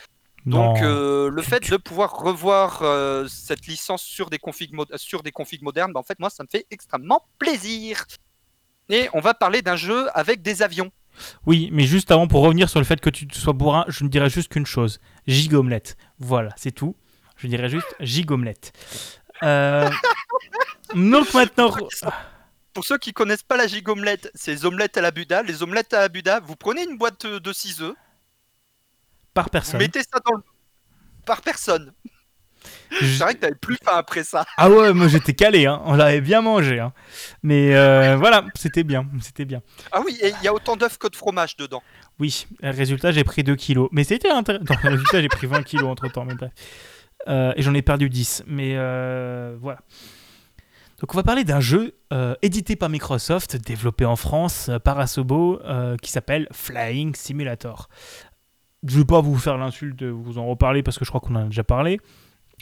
Donc, 0.46 0.80
euh, 0.80 1.30
le 1.30 1.42
fait 1.42 1.70
de 1.70 1.76
pouvoir 1.76 2.12
revoir 2.12 2.80
euh, 2.82 3.26
cette 3.28 3.66
licence 3.66 4.02
sur 4.02 4.30
des 4.30 4.38
configs, 4.38 4.74
sur 4.96 5.22
des 5.22 5.32
configs 5.32 5.62
modernes, 5.62 5.92
bah, 5.92 6.00
en 6.00 6.02
fait, 6.02 6.18
moi, 6.18 6.30
ça 6.30 6.42
me 6.42 6.48
fait 6.48 6.66
extrêmement 6.70 7.26
plaisir. 7.38 8.04
Et 8.88 9.08
on 9.12 9.20
va 9.20 9.34
parler 9.34 9.62
d'un 9.62 9.76
jeu 9.76 10.08
avec 10.14 10.42
des 10.42 10.62
avions. 10.62 10.90
Oui, 11.46 11.68
mais 11.72 11.84
juste 11.84 12.10
avant, 12.10 12.26
pour 12.26 12.42
revenir 12.42 12.68
sur 12.70 12.80
le 12.80 12.86
fait 12.86 13.00
que 13.00 13.10
tu 13.10 13.26
sois 13.32 13.52
bourrin, 13.52 13.84
je 13.88 14.04
ne 14.04 14.08
dirais 14.08 14.30
juste 14.30 14.50
qu'une 14.50 14.66
chose. 14.66 14.98
Gigomelette. 15.26 15.96
Voilà, 16.18 16.50
c'est 16.56 16.72
tout. 16.72 16.96
Je 17.36 17.46
dirais 17.46 17.68
juste 17.68 17.94
gigomelette. 18.00 18.72
Euh... 19.42 19.88
Donc 20.94 21.32
maintenant... 21.34 21.74
Pour 22.72 22.84
ceux 22.84 22.98
qui 22.98 23.12
connaissent 23.12 23.42
pas 23.42 23.56
la 23.56 23.66
gigomelette, 23.66 24.30
c'est 24.34 24.52
les 24.52 24.64
omelettes 24.64 24.96
à 24.96 25.00
la 25.00 25.10
Buda. 25.10 25.42
Les 25.42 25.62
omelettes 25.62 25.92
à 25.92 26.00
la 26.00 26.08
Buda, 26.08 26.40
vous 26.40 26.56
prenez 26.56 26.84
une 26.84 26.98
boîte 26.98 27.26
de 27.26 27.52
6 27.52 27.82
œufs, 27.82 27.94
par 29.34 29.50
personne. 29.50 29.78
mettez 29.80 30.00
ça 30.02 30.18
dans 30.24 30.36
le... 30.36 30.42
Par 31.26 31.42
personne. 31.42 31.92
Je- 32.90 33.06
C'est 33.06 33.22
vrai 33.24 33.34
que 33.34 33.40
t'avais 33.40 33.54
plus 33.54 33.76
faim 33.82 33.92
après 33.94 34.22
ça. 34.24 34.44
Ah 34.56 34.68
ouais, 34.68 34.92
moi 34.92 35.08
j'étais 35.08 35.32
calé, 35.32 35.66
hein. 35.66 35.80
on 35.84 35.94
l'avait 35.94 36.20
bien 36.20 36.42
mangé. 36.42 36.78
Hein. 36.80 36.92
Mais 37.42 37.74
euh, 37.74 38.16
voilà, 38.16 38.44
c'était 38.54 38.82
bien, 38.82 39.06
c'était 39.22 39.44
bien. 39.46 39.62
Ah 39.92 40.00
oui, 40.04 40.18
et 40.20 40.28
il 40.28 40.44
y 40.44 40.48
a 40.48 40.52
autant 40.52 40.76
d'œufs 40.76 40.98
que 40.98 41.08
de 41.08 41.16
fromage 41.16 41.56
dedans. 41.56 41.82
Oui, 42.18 42.46
résultat, 42.62 43.12
j'ai 43.12 43.24
pris 43.24 43.42
2 43.44 43.56
kilos. 43.56 43.88
Mais 43.92 44.04
c'était 44.04 44.30
intéressant. 44.30 44.64
Non, 44.68 44.76
résultat, 44.90 45.22
j'ai 45.22 45.28
pris 45.28 45.46
20 45.46 45.62
kilos 45.62 45.88
entre 45.88 46.08
temps, 46.08 46.24
mais 46.24 46.34
bref. 46.34 46.50
Euh, 47.28 47.52
et 47.56 47.62
j'en 47.62 47.72
ai 47.74 47.82
perdu 47.82 48.10
10. 48.10 48.44
Mais 48.46 48.72
euh, 48.76 49.56
voilà. 49.60 49.78
Donc, 51.00 51.14
on 51.14 51.16
va 51.16 51.22
parler 51.22 51.44
d'un 51.44 51.60
jeu 51.60 51.94
édité 52.42 52.76
par 52.76 52.90
Microsoft, 52.90 53.56
développé 53.56 54.04
en 54.04 54.16
France 54.16 54.70
par 54.84 54.98
Asobo, 54.98 55.58
qui 56.02 56.10
s'appelle 56.10 56.46
Flying 56.52 57.14
Simulator. 57.14 57.88
Je 58.86 58.98
vais 58.98 59.04
pas 59.04 59.20
vous 59.20 59.36
faire 59.36 59.58
l'insulte 59.58 59.98
de 59.98 60.08
vous 60.08 60.38
en 60.38 60.46
reparler 60.46 60.82
parce 60.82 60.98
que 60.98 61.04
je 61.04 61.10
crois 61.10 61.20
qu'on 61.20 61.34
en 61.34 61.42
a 61.42 61.44
déjà 61.44 61.64
parlé. 61.64 62.00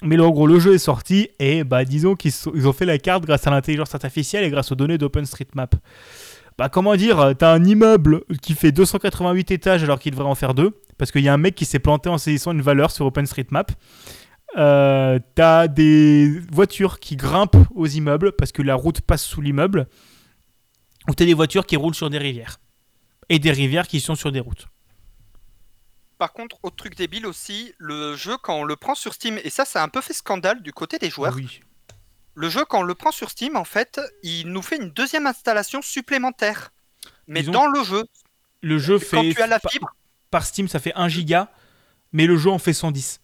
Mais 0.02 0.18
en 0.18 0.30
gros, 0.30 0.46
le 0.46 0.58
jeu 0.60 0.74
est 0.74 0.78
sorti 0.78 1.28
et 1.38 1.64
bah, 1.64 1.84
disons 1.84 2.14
qu'ils 2.14 2.32
ont 2.66 2.72
fait 2.72 2.84
la 2.84 2.98
carte 2.98 3.24
grâce 3.24 3.46
à 3.46 3.50
l'intelligence 3.50 3.94
artificielle 3.94 4.44
et 4.44 4.50
grâce 4.50 4.70
aux 4.70 4.76
données 4.76 4.98
d'OpenStreetMap. 4.98 5.74
Bah, 6.56 6.68
comment 6.68 6.96
dire, 6.96 7.20
euh, 7.20 7.34
t'as 7.34 7.52
un 7.52 7.64
immeuble 7.64 8.22
qui 8.42 8.54
fait 8.54 8.72
288 8.72 9.50
étages 9.52 9.82
alors 9.84 9.98
qu'il 9.98 10.12
devrait 10.12 10.28
en 10.28 10.34
faire 10.34 10.54
deux, 10.54 10.80
parce 10.98 11.12
qu'il 11.12 11.22
y 11.22 11.28
a 11.28 11.32
un 11.32 11.38
mec 11.38 11.54
qui 11.54 11.64
s'est 11.64 11.78
planté 11.78 12.08
en 12.08 12.18
saisissant 12.18 12.52
une 12.52 12.62
valeur 12.62 12.90
sur 12.90 13.06
OpenStreetMap. 13.06 13.72
Euh, 14.56 15.18
t'as 15.34 15.68
des 15.68 16.40
voitures 16.50 16.98
qui 16.98 17.16
grimpent 17.16 17.56
aux 17.74 17.86
immeubles 17.86 18.32
parce 18.32 18.50
que 18.50 18.62
la 18.62 18.74
route 18.74 19.00
passe 19.00 19.22
sous 19.22 19.40
l'immeuble, 19.40 19.86
ou 21.08 21.14
t'as 21.14 21.26
des 21.26 21.34
voitures 21.34 21.66
qui 21.66 21.76
roulent 21.76 21.94
sur 21.94 22.10
des 22.10 22.18
rivières, 22.18 22.58
et 23.28 23.38
des 23.38 23.52
rivières 23.52 23.86
qui 23.86 24.00
sont 24.00 24.14
sur 24.14 24.32
des 24.32 24.40
routes. 24.40 24.68
Par 26.18 26.32
contre, 26.32 26.58
autre 26.64 26.76
truc 26.76 26.96
débile 26.96 27.26
aussi, 27.26 27.72
le 27.78 28.16
jeu, 28.16 28.36
quand 28.38 28.54
on 28.56 28.64
le 28.64 28.74
prend 28.76 28.94
sur 28.96 29.14
Steam, 29.14 29.38
et 29.44 29.50
ça, 29.50 29.64
ça 29.64 29.80
a 29.80 29.84
un 29.84 29.88
peu 29.88 30.00
fait 30.00 30.12
scandale 30.12 30.62
du 30.62 30.72
côté 30.72 30.98
des 30.98 31.10
joueurs, 31.10 31.34
Oui. 31.36 31.60
le 32.34 32.50
jeu, 32.50 32.64
quand 32.64 32.80
on 32.80 32.82
le 32.82 32.94
prend 32.96 33.12
sur 33.12 33.30
Steam, 33.30 33.56
en 33.56 33.64
fait, 33.64 34.00
il 34.24 34.48
nous 34.48 34.62
fait 34.62 34.76
une 34.76 34.90
deuxième 34.90 35.26
installation 35.26 35.80
supplémentaire. 35.80 36.70
Mais 37.28 37.42
dans 37.44 37.66
le 37.68 37.84
jeu, 37.84 38.04
Le 38.62 38.78
jeu 38.78 38.98
quand 38.98 39.04
fait 39.22 39.32
tu 39.34 39.40
as 39.42 39.46
la 39.46 39.60
par- 39.60 39.70
fibre, 39.70 39.94
par 40.30 40.44
Steam, 40.44 40.66
ça 40.66 40.80
fait 40.80 40.92
1 40.96 41.08
giga, 41.08 41.52
mais 42.12 42.26
le 42.26 42.36
jeu 42.36 42.50
en 42.50 42.58
fait 42.58 42.72
110. 42.72 43.20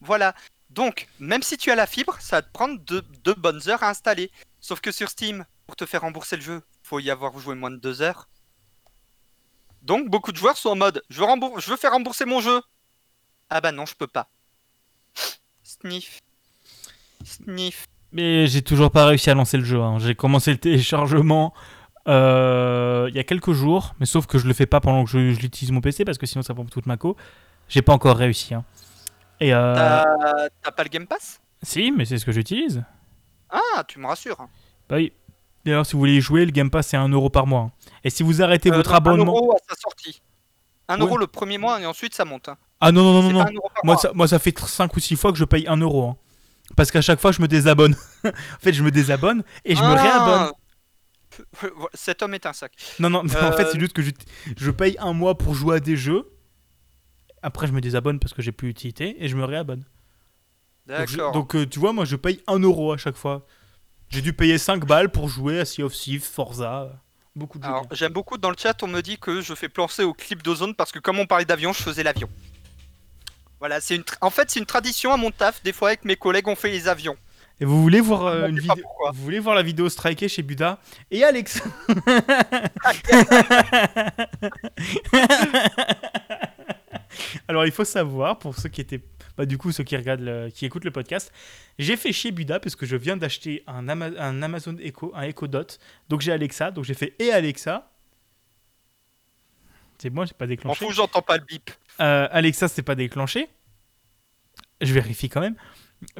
voilà. 0.00 0.34
Donc, 0.70 1.08
même 1.20 1.42
si 1.42 1.56
tu 1.56 1.70
as 1.70 1.74
la 1.74 1.86
fibre, 1.86 2.16
ça 2.20 2.36
va 2.36 2.42
te 2.42 2.52
prendre 2.52 2.78
deux, 2.80 3.00
deux 3.24 3.32
bonnes 3.34 3.62
heures 3.68 3.82
à 3.82 3.88
installer. 3.88 4.30
Sauf 4.60 4.80
que 4.80 4.92
sur 4.92 5.08
Steam, 5.08 5.44
pour 5.66 5.74
te 5.74 5.86
faire 5.86 6.02
rembourser 6.02 6.36
le 6.36 6.42
jeu, 6.42 6.62
faut 6.82 7.00
y 7.00 7.10
avoir 7.10 7.36
joué 7.38 7.54
moins 7.54 7.70
de 7.70 7.76
deux 7.76 8.02
heures. 8.02 8.28
Donc, 9.86 10.08
beaucoup 10.10 10.32
de 10.32 10.36
joueurs 10.36 10.56
sont 10.56 10.70
en 10.70 10.76
mode 10.76 11.02
je 11.08 11.18
veux, 11.20 11.24
rembour- 11.26 11.60
je 11.60 11.70
veux 11.70 11.76
faire 11.76 11.92
rembourser 11.92 12.24
mon 12.24 12.40
jeu. 12.40 12.60
Ah 13.50 13.60
bah 13.60 13.72
non, 13.72 13.86
je 13.86 13.94
peux 13.94 14.06
pas. 14.08 14.28
Sniff. 15.62 16.20
Sniff. 17.24 17.86
Mais 18.12 18.46
j'ai 18.46 18.62
toujours 18.62 18.90
pas 18.90 19.06
réussi 19.06 19.30
à 19.30 19.34
lancer 19.34 19.56
le 19.58 19.64
jeu. 19.64 19.80
hein. 19.80 19.98
J'ai 19.98 20.14
commencé 20.14 20.50
le 20.52 20.58
téléchargement 20.58 21.52
euh, 22.08 23.06
il 23.10 23.16
y 23.16 23.18
a 23.18 23.24
quelques 23.24 23.52
jours, 23.52 23.94
mais 23.98 24.06
sauf 24.06 24.26
que 24.26 24.38
je 24.38 24.46
le 24.46 24.54
fais 24.54 24.66
pas 24.66 24.80
pendant 24.80 25.04
que 25.04 25.10
je, 25.10 25.32
je 25.32 25.40
l'utilise 25.40 25.72
mon 25.72 25.80
PC 25.80 26.04
parce 26.04 26.18
que 26.18 26.26
sinon 26.26 26.42
ça 26.42 26.54
prend 26.54 26.64
toute 26.64 26.86
ma 26.86 26.96
co. 26.96 27.16
J'ai 27.68 27.82
pas 27.82 27.92
encore 27.92 28.16
réussi. 28.16 28.54
hein. 28.54 28.64
Et 29.40 29.52
euh, 29.52 29.74
T'as 29.74 30.48
t'as 30.62 30.70
pas 30.70 30.82
le 30.84 30.88
Game 30.88 31.06
Pass? 31.06 31.40
Si, 31.62 31.90
mais 31.90 32.04
c'est 32.04 32.18
ce 32.18 32.24
que 32.24 32.32
j'utilise. 32.32 32.84
Ah, 33.50 33.84
tu 33.86 33.98
me 33.98 34.06
rassures. 34.06 34.38
Bah 34.88 34.96
oui. 34.96 35.12
D'ailleurs, 35.66 35.84
si 35.84 35.92
vous 35.94 35.98
voulez 35.98 36.14
y 36.16 36.20
jouer, 36.20 36.44
le 36.46 36.52
Game 36.52 36.70
Pass 36.70 36.86
c'est 36.88 36.96
1€ 36.96 37.12
euro 37.12 37.28
par 37.28 37.46
mois. 37.46 37.60
hein. 37.60 37.72
Et 38.04 38.10
si 38.10 38.22
vous 38.22 38.40
arrêtez 38.40 38.70
Euh, 38.72 38.76
votre 38.76 38.90
non, 38.90 38.96
abonnement. 38.96 39.32
1 39.32 39.36
euro 39.36 39.52
à 39.52 39.58
sa 39.68 39.74
sortie. 39.78 40.22
1 40.88 40.94
Ouais. 40.96 41.02
euro 41.02 41.18
le 41.18 41.26
premier 41.26 41.58
mois 41.58 41.80
et 41.80 41.86
ensuite 41.86 42.14
ça 42.14 42.24
monte. 42.24 42.48
hein. 42.48 42.56
Ah 42.80 42.92
non, 42.92 43.02
non, 43.02 43.22
non, 43.22 43.32
non. 43.32 43.44
pas 43.44 43.50
non. 43.50 43.50
1 43.50 43.54
euro 43.56 43.68
par 43.74 43.84
Moi 43.84 43.96
ça, 43.96 44.10
moi, 44.14 44.28
ça 44.28 44.38
fait 44.38 44.56
5 44.58 44.96
ou 44.96 45.00
6 45.00 45.16
fois 45.16 45.32
que 45.32 45.38
je 45.38 45.44
paye 45.44 45.66
1 45.66 45.76
euro. 45.78 46.04
hein. 46.10 46.16
Parce 46.76 46.90
qu'à 46.90 47.00
chaque 47.02 47.20
fois, 47.20 47.32
je 47.32 47.42
me 47.42 47.48
désabonne. 47.48 47.96
en 48.24 48.30
fait, 48.60 48.72
je 48.72 48.82
me 48.82 48.90
désabonne 48.90 49.42
et 49.64 49.74
je 49.74 49.82
me 49.82 49.86
Ah 49.86 50.02
réabonne. 50.02 50.52
Cet 51.94 52.22
homme 52.22 52.34
est 52.34 52.46
un 52.46 52.52
sac. 52.52 52.72
Non, 52.98 53.10
non, 53.10 53.20
en 53.24 53.28
fait, 53.28 53.36
Euh, 53.64 53.68
c'est 53.72 53.80
juste 53.80 53.92
que 53.92 54.02
je, 54.02 54.10
je 54.56 54.70
paye 54.70 54.96
un 55.00 55.12
mois 55.12 55.36
pour 55.36 55.54
jouer 55.54 55.76
à 55.76 55.80
des 55.80 55.96
jeux. 55.96 56.30
Après, 57.42 57.66
je 57.66 57.72
me 57.72 57.80
désabonne 57.80 58.18
parce 58.18 58.32
que 58.32 58.40
j'ai 58.42 58.52
plus 58.52 58.68
d'utilité 58.68 59.16
et 59.22 59.28
je 59.28 59.36
me 59.36 59.44
réabonne. 59.44 59.84
Donc, 60.86 61.08
je- 61.08 61.16
D'accord. 61.16 61.32
Donc, 61.32 61.54
euh, 61.56 61.66
tu 61.66 61.78
vois, 61.78 61.92
moi, 61.92 62.04
je 62.04 62.16
paye 62.16 62.40
1 62.46 62.58
euro 62.60 62.92
à 62.92 62.96
chaque 62.96 63.16
fois. 63.16 63.44
J'ai 64.08 64.22
dû 64.22 64.32
payer 64.32 64.58
5 64.58 64.84
balles 64.86 65.10
pour 65.10 65.28
jouer 65.28 65.60
à 65.60 65.64
Sea 65.64 65.82
of 65.82 65.92
Thieves, 65.94 66.22
Forza. 66.24 66.90
Beaucoup 67.34 67.58
de 67.58 67.64
jeux. 67.64 67.68
Alors, 67.70 67.86
j'aime 67.92 68.12
beaucoup 68.12 68.38
dans 68.38 68.50
le 68.50 68.56
chat, 68.58 68.82
on 68.82 68.86
me 68.86 69.02
dit 69.02 69.18
que 69.18 69.40
je 69.42 69.54
fais 69.54 69.68
penser 69.68 70.04
au 70.04 70.14
clip 70.14 70.42
d'Ozone 70.42 70.74
parce 70.74 70.90
que 70.92 70.98
comme 70.98 71.18
on 71.18 71.26
parlait 71.26 71.44
d'avion, 71.44 71.72
je 71.72 71.82
faisais 71.82 72.02
l'avion. 72.02 72.28
Voilà, 73.58 73.80
c'est 73.80 73.96
une 73.96 74.02
tra- 74.02 74.16
en 74.20 74.30
fait 74.30 74.50
c'est 74.50 74.60
une 74.60 74.66
tradition 74.66 75.12
à 75.12 75.16
mon 75.16 75.30
taf. 75.30 75.62
Des 75.62 75.72
fois 75.72 75.88
avec 75.88 76.04
mes 76.04 76.16
collègues, 76.16 76.48
on 76.48 76.56
fait 76.56 76.70
les 76.70 76.88
avions. 76.88 77.16
Et 77.58 77.64
vous 77.64 77.80
voulez 77.82 78.00
voir 78.00 78.26
euh, 78.26 78.48
une 78.48 78.58
vidéo. 78.60 78.84
Vous 79.14 79.22
voulez 79.22 79.38
voir 79.38 79.54
la 79.54 79.62
vidéo 79.62 79.88
strikée 79.88 80.28
chez 80.28 80.42
Buda 80.42 80.78
et 81.10 81.24
Alex 81.24 81.62
Alors 87.48 87.64
il 87.66 87.72
faut 87.72 87.84
savoir 87.84 88.38
pour 88.38 88.56
ceux 88.56 88.68
qui 88.68 88.80
étaient 88.80 89.00
bah, 89.36 89.46
du 89.46 89.58
coup 89.58 89.72
ceux 89.72 89.84
qui 89.84 89.96
regardent 89.96 90.20
le- 90.22 90.50
qui 90.50 90.64
écoutent 90.66 90.84
le 90.84 90.90
podcast, 90.90 91.32
j'ai 91.78 91.96
fait 91.96 92.12
chier 92.12 92.30
Buda 92.32 92.58
parce 92.60 92.74
que 92.76 92.86
je 92.86 92.96
viens 92.96 93.16
d'acheter 93.16 93.62
un, 93.66 93.88
Ama- 93.88 94.18
un 94.18 94.42
Amazon 94.42 94.76
Echo, 94.80 95.12
un 95.14 95.22
Echo 95.22 95.46
Dot. 95.46 95.78
Donc 96.08 96.20
j'ai 96.22 96.32
Alexa, 96.32 96.70
donc 96.70 96.84
j'ai 96.84 96.94
fait 96.94 97.14
et 97.18 97.30
Alexa. 97.30 97.90
C'est 99.98 100.10
bon, 100.10 100.24
j'ai 100.26 100.34
pas 100.34 100.44
M'en 100.44 100.48
déclenché. 100.50 100.84
fous, 100.84 100.92
j'entends 100.92 101.22
pas 101.22 101.38
le 101.38 101.44
bip. 101.44 101.70
Euh, 102.00 102.28
Alexa, 102.30 102.68
c'est 102.68 102.82
pas 102.82 102.94
déclenché. 102.94 103.48
Je 104.82 104.92
vérifie 104.92 105.28
quand 105.30 105.40
même. 105.40 105.56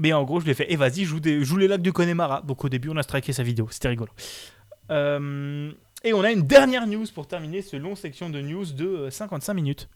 Mais 0.00 0.14
en 0.14 0.24
gros, 0.24 0.40
je 0.40 0.46
lui 0.46 0.52
ai 0.52 0.54
fait, 0.54 0.72
et 0.72 0.76
vas-y, 0.76 1.04
joue, 1.04 1.20
des, 1.20 1.44
joue 1.44 1.58
les 1.58 1.68
lacs 1.68 1.82
du 1.82 1.92
Connemara. 1.92 2.40
Donc 2.40 2.64
au 2.64 2.70
début, 2.70 2.88
on 2.88 2.96
a 2.96 3.02
striké 3.02 3.34
sa 3.34 3.42
vidéo. 3.42 3.68
C'était 3.70 3.88
rigolo. 3.88 4.10
Euh, 4.90 5.70
et 6.04 6.14
on 6.14 6.22
a 6.22 6.30
une 6.30 6.46
dernière 6.46 6.86
news 6.86 7.04
pour 7.14 7.28
terminer 7.28 7.60
ce 7.60 7.76
long 7.76 7.94
section 7.96 8.30
de 8.30 8.40
news 8.40 8.64
de 8.64 8.86
euh, 8.86 9.10
55 9.10 9.52
minutes. 9.52 9.88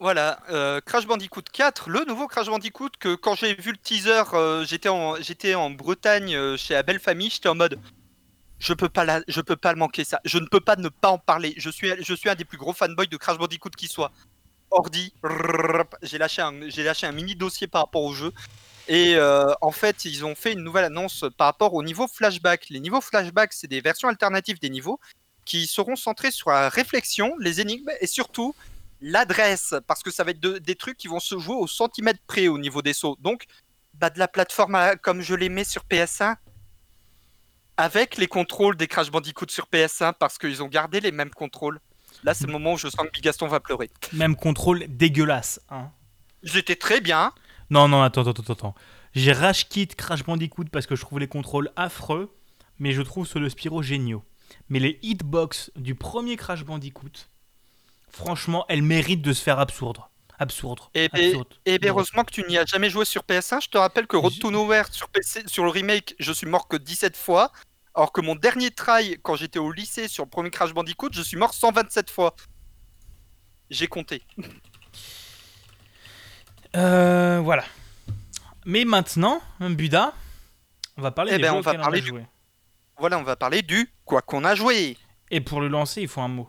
Voilà, 0.00 0.40
euh, 0.48 0.80
Crash 0.80 1.06
Bandicoot 1.06 1.42
4, 1.52 1.90
le 1.90 2.06
nouveau 2.06 2.26
Crash 2.26 2.46
Bandicoot 2.46 2.88
que 2.98 3.14
quand 3.14 3.34
j'ai 3.34 3.54
vu 3.54 3.70
le 3.70 3.76
teaser, 3.76 4.22
euh, 4.32 4.64
j'étais 4.64 4.88
en, 4.88 5.16
j'étais 5.16 5.54
en 5.54 5.68
Bretagne 5.68 6.34
euh, 6.34 6.56
chez 6.56 6.72
la 6.72 6.82
belle 6.82 7.00
famille, 7.00 7.28
j'étais 7.28 7.50
en 7.50 7.54
mode 7.54 7.78
je 8.58 8.72
peux 8.72 8.88
pas 8.88 9.20
je 9.28 9.42
peux 9.42 9.56
pas 9.56 9.74
le 9.74 9.78
manquer 9.78 10.04
ça, 10.04 10.18
je 10.24 10.38
ne 10.38 10.46
peux 10.46 10.60
pas 10.60 10.76
ne 10.76 10.88
pas 10.88 11.10
en 11.10 11.18
parler. 11.18 11.52
Je 11.58 11.68
suis, 11.68 11.92
je 12.02 12.14
suis 12.14 12.30
un 12.30 12.34
des 12.34 12.46
plus 12.46 12.56
gros 12.56 12.72
fanboys 12.72 13.08
de 13.08 13.16
Crash 13.18 13.36
Bandicoot 13.36 13.68
qui 13.76 13.88
soit. 13.88 14.10
Ordi, 14.70 15.12
j'ai 16.00 16.16
lâché 16.16 16.40
un, 16.40 16.70
j'ai 16.70 16.82
lâché 16.82 17.06
un 17.06 17.12
mini 17.12 17.34
dossier 17.34 17.66
par 17.66 17.82
rapport 17.82 18.02
au 18.02 18.14
jeu. 18.14 18.32
Et 18.88 19.18
en 19.60 19.70
fait, 19.70 20.04
ils 20.04 20.24
ont 20.24 20.34
fait 20.34 20.52
une 20.52 20.62
nouvelle 20.62 20.84
annonce 20.84 21.24
par 21.36 21.46
rapport 21.46 21.74
au 21.74 21.82
niveau 21.82 22.06
flashback. 22.08 22.68
Les 22.70 22.80
niveaux 22.80 23.00
flashback, 23.00 23.52
c'est 23.52 23.66
des 23.66 23.80
versions 23.80 24.08
alternatives 24.08 24.60
des 24.60 24.70
niveaux 24.70 24.98
qui 25.44 25.66
seront 25.66 25.96
centrés 25.96 26.30
sur 26.30 26.50
la 26.50 26.68
réflexion, 26.68 27.34
les 27.38 27.60
énigmes 27.60 27.90
et 28.00 28.06
surtout 28.06 28.54
l'adresse, 29.00 29.74
parce 29.86 30.02
que 30.02 30.10
ça 30.10 30.24
va 30.24 30.30
être 30.32 30.40
de- 30.40 30.58
des 30.58 30.74
trucs 30.74 30.96
qui 30.96 31.08
vont 31.08 31.20
se 31.20 31.38
jouer 31.38 31.56
au 31.56 31.66
centimètre 31.66 32.20
près 32.26 32.48
au 32.48 32.58
niveau 32.58 32.82
des 32.82 32.92
sauts. 32.92 33.16
Donc, 33.20 33.44
bah, 33.94 34.10
de 34.10 34.18
la 34.18 34.28
plateforme 34.28 34.74
à- 34.74 34.96
comme 34.96 35.20
je 35.22 35.34
l'aimais 35.34 35.64
sur 35.64 35.84
PS1, 35.84 36.36
avec 37.76 38.18
les 38.18 38.26
contrôles 38.26 38.76
des 38.76 38.86
Crash 38.86 39.10
Bandicoot 39.10 39.46
sur 39.48 39.66
PS1, 39.66 40.12
parce 40.12 40.38
qu'ils 40.38 40.62
ont 40.62 40.68
gardé 40.68 41.00
les 41.00 41.12
mêmes 41.12 41.30
contrôles. 41.30 41.80
Là, 42.24 42.34
c'est 42.34 42.46
le 42.46 42.52
moment 42.52 42.74
où 42.74 42.76
je 42.76 42.88
sens 42.88 43.06
que 43.06 43.10
Bigaston 43.10 43.46
va 43.48 43.60
pleurer. 43.60 43.90
Même 44.12 44.36
contrôle 44.36 44.84
dégueulasse. 44.88 45.60
Hein. 45.70 45.90
Étaient 46.54 46.76
très 46.76 47.00
bien. 47.00 47.32
Non, 47.70 47.88
non, 47.88 48.02
attends, 48.02 48.22
attends, 48.26 48.42
attends. 48.42 48.52
attends. 48.52 48.74
J'ai 49.14 49.32
rage 49.32 49.68
quit 49.68 49.86
Crash 49.88 50.22
Bandicoot 50.24 50.64
parce 50.70 50.86
que 50.86 50.94
je 50.96 51.00
trouve 51.00 51.18
les 51.18 51.28
contrôles 51.28 51.70
affreux, 51.76 52.34
mais 52.78 52.92
je 52.92 53.00
trouve 53.02 53.26
ceux 53.26 53.40
de 53.40 53.48
Spyro 53.48 53.82
géniaux. 53.82 54.22
Mais 54.68 54.78
les 54.80 54.98
hitbox 55.02 55.70
du 55.76 55.94
premier 55.94 56.36
Crash 56.36 56.64
Bandicoot, 56.64 57.28
franchement, 58.12 58.64
elles 58.68 58.82
méritent 58.82 59.22
de 59.22 59.32
se 59.32 59.42
faire 59.42 59.58
absurde. 59.58 59.98
Absurde. 60.38 60.80
Et, 60.94 61.04
et, 61.04 61.06
absurde. 61.12 61.48
et 61.66 61.78
bien, 61.78 61.90
heureusement 61.90 62.24
que 62.24 62.32
tu 62.32 62.42
n'y 62.48 62.56
as 62.56 62.64
jamais 62.64 62.88
joué 62.88 63.04
sur 63.04 63.22
PS1. 63.22 63.62
Je 63.62 63.68
te 63.68 63.76
rappelle 63.76 64.06
que 64.06 64.16
Road 64.16 64.32
to 64.40 64.50
Nowhere 64.50 64.86
sur 64.90 65.08
PC, 65.10 65.42
sur 65.46 65.64
le 65.64 65.70
remake, 65.70 66.14
je 66.18 66.32
suis 66.32 66.46
mort 66.46 66.66
que 66.66 66.76
17 66.78 67.16
fois. 67.16 67.52
Alors 67.94 68.12
que 68.12 68.20
mon 68.22 68.36
dernier 68.36 68.70
try, 68.70 69.18
quand 69.22 69.34
j'étais 69.34 69.58
au 69.58 69.70
lycée 69.72 70.08
sur 70.08 70.24
le 70.24 70.30
premier 70.30 70.50
Crash 70.50 70.72
Bandicoot, 70.72 71.10
je 71.12 71.20
suis 71.22 71.36
mort 71.36 71.52
127 71.52 72.08
fois. 72.10 72.34
J'ai 73.68 73.86
compté. 73.88 74.22
Euh, 76.76 77.40
voilà. 77.42 77.64
Mais 78.64 78.84
maintenant, 78.84 79.40
Buda, 79.60 80.14
on 80.96 81.02
va 81.02 81.10
parler 81.10 81.32
Eh 81.34 81.36
des 81.36 81.42
ben, 81.42 81.48
jeux 81.50 81.56
on 81.56 81.60
va 81.60 81.70
auxquels 81.72 81.80
parler 81.82 81.98
a 81.98 82.02
du- 82.02 82.08
joué. 82.08 82.26
Voilà, 82.98 83.18
on 83.18 83.22
va 83.22 83.36
parler 83.36 83.62
du 83.62 83.90
quoi 84.04 84.22
qu'on 84.22 84.44
a 84.44 84.54
joué. 84.54 84.96
Et 85.30 85.40
pour 85.40 85.60
le 85.60 85.68
lancer, 85.68 86.02
il 86.02 86.08
faut 86.08 86.20
un 86.20 86.28
mot. 86.28 86.48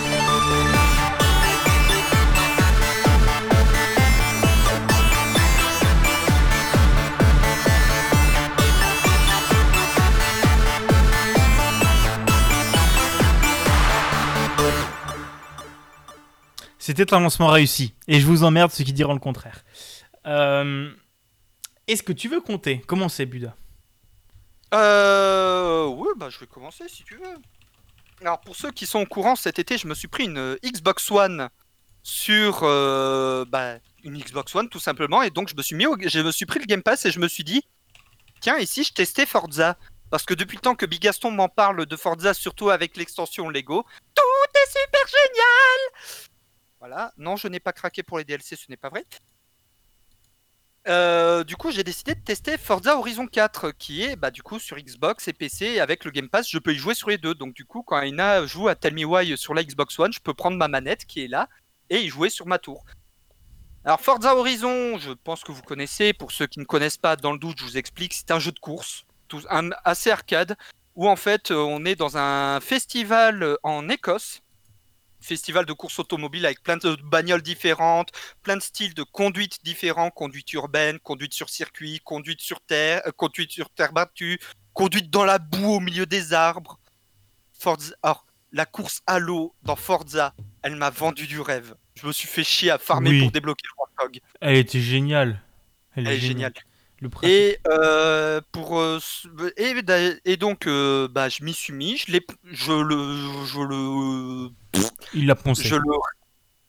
C'était 16.81 17.13
un 17.13 17.19
lancement 17.19 17.47
réussi. 17.47 17.93
Et 18.07 18.19
je 18.19 18.25
vous 18.25 18.43
emmerde 18.43 18.71
ceux 18.71 18.83
qui 18.83 18.91
diront 18.91 19.13
le 19.13 19.19
contraire. 19.19 19.63
Euh, 20.25 20.91
Est-ce 21.87 22.01
que 22.01 22.11
tu 22.11 22.27
veux 22.27 22.41
compter? 22.41 22.81
Comment 22.87 23.07
c'est, 23.07 23.27
Buda? 23.27 23.55
Euh. 24.73 25.85
Ouais, 25.85 26.09
bah 26.17 26.29
je 26.31 26.39
vais 26.39 26.47
commencer 26.47 26.85
si 26.87 27.03
tu 27.03 27.15
veux. 27.17 27.35
Alors 28.21 28.41
pour 28.41 28.55
ceux 28.55 28.71
qui 28.71 28.87
sont 28.87 28.99
au 28.99 29.05
courant, 29.05 29.35
cet 29.35 29.59
été, 29.59 29.77
je 29.77 29.85
me 29.87 29.93
suis 29.93 30.07
pris 30.07 30.23
une 30.25 30.37
euh, 30.39 30.55
Xbox 30.65 31.11
One 31.11 31.49
sur 32.01 32.61
euh, 32.63 33.45
bah, 33.47 33.75
une 34.03 34.17
Xbox 34.17 34.55
One 34.55 34.69
tout 34.69 34.79
simplement, 34.79 35.21
et 35.21 35.29
donc 35.29 35.49
je 35.49 35.55
me 35.55 35.61
suis 35.61 35.75
mis, 35.75 35.85
au- 35.85 35.97
je 35.99 36.19
me 36.19 36.31
suis 36.31 36.45
pris 36.47 36.59
le 36.59 36.65
Game 36.65 36.81
Pass 36.81 37.05
et 37.05 37.11
je 37.11 37.19
me 37.19 37.27
suis 37.27 37.43
dit, 37.43 37.61
tiens, 38.39 38.57
ici 38.57 38.83
je 38.83 38.93
testais 38.93 39.25
Forza? 39.27 39.77
Parce 40.09 40.23
que 40.23 40.33
depuis 40.33 40.55
le 40.57 40.61
temps 40.61 40.75
que 40.75 40.85
Bigaston 40.85 41.31
m'en 41.31 41.47
parle 41.47 41.85
de 41.85 41.95
Forza, 41.95 42.33
surtout 42.33 42.69
avec 42.69 42.97
l'extension 42.97 43.49
Lego, 43.49 43.85
tout 44.15 44.21
est 44.55 44.79
super 44.79 45.07
génial 45.07 46.30
Voilà, 46.81 47.13
non, 47.15 47.35
je 47.35 47.47
n'ai 47.47 47.59
pas 47.59 47.73
craqué 47.73 48.01
pour 48.01 48.17
les 48.17 48.23
DLC, 48.23 48.55
ce 48.55 48.65
n'est 48.67 48.75
pas 48.75 48.89
vrai. 48.89 49.05
Euh, 50.87 51.43
du 51.43 51.55
coup, 51.55 51.69
j'ai 51.69 51.83
décidé 51.83 52.15
de 52.15 52.19
tester 52.21 52.57
Forza 52.57 52.97
Horizon 52.97 53.27
4, 53.27 53.69
qui 53.69 54.01
est 54.01 54.15
bah, 54.15 54.31
du 54.31 54.41
coup 54.41 54.57
sur 54.57 54.77
Xbox 54.77 55.27
et 55.27 55.33
PC. 55.33 55.79
Avec 55.79 56.05
le 56.05 56.09
Game 56.09 56.27
Pass, 56.27 56.49
je 56.49 56.57
peux 56.57 56.73
y 56.73 56.77
jouer 56.77 56.95
sur 56.95 57.11
les 57.11 57.19
deux. 57.19 57.35
Donc, 57.35 57.53
du 57.53 57.65
coup, 57.65 57.83
quand 57.83 58.01
Aina 58.01 58.47
joue 58.47 58.67
à 58.67 58.73
Tell 58.73 58.95
Me 58.95 59.05
Why 59.05 59.37
sur 59.37 59.53
la 59.53 59.63
Xbox 59.63 59.99
One, 59.99 60.11
je 60.11 60.19
peux 60.19 60.33
prendre 60.33 60.57
ma 60.57 60.67
manette 60.67 61.05
qui 61.05 61.23
est 61.23 61.27
là 61.27 61.49
et 61.91 61.99
y 61.99 62.09
jouer 62.09 62.31
sur 62.31 62.47
ma 62.47 62.57
tour. 62.57 62.83
Alors, 63.85 64.01
Forza 64.01 64.35
Horizon, 64.35 64.97
je 64.97 65.11
pense 65.11 65.43
que 65.43 65.51
vous 65.51 65.61
connaissez. 65.61 66.13
Pour 66.13 66.31
ceux 66.31 66.47
qui 66.47 66.59
ne 66.59 66.65
connaissent 66.65 66.97
pas, 66.97 67.15
dans 67.15 67.31
le 67.31 67.37
doute, 67.37 67.59
je 67.59 67.63
vous 67.63 67.77
explique. 67.77 68.15
C'est 68.15 68.31
un 68.31 68.39
jeu 68.39 68.51
de 68.51 68.59
course, 68.59 69.05
assez 69.83 70.09
arcade, 70.09 70.57
où 70.95 71.07
en 71.07 71.15
fait, 71.15 71.51
on 71.51 71.85
est 71.85 71.95
dans 71.95 72.17
un 72.17 72.59
festival 72.59 73.59
en 73.61 73.87
Écosse. 73.87 74.41
Festival 75.21 75.65
de 75.65 75.73
course 75.73 75.99
automobile 75.99 76.45
avec 76.45 76.63
plein 76.63 76.77
de 76.77 76.95
bagnoles 77.03 77.41
différentes, 77.43 78.11
plein 78.43 78.57
de 78.57 78.61
styles 78.61 78.93
de 78.93 79.03
conduite 79.03 79.63
différents, 79.63 80.09
conduite 80.09 80.51
urbaine, 80.53 80.99
conduite 80.99 81.33
sur 81.33 81.49
circuit, 81.49 81.99
conduite 82.03 82.41
sur 82.41 82.59
terre, 82.61 83.01
euh, 83.05 83.11
conduite 83.11 83.51
sur 83.51 83.69
terre 83.69 83.93
battue, 83.93 84.39
conduite 84.73 85.09
dans 85.09 85.25
la 85.25 85.37
boue 85.39 85.73
au 85.75 85.79
milieu 85.79 86.05
des 86.05 86.33
arbres. 86.33 86.79
Forza, 87.57 87.93
alors, 88.01 88.25
la 88.51 88.65
course 88.65 89.01
à 89.05 89.19
l'eau 89.19 89.53
dans 89.63 89.75
Forza, 89.75 90.33
elle 90.63 90.75
m'a 90.75 90.89
vendu 90.89 91.27
du 91.27 91.39
rêve. 91.39 91.75
Je 91.95 92.07
me 92.07 92.11
suis 92.11 92.27
fait 92.27 92.43
chier 92.43 92.71
à 92.71 92.77
farmer 92.79 93.11
Oui. 93.11 93.21
pour 93.21 93.31
débloquer 93.31 93.65
le 93.67 93.79
Warthog. 93.79 94.19
Elle 94.41 94.57
était 94.57 94.81
géniale. 94.81 95.41
Elle 95.95 96.07
est 96.07 96.17
géniale. 96.19 96.53
Le 97.01 97.09
Et 97.23 97.59
euh, 97.67 98.41
pour 98.51 98.79
euh, 98.79 98.97
s- 98.97 99.27
et, 99.57 100.37
donc 100.37 100.67
euh, 100.67 101.07
bah 101.07 101.29
je 101.29 101.43
m'y 101.43 101.53
suis 101.53 101.73
mis, 101.73 101.97
je 101.97 102.19
je 102.43 102.71
le 102.71 103.45
je 103.45 103.59
le 103.59 104.49
Il 105.15 105.25
l'a 105.25 105.35
poncé. 105.35 105.63
je 105.63 105.75
le 105.75 105.81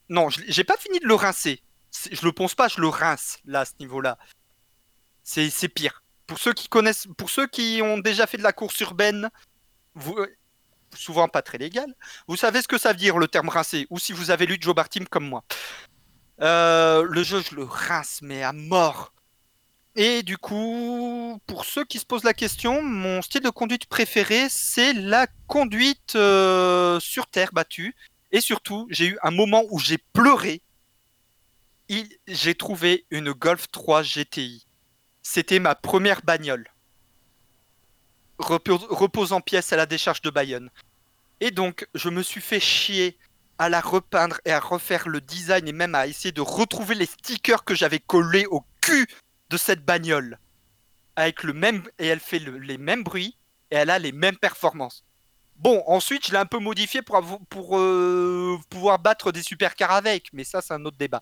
non, 0.08 0.28
j'ai 0.30 0.64
pas 0.64 0.76
fini 0.78 0.98
de 1.00 1.06
le 1.06 1.14
rincer. 1.14 1.62
Je 2.10 2.24
le 2.24 2.32
ponce 2.32 2.54
pas, 2.54 2.68
je 2.68 2.80
le 2.80 2.88
rince 2.88 3.38
là 3.44 3.60
à 3.60 3.64
ce 3.66 3.72
niveau-là. 3.78 4.16
C'est 5.22 5.68
pire. 5.68 6.02
Pour 6.26 6.38
ceux 6.38 6.54
qui 6.54 6.68
connaissent 6.68 7.06
pour 7.18 7.28
ceux 7.28 7.46
qui 7.46 7.80
ont 7.82 7.98
déjà 7.98 8.26
fait 8.26 8.38
de 8.38 8.42
la 8.42 8.54
course 8.54 8.80
urbaine, 8.80 9.28
vous 9.94 10.16
souvent 10.94 11.28
pas 11.28 11.42
très 11.42 11.58
légal, 11.58 11.94
vous 12.26 12.36
savez 12.36 12.62
ce 12.62 12.68
que 12.68 12.78
ça 12.78 12.92
veut 12.92 12.98
dire 12.98 13.18
le 13.18 13.28
terme 13.28 13.50
rincer 13.50 13.86
ou 13.90 13.98
si 13.98 14.12
vous 14.14 14.30
avez 14.30 14.46
lu 14.46 14.56
Joe 14.58 14.74
Bartim 14.74 15.04
comme 15.06 15.28
moi. 15.28 15.44
Le 16.38 17.22
jeu, 17.22 17.42
je 17.42 17.54
le 17.54 17.64
rince 17.64 18.20
mais 18.22 18.42
à 18.42 18.54
mort. 18.54 19.12
Et 19.94 20.22
du 20.22 20.38
coup, 20.38 21.38
pour 21.46 21.66
ceux 21.66 21.84
qui 21.84 21.98
se 21.98 22.06
posent 22.06 22.24
la 22.24 22.32
question, 22.32 22.82
mon 22.82 23.20
style 23.20 23.42
de 23.42 23.50
conduite 23.50 23.86
préféré, 23.86 24.46
c'est 24.48 24.94
la 24.94 25.26
conduite 25.48 26.16
euh, 26.16 26.98
sur 26.98 27.26
terre 27.26 27.50
battue. 27.52 27.94
Et 28.30 28.40
surtout, 28.40 28.86
j'ai 28.90 29.08
eu 29.08 29.18
un 29.22 29.30
moment 29.30 29.64
où 29.70 29.78
j'ai 29.78 29.98
pleuré. 29.98 30.62
J'ai 32.26 32.54
trouvé 32.54 33.04
une 33.10 33.32
Golf 33.32 33.66
3 33.70 34.02
GTI. 34.02 34.66
C'était 35.22 35.58
ma 35.58 35.74
première 35.74 36.22
bagnole. 36.22 36.66
Repos, 38.38 38.78
repose 38.88 39.34
en 39.34 39.42
pièces 39.42 39.74
à 39.74 39.76
la 39.76 39.84
décharge 39.84 40.22
de 40.22 40.30
Bayonne. 40.30 40.70
Et 41.40 41.50
donc, 41.50 41.86
je 41.94 42.08
me 42.08 42.22
suis 42.22 42.40
fait 42.40 42.60
chier 42.60 43.18
à 43.58 43.68
la 43.68 43.82
repeindre 43.82 44.40
et 44.46 44.52
à 44.52 44.58
refaire 44.58 45.06
le 45.06 45.20
design 45.20 45.68
et 45.68 45.72
même 45.72 45.94
à 45.94 46.06
essayer 46.06 46.32
de 46.32 46.40
retrouver 46.40 46.94
les 46.94 47.06
stickers 47.06 47.64
que 47.64 47.74
j'avais 47.74 48.00
collés 48.00 48.46
au 48.46 48.64
cul 48.80 49.06
de 49.52 49.56
cette 49.58 49.84
bagnole. 49.84 50.38
Avec 51.14 51.42
le 51.42 51.52
même. 51.52 51.82
Et 51.98 52.06
elle 52.06 52.20
fait 52.20 52.38
le- 52.38 52.58
les 52.58 52.78
mêmes 52.78 53.04
bruits 53.04 53.36
et 53.70 53.76
elle 53.76 53.90
a 53.90 53.98
les 53.98 54.12
mêmes 54.12 54.36
performances. 54.38 55.04
Bon, 55.56 55.82
ensuite, 55.86 56.26
je 56.26 56.32
l'ai 56.32 56.38
un 56.38 56.46
peu 56.46 56.58
modifié 56.58 57.02
pour, 57.02 57.20
pour 57.48 57.78
euh, 57.78 58.58
pouvoir 58.70 58.98
battre 58.98 59.30
des 59.30 59.42
supercars 59.42 59.92
avec, 59.92 60.28
mais 60.32 60.42
ça, 60.42 60.60
c'est 60.60 60.74
un 60.74 60.84
autre 60.84 60.96
débat. 60.96 61.20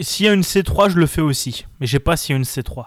S'il 0.00 0.26
y 0.26 0.28
a 0.28 0.32
une 0.32 0.42
C3, 0.42 0.88
je 0.90 0.98
le 0.98 1.06
fais 1.06 1.20
aussi. 1.20 1.66
Mais 1.78 1.86
je 1.86 1.92
sais 1.92 2.00
pas 2.00 2.16
s'il 2.16 2.32
y 2.32 2.34
a 2.34 2.38
une 2.38 2.44
C3. 2.44 2.86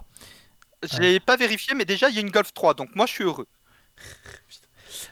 Je 0.91 0.97
l'ai 0.99 1.19
pas 1.19 1.37
vérifié, 1.37 1.75
mais 1.75 1.85
déjà, 1.85 2.09
il 2.09 2.15
y 2.15 2.17
a 2.17 2.21
une 2.21 2.31
Golf 2.31 2.51
3, 2.53 2.73
donc 2.73 2.95
moi, 2.95 3.05
je 3.05 3.11
suis 3.13 3.23
heureux. 3.23 3.47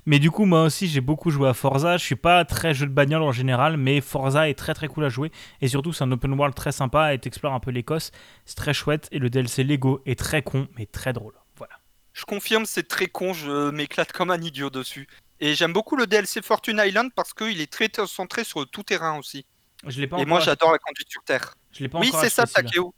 Mais 0.10 0.18
du 0.18 0.32
coup, 0.32 0.45
moi 0.45 0.64
aussi, 0.64 0.88
j'ai 0.88 1.01
beaucoup 1.01 1.30
joué 1.30 1.47
à 1.47 1.53
Forza. 1.53 1.97
Je 1.97 2.03
suis 2.03 2.16
pas 2.16 2.43
très 2.43 2.74
jeu 2.74 2.88
de 2.88 2.91
bagnole 2.91 3.22
en 3.22 3.32
général, 3.32 3.78
mais 3.78 4.01
Forza 4.01 4.49
est 4.49 4.55
très 4.55 4.74
très 4.74 4.88
cool 4.88 5.05
à 5.05 5.10
jouer. 5.10 5.32
Et 5.62 5.68
surtout, 5.68 5.93
c'est 5.93 6.03
un 6.03 6.12
open 6.12 6.34
world 6.34 6.55
très 6.55 6.72
sympa 6.72 7.14
et 7.14 7.20
t'explores 7.20 7.53
un 7.53 7.60
peu 7.60 7.70
l'Écosse. 7.70 8.10
C'est 8.43 8.55
très 8.55 8.74
chouette. 8.74 9.07
Et 9.12 9.20
le 9.20 9.30
DLC 9.30 9.64
Lego 9.64 10.01
est 10.07 10.18
très 10.18 10.41
con, 10.41 10.68
mais 10.80 10.88
très 10.88 11.14
drôle. 11.14 11.36
Voilà. 11.57 11.76
Je 12.14 12.26
confirme, 12.26 12.66
c'est 12.66 12.88
très 12.88 13.05
con, 13.05 13.34
je 13.34 13.70
m'éclate 13.70 14.12
comme 14.12 14.32
un 14.32 14.41
idiot 14.41 14.72
dessus. 14.72 15.07
Et 15.41 15.53
j'aime 15.53 15.74
beaucoup 15.74 15.95
le 15.95 16.07
DLC 16.07 16.41
Fortune 16.41 16.82
Island 16.84 17.12
parce 17.16 17.36
qu'il 17.36 17.62
est 17.62 17.72
très 17.72 17.91
centré 18.07 18.43
sur 18.43 18.62
le 18.62 18.66
tout-terrain 18.66 19.16
aussi. 19.20 19.45
Je 19.86 20.01
l'ai 20.01 20.07
pas 20.07 20.18
Et 20.18 20.26
moi, 20.26 20.39
j'adore 20.39 20.72
la 20.72 20.80
conduite 20.80 21.12
sur 21.12 21.24
terre. 21.24 21.53
Je 21.72 21.84
l'ai 21.84 21.88
pas 21.88 21.99
Oui, 21.99 22.10
c'est 22.20 22.30
ça. 22.30 22.47
Takeo. 22.47 22.95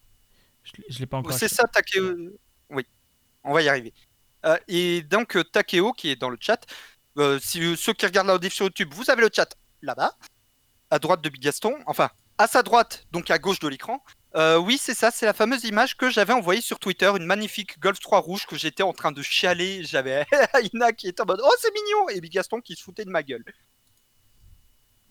Je 0.64 0.98
l'ai- 0.98 1.06
pas 1.08 1.18
encore. 1.18 1.34
C'est 1.34 1.50
ça, 1.50 1.66
Takeo. 1.68 2.16
Oui, 2.70 2.86
on 3.44 3.52
va 3.52 3.62
y 3.64 3.68
arriver. 3.68 3.92
Euh, 4.46 4.58
et 4.68 5.02
donc, 5.04 5.36
euh, 5.36 5.44
Takeo, 5.44 5.94
qui 5.94 6.10
est 6.10 6.16
dans 6.16 6.30
le 6.30 6.38
chat, 6.40 6.66
euh, 7.18 7.40
si 7.40 7.62
euh, 7.62 7.76
ceux 7.76 7.94
qui 7.94 8.06
regardent 8.06 8.28
la 8.28 8.36
audio 8.36 8.50
sur 8.50 8.66
YouTube, 8.66 8.94
vous 8.94 9.10
avez 9.10 9.22
le 9.22 9.30
chat 9.34 9.56
là-bas, 9.82 10.16
à 10.90 11.00
droite 11.00 11.22
de 11.22 11.30
Bigaston, 11.30 11.78
enfin, 11.86 12.10
à 12.38 12.48
sa 12.48 12.64
droite, 12.64 13.06
donc 13.12 13.30
à 13.30 13.40
gauche 13.40 13.60
de 13.60 13.68
l'écran. 13.68 14.04
Euh, 14.36 14.58
oui, 14.58 14.78
c'est 14.80 14.94
ça, 14.94 15.12
c'est 15.12 15.26
la 15.26 15.34
fameuse 15.34 15.66
image 15.66 15.98
que 15.98 16.10
j'avais 16.10 16.34
envoyée 16.34 16.62
sur 16.62 16.80
Twitter, 16.80 17.12
une 17.16 17.26
magnifique 17.26 17.80
Golf 17.80 18.00
3 18.00 18.20
rouge 18.20 18.46
que 18.46 18.56
j'étais 18.56 18.84
en 18.84 18.94
train 18.94 19.12
de 19.12 19.22
chialer. 19.22 19.84
J'avais 19.86 20.26
Aina 20.74 20.94
qui 20.94 21.08
était 21.08 21.22
en 21.22 21.26
mode 21.26 21.42
Oh, 21.44 21.54
c'est 21.60 21.74
mignon 21.74 22.10
Et 22.10 22.22
Bigaston 22.22 22.62
qui 22.62 22.76
se 22.76 22.84
foutait 22.84 23.04
de 23.04 23.10
ma 23.10 23.24
gueule. 23.24 23.44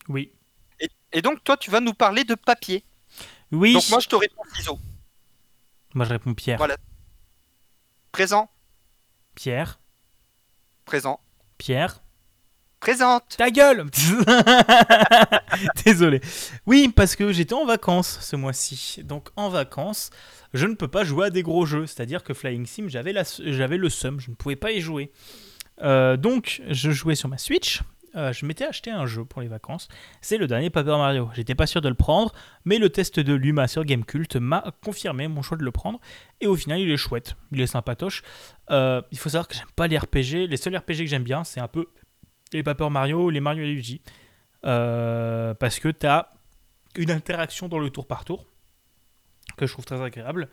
Oui. 0.09 0.33
Et, 0.81 0.89
et 1.13 1.23
donc, 1.23 1.45
toi, 1.45 1.57
tu 1.57 1.71
vas 1.71 1.81
nous 1.81 1.93
parler 1.93 2.25
de 2.25 2.35
papier. 2.35 2.85
Oui. 3.53 3.75
Donc, 3.75 3.89
moi, 3.91 4.01
je 4.01 4.09
te 4.09 4.17
réponds 4.17 4.43
ciseaux. 4.55 4.79
Moi, 5.95 6.07
je 6.07 6.11
réponds 6.11 6.35
Pierre. 6.35 6.57
Voilà. 6.57 6.77
Présent, 8.13 8.51
Pierre. 9.35 9.81
présent, 10.85 11.21
Pierre. 11.61 12.03
présente. 12.81 13.37
Ta 13.37 13.51
gueule 13.51 13.85
Désolé. 15.85 16.23
Oui, 16.65 16.89
parce 16.89 17.17
que 17.17 17.33
j'étais 17.33 17.53
en 17.53 17.67
vacances 17.67 18.19
ce 18.23 18.35
mois-ci. 18.35 19.03
Donc 19.05 19.29
en 19.37 19.51
vacances, 19.51 20.09
je 20.55 20.67
ne 20.67 20.75
peux 20.75 20.89
pas 20.89 21.05
jouer 21.05 21.27
à 21.27 21.31
des 21.31 21.43
gros 21.43 21.67
jeux. 21.67 21.87
C'est-à-dire 21.87 22.23
que 22.23 22.33
Flying 22.33 22.65
Sim, 22.65 22.87
j'avais, 22.89 23.13
la, 23.13 23.25
j'avais 23.41 23.77
le 23.77 23.91
seum, 23.91 24.21
je 24.21 24.31
ne 24.31 24.37
pouvais 24.37 24.57
pas 24.57 24.73
y 24.73 24.81
jouer. 24.81 25.13
Euh, 25.83 26.17
donc 26.17 26.63
je 26.71 26.91
jouais 26.93 27.15
sur 27.15 27.29
ma 27.29 27.37
Switch. 27.37 27.83
Euh, 28.17 28.33
je 28.33 28.45
m'étais 28.45 28.65
acheté 28.65 28.91
un 28.91 29.07
jeu 29.07 29.25
pour 29.25 29.41
les 29.41 29.49
vacances. 29.49 29.89
C'est 30.21 30.37
le 30.37 30.47
dernier 30.47 30.71
Paper 30.71 30.97
Mario. 30.97 31.31
J'étais 31.35 31.55
pas 31.55 31.67
sûr 31.67 31.81
de 31.81 31.89
le 31.89 31.95
prendre, 31.95 32.33
mais 32.65 32.79
le 32.79 32.91
test 32.91 33.21
de 33.21 33.35
Luma 33.35 33.69
sur 33.69 33.85
Gamecult 33.85 34.37
m'a 34.37 34.65
confirmé 34.85 35.29
mon 35.29 35.43
choix 35.43 35.57
de 35.57 35.65
le 35.65 35.71
prendre. 35.71 36.01
Et 36.41 36.47
au 36.47 36.57
final, 36.57 36.81
il 36.81 36.91
est 36.91 36.97
chouette. 36.97 37.37
Il 37.53 37.61
est 37.61 37.67
sympatoche. 37.67 38.23
Euh, 38.71 39.03
il 39.13 39.19
faut 39.19 39.29
savoir 39.29 39.49
que 39.49 39.55
j'aime 39.55 39.67
pas 39.77 39.87
les 39.87 39.99
RPG. 39.99 40.49
Les 40.49 40.57
seuls 40.57 40.77
RPG 40.77 40.99
que 40.99 41.07
j'aime 41.07 41.23
bien, 41.23 41.45
c'est 41.45 41.61
un 41.61 41.69
peu 41.69 41.87
les 42.53 42.63
Paper 42.63 42.91
Mario, 42.91 43.31
les 43.31 43.41
Mario 43.41 43.63
et 43.63 43.69
Luigi. 43.69 44.03
Euh, 44.67 45.55
parce 45.55 45.79
que 45.79 45.89
tu 45.89 46.07
as 46.07 46.33
une 46.97 47.11
interaction 47.11 47.69
dans 47.69 47.79
le 47.79 47.91
tour 47.91 48.07
par 48.07 48.25
tour 48.25 48.47
que 49.57 49.67
je 49.67 49.73
trouve 49.73 49.85
très 49.85 50.03
agréable. 50.03 50.49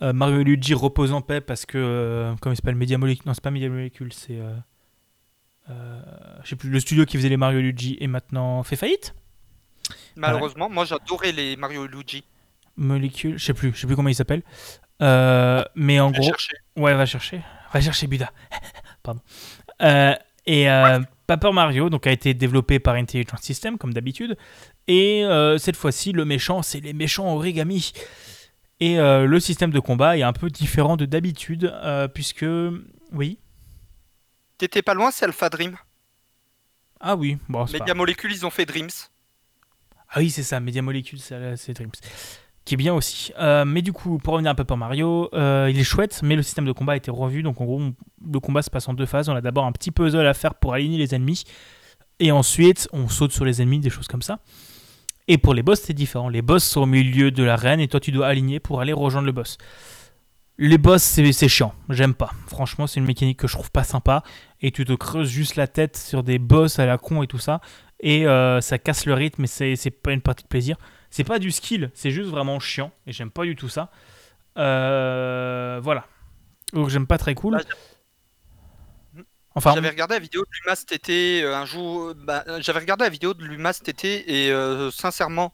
Mario 0.00 0.40
et 0.40 0.44
Luigi 0.44 0.74
reposent 0.74 1.12
en 1.12 1.22
paix 1.22 1.40
parce 1.40 1.66
que, 1.66 2.32
comment 2.40 2.52
il 2.52 2.56
s'appelle 2.56 2.76
Media 2.76 2.98
Molecule 2.98 3.24
Non, 3.26 3.34
c'est 3.34 3.42
pas 3.42 3.50
Media 3.50 3.68
Molecule, 3.68 4.12
c'est. 4.12 4.40
Euh, 5.70 6.00
je 6.44 6.50
sais 6.50 6.56
plus, 6.56 6.70
le 6.70 6.80
studio 6.80 7.04
qui 7.04 7.16
faisait 7.16 7.28
les 7.28 7.36
Mario 7.36 7.60
Luigi 7.60 7.96
est 8.00 8.06
maintenant 8.06 8.62
fait 8.62 8.76
faillite 8.76 9.14
Malheureusement, 10.16 10.68
moi 10.68 10.84
j'adorais 10.84 11.32
les 11.32 11.56
Mario 11.56 11.86
Luigi. 11.86 12.24
Molecule, 12.76 13.38
je 13.38 13.44
sais 13.44 13.54
plus, 13.54 13.72
je 13.74 13.80
sais 13.80 13.86
plus 13.86 13.96
comment 13.96 14.08
il 14.08 14.14
s'appelle. 14.14 14.42
Euh, 15.02 15.64
mais 15.74 16.00
en 16.00 16.10
vais 16.10 16.18
gros. 16.18 16.28
chercher. 16.28 16.56
Ouais, 16.76 16.94
va 16.94 17.06
chercher. 17.06 17.42
Va 17.72 17.80
chercher 17.80 18.06
Buda. 18.06 18.30
Pardon. 19.02 19.20
Euh, 19.82 20.14
et 20.46 20.70
euh, 20.70 21.00
Paper 21.26 21.52
Mario 21.52 21.90
donc, 21.90 22.06
a 22.06 22.12
été 22.12 22.34
développé 22.34 22.78
par 22.78 22.94
Intelligent 22.94 23.36
System, 23.36 23.78
comme 23.78 23.92
d'habitude. 23.92 24.36
Et 24.86 25.24
euh, 25.24 25.58
cette 25.58 25.76
fois-ci, 25.76 26.12
le 26.12 26.24
méchant, 26.24 26.62
c'est 26.62 26.80
les 26.80 26.92
méchants 26.92 27.34
origami. 27.34 27.92
Et 28.80 28.96
le 28.96 29.40
système 29.40 29.72
de 29.72 29.80
combat 29.80 30.16
est 30.16 30.22
un 30.22 30.32
peu 30.32 30.50
différent 30.50 30.96
de 30.96 31.04
d'habitude, 31.04 31.74
puisque. 32.14 32.46
Oui. 33.12 33.38
T'étais 34.58 34.82
pas 34.82 34.94
loin, 34.94 35.10
c'est 35.10 35.24
Alpha 35.24 35.48
Dream. 35.48 35.76
Ah 37.00 37.14
oui, 37.16 37.38
bon, 37.48 37.66
c'est 37.66 37.78
pas- 37.78 37.84
Media 37.84 37.94
Molecule, 37.94 38.32
ils 38.32 38.44
ont 38.44 38.50
fait 38.50 38.66
Dreams. 38.66 38.90
Ah 40.10 40.18
oui, 40.18 40.30
c'est 40.30 40.42
ça, 40.42 40.58
Media 40.58 40.82
Molecule, 40.82 41.20
c'est 41.20 41.72
Dreams. 41.74 41.92
Qui 42.64 42.74
est 42.74 42.76
bien 42.76 42.92
aussi. 42.92 43.32
Euh, 43.38 43.64
mais 43.64 43.80
du 43.82 43.92
coup, 43.92 44.18
pour 44.18 44.34
revenir 44.34 44.50
à 44.50 44.54
Paper 44.54 44.76
Mario, 44.76 45.30
euh, 45.32 45.68
il 45.70 45.78
est 45.78 45.84
chouette, 45.84 46.20
mais 46.22 46.36
le 46.36 46.42
système 46.42 46.64
de 46.66 46.72
combat 46.72 46.94
a 46.94 46.96
été 46.96 47.10
revu. 47.10 47.42
Donc 47.42 47.60
en 47.60 47.64
gros, 47.64 47.80
on- 47.80 47.94
le 48.30 48.40
combat 48.40 48.60
se 48.62 48.68
passe 48.68 48.88
en 48.88 48.94
deux 48.94 49.06
phases. 49.06 49.28
On 49.30 49.34
a 49.36 49.40
d'abord 49.40 49.64
un 49.64 49.72
petit 49.72 49.90
puzzle 49.90 50.26
à 50.26 50.34
faire 50.34 50.54
pour 50.54 50.74
aligner 50.74 50.98
les 50.98 51.14
ennemis. 51.14 51.44
Et 52.18 52.30
ensuite, 52.32 52.88
on 52.92 53.08
saute 53.08 53.32
sur 53.32 53.44
les 53.46 53.62
ennemis, 53.62 53.78
des 53.78 53.90
choses 53.90 54.08
comme 54.08 54.22
ça. 54.22 54.40
Et 55.28 55.38
pour 55.38 55.54
les 55.54 55.62
boss, 55.62 55.80
c'est 55.80 55.92
différent. 55.94 56.28
Les 56.28 56.42
boss 56.42 56.64
sont 56.64 56.82
au 56.82 56.86
milieu 56.86 57.30
de 57.30 57.42
l'arène 57.44 57.80
et 57.80 57.88
toi, 57.88 58.00
tu 58.00 58.10
dois 58.12 58.26
aligner 58.26 58.60
pour 58.60 58.80
aller 58.80 58.92
rejoindre 58.92 59.26
le 59.26 59.32
boss. 59.32 59.56
Les 60.58 60.78
boss, 60.78 61.02
c'est 61.02 61.32
c'est 61.32 61.48
chiant. 61.48 61.72
J'aime 61.88 62.14
pas. 62.14 62.32
Franchement, 62.48 62.86
c'est 62.86 62.98
une 62.98 63.06
mécanique 63.06 63.38
que 63.38 63.46
je 63.46 63.52
trouve 63.52 63.70
pas 63.70 63.84
sympa. 63.84 64.22
Et 64.60 64.72
tu 64.72 64.84
te 64.84 64.92
creuses 64.92 65.28
juste 65.28 65.56
la 65.56 65.66
tête 65.68 65.96
sur 65.96 66.22
des 66.22 66.38
boss 66.38 66.78
à 66.78 66.86
la 66.86 66.98
con 66.98 67.22
et 67.22 67.26
tout 67.26 67.38
ça. 67.38 67.60
Et 68.00 68.26
euh, 68.26 68.60
ça 68.60 68.78
casse 68.78 69.06
le 69.06 69.14
rythme 69.14 69.44
et 69.44 69.46
c'est 69.48 69.76
c'est 69.76 69.90
pas 69.90 70.12
une 70.12 70.20
partie 70.20 70.44
de 70.44 70.48
plaisir. 70.48 70.76
C'est 71.10 71.24
pas 71.24 71.38
du 71.38 71.50
skill, 71.50 71.90
c'est 71.94 72.10
juste 72.10 72.30
vraiment 72.30 72.60
chiant. 72.60 72.92
Et 73.06 73.12
j'aime 73.12 73.30
pas 73.30 73.44
du 73.44 73.56
tout 73.56 73.68
ça. 73.68 73.90
Euh, 74.58 75.80
voilà. 75.82 76.06
Donc 76.72 76.88
j'aime 76.88 77.06
pas 77.06 77.18
très 77.18 77.34
cool. 77.34 77.54
Bah, 77.54 77.62
Enfin, 79.54 79.74
J'avais 79.74 79.88
regardé 79.88 80.14
la 80.14 80.20
vidéo 80.20 80.42
de 80.42 80.48
Luma 80.62 80.76
cet 80.76 80.92
été, 80.92 81.42
euh, 81.42 81.56
un 81.56 81.64
jour. 81.64 82.14
bah, 82.14 82.44
J'avais 82.60 82.78
regardé 82.78 83.02
la 83.04 83.10
vidéo 83.10 83.34
de 83.34 83.44
Luma 83.44 83.72
cet 83.72 83.88
été 83.88 84.44
et 84.46 84.52
euh, 84.52 84.90
sincèrement, 84.92 85.52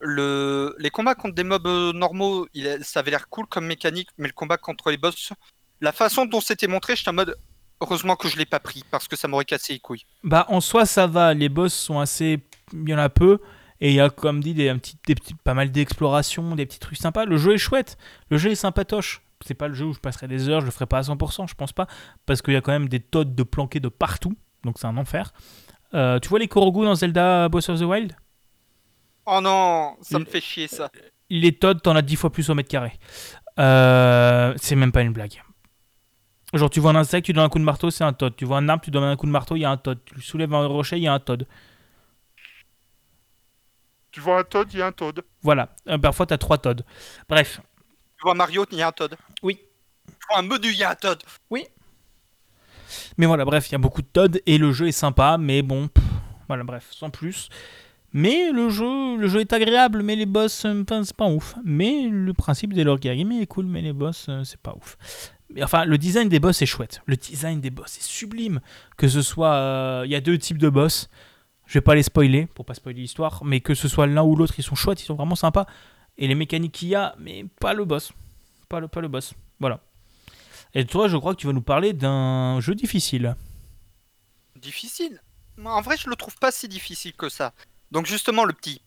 le... 0.00 0.74
les 0.78 0.90
combats 0.90 1.14
contre 1.14 1.34
des 1.36 1.44
mobs 1.44 1.94
normaux, 1.94 2.48
il 2.54 2.78
ça 2.82 3.00
avait 3.00 3.12
l'air 3.12 3.28
cool 3.28 3.46
comme 3.46 3.66
mécanique, 3.66 4.08
mais 4.18 4.26
le 4.26 4.32
combat 4.32 4.56
contre 4.56 4.90
les 4.90 4.96
boss, 4.96 5.32
la 5.80 5.92
façon 5.92 6.24
dont 6.26 6.40
c'était 6.40 6.66
montré, 6.66 6.96
j'étais 6.96 7.10
en 7.10 7.14
mode. 7.14 7.36
Heureusement 7.80 8.16
que 8.16 8.28
je 8.28 8.36
l'ai 8.36 8.46
pas 8.46 8.60
pris 8.60 8.84
parce 8.90 9.06
que 9.06 9.16
ça 9.16 9.28
m'aurait 9.28 9.44
cassé 9.44 9.74
les 9.74 9.78
couilles. 9.78 10.04
Bah, 10.24 10.46
en 10.48 10.60
soi, 10.60 10.84
ça 10.84 11.06
va. 11.06 11.34
Les 11.34 11.48
boss 11.48 11.72
sont 11.72 12.00
assez. 12.00 12.40
Il 12.72 12.88
y 12.88 12.94
en 12.94 12.98
a 12.98 13.08
peu. 13.08 13.38
Et 13.80 13.90
il 13.90 13.94
y 13.94 14.00
a, 14.00 14.10
comme 14.10 14.42
dit, 14.42 14.54
des, 14.54 14.68
un 14.68 14.78
petit, 14.78 14.96
des 15.06 15.14
petits, 15.14 15.34
pas 15.34 15.54
mal 15.54 15.70
d'explorations, 15.70 16.56
des 16.56 16.66
petits 16.66 16.80
trucs 16.80 16.98
sympas. 16.98 17.24
Le 17.24 17.36
jeu 17.36 17.54
est 17.54 17.58
chouette. 17.58 17.96
Le 18.30 18.36
jeu 18.36 18.50
est 18.50 18.56
sympatoche. 18.56 19.22
C'est 19.46 19.54
pas 19.54 19.68
le 19.68 19.74
jeu 19.74 19.84
où 19.86 19.92
je 19.92 20.00
passerai 20.00 20.26
des 20.26 20.48
heures, 20.48 20.60
je 20.60 20.66
le 20.66 20.72
ferai 20.72 20.86
pas 20.86 20.98
à 20.98 21.02
100%, 21.02 21.48
je 21.48 21.54
pense 21.54 21.72
pas. 21.72 21.86
Parce 22.26 22.42
qu'il 22.42 22.54
y 22.54 22.56
a 22.56 22.60
quand 22.60 22.72
même 22.72 22.88
des 22.88 22.98
toads 22.98 23.24
de 23.24 23.42
planqués 23.44 23.78
de 23.78 23.88
partout. 23.88 24.34
Donc 24.64 24.78
c'est 24.78 24.86
un 24.86 24.96
enfer. 24.96 25.32
Euh, 25.94 26.18
tu 26.18 26.28
vois 26.28 26.40
les 26.40 26.48
Korogu 26.48 26.84
dans 26.84 26.96
Zelda 26.96 27.48
Breath 27.48 27.68
of 27.68 27.78
the 27.78 27.84
Wild? 27.84 28.16
Oh 29.26 29.40
non, 29.40 29.96
ça 30.00 30.18
me 30.18 30.24
fait 30.24 30.40
chier 30.40 30.66
ça. 30.66 30.90
Les 31.30 31.52
toads, 31.52 31.80
t'en 31.80 31.94
as 31.94 32.02
10 32.02 32.16
fois 32.16 32.30
plus 32.30 32.50
au 32.50 32.54
mètre 32.54 32.68
carré. 32.68 32.98
Euh, 33.58 34.54
c'est 34.56 34.74
même 34.74 34.92
pas 34.92 35.02
une 35.02 35.12
blague. 35.12 35.42
Genre, 36.54 36.70
tu 36.70 36.80
vois 36.80 36.92
un 36.92 36.96
insecte, 36.96 37.26
tu 37.26 37.32
donnes 37.32 37.44
un 37.44 37.48
coup 37.48 37.58
de 37.58 37.64
marteau, 37.64 37.90
c'est 37.90 38.04
un 38.04 38.12
toad. 38.12 38.34
Tu 38.36 38.44
vois 38.44 38.58
un 38.58 38.68
arbre, 38.68 38.82
tu 38.82 38.90
donnes 38.90 39.04
un 39.04 39.16
coup 39.16 39.26
de 39.26 39.30
marteau, 39.30 39.56
il 39.56 39.60
y 39.60 39.64
a 39.64 39.70
un 39.70 39.76
toad. 39.76 39.98
Tu 40.04 40.20
soulèves 40.22 40.54
un 40.54 40.66
rocher, 40.66 40.96
il 40.96 41.02
y 41.02 41.08
a 41.08 41.12
un 41.12 41.20
toad. 41.20 41.46
Tu 44.10 44.20
vois 44.20 44.40
un 44.40 44.44
Toad, 44.44 44.68
il 44.72 44.78
y 44.78 44.82
a 44.82 44.86
un 44.86 44.92
Toad. 44.92 45.22
Voilà. 45.42 45.68
Euh, 45.86 45.98
parfois, 45.98 46.26
t'as 46.26 46.38
trois 46.38 46.58
toads. 46.58 46.82
Bref. 47.28 47.60
Tu 48.16 48.22
vois 48.22 48.34
Mario, 48.34 48.64
il 48.72 48.78
y 48.78 48.82
a 48.82 48.88
un 48.88 48.92
Toad. 48.92 49.14
Oui. 49.42 49.60
Tu 50.06 50.26
vois 50.28 50.38
un 50.38 50.42
menu, 50.42 50.68
il 50.68 50.76
y 50.76 50.82
a 50.82 50.90
un 50.90 50.94
Toad. 50.94 51.22
Mais 53.18 53.26
voilà, 53.26 53.44
bref, 53.44 53.68
il 53.68 53.72
y 53.72 53.74
a 53.74 53.78
beaucoup 53.78 54.02
de 54.02 54.06
Todd 54.06 54.40
et 54.46 54.58
le 54.58 54.72
jeu 54.72 54.88
est 54.88 54.92
sympa, 54.92 55.36
mais 55.38 55.62
bon, 55.62 55.88
pff, 55.88 56.02
voilà, 56.46 56.64
bref, 56.64 56.88
sans 56.90 57.10
plus. 57.10 57.48
Mais 58.12 58.50
le 58.50 58.70
jeu, 58.70 59.16
le 59.16 59.28
jeu 59.28 59.40
est 59.40 59.52
agréable, 59.52 60.02
mais 60.02 60.16
les 60.16 60.24
boss, 60.24 60.64
euh, 60.64 60.82
c'est 61.04 61.16
pas 61.16 61.26
ouf. 61.26 61.54
Mais 61.64 62.08
le 62.10 62.32
principe 62.32 62.72
des 62.72 62.84
l'origami 62.84 63.42
est 63.42 63.46
cool, 63.46 63.66
mais 63.66 63.82
les 63.82 63.92
boss, 63.92 64.26
euh, 64.30 64.42
c'est 64.44 64.60
pas 64.60 64.74
ouf. 64.74 64.96
Enfin, 65.62 65.84
le 65.84 65.96
design 65.98 66.28
des 66.28 66.40
boss 66.40 66.60
est 66.60 66.66
chouette. 66.66 67.00
Le 67.06 67.16
design 67.16 67.60
des 67.60 67.70
boss 67.70 67.96
est 67.98 68.02
sublime. 68.02 68.60
Que 68.96 69.08
ce 69.08 69.22
soit, 69.22 69.54
euh, 69.54 70.02
il 70.04 70.10
y 70.10 70.14
a 70.14 70.20
deux 70.20 70.38
types 70.38 70.58
de 70.58 70.68
boss. 70.68 71.08
Je 71.66 71.74
vais 71.74 71.82
pas 71.82 71.94
les 71.94 72.02
spoiler 72.02 72.46
pour 72.46 72.64
pas 72.64 72.74
spoiler 72.74 73.00
l'histoire, 73.00 73.44
mais 73.44 73.60
que 73.60 73.74
ce 73.74 73.88
soit 73.88 74.06
l'un 74.06 74.22
ou 74.22 74.36
l'autre, 74.36 74.54
ils 74.58 74.62
sont 74.62 74.74
chouettes, 74.74 75.02
ils 75.02 75.06
sont 75.06 75.14
vraiment 75.14 75.34
sympas. 75.34 75.66
Et 76.16 76.26
les 76.26 76.34
mécaniques 76.34 76.72
qu'il 76.72 76.88
y 76.88 76.94
a, 76.94 77.14
mais 77.18 77.44
pas 77.60 77.74
le 77.74 77.84
boss, 77.84 78.12
pas 78.68 78.80
le, 78.80 78.88
pas 78.88 79.00
le 79.00 79.08
boss. 79.08 79.34
Voilà. 79.60 79.80
Et 80.74 80.84
toi, 80.84 81.08
je 81.08 81.16
crois 81.16 81.34
que 81.34 81.40
tu 81.40 81.46
vas 81.46 81.52
nous 81.52 81.62
parler 81.62 81.92
d'un 81.92 82.60
jeu 82.60 82.74
difficile. 82.74 83.36
Difficile? 84.56 85.20
En 85.64 85.80
vrai, 85.80 85.96
je 85.98 86.08
le 86.08 86.16
trouve 86.16 86.36
pas 86.36 86.50
si 86.50 86.68
difficile 86.68 87.12
que 87.12 87.28
ça. 87.28 87.52
Donc 87.90 88.06
justement, 88.06 88.44
le 88.44 88.52
petit 88.52 88.80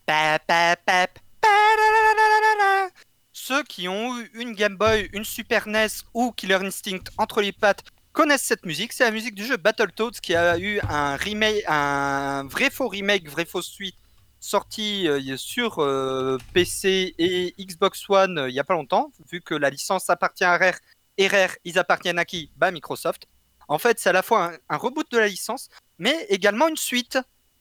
Ceux 3.33 3.63
qui 3.63 3.87
ont 3.87 4.19
eu 4.19 4.29
une 4.33 4.53
Game 4.53 4.75
Boy, 4.75 5.09
une 5.13 5.25
Super 5.25 5.67
NES 5.67 5.87
ou 6.13 6.31
Killer 6.31 6.55
Instinct 6.55 7.03
entre 7.17 7.41
les 7.41 7.51
pattes 7.51 7.83
connaissent 8.11 8.43
cette 8.43 8.65
musique. 8.65 8.93
C'est 8.93 9.05
la 9.05 9.11
musique 9.11 9.35
du 9.35 9.45
jeu 9.45 9.57
Battletoads 9.57 10.19
qui 10.21 10.35
a 10.35 10.57
eu 10.59 10.79
un 10.81 12.43
vrai 12.47 12.69
faux 12.69 12.87
remake, 12.87 13.29
vrai 13.29 13.45
faux 13.45 13.61
suite 13.61 13.95
sorti 14.41 15.07
euh, 15.07 15.37
sur 15.37 15.79
euh, 15.79 16.37
PC 16.53 17.13
et 17.17 17.53
Xbox 17.59 18.09
One 18.09 18.39
euh, 18.39 18.49
il 18.49 18.55
y 18.55 18.59
a 18.59 18.63
pas 18.63 18.73
longtemps, 18.73 19.11
vu 19.31 19.39
que 19.39 19.53
la 19.53 19.69
licence 19.69 20.09
appartient 20.09 20.43
à 20.43 20.57
Rare 20.57 20.79
et 21.17 21.27
Rare, 21.27 21.55
ils 21.63 21.77
appartiennent 21.77 22.19
à 22.19 22.25
qui? 22.25 22.51
Bah 22.57 22.71
Microsoft. 22.71 23.27
En 23.67 23.77
fait, 23.77 23.99
c'est 23.99 24.09
à 24.09 24.13
la 24.13 24.23
fois 24.23 24.51
un, 24.67 24.77
reboot 24.77 25.09
de 25.11 25.19
la 25.19 25.27
licence, 25.27 25.69
mais 25.99 26.25
également 26.29 26.67
une 26.67 26.75
suite 26.75 27.19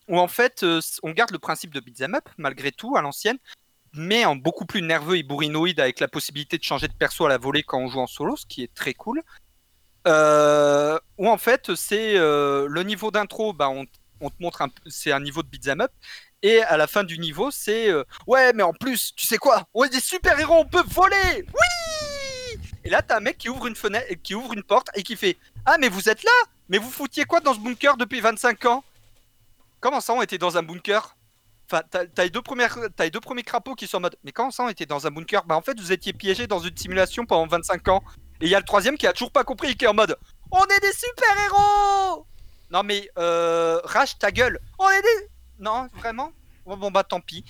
où 0.09 0.19
en 0.19 0.27
fait 0.27 0.65
on 1.03 1.11
garde 1.11 1.31
le 1.31 1.39
principe 1.39 1.73
de 1.73 1.79
beat'em 1.79 2.15
up 2.15 2.29
malgré 2.39 2.73
tout 2.73 2.97
à 2.97 3.03
l'ancienne, 3.03 3.39
mais 3.93 4.25
en 4.25 4.37
beaucoup 4.37 4.65
plus 4.65 4.83
nerveux 4.83 5.17
et 5.17 5.23
bourrinoïde 5.23 5.81
avec 5.81 6.01
la 6.01 6.09
possibilité 6.09 6.59
de 6.59 6.63
changer 6.63 6.89
de 6.89 6.93
perso 6.93 7.27
à 7.27 7.29
la 7.29 7.39
volée 7.39 7.63
quand 7.63 7.79
on 7.79 7.89
joue 7.89 8.01
en 8.01 8.07
solo, 8.07 8.37
ce 8.37 8.47
qui 8.47 8.63
est 8.63 8.75
très 8.75 8.95
cool. 8.95 9.23
Euh, 10.07 10.99
où 11.19 11.29
en 11.29 11.37
fait 11.37 11.75
c'est 11.75 12.17
euh, 12.17 12.67
le 12.69 12.83
niveau 12.83 13.11
d'intro, 13.11 13.53
bah, 13.53 13.69
on, 13.69 13.85
te 13.85 14.35
montre 14.41 14.67
c'est 14.87 15.13
un 15.13 15.21
niveau 15.21 15.43
de 15.43 15.49
beat'em 15.49 15.81
up. 15.81 15.93
Et 16.43 16.63
à 16.63 16.79
la 16.79 16.87
fin 16.87 17.05
du 17.05 17.19
niveau, 17.19 17.51
c'est 17.51 17.91
euh, 17.91 18.03
ouais, 18.27 18.55
mais 18.55 18.63
en 18.63 18.73
plus, 18.73 19.13
tu 19.15 19.27
sais 19.27 19.37
quoi? 19.37 19.69
On 19.75 19.85
est 19.85 19.91
des 19.91 20.01
super 20.01 20.41
héros, 20.41 20.55
on 20.55 20.65
peut 20.65 20.83
voler. 20.89 21.45
Oui 21.53 22.59
Et 22.83 22.89
là, 22.89 23.03
t'as 23.03 23.19
un 23.19 23.21
mec 23.21 23.37
qui 23.37 23.51
ouvre 23.51 23.67
une 23.67 23.77
fenêtre, 23.77 24.07
qui 24.23 24.35
ouvre 24.35 24.55
une 24.55 24.63
porte 24.63 24.89
et 24.95 25.03
qui 25.03 25.17
fait 25.17 25.37
ah, 25.67 25.77
mais 25.79 25.89
vous 25.89 26.09
êtes 26.09 26.23
là? 26.23 26.33
Mais 26.69 26.79
vous 26.79 26.91
foutiez 26.91 27.25
quoi 27.25 27.41
dans 27.41 27.53
ce 27.53 27.61
bunker 27.61 27.97
depuis 27.97 28.21
25 28.21 28.65
ans? 28.67 28.85
Comment 29.81 30.01
ça, 30.01 30.15
on 30.15 30.23
était 30.23 30.39
dans 30.39 30.57
un 30.57 30.63
bunker? 30.63 31.15
Enfin, 31.73 31.83
t'as 31.89 32.25
les, 32.25 32.31
deux 32.31 32.41
les 32.99 33.11
deux 33.11 33.21
premiers 33.21 33.45
crapauds 33.45 33.77
qui 33.77 33.87
sont 33.87 33.99
en 33.99 34.01
mode 34.01 34.17
Mais 34.25 34.33
comment 34.33 34.51
ça, 34.51 34.65
on 34.65 34.69
était 34.69 34.87
dans 34.87 35.07
un 35.07 35.11
bunker? 35.11 35.45
Bah, 35.45 35.57
en 35.57 35.63
fait, 35.63 35.79
vous 35.79 35.93
étiez 35.93 36.13
piégés 36.13 36.49
dans 36.49 36.59
une 36.59 36.77
simulation 36.77 37.27
pendant 37.27 37.47
25 37.47 37.87
ans. 37.89 38.03
Et 38.41 38.47
il 38.47 38.51
y 38.51 38.57
a 38.57 38.59
le 38.59 38.65
troisième 38.65 38.99
qui 38.99 39.07
a 39.07 39.13
toujours 39.13 39.31
pas 39.31 39.45
compris 39.45 39.71
et 39.71 39.75
qui 39.77 39.85
est 39.85 39.89
en 39.89 39.95
mode 39.95 40.17
On 40.51 40.65
est 40.65 40.81
des 40.81 40.93
super-héros 40.93 42.27
Non, 42.71 42.83
mais, 42.83 43.09
euh, 43.19 43.81
ta 44.19 44.33
gueule 44.33 44.59
On 44.81 44.89
est 44.89 45.03
des. 45.03 45.29
Non, 45.61 45.87
vraiment? 45.99 46.33
Bon, 46.67 46.91
bah, 46.91 47.05
tant 47.05 47.21
pis. 47.21 47.45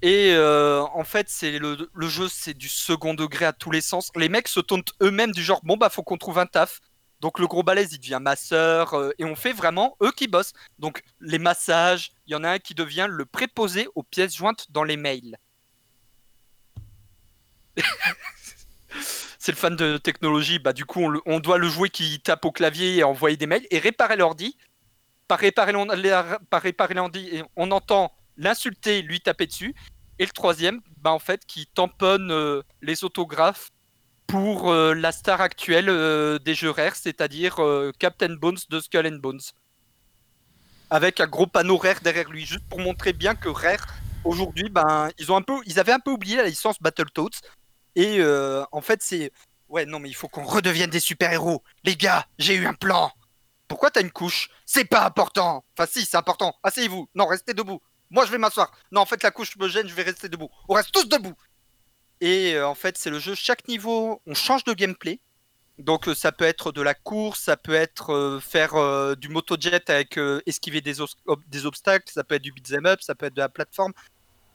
Et 0.00 0.32
euh, 0.32 0.82
en 0.94 1.04
fait, 1.04 1.28
c'est 1.28 1.58
le, 1.58 1.76
jeu, 2.02 2.28
c'est 2.28 2.54
du 2.54 2.68
second 2.68 3.14
degré 3.14 3.44
à 3.44 3.52
tous 3.52 3.70
les 3.70 3.80
sens. 3.80 4.10
Les 4.14 4.28
mecs 4.28 4.48
se 4.48 4.60
tauntent 4.60 4.92
eux-mêmes 5.02 5.32
du 5.32 5.42
genre, 5.42 5.60
bon 5.64 5.76
bah 5.76 5.90
faut 5.90 6.04
qu'on 6.04 6.16
trouve 6.16 6.38
un 6.38 6.46
taf. 6.46 6.80
Donc 7.20 7.38
le 7.38 7.46
gros 7.46 7.62
balèze, 7.62 7.92
il 7.92 7.98
devient 7.98 8.20
masseur, 8.20 8.94
euh, 8.94 9.10
et 9.18 9.24
on 9.24 9.34
fait 9.34 9.52
vraiment 9.52 9.96
eux 10.02 10.12
qui 10.12 10.28
bossent. 10.28 10.52
Donc 10.78 11.02
les 11.20 11.38
massages, 11.38 12.12
il 12.26 12.32
y 12.32 12.36
en 12.36 12.44
a 12.44 12.50
un 12.50 12.58
qui 12.58 12.74
devient 12.74 13.06
le 13.08 13.26
préposé 13.26 13.88
aux 13.94 14.02
pièces 14.02 14.36
jointes 14.36 14.70
dans 14.70 14.84
les 14.84 14.96
mails. 14.96 15.36
c'est 19.38 19.52
le 19.52 19.56
fan 19.56 19.76
de 19.76 19.98
technologie, 19.98 20.58
bah 20.58 20.72
du 20.72 20.84
coup 20.84 21.12
on, 21.24 21.40
doit 21.40 21.58
le 21.58 21.68
jouer 21.68 21.90
qui 21.90 22.20
tape 22.20 22.44
au 22.44 22.52
clavier 22.52 22.96
et 22.96 23.04
envoyer 23.04 23.36
des 23.36 23.46
mails 23.46 23.66
et 23.70 23.78
réparer 23.78 24.16
l'ordi. 24.16 24.56
Par 25.26 25.38
réparer 25.38 25.72
l'ordi, 25.72 27.42
on 27.56 27.70
entend 27.70 28.12
l'insulter, 28.36 29.02
lui 29.02 29.20
taper 29.20 29.46
dessus. 29.46 29.74
Et 30.18 30.24
le 30.24 30.32
troisième, 30.32 30.80
bah 30.98 31.12
en 31.12 31.18
fait, 31.18 31.44
qui 31.46 31.66
tamponne 31.66 32.32
euh, 32.32 32.62
les 32.82 33.04
autographes 33.04 33.70
pour 34.28 34.70
euh, 34.70 34.94
la 34.94 35.10
star 35.10 35.40
actuelle 35.40 35.88
euh, 35.88 36.38
des 36.38 36.54
jeux 36.54 36.70
rares, 36.70 36.94
c'est-à-dire 36.94 37.60
euh, 37.60 37.92
Captain 37.98 38.34
Bones 38.34 38.58
de 38.68 38.78
Skull 38.78 39.06
and 39.06 39.18
Bones. 39.20 39.40
Avec 40.90 41.20
un 41.20 41.26
gros 41.26 41.46
panneau 41.46 41.78
rare 41.78 42.00
derrière 42.02 42.28
lui, 42.30 42.46
juste 42.46 42.68
pour 42.68 42.78
montrer 42.78 43.12
bien 43.12 43.34
que 43.34 43.48
Rare, 43.48 43.86
aujourd'hui, 44.24 44.68
ben, 44.68 45.08
ils, 45.18 45.32
ont 45.32 45.36
un 45.36 45.42
peu, 45.42 45.54
ils 45.66 45.80
avaient 45.80 45.92
un 45.92 45.98
peu 45.98 46.10
oublié 46.10 46.36
la 46.36 46.44
licence 46.44 46.80
Battletoads. 46.80 47.40
Et 47.96 48.22
en 48.72 48.80
fait, 48.80 49.02
c'est. 49.02 49.32
Ouais, 49.68 49.84
non, 49.84 49.98
mais 49.98 50.08
il 50.08 50.14
faut 50.14 50.28
qu'on 50.28 50.44
redevienne 50.44 50.88
des 50.88 51.00
super-héros. 51.00 51.62
Les 51.84 51.94
gars, 51.94 52.26
j'ai 52.38 52.54
eu 52.54 52.66
un 52.66 52.72
plan. 52.72 53.12
Pourquoi 53.66 53.90
t'as 53.90 54.00
une 54.00 54.10
couche? 54.10 54.48
C'est 54.64 54.86
pas 54.86 55.04
important. 55.04 55.62
Enfin, 55.76 55.86
si, 55.90 56.06
c'est 56.06 56.16
important. 56.16 56.54
Asseyez-vous. 56.62 57.06
Non, 57.14 57.26
restez 57.26 57.52
debout. 57.52 57.82
Moi, 58.10 58.24
je 58.24 58.30
vais 58.30 58.38
m'asseoir. 58.38 58.70
Non, 58.90 59.02
en 59.02 59.06
fait, 59.06 59.22
la 59.22 59.30
couche 59.30 59.56
me 59.58 59.68
gêne, 59.68 59.88
je 59.88 59.94
vais 59.94 60.04
rester 60.04 60.30
debout. 60.30 60.48
On 60.68 60.74
reste 60.74 60.92
tous 60.92 61.06
debout. 61.06 61.34
Et 62.20 62.54
euh, 62.54 62.66
en 62.66 62.74
fait, 62.74 62.98
c'est 62.98 63.10
le 63.10 63.18
jeu. 63.18 63.34
Chaque 63.34 63.68
niveau, 63.68 64.20
on 64.26 64.34
change 64.34 64.64
de 64.64 64.72
gameplay. 64.72 65.20
Donc, 65.78 66.08
euh, 66.08 66.14
ça 66.14 66.32
peut 66.32 66.44
être 66.44 66.72
de 66.72 66.82
la 66.82 66.94
course, 66.94 67.40
ça 67.40 67.56
peut 67.56 67.74
être 67.74 68.12
euh, 68.12 68.40
faire 68.40 68.74
euh, 68.74 69.14
du 69.14 69.28
motojet 69.28 69.80
avec 69.88 70.18
esquiver 70.46 70.80
des, 70.80 71.00
obstacles, 71.00 72.12
ça 72.12 72.24
peut 72.24 72.34
être 72.34 72.42
du 72.42 72.52
beat'em 72.52 72.86
up, 72.86 73.00
ça 73.00 73.14
peut 73.14 73.26
être 73.26 73.34
de 73.34 73.40
la 73.40 73.48
plateforme. 73.48 73.92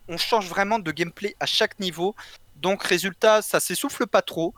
On 0.10 0.18
change 0.18 0.50
vraiment 0.50 0.80
de 0.80 0.92
gameplay 0.92 1.36
à 1.40 1.46
chaque 1.46 1.80
niveau. 1.80 2.14
Donc, 2.58 2.84
résultat, 2.84 3.42
ça 3.42 3.62
s'essouffle 3.62 4.06
pas 4.06 4.22
trop. 4.22 4.54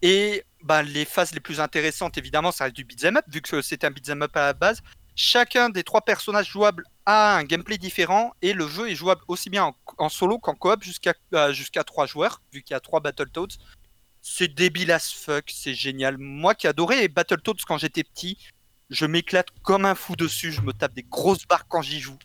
Et 0.00 0.44
bah, 0.62 0.82
les 0.82 1.04
phases 1.04 1.32
les 1.32 1.40
plus 1.40 1.60
intéressantes, 1.60 2.16
évidemment, 2.16 2.50
ça 2.50 2.64
reste 2.64 2.76
du 2.76 2.84
beat'em 2.84 3.18
up, 3.18 3.24
vu 3.28 3.42
que 3.42 3.60
c'était 3.60 3.86
un 3.86 3.90
beat'em 3.90 4.22
up 4.22 4.34
à 4.36 4.46
la 4.46 4.52
base. 4.54 4.80
Chacun 5.18 5.70
des 5.70 5.82
trois 5.82 6.02
personnages 6.02 6.50
jouables 6.50 6.84
a 7.06 7.38
un 7.38 7.44
gameplay 7.44 7.78
différent 7.78 8.34
et 8.42 8.52
le 8.52 8.68
jeu 8.68 8.90
est 8.90 8.94
jouable 8.94 9.22
aussi 9.28 9.48
bien 9.48 9.74
en, 9.96 10.08
solo 10.10 10.38
qu'en 10.38 10.54
coop 10.54 10.84
jusqu'à 10.84 11.14
euh, 11.32 11.54
jusqu'à 11.54 11.84
trois 11.84 12.04
joueurs, 12.04 12.42
vu 12.52 12.62
qu'il 12.62 12.74
y 12.74 12.76
a 12.76 12.80
trois 12.80 13.00
Battletoads. 13.00 13.56
C'est 14.20 14.48
débile 14.48 14.92
as 14.92 15.10
fuck, 15.10 15.50
c'est 15.50 15.72
génial. 15.72 16.18
Moi 16.18 16.54
qui 16.54 16.66
adorais 16.66 17.08
Battletoads 17.08 17.64
quand 17.66 17.78
j'étais 17.78 18.04
petit, 18.04 18.36
je 18.90 19.06
m'éclate 19.06 19.48
comme 19.62 19.86
un 19.86 19.94
fou 19.94 20.16
dessus, 20.16 20.52
je 20.52 20.60
me 20.60 20.72
tape 20.72 20.92
des 20.92 21.04
grosses 21.04 21.46
barres 21.46 21.66
quand 21.66 21.80
j'y 21.80 22.00
joue. 22.00 22.18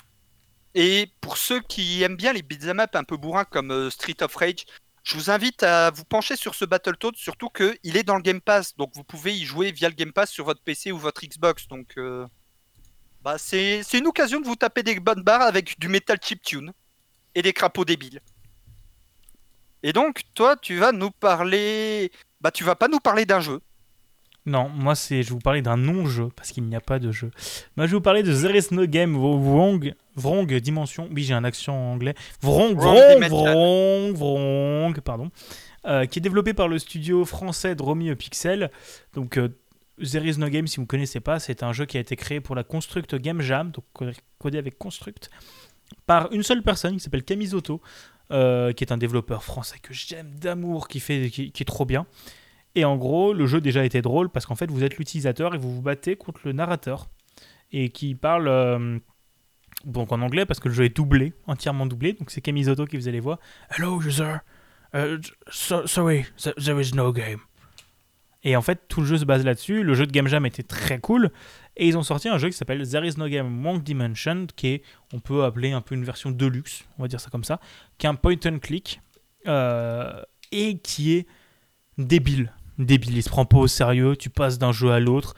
Et 0.75 1.13
pour 1.21 1.37
ceux 1.37 1.61
qui 1.61 2.03
aiment 2.03 2.17
bien 2.17 2.33
les 2.33 2.41
beat'em 2.41 2.81
up 2.81 2.95
un 2.95 3.05
peu 3.05 3.15
bourrins 3.15 3.45
comme 3.45 3.71
euh, 3.71 3.89
Street 3.89 4.21
of 4.21 4.35
Rage, 4.35 4.65
je 5.03 5.15
vous 5.15 5.29
invite 5.31 5.63
à 5.63 5.91
vous 5.91 6.03
pencher 6.03 6.35
sur 6.35 6.55
ce 6.55 6.65
Battletoads, 6.65 7.15
surtout 7.15 7.49
qu'il 7.49 7.95
est 7.97 8.03
dans 8.03 8.15
le 8.15 8.21
Game 8.21 8.41
Pass, 8.41 8.75
donc 8.75 8.91
vous 8.95 9.03
pouvez 9.03 9.33
y 9.33 9.45
jouer 9.45 9.71
via 9.71 9.87
le 9.87 9.95
Game 9.95 10.11
Pass 10.11 10.29
sur 10.29 10.43
votre 10.45 10.61
PC 10.61 10.91
ou 10.91 10.97
votre 10.97 11.25
Xbox. 11.25 11.67
Euh, 11.97 12.27
bah, 13.23 13.37
c'est 13.37 13.83
une 13.93 14.07
occasion 14.07 14.39
de 14.39 14.45
vous 14.45 14.55
taper 14.55 14.83
des 14.83 14.99
bonnes 14.99 15.23
barres 15.23 15.41
avec 15.41 15.79
du 15.79 15.87
metal 15.87 16.17
chiptune 16.21 16.71
et 17.35 17.41
des 17.41 17.53
crapauds 17.53 17.85
débiles. 17.85 18.21
Et 19.83 19.93
donc, 19.93 20.21
toi, 20.33 20.55
tu 20.55 20.77
vas 20.77 20.91
nous 20.91 21.11
parler. 21.11 22.11
Bah, 22.39 22.51
tu 22.51 22.63
vas 22.63 22.75
pas 22.75 22.87
nous 22.87 22.99
parler 22.99 23.25
d'un 23.25 23.39
jeu. 23.39 23.61
Non, 24.45 24.69
moi 24.69 24.95
c'est, 24.95 25.21
je 25.21 25.29
vais 25.29 25.33
vous 25.33 25.39
parler 25.39 25.61
d'un 25.61 25.77
non-jeu 25.77 26.29
parce 26.35 26.51
qu'il 26.51 26.63
n'y 26.63 26.75
a 26.75 26.81
pas 26.81 26.97
de 26.97 27.11
jeu. 27.11 27.29
Moi 27.77 27.85
je 27.85 27.91
vais 27.91 27.97
vous 27.97 28.01
parler 28.01 28.23
de 28.23 28.33
There 28.33 28.57
is 28.57 28.73
no 28.73 28.87
game 28.87 29.13
Vrong, 29.13 29.93
Vrong 30.15 30.51
Dimension. 30.51 31.07
Oui, 31.11 31.23
j'ai 31.23 31.35
un 31.35 31.43
accent 31.43 31.75
anglais. 31.75 32.15
Vrong, 32.41 32.75
Wrong. 32.75 33.23
Vrong, 33.29 34.13
Vrong, 34.13 34.99
pardon. 35.01 35.29
Euh, 35.85 36.05
qui 36.05 36.17
est 36.17 36.21
développé 36.21 36.55
par 36.55 36.67
le 36.67 36.79
studio 36.79 37.23
français 37.23 37.75
de 37.75 37.83
Romy 37.83 38.15
Pixel. 38.15 38.71
Donc 39.13 39.37
euh, 39.37 39.49
There 39.97 40.27
is 40.27 40.37
no 40.37 40.47
game, 40.49 40.67
si 40.67 40.77
vous 40.77 40.83
ne 40.83 40.87
connaissez 40.87 41.19
pas, 41.19 41.39
c'est 41.39 41.63
un 41.63 41.73
jeu 41.73 41.85
qui 41.85 41.97
a 41.97 41.99
été 41.99 42.15
créé 42.15 42.39
pour 42.39 42.55
la 42.55 42.63
Construct 42.63 43.15
Game 43.15 43.41
Jam, 43.41 43.71
donc 43.71 44.15
codé 44.39 44.57
avec 44.57 44.77
Construct, 44.77 45.29
par 46.05 46.31
une 46.31 46.43
seule 46.43 46.63
personne 46.63 46.93
qui 46.93 46.99
s'appelle 47.01 47.23
Camisoto, 47.23 47.81
euh, 48.31 48.71
qui 48.71 48.83
est 48.83 48.91
un 48.91 48.97
développeur 48.97 49.43
français 49.43 49.77
que 49.81 49.93
j'aime 49.93 50.33
d'amour, 50.35 50.87
qui, 50.87 51.01
qui, 51.01 51.51
est 51.59 51.65
trop 51.65 51.85
bien. 51.85 52.05
Et 52.75 52.85
en 52.85 52.95
gros, 52.95 53.33
le 53.33 53.45
jeu 53.45 53.59
déjà 53.59 53.83
était 53.83 54.01
drôle 54.01 54.29
parce 54.29 54.45
qu'en 54.45 54.55
fait, 54.55 54.71
vous 54.71 54.83
êtes 54.83 54.97
l'utilisateur 54.97 55.53
et 55.53 55.57
vous 55.57 55.75
vous 55.75 55.81
battez 55.81 56.15
contre 56.15 56.41
le 56.45 56.53
narrateur 56.53 57.09
et 57.73 57.89
qui 57.89 58.15
parle 58.15 58.47
euh, 58.47 58.97
donc 59.83 60.11
en 60.13 60.21
anglais 60.21 60.45
parce 60.45 60.59
que 60.59 60.69
le 60.69 60.73
jeu 60.73 60.85
est 60.85 60.95
doublé, 60.95 61.33
entièrement 61.47 61.85
doublé. 61.85 62.13
Donc 62.13 62.31
c'est 62.31 62.41
Camisoto 62.41 62.85
qui 62.85 62.95
faisait 62.95 63.11
les 63.11 63.19
voix. 63.19 63.39
Hello, 63.69 64.01
user. 64.01 64.35
Uh, 64.93 65.19
so- 65.49 65.87
sorry, 65.87 66.25
th- 66.37 66.55
there 66.55 66.79
is 66.79 66.93
no 66.93 67.11
game. 67.11 67.39
Et 68.43 68.55
en 68.55 68.61
fait, 68.61 68.87
tout 68.87 69.01
le 69.01 69.07
jeu 69.07 69.17
se 69.17 69.25
base 69.25 69.45
là-dessus. 69.45 69.83
Le 69.83 69.93
jeu 69.93 70.07
de 70.07 70.11
Game 70.11 70.27
Jam 70.27 70.45
était 70.45 70.63
très 70.63 70.99
cool. 70.99 71.31
Et 71.77 71.87
ils 71.87 71.97
ont 71.97 72.03
sorti 72.03 72.27
un 72.27 72.37
jeu 72.37 72.49
qui 72.49 72.57
s'appelle 72.57 72.87
There 72.87 73.07
is 73.07 73.17
no 73.17 73.27
game 73.27 73.65
Wonk 73.65 73.83
Dimension, 73.83 74.47
qui 74.55 74.67
est, 74.67 74.83
on 75.13 75.19
peut 75.19 75.43
appeler 75.43 75.71
un 75.71 75.81
peu 75.81 75.95
une 75.95 76.03
version 76.03 76.31
deluxe, 76.31 76.83
on 76.97 77.03
va 77.03 77.07
dire 77.07 77.19
ça 77.19 77.29
comme 77.29 77.43
ça, 77.43 77.59
qui 77.97 78.07
est 78.07 78.09
un 78.09 78.15
point 78.15 78.35
and 78.45 78.59
click 78.59 78.99
euh, 79.47 80.21
et 80.51 80.79
qui 80.79 81.13
est 81.13 81.27
débile. 81.97 82.51
Débile, 82.77 83.17
il 83.17 83.23
se 83.23 83.29
prend 83.29 83.45
pas 83.45 83.57
au 83.57 83.67
sérieux, 83.67 84.15
tu 84.15 84.29
passes 84.29 84.57
d'un 84.57 84.71
jeu 84.71 84.91
à 84.91 84.99
l'autre. 84.99 85.35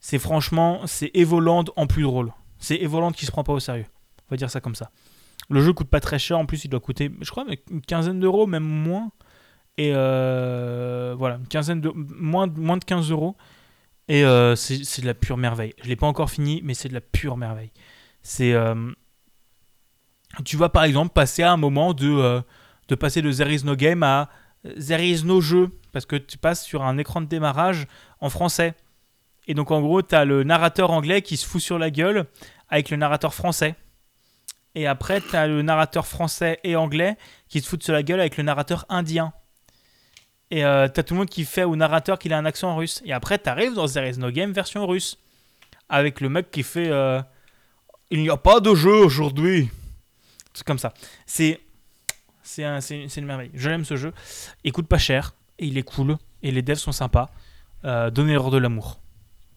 C'est 0.00 0.18
franchement, 0.18 0.80
c'est 0.86 1.10
Evoland 1.14 1.64
en 1.76 1.86
plus 1.86 2.02
drôle. 2.02 2.32
C'est 2.58 2.76
Evoland 2.76 3.12
qui 3.12 3.24
se 3.24 3.30
prend 3.30 3.44
pas 3.44 3.52
au 3.52 3.60
sérieux. 3.60 3.86
On 4.28 4.34
va 4.34 4.36
dire 4.36 4.50
ça 4.50 4.60
comme 4.60 4.74
ça. 4.74 4.90
Le 5.48 5.62
jeu 5.62 5.72
coûte 5.72 5.88
pas 5.88 6.00
très 6.00 6.18
cher, 6.18 6.38
en 6.38 6.46
plus 6.46 6.64
il 6.64 6.68
doit 6.68 6.80
coûter, 6.80 7.10
je 7.20 7.30
crois, 7.30 7.44
une 7.70 7.82
quinzaine 7.82 8.20
d'euros, 8.20 8.46
même 8.46 8.64
moins. 8.64 9.10
Et 9.78 9.92
euh, 9.94 11.14
voilà, 11.16 11.36
une 11.36 11.48
quinzaine 11.48 11.80
de 11.80 11.90
moins, 11.94 12.46
moins 12.46 12.76
de 12.76 12.84
15 12.84 13.10
euros. 13.10 13.36
Et 14.08 14.24
euh, 14.24 14.56
c'est 14.56 15.00
de 15.00 15.06
la 15.06 15.14
pure 15.14 15.36
merveille. 15.36 15.74
Je 15.82 15.88
l'ai 15.88 15.96
pas 15.96 16.06
encore 16.06 16.30
fini, 16.30 16.60
mais 16.64 16.74
c'est 16.74 16.88
de 16.88 16.94
la 16.94 17.00
pure 17.00 17.36
merveille. 17.36 17.72
C'est, 18.22 18.52
euh, 18.52 18.74
tu 20.44 20.56
vas 20.56 20.68
par 20.68 20.84
exemple 20.84 21.12
passer 21.12 21.42
à 21.42 21.52
un 21.52 21.56
moment 21.56 21.94
de, 21.94 22.08
euh, 22.08 22.40
de 22.88 22.94
passer 22.94 23.22
de 23.22 23.32
There 23.32 23.52
is 23.52 23.64
no 23.64 23.76
game 23.76 24.02
à 24.02 24.28
There 24.64 25.04
is 25.04 25.24
no 25.24 25.40
jeu, 25.40 25.70
parce 25.92 26.06
que 26.06 26.16
tu 26.16 26.38
passes 26.38 26.62
sur 26.62 26.82
un 26.82 26.96
écran 26.98 27.20
de 27.20 27.26
démarrage 27.26 27.86
en 28.20 28.30
français. 28.30 28.74
Et 29.48 29.54
donc 29.54 29.70
en 29.70 29.80
gros, 29.80 30.02
tu 30.02 30.14
as 30.14 30.24
le 30.24 30.44
narrateur 30.44 30.90
anglais 30.90 31.22
qui 31.22 31.36
se 31.36 31.46
fout 31.46 31.60
sur 31.60 31.78
la 31.78 31.90
gueule 31.90 32.26
avec 32.68 32.90
le 32.90 32.96
narrateur 32.96 33.34
français. 33.34 33.74
Et 34.74 34.86
après, 34.86 35.20
tu 35.20 35.34
as 35.36 35.46
le 35.48 35.62
narrateur 35.62 36.06
français 36.06 36.60
et 36.64 36.76
anglais 36.76 37.16
qui 37.48 37.60
se 37.60 37.68
foutent 37.68 37.82
sur 37.82 37.92
la 37.92 38.02
gueule 38.02 38.20
avec 38.20 38.36
le 38.36 38.44
narrateur 38.44 38.86
indien. 38.88 39.32
Et 40.54 40.66
euh, 40.66 40.86
t'as 40.86 41.02
tout 41.02 41.14
le 41.14 41.18
monde 41.20 41.30
qui 41.30 41.46
fait 41.46 41.64
au 41.64 41.76
narrateur 41.76 42.18
qu'il 42.18 42.32
a 42.34 42.36
un 42.38 42.44
accent 42.44 42.76
russe. 42.76 43.00
Et 43.06 43.12
après, 43.14 43.38
t'arrives 43.38 43.72
dans 43.72 43.86
There 43.88 44.06
is 44.06 44.18
no 44.18 44.30
game 44.30 44.52
version 44.52 44.86
russe. 44.86 45.16
Avec 45.88 46.20
le 46.20 46.28
mec 46.28 46.50
qui 46.50 46.62
fait 46.62 46.88
euh, 46.90 47.22
Il 48.10 48.20
n'y 48.20 48.28
a 48.28 48.36
pas 48.36 48.60
de 48.60 48.74
jeu 48.74 48.92
aujourd'hui. 48.94 49.70
C'est 50.52 50.66
comme 50.66 50.78
ça. 50.78 50.92
C'est 51.24 51.58
c'est 52.42 52.64
un- 52.64 52.80
une 52.80 53.24
merveille. 53.24 53.50
Je 53.54 53.70
l'aime 53.70 53.86
ce 53.86 53.96
jeu. 53.96 54.12
Il 54.62 54.72
coûte 54.72 54.86
pas 54.88 54.98
cher. 54.98 55.32
Et 55.58 55.66
il 55.66 55.78
est 55.78 55.82
cool. 55.84 56.18
Et 56.42 56.50
les 56.50 56.60
devs 56.60 56.76
sont 56.78 56.92
sympas. 56.92 57.30
Euh, 57.86 58.10
Donnez-leur 58.10 58.50
de 58.50 58.58
l'amour. 58.58 59.00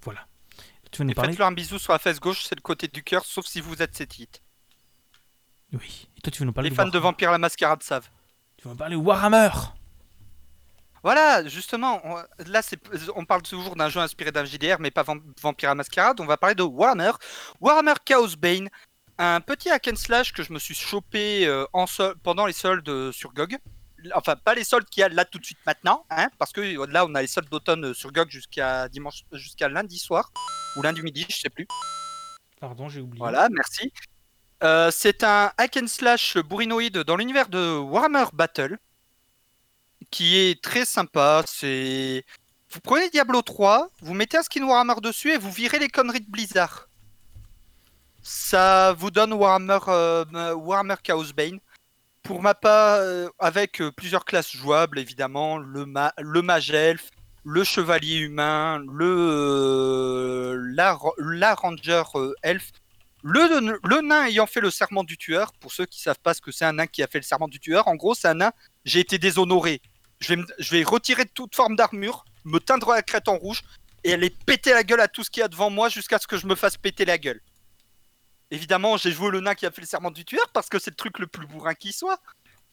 Voilà. 0.03 0.25
Tu 0.91 0.99
veux 1.01 1.07
nous 1.09 1.13
parler 1.13 1.31
faites-leur 1.31 1.49
un 1.49 1.51
bisou 1.51 1.77
sur 1.77 1.91
la 1.91 1.99
fesse 1.99 2.21
gauche, 2.21 2.45
c'est 2.45 2.55
le 2.55 2.61
côté 2.61 2.87
du 2.87 3.03
cœur, 3.03 3.25
sauf 3.25 3.45
si 3.45 3.59
vous 3.59 3.81
êtes 3.81 3.95
cette 3.95 4.17
hit. 4.17 4.41
Oui. 5.73 6.07
Et 6.17 6.21
toi, 6.21 6.31
tu 6.31 6.39
veux 6.39 6.45
nous 6.45 6.53
parler 6.53 6.69
Les 6.69 6.75
fans 6.75 6.87
de 6.87 6.97
Vampire 6.99 7.31
la 7.31 7.37
Mascarade 7.37 7.83
savent. 7.83 8.07
Tu 8.55 8.63
veux 8.65 8.71
nous 8.73 8.77
parler 8.77 8.95
Warhammer? 8.95 9.49
Voilà, 11.05 11.47
justement, 11.47 12.01
on- 12.03 12.15
là 12.47 12.61
on 13.15 13.25
parle 13.25 13.43
toujours 13.43 13.75
d'un 13.75 13.89
jeu 13.89 13.99
inspiré 13.99 14.31
d'un 14.31 14.43
JDR, 14.43 14.77
mais 14.79 14.89
pas 14.89 15.03
Vam- 15.03 15.21
Vampire 15.39 15.69
la 15.69 15.75
Mascarade. 15.75 16.19
On 16.19 16.25
va 16.25 16.35
parler 16.35 16.55
de 16.55 16.63
Warhammer, 16.63 17.11
Warhammer 17.61 17.93
Chaos 18.03 18.35
Bane, 18.39 18.69
un 19.19 19.39
petit 19.39 19.69
hack 19.69 19.87
and 19.87 19.97
slash 19.97 20.33
que 20.33 20.41
je 20.41 20.51
me 20.51 20.57
suis 20.57 20.73
chopé 20.73 21.45
euh, 21.45 21.63
en 21.73 21.85
sol- 21.85 22.15
pendant 22.23 22.47
les 22.47 22.53
soldes 22.53 22.89
euh, 22.89 23.11
sur 23.11 23.33
GOG. 23.33 23.55
Enfin, 24.15 24.35
pas 24.35 24.55
les 24.55 24.63
soldes 24.63 24.89
qu'il 24.89 25.01
y 25.01 25.03
a 25.03 25.09
là 25.09 25.25
tout 25.25 25.37
de 25.37 25.45
suite 25.45 25.59
maintenant, 25.67 26.07
hein, 26.09 26.27
parce 26.39 26.51
que 26.51 26.61
euh, 26.61 26.87
là 26.89 27.05
on 27.05 27.13
a 27.13 27.21
les 27.21 27.27
soldes 27.27 27.49
d'automne 27.49 27.93
sur 27.93 28.11
GOG 28.11 28.31
jusqu'à 28.31 28.89
dimanche, 28.89 29.25
jusqu'à 29.31 29.69
lundi 29.69 29.99
soir 29.99 30.31
ou 30.75 30.81
lundi 30.81 31.03
midi, 31.03 31.23
je 31.29 31.35
sais 31.35 31.51
plus. 31.51 31.67
Pardon, 32.59 32.89
j'ai 32.89 33.01
oublié. 33.01 33.19
Voilà, 33.19 33.47
merci. 33.51 33.93
Euh, 34.63 34.89
c'est 34.89 35.23
un 35.23 35.51
hack 35.59 35.77
and 35.77 35.85
slash 35.87 36.37
bourrinoïde 36.37 36.97
dans 37.03 37.15
l'univers 37.15 37.47
de 37.47 37.77
Warhammer 37.77 38.25
Battle 38.33 38.79
qui 40.11 40.37
est 40.37 40.61
très 40.61 40.85
sympa. 40.85 41.43
C'est 41.47 42.23
vous 42.71 42.81
prenez 42.81 43.09
Diablo 43.09 43.41
3, 43.41 43.89
vous 44.01 44.13
mettez 44.13 44.37
un 44.37 44.43
skin 44.43 44.63
Warhammer 44.63 44.99
dessus 45.01 45.31
et 45.31 45.37
vous 45.37 45.51
virez 45.51 45.79
les 45.79 45.87
conneries 45.87 46.19
de 46.19 46.29
Blizzard. 46.29 46.89
Ça 48.21 48.93
vous 48.97 49.11
donne 49.11 49.33
Warhammer, 49.33 49.79
euh, 49.87 50.53
Warhammer 50.55 50.95
Chaos 51.01 51.31
Bane. 51.35 51.59
Pour 52.23 52.41
ma 52.41 52.53
part, 52.53 52.97
euh, 52.99 53.29
avec 53.39 53.81
euh, 53.81 53.91
plusieurs 53.91 54.25
classes 54.25 54.51
jouables, 54.51 54.99
évidemment, 54.99 55.57
le, 55.57 55.85
ma 55.85 56.11
le 56.19 56.41
mage 56.41 56.71
elfe, 56.71 57.11
le 57.45 57.63
chevalier 57.63 58.17
humain, 58.17 58.83
le 58.91 59.05
euh, 59.05 60.73
la, 60.73 61.53
ranger 61.53 62.03
euh, 62.15 62.33
elfe, 62.41 62.71
le, 63.23 63.79
le 63.83 64.01
nain 64.01 64.25
ayant 64.25 64.47
fait 64.47 64.59
le 64.59 64.71
serment 64.71 65.03
du 65.03 65.17
tueur. 65.17 65.53
Pour 65.53 65.71
ceux 65.71 65.85
qui 65.85 66.01
savent 66.01 66.19
pas 66.21 66.33
ce 66.33 66.41
que 66.41 66.51
c'est 66.51 66.65
un 66.65 66.73
nain 66.73 66.87
qui 66.87 67.03
a 67.03 67.07
fait 67.07 67.19
le 67.19 67.23
serment 67.23 67.47
du 67.47 67.59
tueur, 67.59 67.87
en 67.87 67.95
gros, 67.95 68.15
c'est 68.15 68.27
un 68.27 68.33
nain. 68.33 68.51
J'ai 68.83 68.99
été 68.99 69.19
déshonoré. 69.19 69.81
Je 70.25 70.29
vais, 70.33 70.35
me- 70.37 70.45
je 70.57 70.71
vais 70.75 70.83
retirer 70.83 71.25
toute 71.25 71.55
forme 71.55 71.75
d'armure, 71.75 72.25
me 72.45 72.59
teindre 72.59 72.91
la 72.91 73.01
crête 73.03 73.27
en 73.27 73.37
rouge 73.37 73.61
et 74.03 74.13
aller 74.13 74.29
péter 74.31 74.73
la 74.73 74.83
gueule 74.83 75.01
à 75.01 75.07
tout 75.07 75.23
ce 75.23 75.29
qu'il 75.29 75.41
y 75.41 75.43
a 75.43 75.47
devant 75.47 75.69
moi 75.69 75.87
jusqu'à 75.89 76.17
ce 76.19 76.25
que 76.27 76.37
je 76.37 76.47
me 76.47 76.55
fasse 76.55 76.77
péter 76.77 77.05
la 77.05 77.17
gueule. 77.17 77.41
Évidemment, 78.51 78.97
j'ai 78.97 79.11
joué 79.11 79.29
le 79.31 79.39
nain 79.41 79.55
qui 79.55 79.65
a 79.65 79.71
fait 79.71 79.81
le 79.81 79.87
serment 79.87 80.11
du 80.11 80.23
tueur 80.25 80.47
parce 80.53 80.69
que 80.69 80.79
c'est 80.79 80.91
le 80.91 80.95
truc 80.95 81.19
le 81.19 81.27
plus 81.27 81.47
bourrin 81.47 81.73
qui 81.73 81.91
soit. 81.93 82.19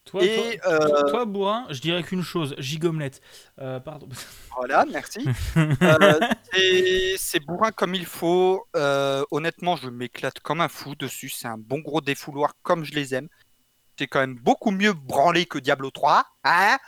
Toi, 0.04 0.24
Et, 0.24 0.58
toi, 0.62 0.72
euh, 0.72 0.78
toi, 0.88 1.02
toi, 1.04 1.24
bourrin, 1.26 1.66
je 1.70 1.80
dirais 1.80 2.02
qu'une 2.02 2.22
chose, 2.24 2.54
gigomelette. 2.58 3.20
Euh, 3.60 3.80
pardon. 3.80 4.08
Voilà, 4.56 4.84
merci. 4.90 5.20
Euh, 5.56 6.20
c'est- 7.16 7.40
bourrin 7.40 7.70
comme 7.70 7.94
il 7.94 8.04
faut. 8.06 8.66
Honnêtement, 9.30 9.76
je 9.76 9.88
m'éclate 9.88 10.40
comme 10.40 10.60
un 10.60 10.68
fou 10.68 10.94
dessus. 10.94 11.28
C'est 11.30 11.48
un 11.48 11.56
bon 11.58 11.78
gros 11.78 12.00
défouloir 12.00 12.52
comme 12.62 12.84
je 12.84 12.92
les 12.92 13.14
aime. 13.14 13.28
C'est 13.98 14.06
quand 14.08 14.20
même 14.20 14.34
beaucoup 14.38 14.70
mieux 14.70 14.92
branlé 14.92 15.46
que 15.46 15.58
Diablo 15.58 15.90
3. 15.90 16.24
Hein 16.44 16.78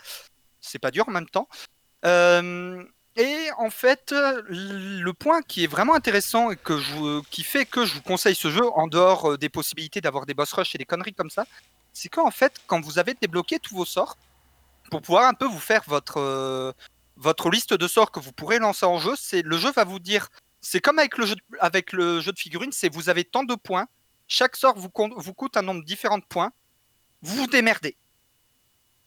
c'est 0.65 0.79
pas 0.79 0.91
dur 0.91 1.07
en 1.07 1.11
même 1.11 1.29
temps. 1.29 1.47
Euh, 2.05 2.83
et 3.15 3.49
en 3.57 3.69
fait, 3.69 4.13
le 4.13 5.11
point 5.11 5.41
qui 5.41 5.63
est 5.63 5.67
vraiment 5.67 5.95
intéressant 5.95 6.51
et 6.51 6.57
que 6.57 6.77
je, 6.77 7.21
qui 7.29 7.43
fait 7.43 7.65
que 7.65 7.85
je 7.85 7.93
vous 7.93 8.01
conseille 8.01 8.35
ce 8.35 8.49
jeu, 8.49 8.65
en 8.73 8.87
dehors 8.87 9.31
euh, 9.31 9.37
des 9.37 9.47
possibilités 9.47 10.01
d'avoir 10.01 10.25
des 10.25 10.33
boss 10.33 10.51
rush 10.51 10.75
et 10.75 10.77
des 10.77 10.85
conneries 10.85 11.13
comme 11.13 11.29
ça, 11.29 11.45
c'est 11.93 12.09
qu'en 12.09 12.31
fait, 12.31 12.53
quand 12.67 12.81
vous 12.81 12.99
avez 12.99 13.13
débloqué 13.13 13.57
tous 13.59 13.75
vos 13.75 13.85
sorts, 13.85 14.17
pour 14.91 15.01
pouvoir 15.01 15.27
un 15.29 15.33
peu 15.33 15.45
vous 15.45 15.59
faire 15.59 15.83
votre, 15.87 16.19
euh, 16.19 16.73
votre 17.15 17.49
liste 17.49 17.73
de 17.73 17.87
sorts 17.87 18.11
que 18.11 18.19
vous 18.19 18.33
pourrez 18.33 18.59
lancer 18.59 18.85
en 18.85 18.99
jeu, 18.99 19.13
c'est 19.17 19.41
le 19.41 19.57
jeu 19.57 19.71
va 19.71 19.85
vous 19.85 19.99
dire, 19.99 20.27
c'est 20.59 20.81
comme 20.81 20.99
avec 20.99 21.17
le 21.17 21.25
jeu 21.25 21.35
de, 21.35 21.41
avec 21.59 21.93
le 21.93 22.19
jeu 22.19 22.33
de 22.33 22.39
figurines, 22.39 22.73
c'est 22.73 22.93
vous 22.93 23.07
avez 23.07 23.23
tant 23.23 23.43
de 23.43 23.55
points, 23.55 23.87
chaque 24.27 24.57
sort 24.57 24.77
vous, 24.77 24.91
vous 25.15 25.33
coûte 25.33 25.55
un 25.55 25.61
nombre 25.61 25.85
différent 25.85 26.17
de 26.17 26.25
points, 26.25 26.51
vous 27.21 27.35
vous 27.37 27.47
démerdez. 27.47 27.95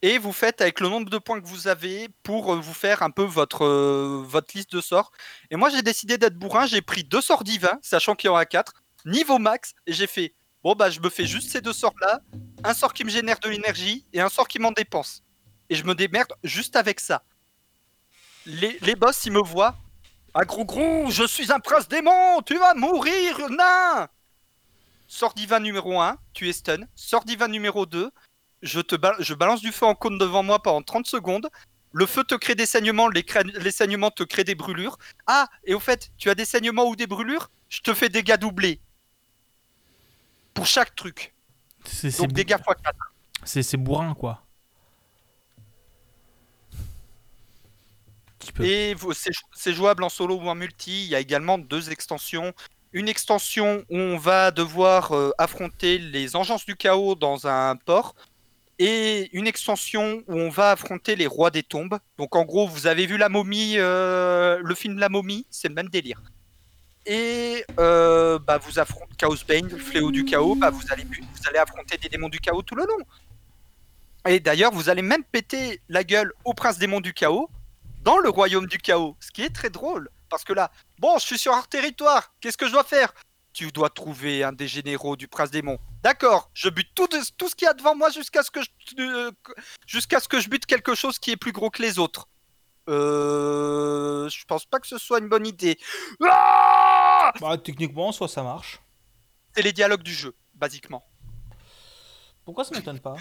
Et 0.02 0.18
vous 0.18 0.32
faites 0.32 0.60
avec 0.60 0.80
le 0.80 0.88
nombre 0.88 1.10
de 1.10 1.18
points 1.18 1.40
que 1.40 1.46
vous 1.46 1.68
avez 1.68 2.08
pour 2.22 2.54
euh, 2.54 2.60
vous 2.60 2.74
faire 2.74 3.02
un 3.02 3.10
peu 3.10 3.24
votre, 3.24 3.64
euh, 3.64 4.22
votre 4.24 4.56
liste 4.56 4.72
de 4.72 4.80
sorts. 4.80 5.12
Et 5.50 5.56
moi, 5.56 5.70
j'ai 5.70 5.82
décidé 5.82 6.18
d'être 6.18 6.36
bourrin. 6.36 6.66
J'ai 6.66 6.82
pris 6.82 7.04
deux 7.04 7.20
sorts 7.20 7.44
divins, 7.44 7.78
sachant 7.82 8.14
qu'il 8.14 8.28
y 8.28 8.32
en 8.32 8.36
a 8.36 8.46
quatre, 8.46 8.74
niveau 9.04 9.38
max, 9.38 9.74
et 9.86 9.92
j'ai 9.92 10.06
fait 10.06 10.34
bon, 10.62 10.74
bah, 10.74 10.90
je 10.90 11.00
me 11.00 11.08
fais 11.08 11.26
juste 11.26 11.50
ces 11.50 11.60
deux 11.60 11.72
sorts-là, 11.72 12.20
un 12.64 12.74
sort 12.74 12.92
qui 12.92 13.04
me 13.04 13.10
génère 13.10 13.38
de 13.40 13.48
l'énergie 13.48 14.04
et 14.12 14.20
un 14.20 14.28
sort 14.28 14.48
qui 14.48 14.58
m'en 14.58 14.72
dépense. 14.72 15.22
Et 15.70 15.74
je 15.74 15.84
me 15.84 15.94
démerde 15.94 16.32
juste 16.44 16.76
avec 16.76 17.00
ça. 17.00 17.22
Les, 18.46 18.78
les 18.82 18.94
boss, 18.94 19.26
ils 19.26 19.32
me 19.32 19.42
voient. 19.42 19.76
Ah, 20.34 20.44
gros 20.44 20.64
gros, 20.64 21.10
je 21.10 21.26
suis 21.26 21.52
un 21.52 21.58
prince 21.58 21.88
démon, 21.88 22.42
tu 22.44 22.56
vas 22.56 22.74
mourir, 22.74 23.48
nain 23.50 24.08
Sort 25.06 25.32
divin 25.32 25.58
numéro 25.60 26.00
1, 26.00 26.18
tu 26.34 26.48
es 26.50 26.52
stun. 26.52 26.86
Sort 26.94 27.24
divin 27.24 27.48
numéro 27.48 27.86
2, 27.86 28.10
je, 28.62 28.80
te 28.80 28.96
ba- 28.96 29.16
je 29.18 29.34
balance 29.34 29.60
du 29.60 29.72
feu 29.72 29.86
en 29.86 29.94
cône 29.94 30.18
devant 30.18 30.42
moi 30.42 30.62
pendant 30.62 30.82
30 30.82 31.06
secondes. 31.06 31.48
Le 31.92 32.06
feu 32.06 32.22
te 32.24 32.34
crée 32.34 32.54
des 32.54 32.66
saignements, 32.66 33.08
les, 33.08 33.24
saignements 33.70 34.10
te 34.10 34.22
créent 34.22 34.44
des 34.44 34.54
brûlures. 34.54 34.98
Ah, 35.26 35.48
et 35.64 35.74
au 35.74 35.80
fait, 35.80 36.10
tu 36.18 36.28
as 36.30 36.34
des 36.34 36.44
saignements 36.44 36.84
ou 36.86 36.96
des 36.96 37.06
brûlures? 37.06 37.50
Je 37.68 37.80
te 37.80 37.94
fais 37.94 38.08
dégâts 38.08 38.36
doublés. 38.36 38.80
Pour 40.54 40.66
chaque 40.66 40.94
truc. 40.94 41.32
C'est 41.84 42.10
c'est 42.10 42.22
Donc 42.24 42.32
dégâts 42.32 42.56
x 42.58 42.62
4. 42.66 42.94
c'est- 43.44 43.76
bourrin, 43.76 44.14
quoi. 44.14 44.42
Et 48.60 48.94
c'est 49.52 49.72
jouable 49.72 50.02
en 50.04 50.08
solo 50.08 50.36
ou 50.36 50.48
en 50.48 50.54
multi. 50.54 51.04
Il 51.04 51.08
y 51.08 51.14
a 51.14 51.20
également 51.20 51.58
deux 51.58 51.90
extensions. 51.90 52.52
Une 52.92 53.08
extension 53.08 53.84
où 53.90 53.96
on 53.96 54.16
va 54.18 54.50
devoir 54.50 55.12
euh, 55.12 55.30
affronter 55.38 55.98
les 55.98 56.34
engences 56.36 56.64
du 56.64 56.74
chaos 56.74 57.14
dans 57.14 57.46
un 57.46 57.76
port. 57.76 58.14
Et 58.78 59.28
une 59.36 59.46
extension 59.46 60.22
où 60.28 60.34
on 60.34 60.50
va 60.50 60.70
affronter 60.70 61.16
les 61.16 61.26
rois 61.26 61.50
des 61.50 61.62
tombes. 61.64 61.98
Donc 62.16 62.36
en 62.36 62.44
gros, 62.44 62.68
vous 62.68 62.86
avez 62.86 63.06
vu 63.06 63.16
la 63.16 63.28
momie, 63.28 63.74
euh, 63.76 64.60
le 64.62 64.74
film 64.74 64.98
La 64.98 65.08
momie, 65.08 65.46
c'est 65.50 65.68
le 65.68 65.74
même 65.74 65.88
délire. 65.88 66.22
Et 67.06 67.64
euh, 67.80 68.38
bah, 68.38 68.58
vous 68.58 68.78
affrontez 68.78 69.14
Chaos 69.16 69.36
Bane, 69.48 69.68
le 69.68 69.78
fléau 69.78 70.10
du 70.10 70.24
chaos, 70.24 70.54
bah, 70.54 70.70
vous, 70.70 70.82
allez, 70.90 71.04
vous 71.04 71.48
allez 71.48 71.58
affronter 71.58 71.96
des 71.96 72.08
démons 72.08 72.28
du 72.28 72.38
chaos 72.38 72.62
tout 72.62 72.74
le 72.74 72.84
long. 72.84 72.98
Et 74.28 74.40
d'ailleurs, 74.40 74.72
vous 74.72 74.90
allez 74.90 75.02
même 75.02 75.24
péter 75.24 75.80
la 75.88 76.04
gueule 76.04 76.32
au 76.44 76.52
prince 76.52 76.78
démon 76.78 77.00
du 77.00 77.14
chaos 77.14 77.48
dans 78.02 78.18
le 78.18 78.28
royaume 78.28 78.66
du 78.66 78.78
chaos. 78.78 79.16
Ce 79.20 79.30
qui 79.30 79.42
est 79.42 79.54
très 79.54 79.70
drôle. 79.70 80.10
Parce 80.28 80.44
que 80.44 80.52
là, 80.52 80.70
bon, 80.98 81.16
je 81.18 81.24
suis 81.24 81.38
sur 81.38 81.52
leur 81.52 81.66
territoire. 81.66 82.34
Qu'est-ce 82.40 82.58
que 82.58 82.66
je 82.66 82.72
dois 82.72 82.84
faire? 82.84 83.14
Tu 83.58 83.72
dois 83.72 83.90
trouver 83.90 84.44
un 84.44 84.52
des 84.52 84.68
généraux 84.68 85.16
du 85.16 85.26
prince 85.26 85.50
démon. 85.50 85.80
D'accord, 86.04 86.48
je 86.54 86.68
bute 86.68 86.94
tout, 86.94 87.08
de- 87.08 87.18
tout 87.36 87.48
ce 87.48 87.56
qu'il 87.56 87.66
y 87.66 87.68
a 87.68 87.74
devant 87.74 87.96
moi 87.96 88.08
jusqu'à 88.08 88.44
ce 88.44 88.52
que 88.52 88.60
je, 88.62 88.68
euh, 89.00 89.32
jusqu'à 89.84 90.20
ce 90.20 90.28
que 90.28 90.38
je 90.38 90.48
bute 90.48 90.64
quelque 90.64 90.94
chose 90.94 91.18
qui 91.18 91.32
est 91.32 91.36
plus 91.36 91.50
gros 91.50 91.68
que 91.68 91.82
les 91.82 91.98
autres. 91.98 92.28
Euh, 92.88 94.28
je 94.28 94.44
pense 94.44 94.64
pas 94.64 94.78
que 94.78 94.86
ce 94.86 94.96
soit 94.96 95.18
une 95.18 95.28
bonne 95.28 95.44
idée. 95.44 95.76
Ah 96.24 97.32
Bah, 97.40 97.58
techniquement, 97.58 98.12
soit 98.12 98.28
ça 98.28 98.44
marche. 98.44 98.80
C'est 99.56 99.62
les 99.62 99.72
dialogues 99.72 100.04
du 100.04 100.14
jeu, 100.14 100.36
basiquement. 100.54 101.04
Pourquoi 102.44 102.62
ça 102.64 102.76
m'étonne 102.76 103.00
pas? 103.00 103.16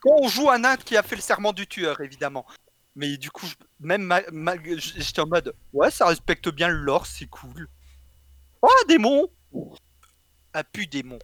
Quand 0.00 0.14
on 0.20 0.28
joue 0.28 0.48
un 0.48 0.58
nain 0.60 0.76
qui 0.76 0.96
a 0.96 1.02
fait 1.02 1.16
le 1.16 1.22
serment 1.22 1.52
du 1.52 1.66
tueur, 1.66 2.00
évidemment. 2.02 2.46
Mais 2.94 3.16
du 3.16 3.32
coup, 3.32 3.46
je- 3.46 3.56
même 3.80 4.14
j'étais 4.78 5.20
en 5.22 5.26
mode, 5.26 5.56
ouais, 5.72 5.90
ça 5.90 6.06
respecte 6.06 6.48
bien 6.50 6.68
le 6.68 6.76
lore, 6.78 7.04
c'est 7.06 7.26
cool. 7.26 7.66
Oh, 8.62 8.68
un 8.82 8.86
démon 8.86 9.28
Ah, 10.52 10.64
pu 10.64 10.86
démon. 10.86 11.18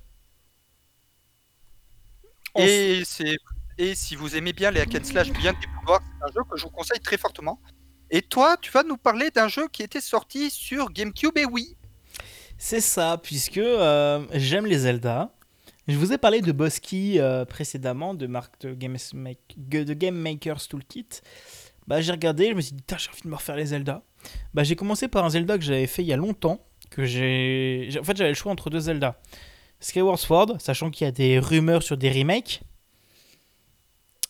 On 2.54 2.62
Et 2.64 3.02
c'est 3.04 3.36
et 3.80 3.94
si 3.94 4.16
vous 4.16 4.34
aimez 4.36 4.52
bien 4.52 4.72
les 4.72 4.80
hack 4.80 4.94
and 4.96 5.04
slash 5.04 5.30
bien 5.30 5.52
des 5.52 5.66
pouvoirs, 5.78 6.00
c'est 6.02 6.24
un 6.28 6.32
jeu 6.32 6.40
que 6.50 6.56
je 6.56 6.64
vous 6.64 6.70
conseille 6.70 6.98
très 6.98 7.16
fortement. 7.16 7.60
Et 8.10 8.22
toi, 8.22 8.56
tu 8.60 8.72
vas 8.72 8.82
nous 8.82 8.96
parler 8.96 9.30
d'un 9.30 9.46
jeu 9.46 9.68
qui 9.68 9.82
était 9.84 10.00
sorti 10.00 10.50
sur 10.50 10.90
GameCube 10.90 11.36
et 11.38 11.44
Wii. 11.44 11.76
C'est 12.56 12.80
ça, 12.80 13.20
puisque 13.22 13.58
euh, 13.58 14.26
j'aime 14.32 14.66
les 14.66 14.78
Zelda. 14.78 15.32
Je 15.86 15.96
vous 15.96 16.12
ai 16.12 16.18
parlé 16.18 16.40
de 16.40 16.50
Boss 16.50 16.80
Key 16.80 17.20
euh, 17.20 17.44
précédemment, 17.44 18.14
de 18.14 18.26
marque 18.26 18.60
de 18.62 18.74
Game, 18.74 18.96
Make- 19.14 19.54
de 19.56 19.94
Game 19.94 20.16
Maker's 20.16 20.66
Toolkit. 20.68 21.08
Bah, 21.86 22.00
j'ai 22.00 22.10
regardé, 22.12 22.50
je 22.50 22.54
me 22.54 22.60
suis 22.60 22.72
dit, 22.72 22.82
Putain, 22.82 22.98
j'ai 22.98 23.10
envie 23.10 23.22
de 23.22 23.28
me 23.28 23.36
refaire 23.36 23.56
les 23.56 23.66
Zelda. 23.66 24.02
Bah, 24.54 24.64
j'ai 24.64 24.74
commencé 24.74 25.06
par 25.06 25.24
un 25.24 25.30
Zelda 25.30 25.56
que 25.56 25.64
j'avais 25.64 25.86
fait 25.86 26.02
il 26.02 26.08
y 26.08 26.12
a 26.12 26.16
longtemps. 26.16 26.66
Que 26.90 27.04
j'ai... 27.04 27.90
En 28.00 28.04
fait, 28.04 28.16
j'avais 28.16 28.30
le 28.30 28.34
choix 28.34 28.50
entre 28.52 28.70
deux 28.70 28.80
Zelda. 28.80 29.20
Skyward 29.80 30.18
Sword, 30.18 30.56
sachant 30.60 30.90
qu'il 30.90 31.04
y 31.04 31.08
a 31.08 31.12
des 31.12 31.38
rumeurs 31.38 31.82
sur 31.82 31.96
des 31.96 32.10
remakes. 32.10 32.62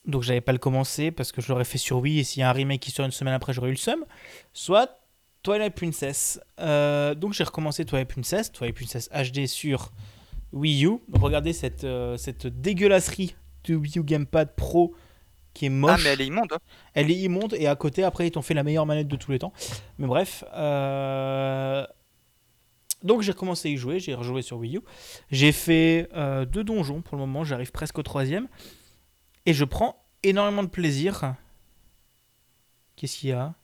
Donc, 0.06 0.22
j'avais 0.22 0.40
pas 0.40 0.52
le 0.52 0.58
commencé 0.58 1.10
parce 1.10 1.32
que 1.32 1.40
je 1.40 1.48
l'aurais 1.48 1.64
fait 1.64 1.78
sur 1.78 1.98
Wii 1.98 2.20
et 2.20 2.24
s'il 2.24 2.40
y 2.40 2.42
a 2.42 2.48
un 2.50 2.52
remake 2.52 2.80
qui 2.80 2.90
sort 2.90 3.04
une 3.06 3.12
semaine 3.12 3.34
après, 3.34 3.52
j'aurais 3.52 3.68
eu 3.68 3.72
le 3.72 3.76
seum. 3.76 4.04
Soit 4.52 4.98
Twilight 5.42 5.74
Princess. 5.74 6.40
Euh, 6.60 7.14
donc 7.14 7.32
j'ai 7.32 7.44
recommencé 7.44 7.84
Twilight 7.84 8.08
Princess, 8.08 8.50
Twilight 8.52 8.74
Princess 8.74 9.08
HD 9.10 9.46
sur 9.46 9.92
Wii 10.52 10.84
U. 10.86 10.98
Regardez 11.12 11.52
cette, 11.52 11.84
euh, 11.84 12.16
cette 12.16 12.46
dégueulasserie 12.46 13.36
de 13.64 13.76
Wii 13.76 13.98
U 13.98 14.02
Gamepad 14.02 14.54
Pro 14.56 14.94
qui 15.54 15.66
est 15.66 15.70
moche. 15.70 15.92
Ah, 15.94 16.00
mais 16.02 16.10
elle 16.10 16.20
est 16.22 16.26
immonde. 16.26 16.52
hein. 16.52 16.58
Elle 16.94 17.10
est 17.10 17.14
immonde 17.18 17.54
et 17.54 17.66
à 17.66 17.76
côté 17.76 18.02
après 18.02 18.26
ils 18.26 18.30
t'ont 18.30 18.42
fait 18.42 18.54
la 18.54 18.62
meilleure 18.62 18.86
manette 18.86 19.08
de 19.08 19.16
tous 19.16 19.30
les 19.30 19.38
temps. 19.38 19.52
Mais 19.98 20.06
bref. 20.06 20.42
euh, 20.54 21.86
Donc 23.02 23.22
j'ai 23.22 23.32
recommencé 23.32 23.68
à 23.68 23.70
y 23.72 23.76
jouer, 23.76 24.00
j'ai 24.00 24.14
rejoué 24.14 24.42
sur 24.42 24.58
Wii 24.58 24.78
U. 24.78 24.80
J'ai 25.30 25.52
fait 25.52 26.08
euh, 26.14 26.44
deux 26.44 26.64
donjons 26.64 27.00
pour 27.00 27.16
le 27.16 27.20
moment, 27.20 27.44
j'arrive 27.44 27.70
presque 27.70 27.98
au 27.98 28.02
troisième. 28.02 28.48
Et 29.46 29.54
je 29.54 29.64
prends 29.64 30.04
énormément 30.22 30.62
de 30.62 30.68
plaisir. 30.68 31.34
Qu'est-ce 32.96 33.18
qu'il 33.18 33.30
y 33.30 33.32
a? 33.32 33.54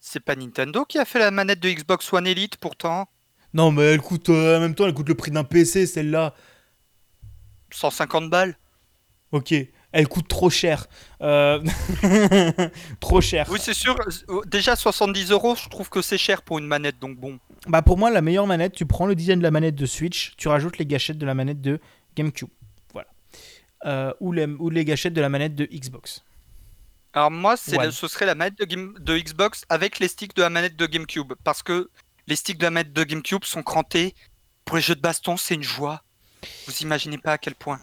C'est 0.00 0.20
pas 0.20 0.36
Nintendo 0.36 0.84
qui 0.84 0.98
a 0.98 1.04
fait 1.04 1.18
la 1.18 1.30
manette 1.30 1.60
de 1.60 1.70
Xbox 1.70 2.12
One 2.12 2.26
Elite 2.26 2.56
pourtant? 2.56 3.08
Non 3.54 3.70
mais 3.70 3.82
elle 3.82 4.00
coûte 4.00 4.28
euh, 4.28 4.56
en 4.58 4.60
même 4.60 4.74
temps 4.74 4.86
elle 4.86 4.94
coûte 4.94 5.08
le 5.08 5.14
prix 5.14 5.30
d'un 5.30 5.44
PC 5.44 5.86
celle-là. 5.86 6.34
150 7.70 8.28
balles. 8.28 8.58
Ok, 9.30 9.54
elle 9.92 10.08
coûte 10.08 10.28
trop 10.28 10.50
cher. 10.50 10.86
Euh, 11.20 11.62
trop 13.00 13.20
cher. 13.20 13.46
Oui, 13.50 13.58
c'est 13.62 13.74
sûr. 13.74 13.96
Déjà 14.46 14.76
70 14.76 15.30
euros, 15.30 15.54
je 15.54 15.68
trouve 15.68 15.88
que 15.88 16.02
c'est 16.02 16.18
cher 16.18 16.42
pour 16.42 16.58
une 16.58 16.66
manette, 16.66 16.98
donc 16.98 17.16
bon. 17.18 17.38
Bah 17.66 17.82
pour 17.82 17.98
moi, 17.98 18.10
la 18.10 18.22
meilleure 18.22 18.46
manette, 18.46 18.72
tu 18.74 18.86
prends 18.86 19.06
le 19.06 19.14
design 19.14 19.38
de 19.38 19.42
la 19.44 19.50
manette 19.50 19.74
de 19.74 19.86
Switch, 19.86 20.32
tu 20.36 20.48
rajoutes 20.48 20.78
les 20.78 20.86
gâchettes 20.86 21.18
de 21.18 21.26
la 21.26 21.34
manette 21.34 21.60
de 21.60 21.78
GameCube. 22.16 22.48
Voilà. 22.92 23.08
Euh, 23.86 24.12
ou, 24.20 24.32
les, 24.32 24.46
ou 24.46 24.70
les 24.70 24.84
gâchettes 24.84 25.14
de 25.14 25.20
la 25.20 25.28
manette 25.28 25.54
de 25.54 25.66
Xbox. 25.66 26.24
Alors 27.14 27.30
moi, 27.30 27.56
ce 27.56 28.08
serait 28.08 28.26
la 28.26 28.34
manette 28.34 28.58
de, 28.58 28.64
Game- 28.64 28.94
de 28.98 29.18
Xbox 29.18 29.64
avec 29.68 29.98
les 29.98 30.08
sticks 30.08 30.34
de 30.34 30.42
la 30.42 30.50
manette 30.50 30.76
de 30.76 30.86
GameCube. 30.86 31.34
Parce 31.44 31.62
que 31.62 31.90
les 32.26 32.36
sticks 32.36 32.58
de 32.58 32.64
la 32.64 32.70
manette 32.70 32.92
de 32.92 33.04
GameCube 33.04 33.44
sont 33.44 33.62
crantés. 33.62 34.14
Pour 34.64 34.76
les 34.76 34.82
jeux 34.82 34.94
de 34.94 35.00
baston, 35.00 35.36
c'est 35.36 35.54
une 35.54 35.62
joie. 35.62 36.02
Vous 36.66 36.72
imaginez 36.80 37.18
pas 37.18 37.32
à 37.32 37.38
quel 37.38 37.54
point. 37.54 37.78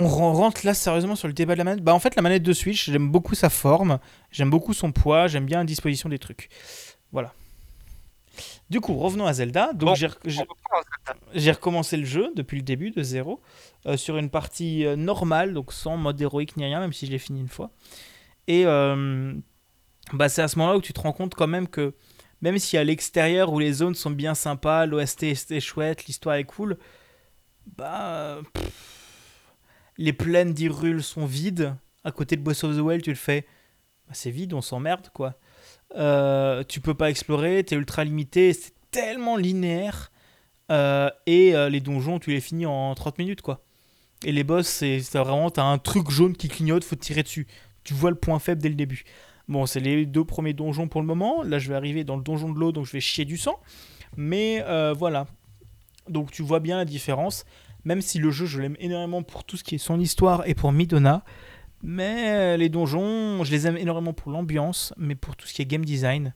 On 0.00 0.08
ren- 0.08 0.32
rentre 0.32 0.66
là 0.66 0.74
sérieusement 0.74 1.14
sur 1.16 1.28
le 1.28 1.34
débat 1.34 1.54
de 1.54 1.58
la 1.58 1.64
manette. 1.64 1.82
Bah 1.84 1.94
en 1.94 2.00
fait, 2.00 2.16
la 2.16 2.22
manette 2.22 2.42
de 2.42 2.52
Switch, 2.52 2.90
j'aime 2.90 3.10
beaucoup 3.10 3.34
sa 3.34 3.48
forme, 3.50 3.98
j'aime 4.30 4.50
beaucoup 4.50 4.72
son 4.74 4.90
poids, 4.92 5.28
j'aime 5.28 5.46
bien 5.46 5.58
la 5.58 5.64
disposition 5.64 6.08
des 6.08 6.18
trucs. 6.18 6.48
Voilà. 7.12 7.32
Du 8.70 8.80
coup, 8.80 8.94
revenons 8.96 9.26
à 9.26 9.32
Zelda. 9.34 9.72
Donc 9.72 9.90
Bon, 9.90 9.94
j'ai- 9.94 11.52
recommencé 11.52 11.96
le 11.96 12.04
jeu 12.04 12.32
depuis 12.34 12.56
le 12.56 12.62
début 12.64 12.90
de 12.90 13.02
zéro 13.02 13.40
euh, 13.86 13.96
sur 13.96 14.16
une 14.16 14.30
partie 14.30 14.84
euh, 14.84 14.96
normale, 14.96 15.54
donc 15.54 15.72
sans 15.72 15.96
mode 15.96 16.20
héroïque 16.20 16.56
ni 16.56 16.64
rien, 16.64 16.80
même 16.80 16.92
si 16.92 17.06
je 17.06 17.12
l'ai 17.12 17.18
fini 17.18 17.40
une 17.40 17.48
fois. 17.48 17.70
Et 18.48 18.66
euh, 18.66 19.32
bah, 20.12 20.28
c'est 20.28 20.42
à 20.42 20.48
ce 20.48 20.58
moment-là 20.58 20.76
où 20.78 20.82
tu 20.82 20.92
te 20.92 21.00
rends 21.00 21.12
compte 21.12 21.34
quand 21.36 21.46
même 21.46 21.68
que 21.68 21.94
même 22.40 22.58
si 22.58 22.76
à 22.76 22.82
l'extérieur 22.82 23.52
où 23.52 23.58
les 23.60 23.72
zones 23.72 23.94
sont 23.94 24.10
bien 24.10 24.34
sympas, 24.34 24.86
l'OST 24.86 25.22
est 25.22 25.60
chouette, 25.60 26.06
l'histoire 26.06 26.34
est 26.36 26.44
cool, 26.44 26.76
bah 27.76 28.38
pff, 28.52 28.93
les 29.98 30.12
plaines 30.12 30.52
d'Hyrule 30.52 31.02
sont 31.02 31.26
vides. 31.26 31.74
À 32.04 32.12
côté 32.12 32.36
de 32.36 32.42
Boss 32.42 32.64
of 32.64 32.76
the 32.76 32.80
Well, 32.80 33.00
tu 33.00 33.10
le 33.10 33.16
fais, 33.16 33.46
bah, 34.06 34.12
c'est 34.12 34.30
vide, 34.30 34.52
on 34.52 34.60
s'emmerde 34.60 35.08
quoi. 35.14 35.38
Euh, 35.96 36.64
tu 36.64 36.80
peux 36.80 36.94
pas 36.94 37.10
explorer, 37.10 37.62
t'es 37.64 37.76
ultra 37.76 38.04
limité, 38.04 38.52
c'est 38.52 38.72
tellement 38.90 39.36
linéaire. 39.36 40.10
Euh, 40.72 41.10
et 41.26 41.54
euh, 41.54 41.68
les 41.68 41.80
donjons, 41.80 42.18
tu 42.18 42.30
les 42.30 42.40
finis 42.40 42.66
en 42.66 42.94
30 42.94 43.18
minutes, 43.18 43.42
quoi. 43.42 43.62
Et 44.24 44.32
les 44.32 44.44
boss, 44.44 44.66
c'est 44.66 44.98
vraiment, 45.12 45.50
t'as 45.50 45.64
un 45.64 45.78
truc 45.78 46.10
jaune 46.10 46.34
qui 46.34 46.48
clignote, 46.48 46.84
faut 46.84 46.96
tirer 46.96 47.22
dessus. 47.22 47.46
Tu 47.84 47.92
vois 47.92 48.10
le 48.10 48.16
point 48.16 48.38
faible 48.38 48.62
dès 48.62 48.70
le 48.70 48.74
début. 48.74 49.04
Bon, 49.48 49.66
c'est 49.66 49.80
les 49.80 50.06
deux 50.06 50.24
premiers 50.24 50.54
donjons 50.54 50.88
pour 50.88 51.02
le 51.02 51.06
moment. 51.06 51.42
Là, 51.42 51.58
je 51.58 51.68
vais 51.68 51.74
arriver 51.74 52.04
dans 52.04 52.16
le 52.16 52.22
donjon 52.22 52.50
de 52.50 52.58
l'eau, 52.58 52.72
donc 52.72 52.86
je 52.86 52.92
vais 52.92 53.00
chier 53.00 53.26
du 53.26 53.36
sang. 53.36 53.60
Mais 54.16 54.64
voilà. 54.96 55.26
Donc 56.08 56.30
tu 56.30 56.42
vois 56.42 56.60
bien 56.60 56.78
la 56.78 56.86
différence. 56.86 57.44
Même 57.84 58.00
si 58.00 58.18
le 58.18 58.30
jeu, 58.30 58.46
je 58.46 58.60
l'aime 58.60 58.76
énormément 58.78 59.22
pour 59.22 59.44
tout 59.44 59.56
ce 59.56 59.64
qui 59.64 59.74
est 59.74 59.78
son 59.78 60.00
histoire 60.00 60.46
et 60.46 60.54
pour 60.54 60.72
Midona. 60.72 61.24
Mais 61.82 62.30
euh, 62.30 62.56
les 62.56 62.70
donjons, 62.70 63.44
je 63.44 63.50
les 63.50 63.66
aime 63.66 63.76
énormément 63.76 64.14
pour 64.14 64.32
l'ambiance, 64.32 64.94
mais 64.96 65.14
pour 65.14 65.36
tout 65.36 65.46
ce 65.46 65.52
qui 65.52 65.60
est 65.60 65.66
game 65.66 65.84
design, 65.84 66.32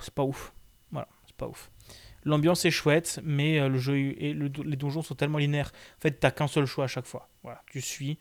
c'est 0.00 0.12
pas 0.14 0.24
ouf. 0.24 0.52
Voilà, 0.90 1.06
c'est 1.26 1.36
pas 1.36 1.46
ouf. 1.46 1.70
L'ambiance 2.24 2.64
est 2.64 2.70
chouette, 2.70 3.20
mais 3.24 3.60
euh, 3.60 3.68
le 3.68 3.78
jeu 3.78 3.96
et 3.96 4.32
le- 4.32 4.50
les 4.64 4.76
donjons 4.76 5.02
sont 5.02 5.14
tellement 5.14 5.38
linéaires. 5.38 5.70
En 5.98 6.00
fait, 6.00 6.12
t'as 6.12 6.30
qu'un 6.32 6.48
seul 6.48 6.66
choix 6.66 6.84
à 6.84 6.88
chaque 6.88 7.06
fois. 7.06 7.28
Voilà, 7.44 7.62
tu 7.70 7.80
suis. 7.80 8.18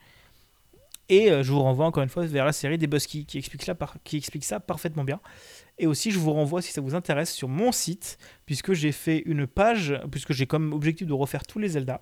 Et 1.09 1.31
euh, 1.31 1.43
je 1.43 1.51
vous 1.51 1.61
renvoie 1.61 1.85
encore 1.87 2.03
une 2.03 2.09
fois 2.09 2.25
vers 2.25 2.45
la 2.45 2.53
série 2.53 2.77
des 2.77 2.87
Busky 2.87 3.25
qui 3.25 3.41
qui 3.41 4.17
explique 4.17 4.45
ça 4.45 4.59
parfaitement 4.59 5.03
bien. 5.03 5.19
Et 5.77 5.87
aussi, 5.87 6.11
je 6.11 6.19
vous 6.19 6.31
renvoie, 6.33 6.61
si 6.61 6.71
ça 6.71 6.81
vous 6.81 6.93
intéresse, 6.95 7.33
sur 7.33 7.47
mon 7.47 7.71
site, 7.71 8.17
puisque 8.45 8.73
j'ai 8.73 8.91
fait 8.91 9.23
une 9.25 9.47
page, 9.47 9.99
puisque 10.11 10.33
j'ai 10.33 10.45
comme 10.45 10.71
objectif 10.73 11.07
de 11.07 11.13
refaire 11.13 11.45
tous 11.45 11.57
les 11.59 11.69
Zelda. 11.69 12.01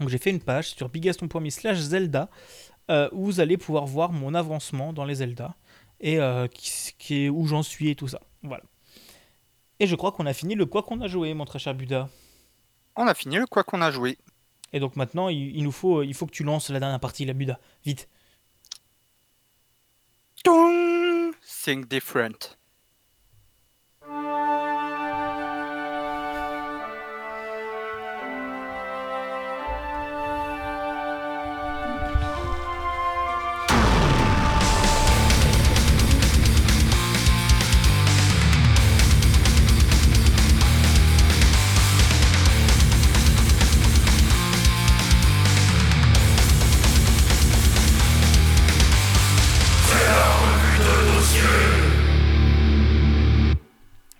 Donc 0.00 0.08
j'ai 0.08 0.18
fait 0.18 0.30
une 0.30 0.40
page 0.40 0.70
sur 0.70 0.88
bigaston.me 0.88 1.50
slash 1.50 1.78
Zelda, 1.78 2.28
euh, 2.90 3.08
où 3.12 3.26
vous 3.26 3.40
allez 3.40 3.56
pouvoir 3.56 3.86
voir 3.86 4.12
mon 4.12 4.34
avancement 4.34 4.92
dans 4.92 5.04
les 5.04 5.16
Zelda, 5.16 5.54
et 6.00 6.18
euh, 6.18 6.46
qui, 6.48 6.92
qui 6.98 7.24
est, 7.24 7.28
où 7.28 7.46
j'en 7.46 7.62
suis 7.62 7.90
et 7.90 7.94
tout 7.94 8.08
ça. 8.08 8.20
Voilà. 8.42 8.64
Et 9.80 9.86
je 9.86 9.96
crois 9.96 10.12
qu'on 10.12 10.26
a 10.26 10.32
fini 10.32 10.54
le 10.54 10.66
quoi 10.66 10.82
qu'on 10.82 11.00
a 11.00 11.08
joué, 11.08 11.34
mon 11.34 11.44
très 11.44 11.58
cher 11.58 11.74
Buda. 11.74 12.08
On 12.96 13.06
a 13.06 13.14
fini 13.14 13.36
le 13.36 13.46
quoi 13.46 13.64
qu'on 13.64 13.82
a 13.82 13.90
joué. 13.90 14.18
Et 14.72 14.80
donc 14.80 14.96
maintenant, 14.96 15.28
il, 15.28 15.56
il 15.56 15.64
nous 15.64 15.72
faut, 15.72 16.02
il 16.02 16.14
faut 16.14 16.26
que 16.26 16.32
tu 16.32 16.44
lances 16.44 16.70
la 16.70 16.80
dernière 16.80 17.00
partie, 17.00 17.24
la 17.24 17.32
Buda. 17.32 17.60
Vite. 17.84 18.08
Think 21.64 21.88
different. 21.88 22.58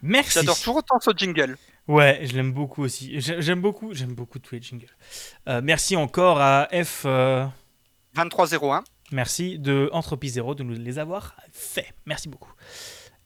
Merci. 0.06 0.34
J'adore 0.40 0.56
toujours 0.58 0.76
autant 0.76 1.00
ce 1.00 1.10
jingle. 1.16 1.56
Ouais, 1.88 2.20
je 2.24 2.34
l'aime 2.34 2.52
beaucoup 2.52 2.82
aussi. 2.82 3.20
J'ai- 3.20 3.40
J'aime 3.42 3.60
beaucoup, 3.60 3.94
j'aime 3.94 4.14
beaucoup 4.14 4.38
tous 4.38 4.54
les 4.54 4.60
jingles. 4.62 4.90
Euh, 5.48 5.60
merci 5.64 5.96
encore 5.96 6.40
à 6.40 6.68
F. 6.72 7.02
euh, 7.06 7.46
2301. 8.14 8.84
merci 9.12 9.58
de 9.58 9.88
Entropie 9.92 10.28
Zero 10.28 10.54
de 10.54 10.62
nous 10.62 10.74
les 10.74 10.98
avoir 10.98 11.34
fait. 11.52 11.94
Merci 12.06 12.28
beaucoup. 12.28 12.52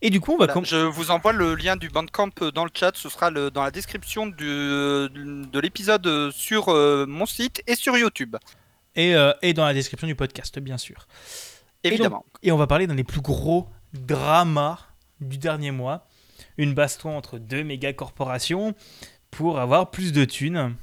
Et 0.01 0.09
du 0.09 0.21
coup, 0.21 0.33
on 0.33 0.37
va 0.37 0.45
Voilà, 0.45 0.61
Je 0.63 0.77
vous 0.77 1.11
envoie 1.11 1.33
le 1.33 1.55
lien 1.55 1.75
du 1.75 1.89
Bandcamp 1.89 2.29
dans 2.53 2.63
le 2.63 2.71
chat. 2.73 2.91
Ce 2.95 3.09
sera 3.09 3.29
le- 3.29 3.51
dans 3.51 3.63
la 3.63 3.71
description 3.71 4.27
du- 4.27 4.45
de 4.45 5.59
l'épisode 5.59 6.31
sur 6.31 6.69
euh, 6.69 7.05
mon 7.05 7.25
site 7.25 7.61
et 7.67 7.75
sur 7.75 7.97
YouTube. 7.97 8.37
et, 8.95 9.15
euh, 9.15 9.31
et 9.41 9.53
dans 9.53 9.65
la 9.65 9.73
description 9.73 10.07
du 10.07 10.15
podcast, 10.15 10.57
bien 10.59 10.77
sûr. 10.77 11.07
Et 11.83 11.89
donc- 11.89 11.99
Évidemment. 11.99 12.25
Et 12.43 12.51
on 12.51 12.57
va 12.57 12.67
parler 12.67 12.87
d'un 12.87 12.95
des 12.95 13.03
plus 13.03 13.21
gros 13.21 13.67
dramas 13.93 14.79
du 15.21 15.37
dernier 15.37 15.71
mois. 15.71 16.05
Une 16.59 16.73
baston 16.73 17.15
entre 17.15 17.39
deux 17.39 17.63
méga 17.63 17.93
corporations 17.93 18.75
pour 19.31 19.61
avoir 19.61 19.91
plus 19.91 20.11
de 20.11 20.25
thunes. 20.25 20.75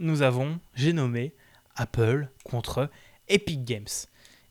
Nous 0.00 0.22
avons, 0.22 0.58
j'ai 0.74 0.92
nommé, 0.92 1.36
Apple 1.76 2.28
contre 2.42 2.90
Epic 3.28 3.64
Games. 3.64 3.86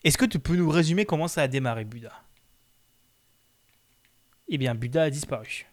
Est-ce 0.06 0.18
que 0.18 0.24
tu 0.24 0.40
peux 0.40 0.56
nous 0.56 0.70
résumer 0.70 1.04
comment 1.04 1.28
ça 1.28 1.42
a 1.42 1.50
démarré, 1.50 1.84
Buda? 1.84 2.14
Eh 4.48 4.58
bien, 4.58 4.74
Buda 4.74 5.04
a 5.04 5.10
disparu. 5.10 5.68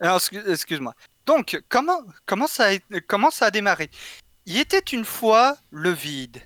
Excuse-moi. 0.00 0.94
Donc, 1.26 1.62
comment, 1.68 2.00
ça 2.48 2.70
a, 2.70 3.00
comment 3.06 3.30
ça 3.30 3.50
démarré? 3.50 3.90
Il 4.46 4.56
était 4.56 4.78
une 4.78 5.04
fois 5.04 5.58
le 5.70 5.90
vide, 5.90 6.40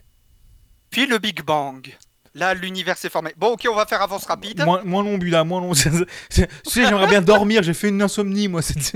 puis 0.91 1.07
le 1.07 1.19
Big 1.19 1.43
Bang. 1.43 1.97
Là, 2.39 2.55
l'univers 2.55 2.97
s'est 2.97 3.10
formé. 3.10 3.35
Bon, 3.36 3.48
ok, 3.48 3.66
on 3.69 3.74
va 3.74 3.85
faire 3.85 4.01
avance 4.01 4.24
rapide. 4.24 4.62
Moins, 4.65 4.82
moins 4.85 5.02
long, 5.02 5.19
Buda, 5.19 5.43
moins 5.43 5.60
long. 5.60 5.73
tu 5.74 5.90
sais, 6.31 6.48
j'aimerais 6.74 7.09
bien 7.09 7.20
dormir, 7.20 7.65
j'ai 7.65 7.74
fait 7.74 7.89
une 7.89 8.01
insomnie, 8.01 8.47
moi. 8.47 8.62
cette 8.62 8.93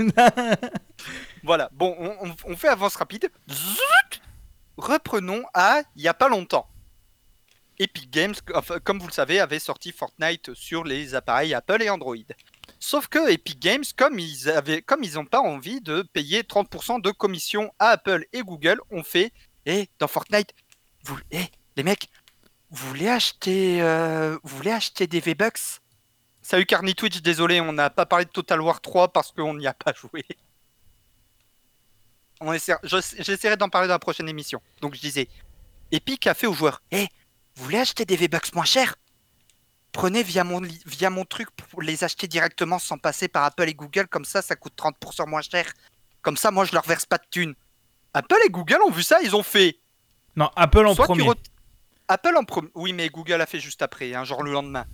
Voilà, 1.43 1.69
bon, 1.73 1.93
on, 1.99 2.27
on- 2.29 2.35
on 2.45 2.55
fait 2.55 2.69
avance 2.69 2.95
rapide. 2.95 3.29
Zut 3.51 4.21
Reprenons 4.77 5.43
à 5.53 5.81
il 5.95 6.01
n'y 6.03 6.07
a 6.07 6.13
pas 6.13 6.29
longtemps. 6.29 6.67
Epic 7.79 8.09
Games, 8.11 8.33
comme 8.83 8.99
vous 8.99 9.07
le 9.07 9.13
savez, 9.13 9.39
avait 9.39 9.59
sorti 9.59 9.91
Fortnite 9.91 10.53
sur 10.53 10.83
les 10.83 11.15
appareils 11.15 11.53
Apple 11.53 11.81
et 11.81 11.89
Android. 11.89 12.15
Sauf 12.79 13.07
que 13.07 13.29
Epic 13.31 13.59
Games, 13.59 13.83
comme 13.97 14.19
ils 14.19 14.49
avaient, 14.49 14.81
comme 14.81 15.03
ils 15.03 15.15
n'ont 15.15 15.25
pas 15.25 15.41
envie 15.41 15.81
de 15.81 16.01
payer 16.13 16.43
30% 16.43 17.01
de 17.01 17.11
commission 17.11 17.71
à 17.79 17.89
Apple 17.89 18.25
et 18.31 18.41
Google, 18.41 18.79
ont 18.91 19.03
fait, 19.03 19.31
et 19.65 19.89
dans 19.99 20.07
Fortnite, 20.07 20.51
vous, 21.05 21.17
eh, 21.31 21.45
les 21.75 21.83
mecs, 21.83 22.07
vous 22.73 22.87
voulez 22.87 23.07
acheter, 23.07 23.81
euh, 23.81 24.37
vous 24.43 24.57
voulez 24.57 24.71
acheter 24.71 25.07
des 25.07 25.19
V-Bucks? 25.19 25.79
Salut 26.41 26.65
Carny 26.65 26.93
Twitch, 26.95 27.21
désolé, 27.21 27.61
on 27.61 27.71
n'a 27.71 27.89
pas 27.89 28.05
parlé 28.05 28.25
de 28.25 28.29
Total 28.31 28.59
War 28.61 28.81
3 28.81 29.13
parce 29.13 29.31
qu'on 29.31 29.53
n'y 29.53 29.67
a 29.67 29.73
pas 29.73 29.93
joué. 29.93 30.25
On 32.41 32.51
essaie- 32.51 32.75
je- 32.83 32.97
J'essaierai 33.19 33.55
d'en 33.57 33.69
parler 33.69 33.87
dans 33.87 33.93
la 33.93 33.99
prochaine 33.99 34.27
émission. 34.27 34.61
Donc 34.81 34.95
je 34.95 34.99
disais, 34.99 35.29
Epic 35.91 36.27
a 36.27 36.33
fait 36.33 36.47
aux 36.47 36.53
joueurs, 36.53 36.81
hé, 36.91 37.07
vous 37.55 37.63
voulez 37.65 37.77
acheter 37.77 38.03
des 38.05 38.17
V-Bucks 38.17 38.53
moins 38.53 38.65
chers? 38.65 38.95
Prenez 39.91 40.23
via 40.23 40.43
mon, 40.43 40.59
via 40.85 41.09
mon 41.11 41.23
truc 41.23 41.51
pour 41.51 41.81
les 41.83 42.03
acheter 42.03 42.27
directement 42.27 42.79
sans 42.79 42.97
passer 42.97 43.27
par 43.27 43.43
Apple 43.43 43.69
et 43.69 43.75
Google, 43.75 44.07
comme 44.07 44.25
ça 44.25 44.41
ça 44.41 44.55
coûte 44.55 44.73
30% 44.75 45.27
moins 45.27 45.41
cher. 45.43 45.71
Comme 46.23 46.35
ça 46.35 46.49
moi 46.51 46.65
je 46.65 46.73
leur 46.73 46.83
verse 46.83 47.05
pas 47.05 47.19
de 47.19 47.25
thunes. 47.29 47.53
Apple 48.13 48.35
et 48.45 48.49
Google 48.49 48.79
ont 48.85 48.91
vu 48.91 49.03
ça, 49.03 49.21
ils 49.21 49.35
ont 49.35 49.43
fait. 49.43 49.77
non, 50.35 50.49
Apple 50.55 50.85
en 50.87 50.95
Soit 50.95 51.05
tu 51.07 51.13
premier. 51.19 51.29
re- 51.29 51.37
Apple 52.07 52.35
en 52.37 52.43
premier. 52.43 52.69
Oui 52.75 52.93
mais 52.93 53.09
Google 53.09 53.41
a 53.41 53.45
fait 53.45 53.59
juste 53.59 53.81
après, 53.81 54.13
hein, 54.13 54.23
genre 54.23 54.43
le 54.43 54.51
lendemain. 54.51 54.85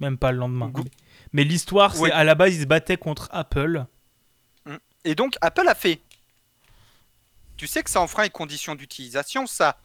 Même 0.00 0.16
pas 0.16 0.32
le 0.32 0.38
lendemain. 0.38 0.68
Go- 0.68 0.82
Mais, 0.84 0.90
mais 1.32 1.44
l'histoire, 1.44 1.94
c'est 1.94 2.10
à 2.10 2.24
la 2.24 2.34
base, 2.34 2.54
ils 2.56 2.62
se 2.62 2.66
battaient 2.66 2.96
contre 2.96 3.28
Apple. 3.32 3.84
Et 5.04 5.14
donc 5.14 5.34
Apple 5.40 5.66
a 5.68 5.74
fait. 5.74 6.00
Tu 7.56 7.66
sais 7.66 7.82
que 7.82 7.90
ça 7.90 8.00
enfreint 8.00 8.22
les 8.22 8.30
conditions 8.30 8.74
d'utilisation, 8.74 9.46
ça. 9.46 9.76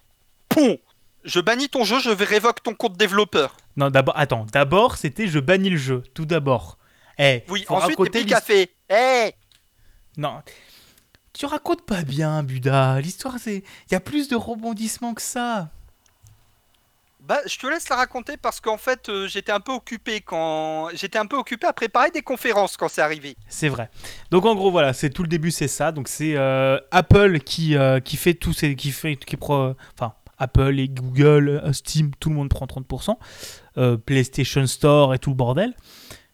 Pon 0.50 0.78
Je 1.24 1.40
bannis 1.40 1.68
ton 1.70 1.84
jeu, 1.84 2.00
je 2.00 2.10
vais 2.10 2.24
révoque 2.26 2.64
ton 2.64 2.74
compte 2.74 2.98
développeur. 2.98 3.58
Non, 3.78 3.90
d'abord, 3.90 4.18
attends, 4.18 4.46
d'abord, 4.52 4.96
c'était 4.98 5.28
je 5.28 5.40
bannis 5.40 5.70
le 5.70 5.78
jeu, 5.78 6.04
tout 6.14 6.26
d'abord. 6.26 6.78
Eh, 7.18 7.44
Oui, 7.50 7.66
ensuite 7.70 7.98
raconter 7.98 8.34
a 8.34 8.42
fait. 8.42 8.72
Hé 8.90 9.34
Non. 10.18 10.42
Tu 11.34 11.46
racontes 11.46 11.86
pas 11.86 12.04
bien, 12.04 12.44
Buda. 12.44 13.02
L'histoire, 13.02 13.36
c'est. 13.40 13.58
Il 13.90 13.92
y 13.92 13.96
a 13.96 14.00
plus 14.00 14.30
de 14.30 14.36
rebondissements 14.38 15.14
que 15.14 15.22
ça. 15.22 15.70
Bah, 17.28 17.40
je 17.48 17.58
te 17.58 17.66
laisse 17.66 17.90
la 17.90 17.96
raconter 17.96 18.38
parce 18.38 18.60
qu'en 18.62 18.78
fait, 18.78 19.10
euh, 19.10 19.28
j'étais 19.28 19.52
un 19.52 19.60
peu 19.60 19.72
occupé 19.72 20.22
quand. 20.22 20.90
J'étais 20.94 21.18
un 21.18 21.26
peu 21.26 21.38
occupé 21.38 21.66
à 21.66 21.74
préparer 21.74 22.12
des 22.12 22.22
conférences 22.22 22.78
quand 22.78 22.88
c'est 22.88 23.02
arrivé. 23.02 23.36
C'est 23.48 23.68
vrai. 23.70 23.90
Donc, 24.30 24.46
en 24.46 24.54
gros, 24.54 24.70
voilà, 24.70 24.94
c'est 24.94 25.10
tout 25.10 25.24
le 25.24 25.28
début, 25.28 25.50
c'est 25.50 25.68
ça. 25.68 25.92
Donc, 25.92 26.08
c'est 26.08 26.36
euh, 26.38 26.80
Apple 26.92 27.40
qui, 27.40 27.76
euh, 27.76 28.00
qui 28.00 28.16
fait 28.18 28.36
tout 28.36 28.54
ces. 28.54 28.76
Qui 28.76 28.92
fait, 28.92 29.16
qui 29.16 29.38
pro- 29.38 29.74
Enfin, 29.96 30.14
Apple 30.38 30.80
et 30.80 30.88
Google, 30.88 31.50
euh, 31.64 31.74
Steam, 31.74 32.12
tout 32.20 32.30
le 32.30 32.36
monde 32.36 32.50
prend 32.50 32.68
30%. 32.68 33.18
Euh, 33.78 33.98
PlayStation 33.98 34.66
Store 34.68 35.14
et 35.16 35.20
tout 35.20 35.32
le 35.32 35.36
bordel. 35.36 35.74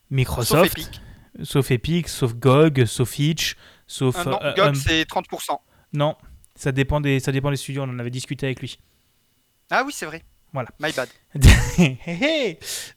Microsoft. 0.09 0.49
Sauf 0.75 0.77
Epic. 0.77 1.01
Sauf 1.43 1.71
Epic, 1.71 2.09
sauf 2.09 2.33
GOG, 2.35 2.83
sauf 2.85 3.17
Itch, 3.17 3.55
sauf. 3.87 4.25
Non, 4.25 4.37
GOG 4.57 4.59
um, 4.67 4.75
c'est 4.75 5.03
30%. 5.09 5.57
non, 5.93 6.17
ça 6.55 6.73
dépend, 6.73 6.99
des, 6.99 7.21
ça 7.21 7.31
dépend 7.31 7.49
des 7.49 7.55
studios, 7.55 7.83
on 7.83 7.89
en 7.89 7.99
avait 7.99 8.09
discuté 8.09 8.45
avec 8.47 8.59
lui. 8.59 8.77
Ah 9.69 9.83
oui, 9.85 9.93
c'est 9.95 10.05
vrai. 10.05 10.23
Voilà. 10.53 10.69
My 10.79 10.91
bad. 10.91 11.09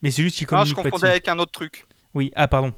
Mais 0.03 0.11
c'est 0.11 0.23
juste 0.23 0.37
qu'il 0.37 0.47
Ah, 0.51 0.65
je 0.65 0.75
communique 0.75 0.77
pas 0.77 0.83
confondais 0.83 1.03
dessus. 1.03 1.11
avec 1.11 1.29
un 1.29 1.39
autre 1.39 1.53
truc. 1.53 1.87
Oui, 2.15 2.33
ah 2.35 2.49
pardon. 2.49 2.73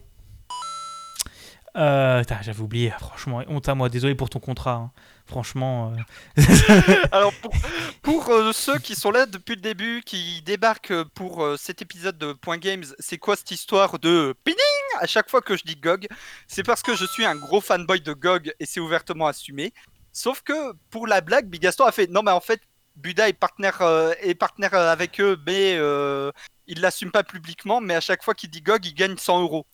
Euh, 1.77 2.23
j'avais 2.43 2.61
oublié, 2.61 2.91
franchement, 2.99 3.43
honte 3.49 3.69
à 3.69 3.75
moi, 3.75 3.91
désolé 3.91 4.15
pour 4.15 4.31
ton 4.31 4.39
contrat. 4.39 4.73
hein. 4.73 4.91
Franchement, 5.27 5.93
euh, 6.39 6.43
Alors, 7.13 7.35
pour, 7.35 7.53
pour, 8.03 8.31
euh, 8.31 8.53
ceux 8.53 8.79
qui 8.79 8.95
sont 8.95 9.11
là 9.11 9.27
depuis 9.27 9.57
le 9.57 9.61
début, 9.61 10.01
qui 10.07 10.41
débarquent 10.43 11.03
pour 11.15 11.47
cet 11.59 11.83
épisode 11.83 12.17
de 12.17 12.33
Point 12.33 12.59
Games, 12.59 12.85
c'est 12.99 13.19
quoi 13.19 13.37
cette 13.37 13.51
histoire 13.51 13.99
de 13.99 14.35
pining 14.45 14.57
À 15.01 15.07
chaque 15.07 15.29
fois 15.29 15.43
que 15.43 15.55
je 15.57 15.65
dis 15.65 15.77
GOG, 15.77 16.07
c'est 16.47 16.63
parce 16.63 16.81
que 16.83 16.95
je 16.97 17.05
suis 17.05 17.27
un 17.27 17.35
gros 17.37 17.61
fanboy 17.61 18.01
de 18.01 18.15
GOG 18.15 18.55
et 18.59 18.65
c'est 18.67 18.81
ouvertement 18.81 19.27
assumé. 19.27 19.75
Sauf 20.13 20.41
que 20.43 20.73
pour 20.89 21.07
la 21.07 21.21
blague, 21.21 21.47
Bigaston 21.49 21.85
a 21.85 21.93
fait 21.93 22.09
non, 22.09 22.23
mais 22.23 22.31
en 22.31 22.41
fait, 22.41 22.61
Buda 22.97 23.29
est 23.29 23.33
partenaire, 23.35 23.83
euh, 23.83 24.13
est 24.23 24.35
partenaire 24.35 24.75
euh, 24.75 24.91
avec 24.91 25.21
eux, 25.21 25.39
mais 25.47 25.75
euh, 25.77 26.33
il 26.67 26.81
l'assume 26.81 27.11
pas 27.11 27.23
publiquement. 27.23 27.81
Mais 27.81 27.95
à 27.95 28.01
chaque 28.01 28.23
fois 28.25 28.35
qu'il 28.35 28.51
dit 28.51 28.63
GOG, 28.63 28.87
il 28.87 28.95
gagne 28.95 29.17
100 29.17 29.43
euros. 29.43 29.67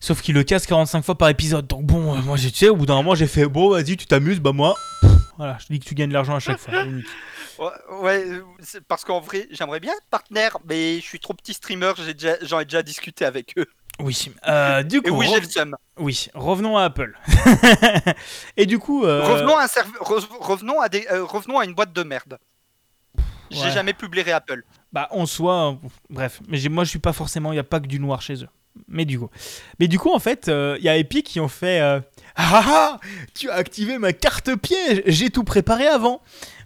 sauf 0.00 0.22
qu'il 0.22 0.34
le 0.34 0.42
casse 0.44 0.66
45 0.66 1.02
fois 1.04 1.16
par 1.18 1.28
épisode. 1.28 1.66
Donc 1.66 1.84
bon, 1.84 2.16
euh, 2.16 2.22
moi, 2.22 2.36
j'ai- 2.36 2.50
tu 2.50 2.58
sais, 2.58 2.68
au 2.68 2.76
bout 2.76 2.86
d'un 2.86 2.94
moment, 2.94 3.14
j'ai 3.14 3.26
fait, 3.26 3.46
bon, 3.46 3.70
vas-y, 3.70 3.96
tu 3.96 4.06
t'amuses, 4.06 4.40
bah 4.40 4.52
moi, 4.52 4.74
voilà, 5.36 5.58
je 5.60 5.66
dis 5.70 5.80
que 5.80 5.84
tu 5.84 5.94
gagnes 5.94 6.08
de 6.08 6.14
l'argent 6.14 6.36
à 6.36 6.40
chaque 6.40 6.58
fois. 6.58 6.72
Ouais, 8.00 8.24
parce 8.86 9.04
qu'en 9.04 9.18
vrai, 9.18 9.48
j'aimerais 9.50 9.80
bien 9.80 9.92
être 9.92 10.06
partenaire, 10.10 10.58
mais 10.64 11.00
je 11.00 11.04
suis 11.04 11.18
trop 11.18 11.34
petit 11.34 11.52
streamer, 11.54 11.92
j'ai 11.96 12.14
déjà- 12.14 12.36
j'en 12.42 12.60
ai 12.60 12.64
déjà 12.64 12.84
discuté 12.84 13.24
avec 13.24 13.54
eux. 13.58 13.66
Oui, 14.00 14.30
euh, 14.46 14.82
du 14.84 14.98
Et 14.98 15.00
coup, 15.02 15.16
oui, 15.16 15.26
j'ai 15.28 15.34
rev- 15.36 15.42
le 15.42 15.48
seum. 15.48 15.76
oui, 15.98 16.28
revenons 16.34 16.76
à 16.76 16.84
Apple. 16.84 17.18
Et 18.56 18.66
du 18.66 18.78
coup, 18.78 19.04
euh, 19.04 19.22
Revenons, 19.24 19.56
à 19.56 19.64
un 19.64 19.66
serve- 19.66 19.90
re- 20.00 20.26
revenons, 20.40 20.80
à 20.80 20.88
des, 20.88 21.06
euh, 21.10 21.24
revenons 21.24 21.58
à 21.58 21.64
une 21.64 21.74
boîte 21.74 21.92
de 21.92 22.02
merde. 22.02 22.38
J'ai 23.50 23.70
jamais 23.70 23.94
publié 23.94 24.30
Apple. 24.30 24.62
Bah, 24.92 25.08
en 25.10 25.24
soi, 25.26 25.78
bref. 26.10 26.40
Mais 26.48 26.60
moi, 26.68 26.84
je 26.84 26.90
suis 26.90 26.98
pas 26.98 27.12
forcément. 27.14 27.50
Il 27.52 27.56
n'y 27.56 27.60
a 27.60 27.64
pas 27.64 27.80
que 27.80 27.86
du 27.86 27.98
noir 27.98 28.20
chez 28.22 28.44
eux. 28.44 28.48
Mais 28.86 29.04
du 29.06 29.18
coup. 29.18 29.30
Mais 29.80 29.88
du 29.88 29.98
coup, 29.98 30.12
en 30.12 30.18
fait, 30.18 30.48
il 30.48 30.82
y 30.84 30.88
a 30.88 30.96
Epic 30.96 31.26
qui 31.26 31.40
ont 31.40 31.48
fait. 31.48 31.80
euh, 31.80 31.98
ah 32.36 32.62
ah 32.66 33.00
Tu 33.34 33.50
as 33.50 33.54
activé 33.54 33.98
ma 33.98 34.12
carte 34.12 34.54
piège 34.56 35.02
J'ai 35.06 35.30
tout 35.30 35.44
préparé 35.44 35.86
avant 35.88 36.20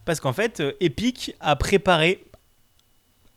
Parce 0.05 0.19
qu'en 0.21 0.33
fait, 0.33 0.61
euh, 0.61 0.73
Epic 0.81 1.35
a 1.41 1.55
préparé 1.57 2.25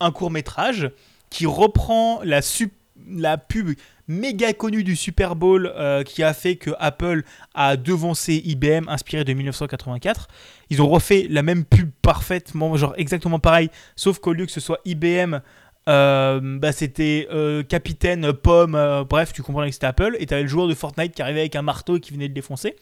un 0.00 0.10
court-métrage 0.10 0.90
qui 1.30 1.46
reprend 1.46 2.20
la, 2.24 2.42
sup- 2.42 2.74
la 3.08 3.38
pub 3.38 3.70
méga 4.08 4.52
connue 4.52 4.84
du 4.84 4.96
Super 4.96 5.36
Bowl 5.36 5.72
euh, 5.74 6.02
qui 6.02 6.22
a 6.22 6.32
fait 6.32 6.56
que 6.56 6.70
Apple 6.78 7.24
a 7.54 7.76
devancé 7.76 8.40
IBM, 8.44 8.88
inspiré 8.88 9.24
de 9.24 9.32
1984. 9.32 10.28
Ils 10.70 10.82
ont 10.82 10.88
refait 10.88 11.26
la 11.28 11.42
même 11.42 11.64
pub 11.64 11.90
parfaitement, 12.02 12.76
genre 12.76 12.94
exactement 12.96 13.38
pareil, 13.38 13.70
sauf 13.96 14.18
qu'au 14.18 14.32
lieu 14.32 14.46
que 14.46 14.52
ce 14.52 14.60
soit 14.60 14.80
IBM, 14.84 15.40
euh, 15.88 16.40
bah, 16.58 16.72
c'était 16.72 17.28
euh, 17.30 17.62
Capitaine, 17.62 18.32
Pomme, 18.32 19.04
bref, 19.08 19.32
tu 19.32 19.42
comprends 19.42 19.64
que 19.64 19.70
c'était 19.70 19.86
Apple, 19.86 20.16
et 20.18 20.26
t'avais 20.26 20.42
le 20.42 20.48
joueur 20.48 20.68
de 20.68 20.74
Fortnite 20.74 21.12
qui 21.12 21.22
arrivait 21.22 21.40
avec 21.40 21.56
un 21.56 21.62
marteau 21.62 21.96
et 21.96 22.00
qui 22.00 22.12
venait 22.12 22.28
le 22.28 22.34
défoncer. 22.34 22.76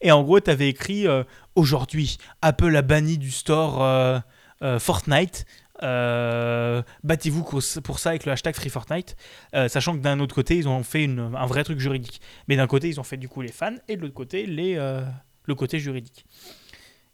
Et 0.00 0.12
en 0.12 0.22
gros, 0.22 0.40
t'avais 0.40 0.68
écrit 0.68 1.06
Aujourd'hui, 1.56 2.16
Apple 2.40 2.74
a 2.74 2.80
banni 2.80 3.18
du 3.18 3.30
store 3.30 4.22
Fortnite. 4.78 5.44
Euh, 5.82 6.82
Battez-vous 7.04 7.44
pour 7.82 7.98
ça 7.98 8.10
avec 8.10 8.26
le 8.26 8.32
hashtag 8.32 8.54
Free 8.54 8.70
Fortnite. 8.70 9.16
Euh, 9.54 9.68
sachant 9.68 9.96
que 9.96 10.02
d'un 10.02 10.20
autre 10.20 10.34
côté, 10.34 10.56
ils 10.56 10.68
ont 10.68 10.82
fait 10.82 11.04
un 11.06 11.46
vrai 11.46 11.64
truc 11.64 11.78
juridique. 11.78 12.20
Mais 12.48 12.56
d'un 12.56 12.66
côté, 12.66 12.88
ils 12.88 13.00
ont 13.00 13.04
fait 13.04 13.16
du 13.16 13.28
coup 13.28 13.42
les 13.42 13.52
fans, 13.52 13.76
et 13.88 13.96
de 13.96 14.02
l'autre 14.02 14.14
côté, 14.14 14.46
euh, 14.48 15.02
le 15.44 15.54
côté 15.54 15.78
juridique. 15.78 16.24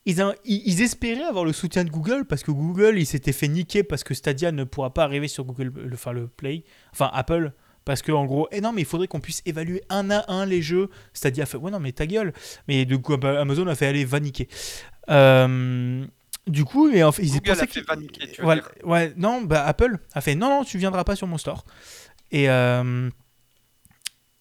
Ils, 0.06 0.82
espéraient 0.82 1.24
avoir 1.24 1.44
le 1.44 1.52
soutien 1.52 1.82
de 1.82 1.90
Google 1.90 2.26
parce 2.26 2.44
que 2.44 2.52
Google, 2.52 2.96
il 2.96 3.06
s'était 3.06 3.32
fait 3.32 3.48
niquer 3.48 3.82
parce 3.82 4.04
que 4.04 4.14
Stadia 4.14 4.52
ne 4.52 4.62
pourra 4.62 4.94
pas 4.94 5.02
arriver 5.02 5.26
sur 5.26 5.44
Google, 5.44 5.72
le, 5.74 5.94
enfin 5.94 6.12
le 6.12 6.28
Play, 6.28 6.62
enfin 6.92 7.10
Apple, 7.12 7.50
parce 7.84 8.02
que 8.02 8.12
en 8.12 8.24
gros, 8.24 8.46
eh 8.52 8.60
non, 8.60 8.72
mais 8.72 8.82
il 8.82 8.84
faudrait 8.84 9.08
qu'on 9.08 9.18
puisse 9.18 9.42
évaluer 9.46 9.82
un 9.88 10.10
à 10.10 10.24
un 10.30 10.46
les 10.46 10.62
jeux. 10.62 10.90
Stadia 11.12 11.44
fait, 11.44 11.56
ouais, 11.56 11.72
non, 11.72 11.80
mais 11.80 11.90
ta 11.90 12.06
gueule. 12.06 12.32
Mais 12.68 12.84
du 12.84 13.00
coup, 13.00 13.14
Amazon 13.14 13.66
a 13.66 13.74
fait, 13.74 13.86
allez, 13.86 14.04
va 14.04 14.20
niquer. 14.20 14.48
Euh, 15.10 16.04
du 16.46 16.64
coup, 16.64 16.88
et 16.90 17.02
en 17.02 17.12
fait, 17.12 17.22
ils 17.22 17.32
Google 17.32 17.42
pensaient 17.50 17.60
fait 17.60 17.66
qu'ils- 17.66 17.84
va 17.84 17.96
niquer, 17.96 18.30
tu 18.30 18.42
Voilà, 18.42 18.62
ouais, 18.84 19.12
non, 19.16 19.42
bah 19.42 19.64
Apple 19.66 19.98
a 20.12 20.20
fait, 20.20 20.34
non, 20.34 20.48
non, 20.48 20.64
tu 20.64 20.78
viendras 20.78 21.04
pas 21.04 21.16
sur 21.16 21.26
mon 21.26 21.38
store. 21.38 21.64
Et, 22.30 22.48
euh, 22.50 23.10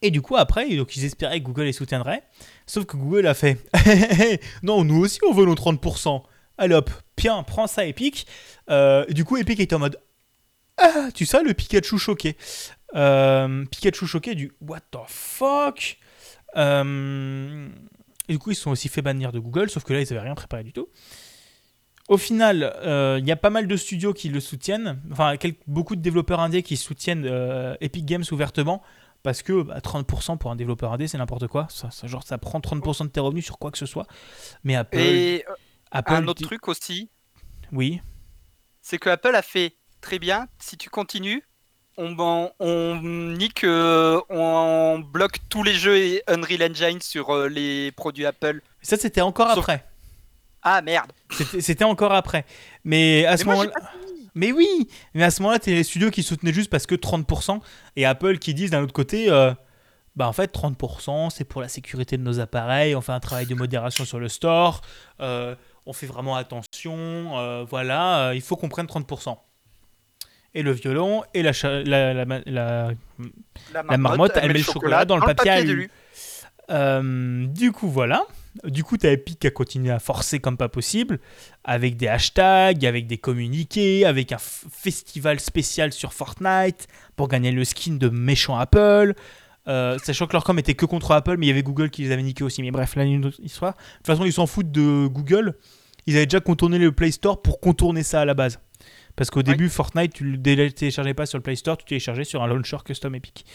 et 0.01 0.11
du 0.11 0.21
coup, 0.21 0.35
après, 0.35 0.67
donc, 0.75 0.95
ils 0.97 1.05
espéraient 1.05 1.39
que 1.39 1.45
Google 1.45 1.63
les 1.63 1.73
soutiendrait. 1.73 2.23
Sauf 2.67 2.85
que 2.85 2.95
Google 2.97 3.25
a 3.27 3.33
fait 3.33 3.57
Non, 4.63 4.83
nous 4.83 4.99
aussi, 4.99 5.19
on 5.27 5.33
veut 5.33 5.45
nos 5.45 5.55
30%. 5.55 6.23
Allez 6.57 6.75
hop, 6.75 6.89
bien, 7.17 7.41
prends 7.43 7.67
ça, 7.67 7.85
Epic. 7.85 8.27
Euh, 8.69 9.05
du 9.07 9.25
coup, 9.25 9.37
Epic 9.37 9.59
était 9.59 9.75
en 9.75 9.79
mode 9.79 9.99
Ah, 10.77 11.09
tu 11.13 11.25
sais, 11.25 11.41
le 11.43 11.53
Pikachu 11.53 11.97
choqué. 11.97 12.37
Euh, 12.95 13.65
Pikachu 13.65 14.05
choqué 14.07 14.35
du 14.35 14.51
What 14.61 14.81
the 14.91 14.97
fuck? 15.07 15.97
Euh, 16.55 17.67
Et 18.27 18.33
du 18.33 18.39
coup, 18.39 18.51
ils 18.51 18.55
se 18.55 18.61
sont 18.63 18.71
aussi 18.71 18.89
fait 18.89 19.01
bannir 19.01 19.31
de 19.31 19.39
Google, 19.39 19.69
sauf 19.69 19.83
que 19.83 19.93
là, 19.93 20.01
ils 20.01 20.11
avaient 20.11 20.21
rien 20.21 20.35
préparé 20.35 20.63
du 20.63 20.71
tout. 20.73 20.87
Au 22.07 22.17
final, 22.17 22.63
euh, 22.83 23.17
il 23.19 23.27
y 23.27 23.31
a 23.31 23.35
pas 23.35 23.49
mal 23.49 23.67
de 23.67 23.75
studios 23.75 24.13
qui 24.13 24.29
le 24.29 24.39
soutiennent, 24.39 25.01
enfin 25.11 25.37
quelques- 25.37 25.57
beaucoup 25.65 25.95
de 25.95 26.01
développeurs 26.01 26.39
indés 26.39 26.61
qui 26.61 26.77
soutiennent 26.77 27.25
euh, 27.25 27.75
Epic 27.81 28.05
Games 28.05 28.23
ouvertement, 28.31 28.83
parce 29.23 29.41
que 29.41 29.63
bah, 29.63 29.79
30% 29.81 30.37
pour 30.37 30.51
un 30.51 30.55
développeur 30.55 30.93
indé, 30.93 31.07
c'est 31.07 31.17
n'importe 31.17 31.47
quoi. 31.47 31.65
Ça, 31.71 31.89
ça- 31.89 32.05
genre, 32.05 32.21
ça 32.23 32.37
prend 32.37 32.59
30% 32.59 33.05
de 33.05 33.09
tes 33.09 33.19
revenus 33.19 33.43
sur 33.45 33.57
quoi 33.57 33.71
que 33.71 33.77
ce 33.79 33.87
soit. 33.87 34.05
Mais 34.63 34.75
Apple, 34.75 34.99
Et 34.99 35.43
euh, 35.49 35.53
Apple 35.91 36.13
un 36.13 36.27
autre 36.27 36.43
truc 36.43 36.67
aussi, 36.67 37.09
oui, 37.71 38.01
c'est 38.83 38.99
que 38.99 39.09
Apple 39.09 39.33
a 39.35 39.41
fait 39.41 39.73
très 39.99 40.19
bien. 40.19 40.47
Si 40.59 40.77
tu 40.77 40.91
continues, 40.91 41.43
on, 41.97 42.15
on, 42.19 42.51
on 42.59 43.01
nique, 43.01 43.63
euh, 43.63 44.21
on 44.29 44.99
bloque 44.99 45.37
tous 45.49 45.63
les 45.63 45.73
jeux 45.73 45.97
et 45.97 46.21
Unreal 46.27 46.69
Engine 46.71 47.01
sur 47.01 47.47
les 47.47 47.91
produits 47.93 48.27
Apple. 48.27 48.61
ça 48.83 48.95
c'était 48.97 49.21
encore 49.21 49.49
Sauf- 49.49 49.59
après. 49.59 49.85
Ah 50.65 50.81
merde. 50.81 51.11
C'était 51.61 51.83
encore 51.85 52.11
après. 52.11 52.43
Mais 52.83 53.25
à 53.25 53.37
ce 53.37 53.45
moment-là. 53.51 53.71
Mais 54.37 54.51
oui, 54.51 54.67
mais 55.13 55.23
à 55.23 55.31
ce 55.31 55.41
moment-là, 55.43 55.59
t'es 55.59 55.71
les 55.71 55.83
studios 55.85 56.09
qui 56.11 56.21
soutenaient 56.23 56.51
juste 56.51 56.69
parce 56.69 56.85
que 56.85 56.95
30%, 56.95 57.61
et 57.95 58.05
Apple 58.05 58.37
qui 58.37 58.53
disent 58.53 58.71
d'un 58.71 58.81
autre 58.83 58.91
côté, 58.91 59.29
euh, 59.31 59.53
bah 60.17 60.27
en 60.27 60.33
fait 60.33 60.53
30% 60.53 61.29
c'est 61.29 61.45
pour 61.45 61.61
la 61.61 61.69
sécurité 61.69 62.17
de 62.17 62.21
nos 62.23 62.41
appareils, 62.41 62.95
on 62.95 63.01
fait 63.01 63.13
un 63.13 63.21
travail 63.21 63.45
de 63.45 63.55
modération 63.55 64.03
sur 64.03 64.19
le 64.19 64.27
store, 64.27 64.81
euh, 65.21 65.55
on 65.85 65.93
fait 65.93 66.05
vraiment 66.07 66.35
attention, 66.35 67.37
euh, 67.37 67.63
voilà, 67.69 68.31
il 68.33 68.41
faut 68.41 68.57
qu'on 68.57 68.67
prenne 68.67 68.87
30%. 68.87 69.37
Et 70.53 70.63
le 70.63 70.71
violon 70.71 71.23
et 71.33 71.41
la, 71.41 71.51
la, 71.63 72.13
la, 72.13 72.25
la- 72.25 72.41
la- 72.45 72.89
La 73.73 73.97
marmotte, 73.97 74.31
elle 74.41 74.47
met 74.51 74.59
le 74.59 74.63
chocolat 74.73 75.05
dans 75.05 75.15
le 75.15 75.21
papier 75.35 75.51
à 75.51 75.61
lui. 75.61 75.89
du 77.53 77.71
coup, 77.71 77.89
voilà. 77.89 78.25
Du 78.63 78.83
coup, 78.83 78.97
t'as 78.97 79.11
Epic 79.11 79.39
qui 79.39 79.47
a 79.47 79.51
continué 79.51 79.91
à 79.91 79.99
forcer 79.99 80.39
comme 80.39 80.55
pas 80.55 80.69
possible, 80.69 81.19
avec 81.63 81.97
des 81.97 82.07
hashtags, 82.07 82.85
avec 82.85 83.05
des 83.07 83.17
communiqués, 83.17 84.05
avec 84.05 84.31
un 84.31 84.37
festival 84.37 85.39
spécial 85.39 85.91
sur 85.91 86.13
Fortnite 86.13 86.87
pour 87.15 87.27
gagner 87.27 87.51
le 87.51 87.65
skin 87.65 87.95
de 87.95 88.09
méchant 88.09 88.57
Apple. 88.57 89.13
Euh, 89.67 89.97
sachant 90.03 90.27
que 90.27 90.33
leur 90.33 90.43
com 90.43 90.57
était 90.59 90.75
que 90.75 90.85
contre 90.85 91.11
Apple, 91.11 91.37
mais 91.37 91.47
il 91.47 91.49
y 91.49 91.51
avait 91.51 91.63
Google 91.63 91.89
qui 91.89 92.03
les 92.03 92.11
avait 92.11 92.23
niqués 92.23 92.43
aussi. 92.43 92.61
Mais 92.61 92.71
bref, 92.71 92.95
là, 92.95 93.03
une 93.03 93.25
autre 93.25 93.39
histoire. 93.43 93.73
De 93.73 93.77
toute 93.97 94.07
façon, 94.07 94.23
ils 94.25 94.33
s'en 94.33 94.45
foutent 94.47 94.71
de 94.71 95.07
Google. 95.07 95.55
Ils 96.05 96.15
avaient 96.15 96.27
déjà 96.27 96.39
contourné 96.39 96.77
le 96.77 96.91
Play 96.91 97.11
Store 97.11 97.41
pour 97.41 97.59
contourner 97.59 98.03
ça 98.03 98.21
à 98.21 98.25
la 98.25 98.35
base. 98.35 98.59
Parce 99.15 99.31
qu'au 99.31 99.41
début, 99.43 99.69
Fortnite, 99.69 100.13
tu 100.13 100.23
le 100.23 100.37
dé- 100.37 100.71
téléchargeais 100.71 101.13
pas 101.13 101.25
sur 101.25 101.37
le 101.39 101.41
Play 101.41 101.55
Store, 101.55 101.77
tu 101.77 101.85
téléchargeais 101.85 102.25
sur 102.25 102.43
un 102.43 102.47
launcher 102.47 102.77
custom 102.85 103.15
Epic. 103.15 103.45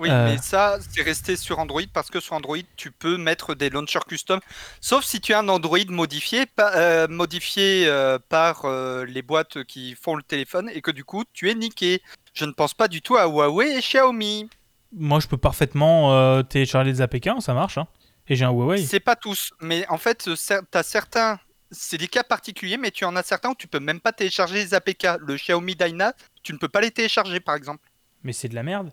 Oui, 0.00 0.08
Euh. 0.10 0.26
mais 0.30 0.38
ça, 0.38 0.78
c'est 0.90 1.02
resté 1.02 1.34
sur 1.36 1.58
Android 1.58 1.82
parce 1.92 2.08
que 2.08 2.20
sur 2.20 2.34
Android, 2.34 2.56
tu 2.76 2.92
peux 2.92 3.16
mettre 3.16 3.54
des 3.56 3.68
launchers 3.68 3.98
custom, 4.06 4.38
sauf 4.80 5.04
si 5.04 5.20
tu 5.20 5.34
as 5.34 5.40
un 5.40 5.48
Android 5.48 5.78
modifié, 5.88 6.46
pa- 6.46 6.72
euh, 6.76 7.08
modifié 7.08 7.86
euh, 7.88 8.18
par 8.28 8.64
les 9.06 9.22
boîtes 9.22 9.64
qui 9.64 9.96
font 10.00 10.14
le 10.14 10.22
téléphone 10.22 10.70
et 10.72 10.80
que 10.82 10.92
du 10.92 11.04
coup, 11.04 11.24
tu 11.32 11.50
es 11.50 11.54
niqué. 11.54 12.00
Je 12.32 12.44
ne 12.44 12.52
pense 12.52 12.74
pas 12.74 12.86
du 12.86 13.02
tout 13.02 13.16
à 13.16 13.24
Huawei 13.26 13.76
et 13.76 13.80
Xiaomi. 13.80 14.48
Moi, 14.92 15.18
je 15.20 15.26
peux 15.26 15.36
parfaitement 15.36 16.14
euh, 16.14 16.42
télécharger 16.42 16.92
des 16.92 17.00
APK, 17.02 17.30
ça 17.40 17.52
marche. 17.52 17.76
hein. 17.78 17.88
Et 18.28 18.36
j'ai 18.36 18.44
un 18.44 18.50
Huawei. 18.52 18.84
C'est 18.86 19.00
pas 19.00 19.16
tous, 19.16 19.50
mais 19.60 19.84
en 19.88 19.98
fait, 19.98 20.28
tu 20.36 20.52
as 20.74 20.82
certains. 20.84 21.40
C'est 21.70 21.98
des 21.98 22.08
cas 22.08 22.22
particuliers, 22.22 22.76
mais 22.78 22.90
tu 22.90 23.04
en 23.04 23.14
as 23.16 23.22
certains 23.22 23.50
où 23.50 23.54
tu 23.54 23.66
peux 23.66 23.80
même 23.80 24.00
pas 24.00 24.12
télécharger 24.12 24.54
les 24.54 24.74
APK. 24.74 25.06
Le 25.20 25.34
Xiaomi 25.36 25.74
Dyna, 25.74 26.14
tu 26.42 26.52
ne 26.54 26.58
peux 26.58 26.68
pas 26.68 26.80
les 26.80 26.90
télécharger, 26.90 27.40
par 27.40 27.56
exemple. 27.56 27.86
Mais 28.24 28.32
c'est 28.32 28.48
de 28.48 28.54
la 28.54 28.62
merde. 28.62 28.90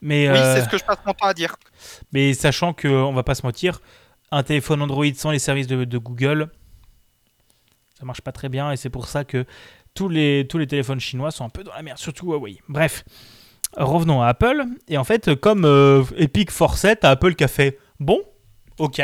Mais, 0.00 0.28
Oui, 0.28 0.36
euh, 0.36 0.54
c'est 0.54 0.64
ce 0.64 0.68
que 0.68 0.78
je 0.78 0.84
passe 0.84 0.98
mon 1.06 1.12
temps 1.12 1.26
à 1.26 1.34
dire. 1.34 1.56
mais 2.12 2.34
sachant 2.34 2.72
que, 2.72 2.88
on 2.88 3.12
va 3.12 3.22
pas 3.22 3.34
se 3.34 3.42
mentir, 3.46 3.80
un 4.30 4.42
téléphone 4.42 4.82
Android 4.82 5.06
sans 5.14 5.30
les 5.30 5.38
services 5.38 5.66
de, 5.68 5.84
de 5.84 5.98
Google, 5.98 6.50
ça 7.98 8.04
marche 8.04 8.20
pas 8.20 8.32
très 8.32 8.48
bien. 8.48 8.72
Et 8.72 8.76
c'est 8.76 8.90
pour 8.90 9.06
ça 9.06 9.24
que 9.24 9.44
tous 9.94 10.08
les, 10.08 10.46
tous 10.48 10.58
les 10.58 10.66
téléphones 10.66 11.00
chinois 11.00 11.30
sont 11.30 11.44
un 11.44 11.48
peu 11.48 11.62
dans 11.62 11.72
la 11.74 11.82
merde, 11.82 11.98
surtout 11.98 12.32
Huawei. 12.32 12.60
Bref, 12.68 13.04
revenons 13.76 14.22
à 14.22 14.26
Apple. 14.28 14.64
Et 14.88 14.98
en 14.98 15.04
fait, 15.04 15.34
comme 15.36 15.64
euh, 15.64 16.02
Epic 16.16 16.50
forçait, 16.50 16.96
t'as 16.96 17.10
Apple 17.10 17.34
qui 17.36 17.44
a 17.44 17.48
fait 17.48 17.78
Bon, 18.00 18.20
ok. 18.78 19.00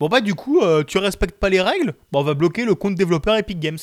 Bon, 0.00 0.08
bah, 0.08 0.20
du 0.20 0.34
coup, 0.34 0.60
euh, 0.62 0.82
tu 0.82 0.98
respectes 0.98 1.38
pas 1.38 1.48
les 1.50 1.60
règles 1.60 1.94
Bon, 2.10 2.20
on 2.20 2.24
va 2.24 2.34
bloquer 2.34 2.64
le 2.64 2.74
compte 2.74 2.94
développeur 2.96 3.36
Epic 3.36 3.60
Games. 3.60 3.78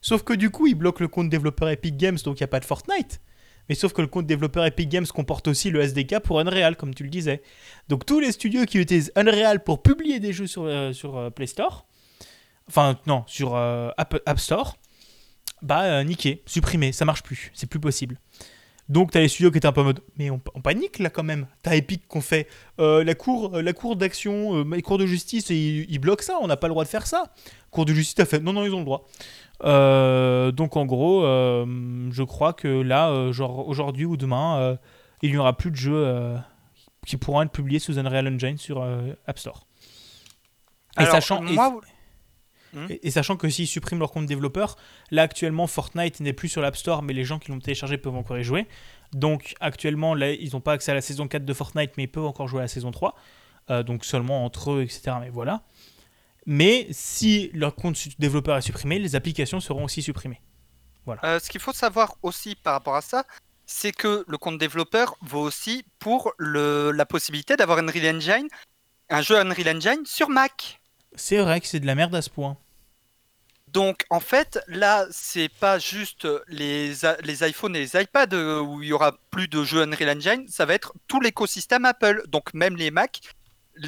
Sauf 0.00 0.22
que 0.22 0.32
du 0.32 0.50
coup, 0.50 0.66
ils 0.66 0.74
bloquent 0.74 1.02
le 1.02 1.08
compte 1.08 1.28
développeur 1.28 1.68
Epic 1.68 1.96
Games, 1.96 2.18
donc 2.24 2.38
il 2.38 2.42
n'y 2.42 2.44
a 2.44 2.48
pas 2.48 2.60
de 2.60 2.64
Fortnite. 2.64 3.20
Mais 3.68 3.74
sauf 3.74 3.92
que 3.92 4.00
le 4.00 4.06
compte 4.06 4.26
développeur 4.26 4.64
Epic 4.64 4.88
Games 4.88 5.06
comporte 5.06 5.48
aussi 5.48 5.70
le 5.70 5.80
SDK 5.80 6.20
pour 6.20 6.40
Unreal, 6.40 6.76
comme 6.76 6.94
tu 6.94 7.02
le 7.02 7.10
disais. 7.10 7.42
Donc 7.88 8.06
tous 8.06 8.20
les 8.20 8.32
studios 8.32 8.64
qui 8.64 8.78
utilisent 8.78 9.12
Unreal 9.16 9.62
pour 9.64 9.82
publier 9.82 10.20
des 10.20 10.32
jeux 10.32 10.46
sur, 10.46 10.64
euh, 10.64 10.92
euh, 11.04 11.30
Play 11.30 11.46
Store, 11.46 11.86
enfin 12.68 12.98
non, 13.06 13.24
sur 13.26 13.56
euh, 13.56 13.90
App, 13.96 14.38
Store, 14.38 14.76
bah 15.62 16.04
niqué, 16.04 16.42
supprimé, 16.46 16.92
ça 16.92 17.04
marche 17.04 17.22
plus, 17.22 17.50
c'est 17.54 17.68
plus 17.68 17.80
possible. 17.80 18.18
Donc 18.88 19.10
t'as 19.10 19.20
les 19.20 19.26
studios 19.28 19.50
qui 19.50 19.58
étaient 19.58 19.66
un 19.66 19.72
peu 19.72 19.80
en 19.80 19.84
mode, 19.84 20.00
mais 20.16 20.30
on, 20.30 20.40
on 20.54 20.60
panique 20.60 21.00
là 21.00 21.10
quand 21.10 21.24
même. 21.24 21.48
T'as 21.62 21.74
Epic 21.74 22.06
qu'on 22.06 22.20
fait 22.20 22.46
euh, 22.78 23.02
la 23.02 23.14
cour, 23.16 23.56
euh, 23.56 23.62
la 23.62 23.72
cour 23.72 23.96
d'action, 23.96 24.58
euh, 24.60 24.64
la 24.70 24.80
cour 24.80 24.96
de 24.98 25.06
justice, 25.06 25.50
et 25.50 25.56
ils, 25.56 25.86
ils 25.90 25.98
bloquent 25.98 26.22
ça, 26.22 26.38
on 26.40 26.46
n'a 26.46 26.56
pas 26.56 26.68
le 26.68 26.72
droit 26.72 26.84
de 26.84 26.88
faire 26.88 27.06
ça. 27.06 27.32
Cour 27.72 27.84
de 27.84 27.92
justice 27.92 28.20
a 28.20 28.26
fait, 28.26 28.38
non 28.38 28.52
non 28.52 28.64
ils 28.64 28.72
ont 28.74 28.78
le 28.78 28.84
droit. 28.84 29.08
Euh, 29.64 30.52
donc 30.52 30.76
en 30.76 30.86
gros, 30.86 31.22
je 31.22 32.22
crois 32.22 32.52
que 32.52 32.68
là, 32.68 33.32
genre 33.32 33.66
aujourd'hui 33.68 34.04
ou 34.04 34.16
demain, 34.16 34.78
il 35.22 35.30
n'y 35.32 35.36
aura 35.36 35.56
plus 35.56 35.70
de 35.72 35.76
jeux 35.76 36.36
qui 37.06 37.16
pourront 37.16 37.42
être 37.42 37.50
publiés 37.52 37.78
sous 37.80 37.98
Unreal 37.98 38.28
Engine 38.28 38.56
sur 38.58 38.86
App 39.26 39.38
Store. 39.38 39.66
Et 40.98 41.00
Alors, 41.00 41.12
sachant, 41.12 41.44
et- 41.46 41.56
moi, 42.76 42.86
et, 42.90 43.06
et 43.06 43.10
sachant 43.10 43.36
que 43.36 43.48
s'ils 43.48 43.66
suppriment 43.66 44.00
leur 44.00 44.12
compte 44.12 44.26
développeur, 44.26 44.76
là 45.10 45.22
actuellement 45.22 45.66
Fortnite 45.66 46.20
n'est 46.20 46.32
plus 46.32 46.48
sur 46.48 46.62
l'App 46.62 46.76
Store, 46.76 47.02
mais 47.02 47.12
les 47.12 47.24
gens 47.24 47.38
qui 47.38 47.50
l'ont 47.50 47.58
téléchargé 47.58 47.98
peuvent 47.98 48.14
encore 48.14 48.38
y 48.38 48.44
jouer. 48.44 48.66
Donc 49.12 49.54
actuellement, 49.60 50.14
là, 50.14 50.32
ils 50.32 50.52
n'ont 50.52 50.60
pas 50.60 50.72
accès 50.72 50.92
à 50.92 50.94
la 50.94 51.00
saison 51.00 51.28
4 51.28 51.44
de 51.44 51.54
Fortnite, 51.54 51.92
mais 51.96 52.04
ils 52.04 52.10
peuvent 52.10 52.26
encore 52.26 52.48
jouer 52.48 52.60
à 52.60 52.62
la 52.62 52.68
saison 52.68 52.90
3. 52.90 53.14
Euh, 53.70 53.82
donc 53.82 54.04
seulement 54.04 54.44
entre 54.44 54.72
eux, 54.72 54.82
etc. 54.82 55.16
Mais 55.20 55.30
voilà. 55.30 55.62
Mais 56.46 56.86
si 56.90 57.50
leur 57.52 57.74
compte 57.74 57.96
développeur 58.20 58.56
est 58.56 58.62
supprimé, 58.62 58.98
les 58.98 59.16
applications 59.16 59.58
seront 59.58 59.84
aussi 59.84 60.02
supprimées. 60.02 60.40
Euh, 61.24 61.38
ce 61.38 61.50
qu'il 61.50 61.60
faut 61.60 61.72
savoir 61.72 62.16
aussi 62.22 62.54
par 62.56 62.74
rapport 62.74 62.96
à 62.96 63.00
ça, 63.00 63.24
c'est 63.64 63.92
que 63.92 64.24
le 64.26 64.38
compte 64.38 64.58
développeur 64.58 65.16
vaut 65.20 65.40
aussi 65.40 65.84
pour 65.98 66.32
le, 66.38 66.92
la 66.92 67.06
possibilité 67.06 67.56
d'avoir 67.56 67.78
Unreal 67.78 68.16
Engine, 68.16 68.48
un 69.10 69.22
jeu 69.22 69.38
Unreal 69.38 69.76
Engine 69.76 70.04
sur 70.04 70.28
Mac. 70.28 70.80
C'est 71.14 71.38
vrai 71.38 71.60
que 71.60 71.66
c'est 71.66 71.80
de 71.80 71.86
la 71.86 71.94
merde 71.94 72.14
à 72.14 72.22
ce 72.22 72.30
point. 72.30 72.56
Donc 73.68 74.04
en 74.10 74.20
fait, 74.20 74.58
là, 74.68 75.06
c'est 75.10 75.48
pas 75.48 75.78
juste 75.78 76.26
les, 76.48 77.04
iPhones 77.42 77.76
et 77.76 77.80
les 77.80 78.00
iPads 78.00 78.32
euh, 78.32 78.60
où 78.60 78.82
il 78.82 78.88
y 78.88 78.92
aura 78.92 79.18
plus 79.30 79.48
de 79.48 79.64
jeux 79.64 79.82
Unreal 79.82 80.16
Engine, 80.16 80.46
ça 80.48 80.64
va 80.64 80.74
être 80.74 80.94
tout 81.08 81.20
l'écosystème 81.20 81.84
Apple, 81.84 82.22
donc 82.28 82.54
même 82.54 82.76
les 82.76 82.90
Mac, 82.90 83.20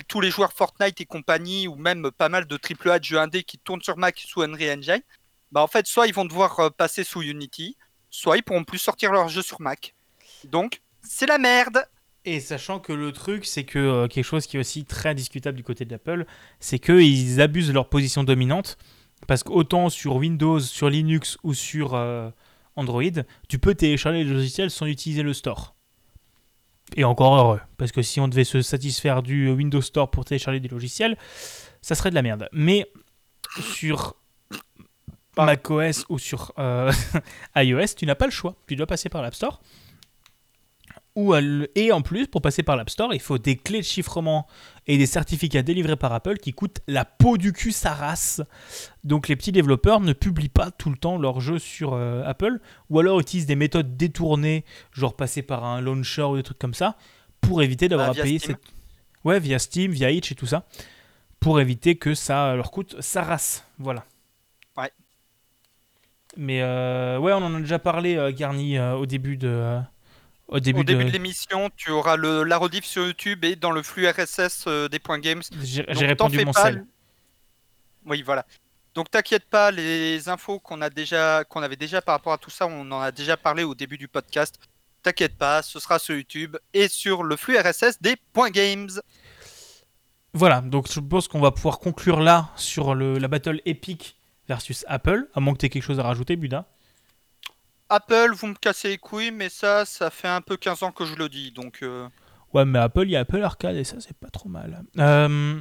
tous 0.09 0.21
les 0.21 0.31
joueurs 0.31 0.53
Fortnite 0.53 1.01
et 1.01 1.07
compagnie, 1.07 1.69
ou 1.69 1.77
même 1.77 2.11
pas 2.11 2.29
mal 2.29 2.47
de 2.47 2.59
AAA 2.59 2.99
de 2.99 3.05
jeux 3.05 3.19
indés 3.19 3.45
qui 3.45 3.59
tournent 3.59 3.83
sur 3.83 3.97
Mac 3.97 4.19
sous 4.19 4.43
Unreal 4.43 4.79
Engine, 4.79 5.03
bah 5.53 5.63
en 5.63 5.67
fait, 5.69 5.87
soit 5.87 6.07
ils 6.07 6.15
vont 6.15 6.25
devoir 6.25 6.59
euh, 6.61 6.71
passer 6.71 7.05
sous 7.05 7.23
Unity, 7.23 7.77
soit 8.11 8.37
ils 8.37 8.43
pourront 8.43 8.65
plus 8.65 8.79
sortir 8.79 9.13
leurs 9.13 9.29
jeux 9.29 9.43
sur 9.43 9.61
Mac. 9.61 9.95
Donc, 10.45 10.83
c'est 11.03 11.27
la 11.27 11.39
merde 11.39 11.85
Et 12.25 12.41
sachant 12.41 12.81
que 12.81 12.93
le 12.93 13.13
truc, 13.13 13.47
c'est 13.47 13.65
que 13.65 13.79
euh, 13.79 14.09
quelque 14.09 14.25
chose 14.25 14.47
qui 14.47 14.57
est 14.57 14.61
aussi 14.61 14.85
très 14.85 15.15
discutable 15.15 15.57
du 15.57 15.65
côté 15.65 15.85
d'Apple, 15.85 16.27
c'est 16.61 16.79
qu'ils 16.79 17.41
abusent 17.41 17.69
de 17.69 17.73
leur 17.73 17.89
position 17.89 18.25
dominante. 18.25 18.77
Parce 19.27 19.43
qu'autant 19.43 19.91
sur 19.91 20.17
Windows, 20.17 20.61
sur 20.61 20.89
Linux 20.89 21.39
ou 21.43 21.55
sur 21.55 21.95
euh, 21.95 22.31
Android, 22.77 23.03
tu 23.49 23.59
peux 23.59 23.75
télécharger 23.75 24.25
les 24.25 24.33
logiciels 24.33 24.71
sans 24.71 24.87
utiliser 24.87 25.23
le 25.23 25.33
store. 25.33 25.75
Et 26.97 27.05
encore 27.05 27.37
heureux. 27.37 27.61
Parce 27.77 27.93
que 27.93 28.03
si 28.03 28.21
on 28.21 28.29
devait 28.29 28.45
se 28.45 28.63
satisfaire 28.63 29.23
du 29.23 29.51
Windows 29.51 29.83
Store 29.83 30.11
pour 30.11 30.25
télécharger 30.25 30.61
des 30.61 30.69
logiciels, 30.69 31.19
ça 31.83 31.95
serait 31.95 32.11
de 32.11 32.15
la 32.15 32.23
merde. 32.23 32.49
Mais 32.53 32.91
sur 33.61 34.15
macOS 35.37 36.05
ou 36.09 36.19
sur 36.19 36.53
euh, 36.59 36.93
iOS, 37.57 37.95
tu 37.97 38.07
n'as 38.07 38.15
pas 38.15 38.27
le 38.27 38.33
choix. 38.33 38.57
Tu 38.67 38.77
dois 38.77 38.87
passer 38.87 39.09
par 39.09 39.23
l'App 39.23 39.35
Store. 39.35 39.61
Ou 41.19 41.35
Et 41.75 41.91
en 41.91 42.01
plus, 42.01 42.29
pour 42.29 42.43
passer 42.43 42.63
par 42.63 42.77
l'App 42.77 42.91
Store, 42.91 43.13
il 43.13 43.19
faut 43.19 43.39
des 43.39 43.57
clés 43.57 43.81
de 43.81 43.85
chiffrement 43.85 44.47
et 44.87 44.99
des 44.99 45.07
certificats 45.07 45.63
délivrés 45.63 45.97
par 45.97 46.13
Apple 46.13 46.37
qui 46.37 46.53
coûtent 46.53 46.79
la 46.87 47.05
peau 47.05 47.37
du 47.37 47.53
cul 47.53 47.73
sa 47.73 47.93
race. 47.93 48.41
Donc 49.03 49.27
les 49.27 49.35
petits 49.35 49.51
développeurs 49.51 49.99
ne 49.99 50.13
publient 50.13 50.49
pas 50.49 50.71
tout 50.71 50.91
le 50.91 50.97
temps 50.97 51.19
leurs 51.19 51.41
jeux 51.41 51.59
sur 51.59 51.95
euh, 51.95 52.23
Apple, 52.25 52.61
ou 52.89 53.01
alors 53.01 53.19
utilisent 53.19 53.47
des 53.47 53.57
méthodes 53.57 53.97
détournées, 53.97 54.65
genre 54.93 55.17
passer 55.17 55.43
par 55.43 55.65
un 55.65 55.81
launcher 55.81 56.23
ou 56.23 56.37
des 56.37 56.45
trucs 56.45 56.61
comme 56.61 56.73
ça, 56.73 56.97
pour 57.41 57.63
éviter 57.63 57.89
d'avoir 57.89 58.13
Ah, 58.15 58.21
à 58.21 58.23
payer 58.23 58.39
Steam. 58.39 58.55
cette... 58.55 58.75
Ouais, 59.25 59.41
via 59.41 59.59
Steam, 59.59 59.91
via 59.91 60.13
Itch 60.13 60.31
et 60.31 60.37
tout 60.37 60.47
ça, 60.47 60.67
pour 61.41 61.59
éviter 61.59 61.97
que 61.97 62.15
ça 62.15 62.55
leur 62.55 62.71
coûte 62.71 62.95
sa 63.01 63.25
race. 63.25 63.65
Voilà. 63.81 64.05
Ouais. 64.77 64.93
Mais 66.37 66.63
euh, 66.63 67.19
ouais, 67.19 67.33
on 67.33 67.39
en 67.39 67.57
a 67.57 67.59
déjà 67.59 67.81
parlé, 67.81 68.15
euh, 68.15 68.31
Garni, 68.31 68.79
euh, 68.79 68.95
au 68.95 69.05
début 69.07 69.37
de... 69.37 69.81
au 70.49 70.61
début, 70.61 70.81
Au 70.81 70.85
début 70.85 71.05
de 71.05 71.09
de... 71.09 71.13
l'émission, 71.13 71.71
tu 71.77 71.91
auras 71.91 72.17
le, 72.17 72.43
la 72.43 72.57
rediff 72.57 72.85
sur 72.85 73.07
YouTube 73.07 73.45
et 73.45 73.55
dans 73.55 73.71
le 73.71 73.83
flux 73.83 74.09
RSS 74.09 74.65
euh, 74.67 74.89
des 74.89 74.99
points 74.99 75.19
games. 75.19 75.43
J'ai 75.63 75.83
répondu 75.83 76.45
mon 76.45 76.53
sel. 76.53 76.87
Oui, 78.07 78.23
voilà. 78.23 78.47
Donc 78.95 79.11
t'inquiète 79.11 79.45
pas, 79.45 79.71
les 79.71 80.29
infos 80.29 80.59
qu'on 80.59 80.81
a 80.81 80.91
déjà, 80.91 81.45
qu'on 81.45 81.63
avait 81.63 81.77
déjà 81.77 82.01
par 82.01 82.15
rapport 82.15 82.33
à 82.33 82.39
tout 82.39 82.51
ça, 82.51 82.67
on 82.67 82.91
en 82.91 83.01
a 83.01 83.13
déjà 83.13 83.37
parlé 83.37 83.63
au 83.63 83.75
début 83.75 83.99
du 83.99 84.09
podcast. 84.09 84.59
T'inquiète 85.03 85.37
pas, 85.37 85.63
ce 85.63 85.79
sera 85.79 85.99
sur 85.99 86.17
YouTube 86.17 86.57
et 86.75 86.89
sur 86.89 87.23
le 87.23 87.37
flux 87.37 87.59
RSS 87.59 88.01
des 88.01 88.17
points 88.33 88.51
games. 88.51 88.89
Voilà, 90.33 90.63
donc 90.63 90.91
je 90.91 91.01
pense 91.01 91.29
qu'on 91.29 91.41
va 91.41 91.51
pouvoir 91.51 91.79
conclure 91.79 92.21
là 92.21 92.51
sur 92.57 92.95
le, 92.95 93.19
la 93.19 93.29
battle 93.29 93.61
Epic 93.67 94.17
versus 94.49 94.85
Apple, 94.89 95.29
à 95.35 95.41
moins 95.41 95.53
que 95.53 95.59
tu 95.59 95.67
aies 95.67 95.69
quelque 95.69 95.85
chose 95.85 96.01
à 96.01 96.03
rajouter, 96.03 96.37
Buda. 96.37 96.67
Apple, 97.89 98.33
vous 98.35 98.49
me 98.49 98.55
cassez 98.55 98.89
les 98.89 98.99
couilles, 98.99 99.31
mais 99.31 99.49
ça, 99.49 99.85
ça 99.85 100.11
fait 100.11 100.29
un 100.29 100.41
peu 100.41 100.57
15 100.57 100.83
ans 100.83 100.93
que 100.93 101.05
je 101.05 101.15
le 101.15 101.29
dis, 101.29 101.53
donc 101.53 101.79
euh, 101.83 102.09
Ouais, 102.53 102.65
mais 102.65 102.79
Apple, 102.79 103.05
il 103.05 103.11
y 103.11 103.17
a 103.17 103.21
Apple 103.21 103.43
Arcade 103.43 103.77
et 103.77 103.85
ça, 103.85 103.97
c'est 104.01 104.17
pas 104.17 104.29
trop 104.31 104.49
mal. 104.49 104.83
Euh, 104.99 105.61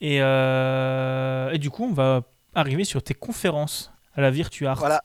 Et, 0.00 0.18
euh, 0.20 1.50
et 1.50 1.58
du 1.58 1.70
coup, 1.70 1.84
on 1.84 1.92
va 1.92 2.22
arriver 2.54 2.84
sur 2.84 3.02
tes 3.02 3.14
conférences 3.14 3.92
à 4.14 4.20
la 4.20 4.30
VirtuArt. 4.30 4.78
Voilà. 4.78 5.02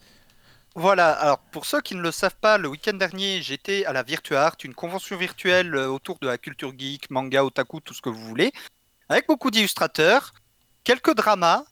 Voilà, 0.73 1.11
alors 1.11 1.39
pour 1.51 1.65
ceux 1.65 1.81
qui 1.81 1.95
ne 1.95 2.01
le 2.01 2.11
savent 2.11 2.37
pas, 2.39 2.57
le 2.57 2.69
week-end 2.69 2.93
dernier, 2.93 3.41
j'étais 3.41 3.83
à 3.85 3.91
la 3.91 4.03
VirtuArt, 4.03 4.55
une 4.63 4.73
convention 4.73 5.17
virtuelle 5.17 5.75
autour 5.75 6.17
de 6.19 6.27
la 6.27 6.37
culture 6.37 6.71
geek, 6.77 7.09
manga, 7.09 7.43
otaku, 7.43 7.81
tout 7.81 7.93
ce 7.93 8.01
que 8.01 8.07
vous 8.07 8.25
voulez, 8.25 8.53
avec 9.09 9.27
beaucoup 9.27 9.51
d'illustrateurs, 9.51 10.31
quelques 10.85 11.13
dramas, 11.13 11.65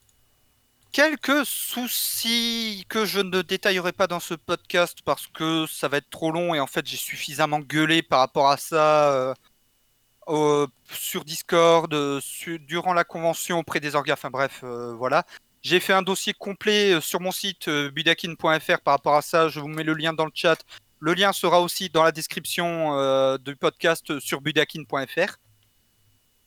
quelques 0.91 1.45
soucis 1.45 2.86
que 2.90 3.06
je 3.06 3.20
ne 3.20 3.41
détaillerai 3.41 3.91
pas 3.91 4.07
dans 4.07 4.20
ce 4.20 4.34
podcast 4.34 4.99
parce 5.06 5.28
que 5.28 5.66
ça 5.68 5.88
va 5.88 5.98
être 5.98 6.10
trop 6.10 6.32
long 6.32 6.53
et 6.56 6.60
en 6.60 6.68
fait 6.68 6.86
j'ai 6.88 6.98
suffisamment 6.98 7.60
gueulé 7.60 8.02
par 8.02 8.20
rapport 8.20 8.49
à 8.49 8.57
ça 8.57 9.36
euh, 10.30 10.68
sur 10.91 11.26
Discord, 11.26 11.91
euh, 11.91 12.22
durant 12.60 12.94
la 12.94 13.03
convention 13.03 13.57
auprès 13.60 13.80
des 13.80 13.95
orgas, 13.95 14.14
enfin 14.14 14.30
bref, 14.30 14.61
euh, 14.64 14.94
voilà. 14.94 15.26
J'ai 15.64 15.80
fait 15.80 15.94
un 15.94 16.03
dossier 16.03 16.34
complet 16.34 17.02
sur 17.02 17.20
mon 17.20 17.32
site 17.32 17.70
budakin.fr 17.70 18.80
par 18.82 18.94
rapport 18.94 19.16
à 19.16 19.22
ça. 19.22 19.49
Je 19.49 19.60
vous 19.60 19.68
mets 19.68 19.84
le 19.84 19.94
lien 19.94 20.14
dans 20.14 20.26
le 20.26 20.32
chat. 20.34 20.64
Le 20.99 21.14
lien 21.14 21.34
sera 21.34 21.61
aussi 21.61 21.90
dans 21.90 22.03
la 22.03 22.11
description 22.14 23.38
du 23.40 23.56
podcast 23.57 24.20
sur 24.20 24.40
budakin.fr. 24.40 25.36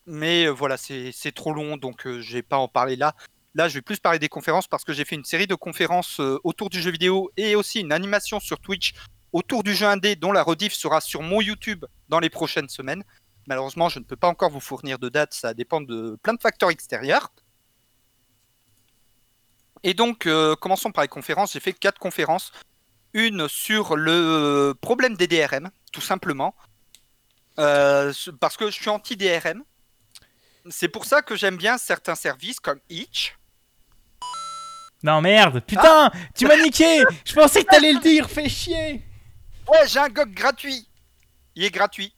Mais 0.07 0.47
voilà, 0.49 0.79
c'est 0.79 1.33
trop 1.35 1.53
long, 1.53 1.77
donc 1.77 2.07
vais 2.07 2.43
pas 2.43 2.57
en 2.57 2.69
parler 2.69 2.97
là. 2.97 3.15
Là, 3.55 3.69
je 3.69 3.75
vais 3.75 3.83
plus 3.83 3.99
parler 4.01 4.19
des 4.19 4.29
conférences 4.29 4.67
parce 4.67 4.85
que 4.85 4.93
j'ai 4.93 5.05
fait 5.05 5.15
une 5.15 5.25
série 5.25 5.47
de 5.47 5.55
conférences 5.55 6.21
euh, 6.21 6.41
autour 6.43 6.71
du 6.71 6.81
jeu 6.81 6.91
vidéo 6.91 7.31
et 7.37 7.55
aussi 7.55 7.81
une 7.81 7.93
animation 7.93 8.41
sur 8.41 8.61
Twitch 8.61 8.95
autour 9.33 9.63
du 9.63 9.75
jeu 9.75 9.87
indé 9.87 10.17
dont 10.17 10.33
la 10.33 10.43
rediff 10.43 10.73
sera 10.73 11.01
sur 11.01 11.23
mon 11.23 11.41
YouTube 11.41 11.85
dans 12.09 12.19
les 12.19 12.31
prochaines 12.31 12.69
semaines. 12.69 13.05
Malheureusement, 13.47 13.89
je 13.89 13.99
ne 13.99 14.05
peux 14.05 14.17
pas 14.17 14.29
encore 14.29 14.51
vous 14.51 14.61
fournir 14.61 14.99
de 14.99 15.09
date, 15.09 15.35
ça 15.35 15.53
dépend 15.53 15.81
de 15.81 16.19
plein 16.23 16.35
de 16.35 16.41
facteurs 16.41 16.71
extérieurs. 16.71 17.33
Et 19.83 19.95
donc, 19.95 20.27
euh, 20.27 20.55
commençons 20.55 20.93
par 20.93 21.03
les 21.03 21.09
conférences. 21.09 21.53
J'ai 21.53 21.61
fait 21.61 21.73
quatre 21.73 21.99
conférences. 21.99 22.53
Une 23.15 23.49
sur 23.49 23.97
le 23.97 24.75
problème 24.81 25.17
des 25.17 25.27
DRM, 25.27 25.71
tout 25.93 26.01
simplement. 26.01 26.55
Euh, 27.59 28.13
parce 28.41 28.57
que 28.57 28.71
je 28.71 28.81
suis 28.81 28.89
anti-DRM. 28.89 29.65
C'est 30.71 30.89
pour 30.89 31.05
ça 31.05 31.21
que 31.21 31.35
j'aime 31.35 31.57
bien 31.57 31.77
certains 31.77 32.15
services 32.15 32.61
comme 32.61 32.81
Itch. 32.89 33.37
Non, 35.03 35.21
merde, 35.21 35.61
putain, 35.61 36.11
tu 36.35 36.47
m'as 36.47 36.57
niqué 36.57 37.03
Je 37.25 37.35
pensais 37.35 37.65
que 37.65 37.71
t'allais 37.71 37.93
le 37.93 38.01
dire, 38.01 38.31
fais 38.31 38.49
chier 38.49 39.03
Ouais, 39.69 39.87
j'ai 39.87 39.99
un 39.99 40.09
GOG 40.09 40.33
gratuit. 40.33 40.89
Il 41.55 41.65
est 41.65 41.71
gratuit. 41.71 42.15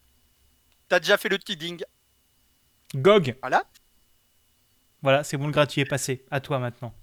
T'as 0.89 1.01
déjà 1.01 1.16
fait 1.16 1.28
le 1.28 1.39
teasing. 1.39 1.82
GOG. 2.94 3.36
Voilà. 3.40 3.65
Voilà, 5.02 5.24
c'est 5.24 5.36
bon, 5.36 5.47
le 5.47 5.52
gratuit 5.52 5.81
est 5.81 5.86
passé. 5.86 6.24
À 6.31 6.40
toi 6.40 6.59
maintenant. 6.59 6.94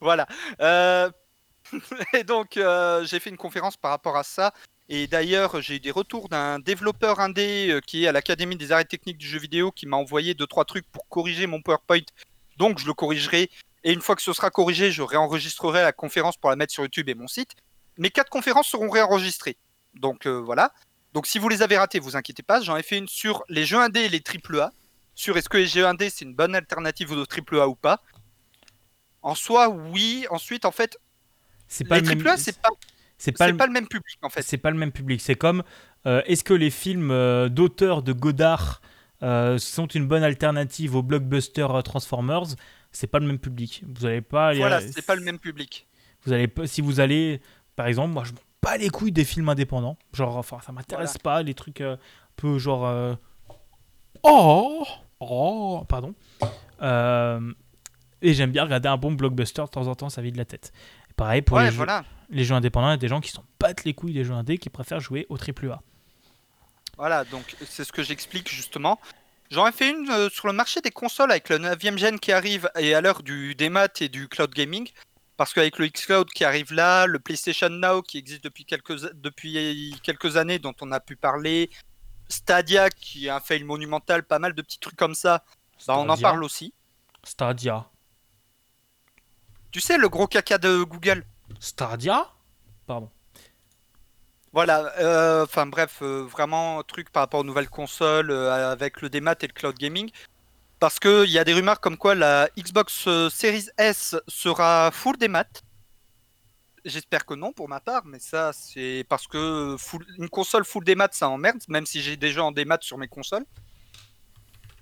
voilà. 0.00 0.26
Euh, 0.60 1.10
et 2.12 2.24
donc, 2.24 2.56
euh, 2.56 3.04
j'ai 3.04 3.18
fait 3.18 3.30
une 3.30 3.36
conférence 3.36 3.76
par 3.76 3.90
rapport 3.90 4.16
à 4.16 4.22
ça. 4.22 4.52
Et 4.88 5.06
d'ailleurs, 5.06 5.60
j'ai 5.62 5.76
eu 5.76 5.80
des 5.80 5.90
retours 5.90 6.28
d'un 6.28 6.58
développeur 6.58 7.20
indé 7.20 7.70
euh, 7.70 7.80
qui 7.80 8.04
est 8.04 8.08
à 8.08 8.12
l'Académie 8.12 8.56
des 8.56 8.72
arts 8.72 8.80
et 8.80 8.84
techniques 8.84 9.18
du 9.18 9.26
jeu 9.26 9.38
vidéo 9.38 9.70
qui 9.72 9.86
m'a 9.86 9.96
envoyé 9.96 10.34
deux 10.34 10.46
trois 10.46 10.64
trucs 10.64 10.90
pour 10.90 11.08
corriger 11.08 11.46
mon 11.46 11.62
PowerPoint. 11.62 12.00
Donc, 12.58 12.78
je 12.78 12.86
le 12.86 12.94
corrigerai. 12.94 13.50
Et 13.84 13.92
une 13.92 14.00
fois 14.00 14.14
que 14.16 14.22
ce 14.22 14.32
sera 14.32 14.50
corrigé, 14.50 14.92
je 14.92 15.02
réenregistrerai 15.02 15.82
la 15.82 15.92
conférence 15.92 16.36
pour 16.36 16.50
la 16.50 16.56
mettre 16.56 16.72
sur 16.72 16.82
YouTube 16.84 17.08
et 17.08 17.14
mon 17.14 17.26
site. 17.26 17.52
Mes 17.98 18.10
quatre 18.10 18.30
conférences 18.30 18.68
seront 18.68 18.88
réenregistrées. 18.88 19.56
Donc, 19.94 20.26
euh, 20.26 20.40
voilà. 20.40 20.72
Donc, 21.12 21.26
si 21.26 21.38
vous 21.38 21.48
les 21.48 21.62
avez 21.62 21.76
ratées, 21.76 21.98
vous 21.98 22.16
inquiétez 22.16 22.42
pas. 22.42 22.60
J'en 22.60 22.76
ai 22.76 22.82
fait 22.82 22.96
une 22.98 23.08
sur 23.08 23.42
les 23.48 23.66
jeux 23.66 23.78
indés 23.80 24.00
et 24.02 24.08
les 24.08 24.20
AAA. 24.22 24.72
Sur 25.14 25.36
est-ce 25.36 25.48
que 25.48 25.58
les 25.58 25.66
jeux 25.66 25.86
indés, 25.86 26.08
c'est 26.10 26.24
une 26.24 26.34
bonne 26.34 26.54
alternative 26.54 27.12
aux 27.12 27.24
AAA 27.26 27.68
ou 27.68 27.74
pas? 27.74 28.00
En 29.22 29.34
soi, 29.34 29.68
oui. 29.68 30.26
Ensuite, 30.30 30.64
en 30.64 30.72
fait, 30.72 30.96
C'est 31.68 31.84
pas 31.84 31.96
les 32.00 32.08
le 32.08 32.14
même. 32.16 32.26
AAA, 32.26 32.36
c'est 32.38 32.58
pas, 32.60 32.70
C'est 33.18 33.32
pas, 33.32 33.46
c'est 33.46 33.50
le- 33.52 33.56
pas 33.58 33.66
le 33.66 33.72
même 33.72 33.88
public 33.88 34.18
en 34.22 34.30
fait. 34.30 34.42
c'est 34.42 34.56
pas 34.58 34.70
le 34.70 34.78
même 34.78 34.92
public. 34.92 35.20
C'est 35.20 35.34
comme 35.36 35.62
euh, 36.06 36.22
est-ce 36.26 36.42
que 36.44 36.54
les 36.54 36.70
films 36.70 37.10
euh, 37.10 37.48
d'auteurs 37.48 38.02
de 38.02 38.12
Godard 38.12 38.80
euh, 39.22 39.58
sont 39.58 39.86
une 39.86 40.06
bonne 40.08 40.24
alternative 40.24 40.96
aux 40.96 41.02
blockbusters 41.02 41.82
Transformers? 41.84 42.56
C'est 42.92 43.06
pas 43.06 43.18
le 43.18 43.26
même 43.26 43.38
public. 43.38 43.82
Vous 43.86 44.04
allez 44.06 44.20
pas. 44.20 44.48
aller- 44.48 44.58
Voilà, 44.58 44.80
c'est 44.80 45.04
pas 45.04 45.14
le 45.14 45.22
même 45.22 45.38
public. 45.38 45.86
Vous 46.24 46.32
allez 46.32 46.46
pas- 46.48 46.66
si 46.66 46.80
vous 46.82 47.00
allez, 47.00 47.40
par 47.74 47.86
exemple, 47.86 48.12
moi 48.12 48.22
je 48.24 48.32
m'en 48.32 48.38
bats 48.62 48.76
les 48.76 48.90
couilles 48.90 49.12
des 49.12 49.24
films 49.24 49.48
indépendants. 49.48 49.96
Genre, 50.12 50.36
enfin, 50.36 50.58
ça 50.64 50.72
m'intéresse 50.72 51.18
pas 51.18 51.42
les 51.42 51.54
trucs 51.54 51.80
euh, 51.80 51.94
un 51.94 51.98
peu 52.36 52.58
genre. 52.58 52.86
euh, 52.86 53.14
Oh, 54.22 54.86
oh, 55.20 55.84
pardon. 55.88 56.14
Euh, 56.82 57.52
et 58.20 58.34
j'aime 58.34 58.52
bien 58.52 58.64
regarder 58.64 58.88
un 58.88 58.96
bon 58.96 59.12
blockbuster 59.12 59.62
de 59.62 59.68
temps 59.68 59.86
en 59.88 59.94
temps, 59.94 60.10
ça 60.10 60.22
vide 60.22 60.36
la 60.36 60.44
tête. 60.44 60.72
Et 61.10 61.14
pareil 61.14 61.42
pour 61.42 61.56
ouais, 61.56 61.64
les, 61.64 61.70
jeux, 61.70 61.76
voilà. 61.76 62.04
les 62.30 62.44
jeux 62.44 62.54
indépendants, 62.54 62.88
il 62.88 62.92
y 62.92 62.94
a 62.94 62.98
des 62.98 63.08
gens 63.08 63.20
qui 63.20 63.30
s'en 63.32 63.44
battent 63.58 63.84
les 63.84 63.94
couilles 63.94 64.12
des 64.12 64.24
jeux 64.24 64.34
indés 64.34 64.58
qui 64.58 64.70
préfèrent 64.70 65.00
jouer 65.00 65.26
au 65.28 65.36
triple 65.38 65.70
A. 65.70 65.80
Voilà, 66.98 67.24
donc 67.24 67.56
c'est 67.66 67.84
ce 67.84 67.90
que 67.92 68.02
j'explique 68.02 68.48
justement. 68.48 69.00
J'en 69.52 69.66
ai 69.66 69.72
fait 69.72 69.90
une 69.90 70.08
euh, 70.08 70.30
sur 70.30 70.46
le 70.46 70.54
marché 70.54 70.80
des 70.80 70.90
consoles 70.90 71.30
avec 71.30 71.50
le 71.50 71.58
9ème 71.58 71.98
gen 71.98 72.18
qui 72.18 72.32
arrive 72.32 72.70
et 72.74 72.94
à 72.94 73.02
l'heure 73.02 73.22
du 73.22 73.54
démat 73.54 73.88
et 74.00 74.08
du 74.08 74.26
cloud 74.26 74.50
gaming. 74.50 74.88
Parce 75.36 75.52
qu'avec 75.52 75.78
le 75.78 75.88
xCloud 75.88 76.30
qui 76.30 76.42
arrive 76.44 76.72
là, 76.72 77.04
le 77.06 77.18
PlayStation 77.18 77.68
Now 77.68 78.00
qui 78.00 78.16
existe 78.16 78.42
depuis 78.42 78.64
quelques, 78.64 79.12
depuis 79.12 79.94
quelques 80.02 80.38
années, 80.38 80.58
dont 80.58 80.72
on 80.80 80.90
a 80.90 81.00
pu 81.00 81.16
parler, 81.16 81.68
Stadia 82.30 82.88
qui 82.88 83.28
a 83.28 83.36
un 83.36 83.40
fail 83.40 83.64
monumental, 83.64 84.22
pas 84.22 84.38
mal 84.38 84.54
de 84.54 84.62
petits 84.62 84.78
trucs 84.78 84.96
comme 84.96 85.14
ça, 85.14 85.44
bah, 85.86 85.98
on 85.98 86.08
en 86.08 86.16
parle 86.16 86.44
aussi. 86.44 86.72
Stadia. 87.22 87.90
Tu 89.70 89.80
sais, 89.80 89.98
le 89.98 90.08
gros 90.08 90.28
caca 90.28 90.56
de 90.56 90.82
Google 90.82 91.26
Stadia? 91.60 92.26
Pardon. 92.86 93.10
Voilà, 94.52 94.92
euh, 94.98 95.44
enfin 95.44 95.64
bref, 95.64 96.00
euh, 96.02 96.26
vraiment 96.30 96.82
truc 96.82 97.10
par 97.10 97.22
rapport 97.22 97.40
aux 97.40 97.44
nouvelles 97.44 97.70
consoles 97.70 98.30
euh, 98.30 98.70
avec 98.70 99.00
le 99.00 99.08
démat 99.08 99.34
et 99.40 99.46
le 99.46 99.52
cloud 99.52 99.76
gaming. 99.78 100.10
Parce 100.78 100.98
qu'il 100.98 101.30
y 101.30 101.38
a 101.38 101.44
des 101.44 101.54
rumeurs 101.54 101.80
comme 101.80 101.96
quoi 101.96 102.14
la 102.14 102.50
Xbox 102.58 103.08
Series 103.30 103.68
S 103.78 104.16
sera 104.28 104.90
full 104.92 105.16
démat. 105.16 105.46
J'espère 106.84 107.24
que 107.24 107.34
non 107.34 107.52
pour 107.52 107.68
ma 107.68 107.80
part, 107.80 108.04
mais 108.04 108.18
ça 108.18 108.52
c'est 108.52 109.06
parce 109.08 109.26
que 109.28 109.76
une 110.18 110.28
console 110.28 110.64
full 110.64 110.84
démat 110.84 111.08
ça 111.12 111.28
emmerde, 111.28 111.62
même 111.68 111.86
si 111.86 112.02
j'ai 112.02 112.16
déjà 112.16 112.44
en 112.44 112.52
démat 112.52 112.78
sur 112.80 112.98
mes 112.98 113.08
consoles. 113.08 113.46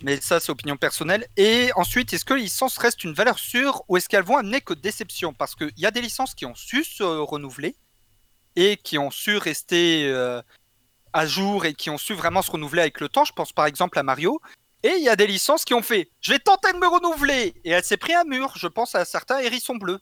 Mais 0.03 0.21
ça 0.21 0.41
c'est 0.41 0.51
opinion 0.51 0.79
personnelle. 0.79 1.27
Et 1.37 1.71
ensuite, 1.77 2.13
est-ce 2.15 2.25
que 2.25 2.35
les 2.35 2.43
licences 2.45 2.79
restent 2.79 3.05
une 3.05 3.13
valeur 3.13 3.39
sûre 3.39 3.83
ou 3.89 3.99
est-ce 3.99 4.09
qu'elles 4.09 4.25
vont 4.25 4.39
amener 4.39 4.63
que 4.63 4.75
déception? 4.75 5.35
Parce 5.35 5.55
qu'il 5.55 5.73
y 5.77 5.87
a 5.87 5.91
des 5.91 6.01
licences 6.01 6.35
qui 6.35 6.47
ont 6.47 6.55
su 6.55 6.83
se 6.83 7.03
renouveler 7.03 7.77
et 8.57 8.77
qui 8.77 8.99
ont 8.99 9.11
su 9.11 9.37
rester 9.37 10.09
euh, 10.09 10.43
à 11.13 11.27
jour 11.27 11.65
et 11.65 11.75
qui 11.75 11.91
ont 11.91 11.99
su 11.99 12.15
vraiment 12.15 12.43
se 12.43 12.51
renouveler 12.51 12.83
avec 12.83 13.01
le 13.01 13.09
temps. 13.09 13.25
Je 13.25 13.33
pense 13.33 13.53
par 13.53 13.67
exemple 13.67 13.99
à 13.99 14.03
Mario. 14.03 14.41
Et 14.83 14.95
il 14.97 15.05
y 15.05 15.09
a 15.11 15.17
des 15.17 15.27
licences 15.27 15.65
qui 15.65 15.75
ont 15.75 15.83
fait 15.83 16.11
Je 16.21 16.33
vais 16.33 16.39
tenter 16.39 16.73
de 16.73 16.79
me 16.79 16.87
renouveler 16.87 17.55
Et 17.65 17.71
elle 17.71 17.85
s'est 17.85 17.99
pris 17.99 18.15
un 18.15 18.25
mur. 18.25 18.53
Je 18.57 18.67
pense 18.67 18.95
à 18.95 19.05
certains 19.05 19.41
hérissons 19.41 19.77
bleus. 19.77 20.01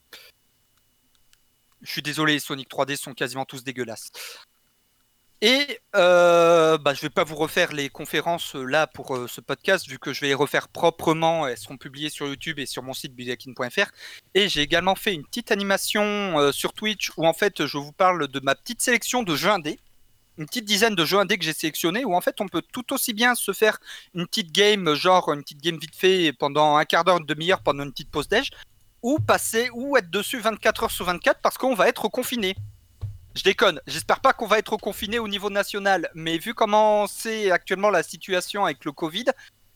Je 1.81 1.91
suis 1.91 2.01
désolé, 2.01 2.33
les 2.33 2.39
Sonic 2.39 2.69
3D 2.69 2.97
sont 2.97 3.13
quasiment 3.13 3.45
tous 3.45 3.63
dégueulasses. 3.63 4.09
Et 5.41 5.79
euh, 5.95 6.77
bah, 6.77 6.93
je 6.93 7.01
vais 7.01 7.09
pas 7.09 7.23
vous 7.23 7.37
refaire 7.37 7.71
les 7.71 7.87
conférences 7.87 8.57
euh, 8.57 8.65
là 8.65 8.87
pour 8.87 9.15
euh, 9.15 9.25
ce 9.29 9.39
podcast, 9.39 9.87
vu 9.87 9.97
que 9.97 10.11
je 10.11 10.19
vais 10.19 10.27
les 10.27 10.33
refaire 10.33 10.67
proprement. 10.67 11.47
Elles 11.47 11.57
seront 11.57 11.77
publiées 11.77 12.09
sur 12.09 12.27
YouTube 12.27 12.59
et 12.59 12.65
sur 12.65 12.83
mon 12.83 12.93
site 12.93 13.15
budakin.fr. 13.15 13.91
Et 14.33 14.49
j'ai 14.49 14.61
également 14.61 14.95
fait 14.95 15.13
une 15.13 15.23
petite 15.23 15.51
animation 15.51 16.51
sur 16.51 16.73
Twitch 16.73 17.11
où 17.15 17.25
en 17.25 17.31
fait 17.31 17.65
je 17.65 17.77
vous 17.77 17.93
parle 17.93 18.27
de 18.27 18.39
ma 18.41 18.53
petite 18.53 18.81
sélection 18.81 19.23
de 19.23 19.33
jeux 19.37 19.49
indés. 19.49 19.79
Une 20.37 20.45
petite 20.45 20.65
dizaine 20.65 20.95
de 20.95 21.05
jeux 21.05 21.19
indés 21.19 21.37
que 21.37 21.45
j'ai 21.45 21.53
sélectionnés 21.53 22.03
où 22.03 22.15
en 22.15 22.21
fait 22.21 22.41
on 22.41 22.47
peut 22.49 22.63
tout 22.73 22.93
aussi 22.93 23.13
bien 23.13 23.33
se 23.33 23.53
faire 23.53 23.79
une 24.13 24.27
petite 24.27 24.51
game, 24.51 24.93
genre 24.93 25.31
une 25.31 25.41
petite 25.41 25.61
game 25.61 25.77
vite 25.77 25.95
fait 25.95 26.33
pendant 26.33 26.75
un 26.75 26.83
quart 26.83 27.05
d'heure, 27.05 27.17
une 27.17 27.25
demi-heure 27.25 27.61
pendant 27.61 27.83
une 27.83 27.91
petite 27.91 28.11
pause 28.11 28.27
déj, 28.27 28.51
ou 29.03 29.19
passer 29.19 29.69
ou 29.73 29.95
être 29.95 30.09
dessus 30.09 30.39
24 30.39 30.83
heures 30.83 30.91
sur 30.91 31.05
24 31.05 31.39
parce 31.41 31.57
qu'on 31.57 31.75
va 31.75 31.87
être 31.87 32.09
confiné. 32.09 32.55
Je 33.39 33.43
déconne, 33.45 33.79
j'espère 33.87 34.19
pas 34.19 34.33
qu'on 34.33 34.47
va 34.47 34.59
être 34.59 34.75
confiné 34.75 35.17
au 35.17 35.29
niveau 35.29 35.49
national, 35.49 36.09
mais 36.13 36.37
vu 36.37 36.53
comment 36.53 37.07
c'est 37.07 37.51
actuellement 37.51 37.89
la 37.89 38.03
situation 38.03 38.65
avec 38.65 38.83
le 38.83 38.91
Covid, 38.91 39.27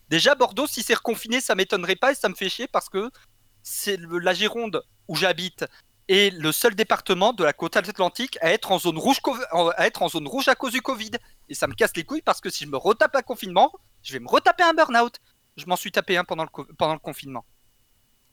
déjà 0.09 0.35
Bordeaux, 0.35 0.67
si 0.67 0.83
c'est 0.83 0.95
reconfiné, 0.95 1.39
ça 1.39 1.55
m'étonnerait 1.55 1.95
pas 1.95 2.11
et 2.11 2.15
ça 2.15 2.27
me 2.27 2.35
fait 2.35 2.49
chier 2.49 2.67
parce 2.67 2.89
que 2.89 3.09
c'est 3.61 3.97
la 4.01 4.33
Gironde 4.33 4.83
où 5.07 5.15
j'habite 5.15 5.63
est 6.09 6.37
le 6.37 6.51
seul 6.51 6.75
département 6.75 7.31
de 7.31 7.45
la 7.45 7.53
côte 7.53 7.77
atlantique 7.77 8.37
à 8.41 8.51
être 8.51 8.69
en 8.73 8.79
zone 8.79 8.97
rouge, 8.97 9.21
à 9.77 9.87
être 9.87 10.01
en 10.01 10.09
zone 10.09 10.27
rouge 10.27 10.49
à 10.49 10.55
cause 10.55 10.73
du 10.73 10.81
Covid. 10.81 11.11
Et 11.47 11.53
ça 11.53 11.67
me 11.67 11.73
casse 11.73 11.95
les 11.95 12.03
couilles 12.03 12.21
parce 12.21 12.41
que 12.41 12.49
si 12.49 12.65
je 12.65 12.69
me 12.69 12.75
retape 12.75 13.15
un 13.15 13.21
confinement, 13.21 13.71
je 14.01 14.11
vais 14.11 14.19
me 14.19 14.27
retaper 14.27 14.63
un 14.63 14.73
burn-out. 14.73 15.19
Je 15.55 15.65
m'en 15.67 15.77
suis 15.77 15.93
tapé 15.93 16.17
un 16.17 16.25
pendant 16.25 16.47
pendant 16.77 16.93
le 16.95 16.99
confinement. 16.99 17.45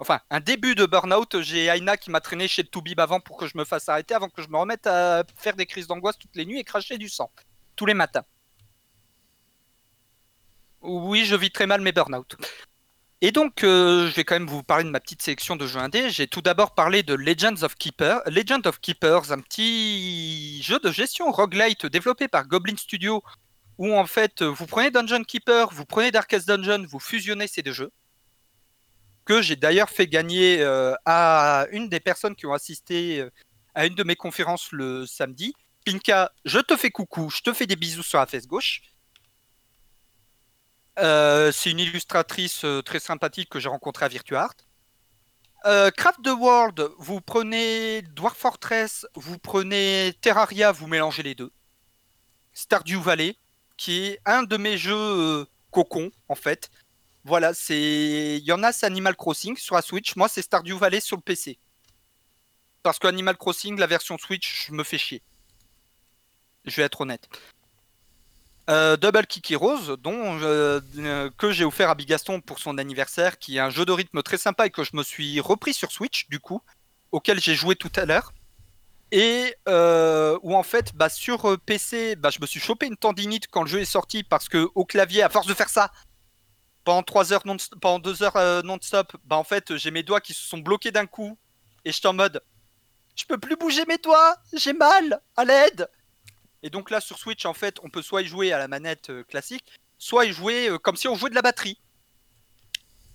Enfin, 0.01 0.21
un 0.31 0.41
début 0.41 0.75
de 0.75 0.87
burn-out. 0.87 1.41
J'ai 1.43 1.67
Aina 1.67 1.99
qui 1.99 2.11
m'a 2.11 2.21
traîné 2.21 2.49
chez 2.49 2.63
le 2.63 2.69
Toubib 2.69 2.99
avant 2.99 3.21
pour 3.21 3.37
que 3.37 3.47
je 3.47 3.57
me 3.57 3.65
fasse 3.65 3.89
arrêter, 3.89 4.15
avant 4.15 4.31
que 4.31 4.43
je 4.43 4.49
me 4.49 4.57
remette 4.57 4.87
à 4.87 5.25
faire 5.37 5.55
des 5.55 5.67
crises 5.67 5.87
d'angoisse 5.87 6.19
toutes 6.19 6.35
les 6.35 6.47
nuits 6.47 6.59
et 6.59 6.65
cracher 6.65 6.97
du 6.97 7.11
sang. 7.11 7.31
Tous 7.77 7.85
les 7.85 7.95
matins. 7.95 8.25
Oui, 10.81 11.27
je 11.27 11.37
vis 11.37 11.51
très 11.51 11.67
mal 11.67 11.83
mes 11.83 11.93
burn-out. 11.93 12.37
Et 13.21 13.33
donc, 13.33 13.63
euh, 13.63 14.09
je 14.09 14.15
vais 14.15 14.25
quand 14.25 14.37
même 14.37 14.49
vous 14.49 14.63
parler 14.63 14.85
de 14.85 14.89
ma 14.89 15.01
petite 15.01 15.21
sélection 15.21 15.55
de 15.55 15.67
jeux 15.67 15.79
indés. 15.79 16.09
J'ai 16.09 16.27
tout 16.27 16.41
d'abord 16.41 16.75
parlé 16.75 17.03
de 17.03 17.13
Legends 17.13 17.63
of 17.63 17.75
Keeper. 17.75 18.23
Legend 18.25 18.67
of 18.67 18.81
Keepers, 18.81 19.31
un 19.31 19.41
petit 19.41 20.63
jeu 20.63 20.79
de 20.79 20.91
gestion 20.91 21.31
roguelite 21.31 21.85
développé 21.85 22.29
par 22.29 22.49
Goblin 22.49 22.79
Studio, 22.79 23.23
où 23.77 23.95
en 23.95 24.07
fait, 24.07 24.43
vous 24.43 24.67
prenez 24.67 24.91
Dungeon 24.91 25.25
Keeper, 25.25 25.69
vous 25.75 25.85
prenez 25.85 26.11
Darkest 26.11 26.49
Dungeon, 26.49 26.87
vous 26.89 27.01
fusionnez 27.01 27.47
ces 27.47 27.61
deux 27.61 27.73
jeux. 27.73 27.93
Que 29.25 29.43
j'ai 29.43 29.57
d'ailleurs 29.57 29.91
fait 29.91 30.07
gagner 30.07 30.61
euh, 30.61 30.95
à 31.05 31.67
une 31.71 31.89
des 31.89 32.01
personnes 32.01 32.35
qui 32.35 32.47
ont 32.47 32.53
assisté 32.53 33.21
euh, 33.21 33.31
à 33.75 33.87
une 33.87 33.95
de 33.95 34.03
mes 34.03 34.17
conférences 34.17 34.73
le 34.73 35.07
samedi. 35.07 35.55
Pinka, 35.85 36.33
je 36.45 36.59
te 36.59 36.77
fais 36.77 36.91
coucou, 36.91 37.31
je 37.31 37.41
te 37.41 37.53
fais 37.53 37.67
des 37.67 37.77
bisous 37.77 38.03
sur 38.03 38.19
la 38.19 38.27
fesse 38.27 38.47
gauche. 38.47 38.83
Euh, 40.99 41.53
c'est 41.53 41.71
une 41.71 41.79
illustratrice 41.79 42.65
très 42.85 43.01
sympathique 43.01 43.49
que 43.49 43.61
j'ai 43.61 43.69
rencontrée 43.69 44.05
à 44.05 44.09
VirtuArt. 44.09 44.55
Craft 45.63 46.23
the 46.25 46.29
World, 46.29 46.89
vous 46.99 47.21
prenez 47.21 48.03
Dwarf 48.03 48.37
Fortress, 48.37 49.07
vous 49.15 49.39
prenez 49.39 50.15
Terraria, 50.23 50.73
vous 50.73 50.87
mélangez 50.87 51.23
les 51.23 51.35
deux. 51.35 51.53
Stardew 52.55 53.01
Valley, 53.01 53.37
qui 53.77 54.05
est 54.05 54.21
un 54.25 54.43
de 54.43 54.57
mes 54.57 54.79
jeux 54.79 55.47
cocon, 55.71 56.11
en 56.29 56.35
fait. 56.35 56.71
Voilà, 57.25 57.53
c'est. 57.55 58.39
Il 58.39 58.45
y 58.45 58.53
en 58.53 58.63
a, 58.63 58.73
c'est 58.73 58.87
Animal 58.87 59.17
Crossing 59.17 59.57
sur 59.57 59.75
la 59.75 59.83
Switch. 59.83 60.17
Moi, 60.17 60.29
c'est 60.29 60.43
Stardew 60.43 60.77
Valley 60.79 61.01
sur 61.01 61.17
le 61.17 61.23
PC. 61.23 61.59
Parce 62.83 62.99
que 62.99 63.07
Animal 63.07 63.37
Crossing, 63.37 63.79
la 63.79 63.87
version 63.87 64.17
Switch, 64.19 64.67
je 64.69 64.73
me 64.73 64.85
fais 64.85 64.99
chier. 64.99 65.23
Je 66.65 66.77
vais 66.77 66.83
être 66.83 67.01
honnête. 67.01 67.29
Euh, 68.71 68.97
Double 68.97 69.27
Kick 69.27 69.51
Heroes, 69.51 69.97
dont 69.97 70.39
euh, 70.43 70.81
euh, 70.99 71.31
que 71.37 71.51
j'ai 71.51 71.65
offert 71.65 71.91
à 71.91 71.95
Bigaston 71.95 72.41
pour 72.41 72.61
son 72.61 72.79
anniversaire, 72.79 73.39
qui 73.39 73.57
est 73.57 73.61
un 73.61 73.71
jeu 73.71 73.85
de 73.85 73.93
rythme 73.93 74.23
très 74.23 74.39
sympa 74.39 74.67
et 74.67 74.71
que 74.71 74.85
je 74.85 74.91
me 74.95 75.03
suis 75.03 75.41
repris 75.41 75.75
sur 75.75 75.91
Switch, 75.91 76.29
du 76.29 76.39
coup, 76.39 76.63
auquel 77.11 77.41
j'ai 77.41 77.55
joué 77.55 77.75
tout 77.75 77.91
à 77.97 78.05
l'heure. 78.05 78.33
Et 79.13 79.57
où 79.67 80.55
en 80.55 80.63
fait, 80.63 80.95
bah, 80.95 81.09
sur 81.09 81.59
PC, 81.67 82.15
bah, 82.15 82.31
je 82.31 82.41
me 82.41 82.47
suis 82.47 82.61
chopé 82.61 82.87
une 82.87 82.97
tendinite 82.97 83.49
quand 83.49 83.63
le 83.63 83.69
jeu 83.69 83.81
est 83.81 83.85
sorti 83.85 84.23
parce 84.23 84.49
que 84.49 84.69
au 84.77 84.85
clavier, 84.85 85.23
à 85.25 85.29
force 85.29 85.49
de 85.49 85.55
faire 85.55 85.69
ça, 85.69 85.91
pendant 86.85 87.03
3 87.03 87.33
heures 87.33 87.47
non 87.47 87.57
pendant 87.81 87.99
2 87.99 88.23
heures 88.23 88.37
euh, 88.37 88.63
non-stop, 88.63 89.17
bah 89.25 89.37
en 89.37 89.45
fait, 89.45 89.77
j'ai 89.77 89.91
mes 89.91 90.03
doigts 90.03 90.21
qui 90.21 90.35
se 90.35 90.43
sont 90.43 90.59
bloqués 90.59 90.91
d'un 90.91 91.07
coup 91.07 91.39
et 91.85 91.93
j'étais 91.93 92.09
en 92.09 92.15
mode 92.15 92.43
je 93.17 93.25
peux 93.27 93.39
plus 93.39 93.57
bouger 93.57 93.85
mes 93.87 93.99
doigts, 93.99 94.37
j'ai 94.53 94.73
mal, 94.73 95.21
à 95.37 95.45
l'aide. 95.45 95.89
Et 96.63 96.71
donc 96.71 96.91
là 96.91 97.01
sur 97.01 97.19
Switch 97.19 97.45
en 97.45 97.55
fait, 97.55 97.77
on 97.83 97.91
peut 97.91 98.03
soit 98.03 98.23
y 98.23 98.27
jouer 98.27 98.53
à 98.53 98.59
la 98.59 98.69
manette 98.69 99.11
euh, 99.11 99.25
classique, 99.25 99.65
soit 99.99 100.27
y 100.27 100.33
jouer 100.33 100.69
euh, 100.69 100.79
comme 100.79 100.97
si 100.97 101.09
on 101.09 101.17
jouait 101.17 101.31
de 101.31 101.35
la 101.35 101.43
batterie. 101.43 101.79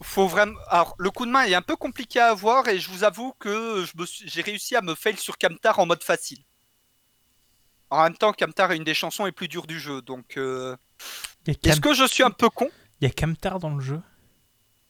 Faut 0.04 0.28
vraiment 0.28 0.60
alors 0.68 0.96
le 1.00 1.10
coup 1.10 1.26
de 1.26 1.32
main 1.32 1.46
est 1.46 1.56
un 1.56 1.62
peu 1.62 1.76
compliqué 1.76 2.20
à 2.20 2.28
avoir 2.28 2.68
et 2.68 2.80
je 2.80 2.90
vous 2.90 3.04
avoue 3.04 3.34
que 3.40 3.86
j'ai 4.26 4.42
réussi 4.42 4.76
à 4.76 4.82
me 4.82 4.94
fail 4.94 5.18
sur 5.18 5.38
Camtar 5.38 5.80
en 5.80 5.86
mode 5.86 6.04
facile. 6.04 6.44
En 7.90 8.04
même 8.04 8.18
temps, 8.18 8.34
Camtar 8.34 8.72
est 8.72 8.78
une 8.78 8.84
des 8.84 8.94
chansons 8.94 9.26
les 9.26 9.32
plus 9.32 9.48
dures 9.48 9.68
du 9.68 9.80
jeu, 9.80 10.02
donc 10.02 10.38
est-ce 11.48 11.80
que 11.80 11.94
je 11.94 12.06
suis 12.06 12.24
un 12.24 12.32
peu 12.32 12.50
con? 12.50 12.70
Il 13.06 13.10
y 13.10 13.12
a 13.12 13.14
Camtar 13.14 13.60
dans 13.60 13.76
le 13.76 13.82
jeu? 13.82 14.02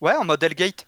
Ouais, 0.01 0.15
en 0.15 0.23
mode 0.25 0.41
Hellgate. 0.41 0.85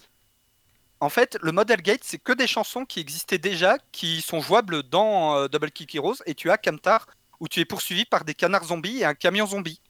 En 0.99 1.09
fait, 1.09 1.37
le 1.41 1.51
mode 1.51 1.69
Hellgate, 1.69 2.03
c'est 2.03 2.17
que 2.17 2.31
des 2.31 2.47
chansons 2.47 2.85
qui 2.85 2.99
existaient 2.99 3.37
déjà, 3.37 3.77
qui 3.91 4.21
sont 4.21 4.39
jouables 4.41 4.83
dans 4.83 5.35
euh, 5.35 5.47
Double 5.47 5.71
Kick 5.71 5.93
Heroes, 5.95 6.15
et 6.25 6.33
tu 6.35 6.49
as 6.49 6.57
Camtar, 6.57 7.05
où 7.39 7.47
tu 7.47 7.59
es 7.59 7.65
poursuivi 7.65 8.05
par 8.05 8.23
des 8.25 8.33
canards 8.33 8.65
zombies 8.65 8.99
et 8.99 9.05
un 9.05 9.13
camion 9.13 9.45
zombie. 9.45 9.81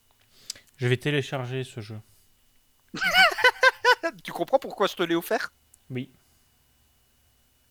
Je 0.78 0.88
vais 0.88 0.98
télécharger 0.98 1.64
ce 1.64 1.80
jeu. 1.80 2.00
tu 4.24 4.32
comprends 4.32 4.60
pourquoi 4.60 4.88
je 4.88 4.96
te 4.96 5.04
l'ai 5.04 5.16
offert? 5.16 5.54
Oui. 5.90 6.12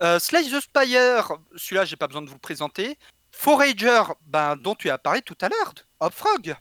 euh, 0.03 0.19
Slay 0.19 0.45
the 0.45 0.61
Spire, 0.61 1.33
celui-là, 1.57 1.85
j'ai 1.85 1.97
pas 1.97 2.07
besoin 2.07 2.23
de 2.23 2.29
vous 2.29 2.35
le 2.35 2.41
présenter. 2.41 2.99
Forager, 3.33 4.03
ben, 4.27 4.57
dont 4.57 4.75
tu 4.75 4.89
as 4.89 4.99
parlé 4.99 5.21
tout 5.23 5.37
à 5.41 5.49
l'heure, 5.49 5.75
Hopfrog. 6.01 6.57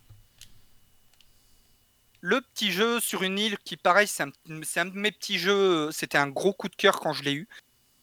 Le 2.27 2.41
petit 2.41 2.72
jeu 2.72 2.99
sur 2.99 3.22
une 3.22 3.38
île 3.38 3.56
qui, 3.64 3.77
pareil, 3.77 4.07
c'est 4.07 4.23
un, 4.23 4.85
de 4.85 4.97
mes 4.97 5.11
petits 5.11 5.38
jeux. 5.38 5.91
C'était 5.91 6.18
un 6.18 6.27
gros 6.27 6.53
coup 6.53 6.69
de 6.69 6.76
cœur 6.76 6.99
quand 6.99 7.14
je 7.14 7.22
l'ai 7.22 7.34
eu. 7.34 7.47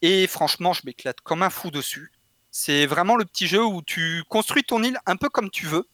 Et 0.00 0.28
franchement, 0.28 0.72
je 0.72 0.82
m'éclate 0.84 1.20
comme 1.22 1.42
un 1.42 1.50
fou 1.50 1.72
dessus. 1.72 2.12
C'est 2.52 2.86
vraiment 2.86 3.16
le 3.16 3.24
petit 3.24 3.48
jeu 3.48 3.64
où 3.64 3.82
tu 3.82 4.22
construis 4.28 4.62
ton 4.62 4.80
île 4.84 4.96
un 5.06 5.16
peu 5.16 5.28
comme 5.28 5.50
tu 5.50 5.66
veux. 5.66 5.88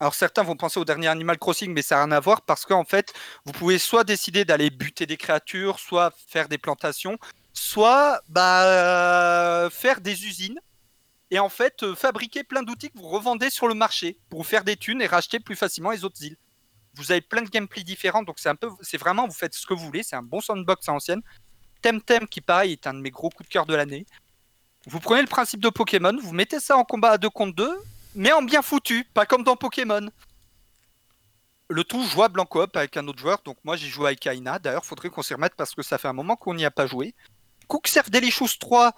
Alors 0.00 0.16
certains 0.16 0.42
vont 0.42 0.56
penser 0.56 0.80
au 0.80 0.84
dernier 0.84 1.06
Animal 1.06 1.38
Crossing, 1.38 1.72
mais 1.72 1.82
ça 1.82 1.94
n'a 1.94 2.06
rien 2.06 2.12
à 2.16 2.18
voir 2.18 2.42
parce 2.42 2.66
qu'en 2.66 2.82
fait, 2.82 3.14
vous 3.44 3.52
pouvez 3.52 3.78
soit 3.78 4.02
décider 4.02 4.44
d'aller 4.44 4.70
buter 4.70 5.06
des 5.06 5.16
créatures, 5.16 5.78
soit 5.78 6.12
faire 6.26 6.48
des 6.48 6.58
plantations, 6.58 7.16
soit 7.52 8.22
bah, 8.28 9.68
faire 9.70 10.00
des 10.00 10.26
usines 10.26 10.58
et 11.30 11.38
en 11.38 11.48
fait 11.48 11.84
euh, 11.84 11.94
fabriquer 11.94 12.42
plein 12.42 12.64
d'outils 12.64 12.90
que 12.90 12.98
vous 12.98 13.06
revendez 13.06 13.50
sur 13.50 13.68
le 13.68 13.74
marché 13.74 14.18
pour 14.30 14.44
faire 14.48 14.64
des 14.64 14.76
thunes 14.76 15.00
et 15.00 15.06
racheter 15.06 15.38
plus 15.38 15.54
facilement 15.54 15.92
les 15.92 16.04
autres 16.04 16.24
îles. 16.24 16.36
Vous 16.94 17.12
avez 17.12 17.20
plein 17.20 17.42
de 17.42 17.48
gameplay 17.48 17.82
différents, 17.82 18.22
donc 18.22 18.38
c'est 18.38 18.48
un 18.48 18.56
peu, 18.56 18.68
c'est 18.80 18.98
vraiment, 18.98 19.26
vous 19.26 19.34
faites 19.34 19.54
ce 19.54 19.66
que 19.66 19.74
vous 19.74 19.84
voulez. 19.84 20.02
C'est 20.02 20.16
un 20.16 20.22
bon 20.22 20.40
sandbox 20.40 20.88
à 20.88 20.92
ancienne. 20.92 21.22
Temtem, 21.82 22.26
qui 22.28 22.40
pareil 22.40 22.72
est 22.72 22.86
un 22.86 22.94
de 22.94 23.00
mes 23.00 23.10
gros 23.10 23.30
coups 23.30 23.48
de 23.48 23.52
cœur 23.52 23.66
de 23.66 23.74
l'année. 23.74 24.06
Vous 24.86 25.00
prenez 25.00 25.20
le 25.20 25.28
principe 25.28 25.60
de 25.60 25.68
Pokémon, 25.68 26.16
vous 26.20 26.32
mettez 26.32 26.58
ça 26.58 26.76
en 26.76 26.84
combat 26.84 27.12
à 27.12 27.18
2 27.18 27.28
contre 27.30 27.54
2, 27.54 27.70
mais 28.14 28.32
en 28.32 28.42
bien 28.42 28.62
foutu, 28.62 29.04
pas 29.12 29.26
comme 29.26 29.44
dans 29.44 29.56
Pokémon. 29.56 30.08
Le 31.68 31.84
tout 31.84 32.02
jouable 32.04 32.40
en 32.40 32.46
coop 32.46 32.76
avec 32.76 32.96
un 32.96 33.06
autre 33.06 33.18
joueur, 33.18 33.40
donc 33.44 33.58
moi 33.62 33.76
j'ai 33.76 33.88
joué 33.88 34.06
avec 34.06 34.26
Aina, 34.26 34.58
d'ailleurs 34.58 34.84
faudrait 34.84 35.10
qu'on 35.10 35.22
s'y 35.22 35.34
remette 35.34 35.54
parce 35.54 35.74
que 35.74 35.82
ça 35.82 35.98
fait 35.98 36.08
un 36.08 36.12
moment 36.12 36.34
qu'on 36.34 36.54
n'y 36.54 36.64
a 36.64 36.70
pas 36.70 36.86
joué. 36.86 37.14
Cookserve 37.68 38.10
Delicious 38.10 38.58
3, 38.58 38.92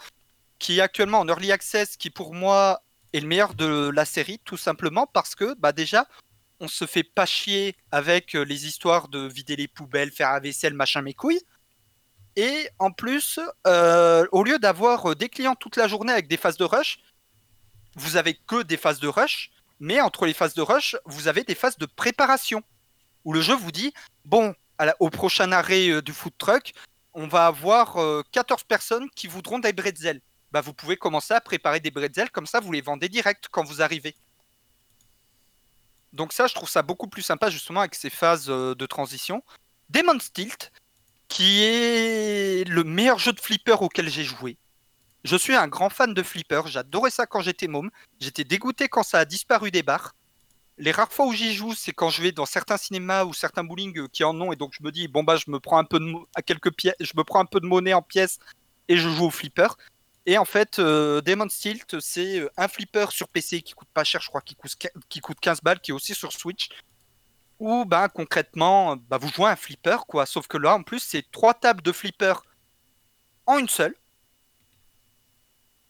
qui 0.59 0.78
est 0.78 0.81
actuellement 0.81 1.19
en 1.19 1.28
Early 1.28 1.52
Access, 1.52 1.97
qui 1.97 2.09
pour 2.09 2.32
moi 2.32 2.82
est 3.12 3.20
le 3.20 3.27
meilleur 3.27 3.55
de 3.55 3.90
la 3.90 4.05
série, 4.05 4.39
tout 4.44 4.56
simplement 4.56 5.06
parce 5.06 5.35
que 5.35 5.55
bah 5.59 5.73
déjà, 5.73 6.06
on 6.63 6.69
se 6.69 6.87
fait 6.87 7.03
pas 7.03 7.27
chier 7.27 7.77
avec 7.91 8.37
euh, 8.37 8.45
les 8.45 8.67
histoires 8.67 9.09
de 9.09 9.27
vider 9.27 9.57
les 9.57 9.69
poubelles, 9.69 10.13
faire 10.13 10.33
la 10.33 10.41
vaisselle, 10.41 10.75
machin 10.75 11.03
mes 11.03 11.13
couilles. 11.13 11.43
Et 12.37 12.69
en 12.79 12.93
plus, 12.93 13.41
euh, 13.67 14.25
au 14.33 14.45
lieu 14.45 14.59
d'avoir 14.59 15.11
euh, 15.11 15.15
des 15.15 15.29
clients 15.29 15.57
toute 15.57 15.77
la 15.77 15.89
journée 15.89 16.13
avec 16.13 16.29
des 16.29 16.37
phases 16.37 16.57
de 16.57 16.65
rush, 16.65 17.01
vous 17.97 18.17
avez 18.17 18.35
que 18.35 18.63
des 18.63 18.77
phases 18.77 19.01
de 19.01 19.09
rush, 19.09 19.51
mais 19.81 20.01
entre 20.01 20.25
les 20.25 20.33
phases 20.33 20.55
de 20.55 20.63
rush, 20.63 20.97
vous 21.05 21.27
avez 21.27 21.43
des 21.43 21.57
phases 21.57 21.77
de 21.77 21.85
préparation, 21.85 22.63
où 23.25 23.33
le 23.33 23.43
jeu 23.43 23.55
vous 23.55 23.73
dit, 23.73 23.93
bon, 24.25 24.55
au 25.01 25.11
prochain 25.11 25.53
arrêt 25.53 26.01
du 26.01 26.13
food 26.13 26.33
truck, 26.39 26.73
on 27.13 27.27
va 27.27 27.47
avoir 27.47 27.99
euh, 27.99 28.23
14 28.33 28.65
personnes 28.65 29.09
qui 29.15 29.27
voudront 29.27 29.59
des 29.59 29.73
bretzels. 29.73 30.21
Bah, 30.53 30.61
vous 30.61 30.73
pouvez 30.73 30.97
commencer 30.97 31.35
à 31.35 31.41
préparer 31.41 31.81
des 31.81 31.91
bretzels, 31.91 32.31
comme 32.31 32.47
ça 32.47 32.61
vous 32.61 32.73
les 32.73 32.81
vendez 32.81 33.09
direct 33.09 33.49
quand 33.51 33.65
vous 33.65 33.83
arrivez. 33.83 34.15
Donc 36.13 36.33
ça, 36.33 36.47
je 36.47 36.55
trouve 36.55 36.69
ça 36.69 36.83
beaucoup 36.83 37.09
plus 37.09 37.23
sympa 37.23 37.51
justement 37.51 37.81
avec 37.81 37.95
ces 37.95 38.11
phases 38.11 38.51
euh, 38.51 38.75
de 38.75 38.87
transition. 38.87 39.43
Demon's 39.89 40.33
Tilt, 40.33 40.73
qui 41.29 41.63
est 41.63 42.69
le 42.69 42.85
meilleur 42.85 43.19
jeu 43.19 43.33
de 43.33 43.41
flipper 43.41 43.83
auquel 43.83 44.09
j'ai 44.09 44.25
joué. 44.25 44.59
Je 45.25 45.37
suis 45.37 45.55
un 45.55 45.69
grand 45.69 45.89
fan 45.89 46.13
de 46.15 46.23
flipper, 46.23 46.63
j'adorais 46.67 47.11
ça 47.11 47.27
quand 47.27 47.41
j'étais 47.41 47.69
môme. 47.69 47.91
J'étais 48.21 48.45
dégoûté 48.45 48.89
quand 48.89 49.03
ça 49.03 49.21
a 49.21 49.25
disparu 49.25 49.71
des 49.71 49.83
bars. 49.83 50.13
Les 50.79 50.91
rares 50.91 51.13
fois 51.13 51.27
où 51.27 51.33
j'y 51.33 51.55
joue, 51.55 51.75
c'est 51.75 51.93
quand 51.93 52.09
je 52.09 52.23
vais 52.23 52.33
dans 52.33 52.47
certains 52.47 52.77
cinémas 52.77 53.25
ou 53.25 53.33
certains 53.33 53.63
bowling 53.63 53.99
euh, 53.99 54.09
qui 54.09 54.25
en 54.25 54.39
ont, 54.41 54.53
et 54.53 54.57
donc 54.57 54.73
je 54.79 54.83
me 54.83 54.91
dis 54.91 55.07
bon 55.07 55.23
bah 55.23 55.37
je 55.37 55.51
me 55.51 55.61
prends 55.61 55.79
un 55.79 55.85
peu 55.85 56.01
de 56.01 56.13
à 56.35 56.43
quelques 56.43 56.73
pièces, 56.73 56.97
je 56.99 57.13
me 57.17 57.25
prends 57.25 57.41
un 57.41 57.45
peu 57.45 57.61
de 57.61 57.67
monnaie 57.67 57.95
en 57.95 58.03
pièces 58.03 58.39
et 58.89 58.97
je 58.97 59.09
joue 59.09 59.27
au 59.27 59.31
flipper. 59.31 59.77
Et 60.24 60.39
en 60.39 60.44
fait, 60.44 60.78
euh, 60.78 61.20
Demon's 61.20 61.59
Tilt, 61.59 61.99
c'est 62.01 62.40
euh, 62.40 62.51
un 62.57 62.69
flipper 62.69 63.11
sur 63.11 63.28
PC 63.28 63.62
qui 63.62 63.73
coûte 63.73 63.89
pas 63.93 64.05
cher, 64.05 64.20
je 64.20 64.28
crois, 64.28 64.40
qui 64.40 64.55
coûte, 64.55 64.77
qui 65.09 65.20
coûte 65.20 65.40
15 65.40 65.62
balles, 65.62 65.81
qui 65.81 65.90
est 65.90 65.94
aussi 65.94 66.15
sur 66.15 66.32
Switch. 66.32 66.69
Où 67.59 67.85
bah, 67.85 68.09
concrètement, 68.09 68.97
bah, 68.97 69.19
vous 69.19 69.28
jouez 69.28 69.51
un 69.51 69.57
flipper, 69.57 70.07
quoi. 70.07 70.27
Sauf 70.27 70.47
que 70.47 70.59
là, 70.59 70.74
en 70.74 70.82
plus, 70.82 71.01
c'est 71.01 71.28
trois 71.32 71.55
tables 71.55 71.82
de 71.82 71.93
flipper 71.93 72.35
en 73.47 73.59
une 73.59 73.69
seule. 73.69 73.94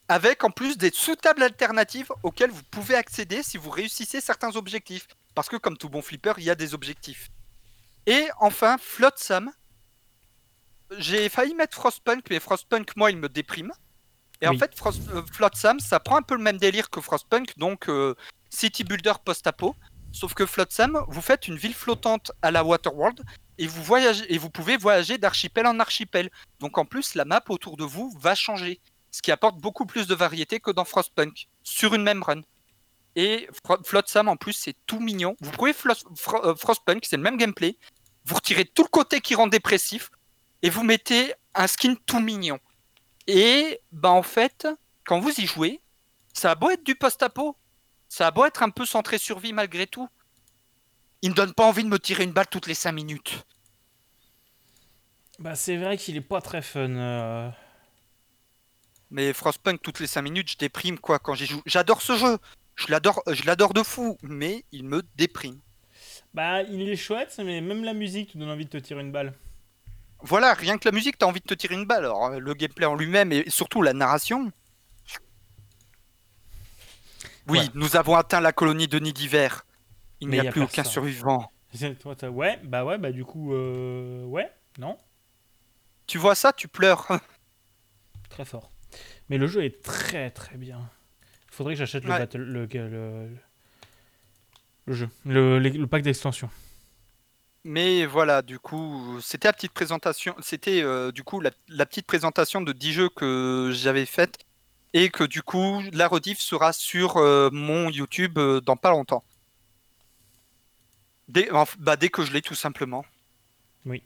Avec 0.07 0.43
en 0.43 0.51
plus 0.51 0.77
des 0.77 0.91
sous-tables 0.91 1.43
alternatives 1.43 2.11
auxquelles 2.23 2.51
vous 2.51 2.63
pouvez 2.63 2.95
accéder 2.95 3.41
si 3.41 3.57
vous 3.57 3.69
réussissez 3.69 4.19
certains 4.19 4.55
objectifs. 4.55 5.07
Parce 5.33 5.49
que 5.49 5.57
comme 5.57 5.77
tout 5.77 5.89
bon 5.89 6.01
flipper, 6.01 6.33
il 6.37 6.43
y 6.43 6.49
a 6.49 6.55
des 6.55 6.73
objectifs. 6.73 7.29
Et 8.05 8.27
enfin, 8.39 8.77
Flotsam. 8.77 9.51
J'ai 10.97 11.29
failli 11.29 11.55
mettre 11.55 11.75
Frostpunk, 11.75 12.25
mais 12.29 12.39
Frostpunk, 12.39 12.95
moi, 12.95 13.09
il 13.09 13.17
me 13.17 13.29
déprime. 13.29 13.71
Et 14.43 14.47
en 14.47 14.57
fait, 14.59 14.75
Frost, 14.77 15.01
euh, 15.09 15.23
Flotsam, 15.31 15.79
ça 15.79 15.99
prend 15.99 16.17
un 16.17 16.21
peu 16.21 16.35
le 16.35 16.41
même 16.43 16.57
délire 16.57 16.89
que 16.89 16.99
Frostpunk, 17.01 17.57
donc 17.57 17.87
euh, 17.89 18.13
City 18.49 18.83
Builder 18.83 19.13
post-apo. 19.23 19.75
Sauf 20.11 20.33
que 20.35 20.45
Flotsam, 20.45 20.99
vous 21.07 21.21
faites 21.21 21.47
une 21.47 21.55
ville 21.55 21.73
flottante 21.73 22.31
à 22.41 22.51
la 22.51 22.63
Waterworld 22.63 23.21
et 23.57 23.65
vous 23.67 23.81
voyagez 23.81 24.31
et 24.33 24.37
vous 24.37 24.49
pouvez 24.49 24.77
voyager 24.77 25.17
d'archipel 25.17 25.65
en 25.65 25.79
archipel. 25.79 26.29
Donc 26.59 26.77
en 26.77 26.85
plus, 26.85 27.15
la 27.15 27.25
map 27.25 27.41
autour 27.49 27.77
de 27.77 27.83
vous 27.83 28.15
va 28.19 28.35
changer, 28.35 28.79
ce 29.11 29.21
qui 29.23 29.31
apporte 29.31 29.57
beaucoup 29.59 29.85
plus 29.87 30.05
de 30.05 30.13
variété 30.13 30.59
que 30.59 30.69
dans 30.71 30.85
Frostpunk 30.85 31.47
sur 31.63 31.95
une 31.95 32.03
même 32.03 32.21
run. 32.21 32.41
Et 33.15 33.47
Fro- 33.65 33.83
Flotsam 33.85 34.27
en 34.27 34.35
plus, 34.37 34.53
c'est 34.53 34.75
tout 34.85 34.99
mignon. 34.99 35.35
Vous 35.41 35.51
pouvez 35.51 35.71
Flo- 35.73 35.93
Fro- 36.15 36.45
euh, 36.45 36.55
Frostpunk, 36.55 37.05
c'est 37.07 37.17
le 37.17 37.23
même 37.23 37.37
gameplay. 37.37 37.77
Vous 38.25 38.35
retirez 38.35 38.65
tout 38.65 38.83
le 38.83 38.89
côté 38.89 39.19
qui 39.21 39.33
rend 39.35 39.47
dépressif 39.47 40.09
et 40.61 40.69
vous 40.69 40.83
mettez 40.83 41.33
un 41.55 41.67
skin 41.67 41.95
tout 42.05 42.19
mignon. 42.19 42.59
Et 43.27 43.79
bah 43.91 44.11
en 44.11 44.23
fait, 44.23 44.67
quand 45.05 45.19
vous 45.19 45.31
y 45.39 45.45
jouez, 45.45 45.81
ça 46.33 46.51
a 46.51 46.55
beau 46.55 46.69
être 46.69 46.83
du 46.83 46.95
post-apo, 46.95 47.55
ça 48.09 48.27
a 48.27 48.31
beau 48.31 48.45
être 48.45 48.63
un 48.63 48.69
peu 48.69 48.85
centré 48.85 49.17
survie 49.17 49.53
malgré 49.53 49.87
tout. 49.87 50.07
Il 51.21 51.29
me 51.31 51.35
donne 51.35 51.53
pas 51.53 51.65
envie 51.65 51.83
de 51.83 51.89
me 51.89 51.99
tirer 51.99 52.23
une 52.25 52.33
balle 52.33 52.47
toutes 52.47 52.67
les 52.67 52.73
5 52.73 52.91
minutes. 52.91 53.45
Bah, 55.39 55.55
c'est 55.55 55.77
vrai 55.77 55.97
qu'il 55.97 56.15
est 56.17 56.21
pas 56.21 56.41
très 56.41 56.61
fun. 56.61 56.89
euh. 56.89 57.49
Mais 59.09 59.31
Frostpunk 59.31 59.81
toutes 59.81 59.99
les 59.99 60.07
5 60.07 60.21
minutes, 60.21 60.51
je 60.51 60.57
déprime 60.57 60.99
quoi 60.99 61.19
quand 61.19 61.33
j'y 61.33 61.45
joue. 61.45 61.61
J'adore 61.65 62.01
ce 62.01 62.17
jeu. 62.17 62.37
Je 62.75 62.87
l'adore, 62.89 63.21
je 63.31 63.43
l'adore 63.45 63.73
de 63.73 63.83
fou, 63.83 64.17
mais 64.23 64.65
il 64.71 64.83
me 64.83 65.03
déprime. 65.15 65.59
Bah, 66.33 66.63
il 66.63 66.89
est 66.89 66.95
chouette, 66.95 67.39
mais 67.43 67.61
même 67.61 67.83
la 67.83 67.93
musique 67.93 68.33
te 68.33 68.37
donne 68.37 68.49
envie 68.49 68.65
de 68.65 68.69
te 68.71 68.77
tirer 68.77 69.01
une 69.01 69.11
balle. 69.11 69.33
Voilà, 70.23 70.53
rien 70.53 70.77
que 70.77 70.87
la 70.87 70.91
musique, 70.93 71.17
t'as 71.17 71.25
envie 71.25 71.41
de 71.41 71.45
te 71.45 71.53
tirer 71.53 71.75
une 71.75 71.85
balle. 71.85 72.05
Alors, 72.05 72.29
le 72.29 72.53
gameplay 72.53 72.85
en 72.85 72.95
lui-même 72.95 73.31
et 73.31 73.49
surtout 73.49 73.81
la 73.81 73.93
narration. 73.93 74.51
Oui, 77.47 77.59
Ouais. 77.59 77.65
nous 77.73 77.95
avons 77.97 78.15
atteint 78.15 78.39
la 78.39 78.53
colonie 78.53 78.87
de 78.87 78.99
nid 78.99 79.11
d'hiver. 79.13 79.65
Il 80.21 80.29
n'y 80.29 80.39
a 80.39 80.43
a 80.47 80.51
plus 80.51 80.61
aucun 80.61 80.83
survivant. 80.83 81.49
Ouais, 82.31 82.59
bah 82.63 82.85
ouais, 82.85 82.99
bah 82.99 83.11
du 83.11 83.25
coup, 83.25 83.51
euh... 83.55 84.23
ouais, 84.25 84.47
non, 84.77 84.95
Tu 86.05 86.19
vois 86.19 86.35
ça, 86.35 86.53
tu 86.53 86.67
pleures. 86.67 87.07
très 88.29 88.45
fort. 88.45 88.71
Mais 89.29 89.39
le 89.39 89.47
jeu 89.47 89.63
est 89.65 89.81
très 89.83 90.29
très 90.29 90.55
bien. 90.57 90.87
Faudrait 91.49 91.73
que 91.73 91.79
j'achète 91.79 92.03
le, 92.03 92.11
Ouais. 92.11 92.19
battle- 92.19 92.37
le, 92.43 92.65
le, 92.67 92.87
le- 92.89 93.37
le 94.85 94.93
jeu, 94.93 95.09
le 95.25 95.85
pack 95.85 96.03
d'extension. 96.03 96.47
Mais 97.65 98.05
voilà, 98.05 98.41
du 98.41 98.59
coup, 98.59 99.19
c'était 99.21 99.47
la 99.47 99.53
petite 99.53 99.71
présentation. 99.71 100.35
C'était 100.41 100.81
euh, 100.83 101.11
du 101.11 101.23
coup 101.23 101.39
la, 101.39 101.51
la 101.69 101.85
petite 101.85 102.05
présentation 102.05 102.59
de 102.61 102.73
10 102.73 102.91
jeux 102.93 103.09
que 103.09 103.71
j'avais 103.73 104.05
faite 104.05 104.37
et 104.93 105.09
que 105.09 105.23
du 105.23 105.41
coup 105.41 105.81
la 105.93 106.07
rediff 106.07 106.39
sera 106.39 106.73
sur 106.73 107.17
euh, 107.17 107.49
mon 107.53 107.89
YouTube 107.89 108.37
euh, 108.37 108.59
dans 108.59 108.75
pas 108.75 108.89
longtemps. 108.91 109.23
Dès, 111.29 111.49
bah, 111.79 111.95
dès 111.95 112.09
que 112.09 112.23
je 112.23 112.33
l'ai 112.33 112.41
tout 112.41 112.53
simplement. 112.55 113.05
Oui. 113.85 114.03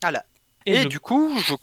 Voilà. 0.00 0.24
Et, 0.66 0.82
je- 0.82 0.88
du 0.88 1.00
coup, 1.00 1.36
je, 1.40 1.54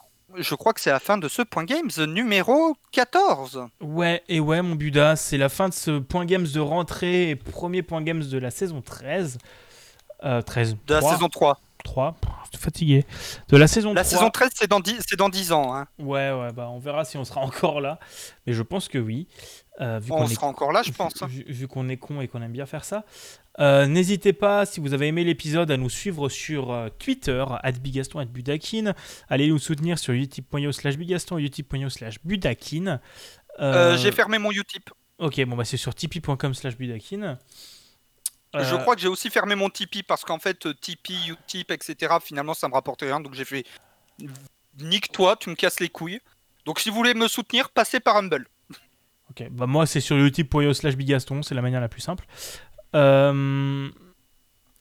je 0.42 0.54
crois 0.54 0.74
que 0.74 0.80
c'est 0.82 0.90
la 0.90 1.00
fin 1.00 1.16
de 1.16 1.28
ce 1.28 1.40
point 1.40 1.64
games 1.64 1.88
numéro 2.06 2.76
14. 2.92 3.66
Ouais, 3.80 4.22
et 4.28 4.38
ouais, 4.38 4.60
mon 4.60 4.74
Buda, 4.74 5.16
c'est 5.16 5.38
la 5.38 5.48
fin 5.48 5.70
de 5.70 5.74
ce 5.74 5.98
point 5.98 6.26
games 6.26 6.46
de 6.46 6.60
rentrée 6.60 7.30
et 7.30 7.36
premier 7.36 7.82
point 7.82 8.02
games 8.02 8.22
de 8.22 8.38
la 8.38 8.50
saison 8.50 8.82
13. 8.82 9.38
Euh, 10.24 10.42
13. 10.42 10.76
De 10.86 10.94
la 10.94 11.00
3, 11.00 11.12
saison 11.14 11.28
3. 11.28 11.60
3. 11.84 12.12
Pff, 12.20 12.30
Je 12.52 12.56
suis 12.56 12.64
fatigué. 12.64 13.04
De 13.48 13.56
la 13.56 13.68
saison 13.68 13.92
La 13.94 14.02
3. 14.02 14.18
saison 14.18 14.30
13, 14.30 14.50
c'est 14.54 14.66
dans 14.70 14.80
10, 14.80 14.96
c'est 15.06 15.16
dans 15.18 15.28
10 15.28 15.52
ans. 15.52 15.74
hein. 15.74 15.86
Ouais, 15.98 16.32
ouais, 16.32 16.52
bah 16.52 16.68
on 16.70 16.78
verra 16.78 17.04
si 17.04 17.16
on 17.16 17.24
sera 17.24 17.40
encore 17.42 17.80
là. 17.80 17.98
Mais 18.46 18.52
je 18.52 18.62
pense 18.62 18.88
que 18.88 18.98
oui. 18.98 19.28
Euh, 19.80 19.98
vu 19.98 20.10
On 20.12 20.16
qu'on 20.16 20.24
est 20.26 20.34
sera 20.34 20.46
encore 20.46 20.72
là, 20.72 20.82
je 20.82 20.90
pense. 20.90 21.22
hein. 21.22 21.26
Vu, 21.28 21.44
vu 21.46 21.68
qu'on 21.68 21.88
est 21.90 21.98
con 21.98 22.20
et 22.22 22.28
qu'on 22.28 22.40
aime 22.42 22.52
bien 22.52 22.64
faire 22.66 22.84
ça. 22.84 23.04
Euh, 23.60 23.86
N'hésitez 23.86 24.32
pas, 24.32 24.64
si 24.66 24.80
vous 24.80 24.94
avez 24.94 25.06
aimé 25.06 25.22
l'épisode, 25.22 25.70
à 25.70 25.76
nous 25.76 25.90
suivre 25.90 26.28
sur 26.30 26.72
euh, 26.72 26.88
Twitter, 26.98 27.44
@bigaston, 27.82 28.24
@budakin. 28.24 28.94
Allez 29.28 29.48
nous 29.48 29.58
soutenir 29.58 29.98
sur 29.98 30.14
utip.io 30.14 30.72
slash 30.72 30.96
bigaston, 30.96 31.38
utip.io 31.38 31.88
slash 31.90 32.16
budakin. 32.24 32.86
Euh, 32.86 32.98
Euh, 33.58 33.96
J'ai 33.96 34.12
fermé 34.12 34.38
mon 34.38 34.50
Utip. 34.50 34.90
Ok, 35.18 35.42
bon 35.46 35.56
bah 35.56 35.64
c'est 35.64 35.78
sur 35.78 35.94
tipeee.com 35.94 36.52
slash 36.52 36.76
budakin. 36.76 37.38
Je 38.62 38.74
Euh, 38.74 38.78
crois 38.78 38.94
que 38.94 39.00
j'ai 39.02 39.08
aussi 39.08 39.30
fermé 39.30 39.54
mon 39.54 39.68
Tipeee 39.70 40.02
parce 40.02 40.24
qu'en 40.24 40.38
fait, 40.38 40.66
euh, 40.66 40.74
Tipeee, 40.74 41.30
Utip, 41.30 41.70
etc., 41.70 42.14
finalement, 42.22 42.54
ça 42.54 42.68
me 42.68 42.74
rapportait 42.74 43.06
rien. 43.06 43.20
Donc 43.20 43.34
j'ai 43.34 43.44
fait 43.44 43.64
nique-toi, 44.80 45.36
tu 45.36 45.50
me 45.50 45.54
casses 45.54 45.80
les 45.80 45.88
couilles. 45.88 46.20
Donc 46.64 46.80
si 46.80 46.90
vous 46.90 46.96
voulez 46.96 47.14
me 47.14 47.28
soutenir, 47.28 47.70
passez 47.70 48.00
par 48.00 48.16
Humble. 48.16 48.46
Ok, 49.30 49.48
bah 49.50 49.66
moi 49.66 49.86
c'est 49.86 50.00
sur 50.00 50.16
utip.io 50.16 50.72
slash 50.72 50.94
bigaston, 50.96 51.42
c'est 51.42 51.54
la 51.54 51.62
manière 51.62 51.80
la 51.80 51.88
plus 51.88 52.00
simple. 52.00 52.24
Euh, 52.94 53.88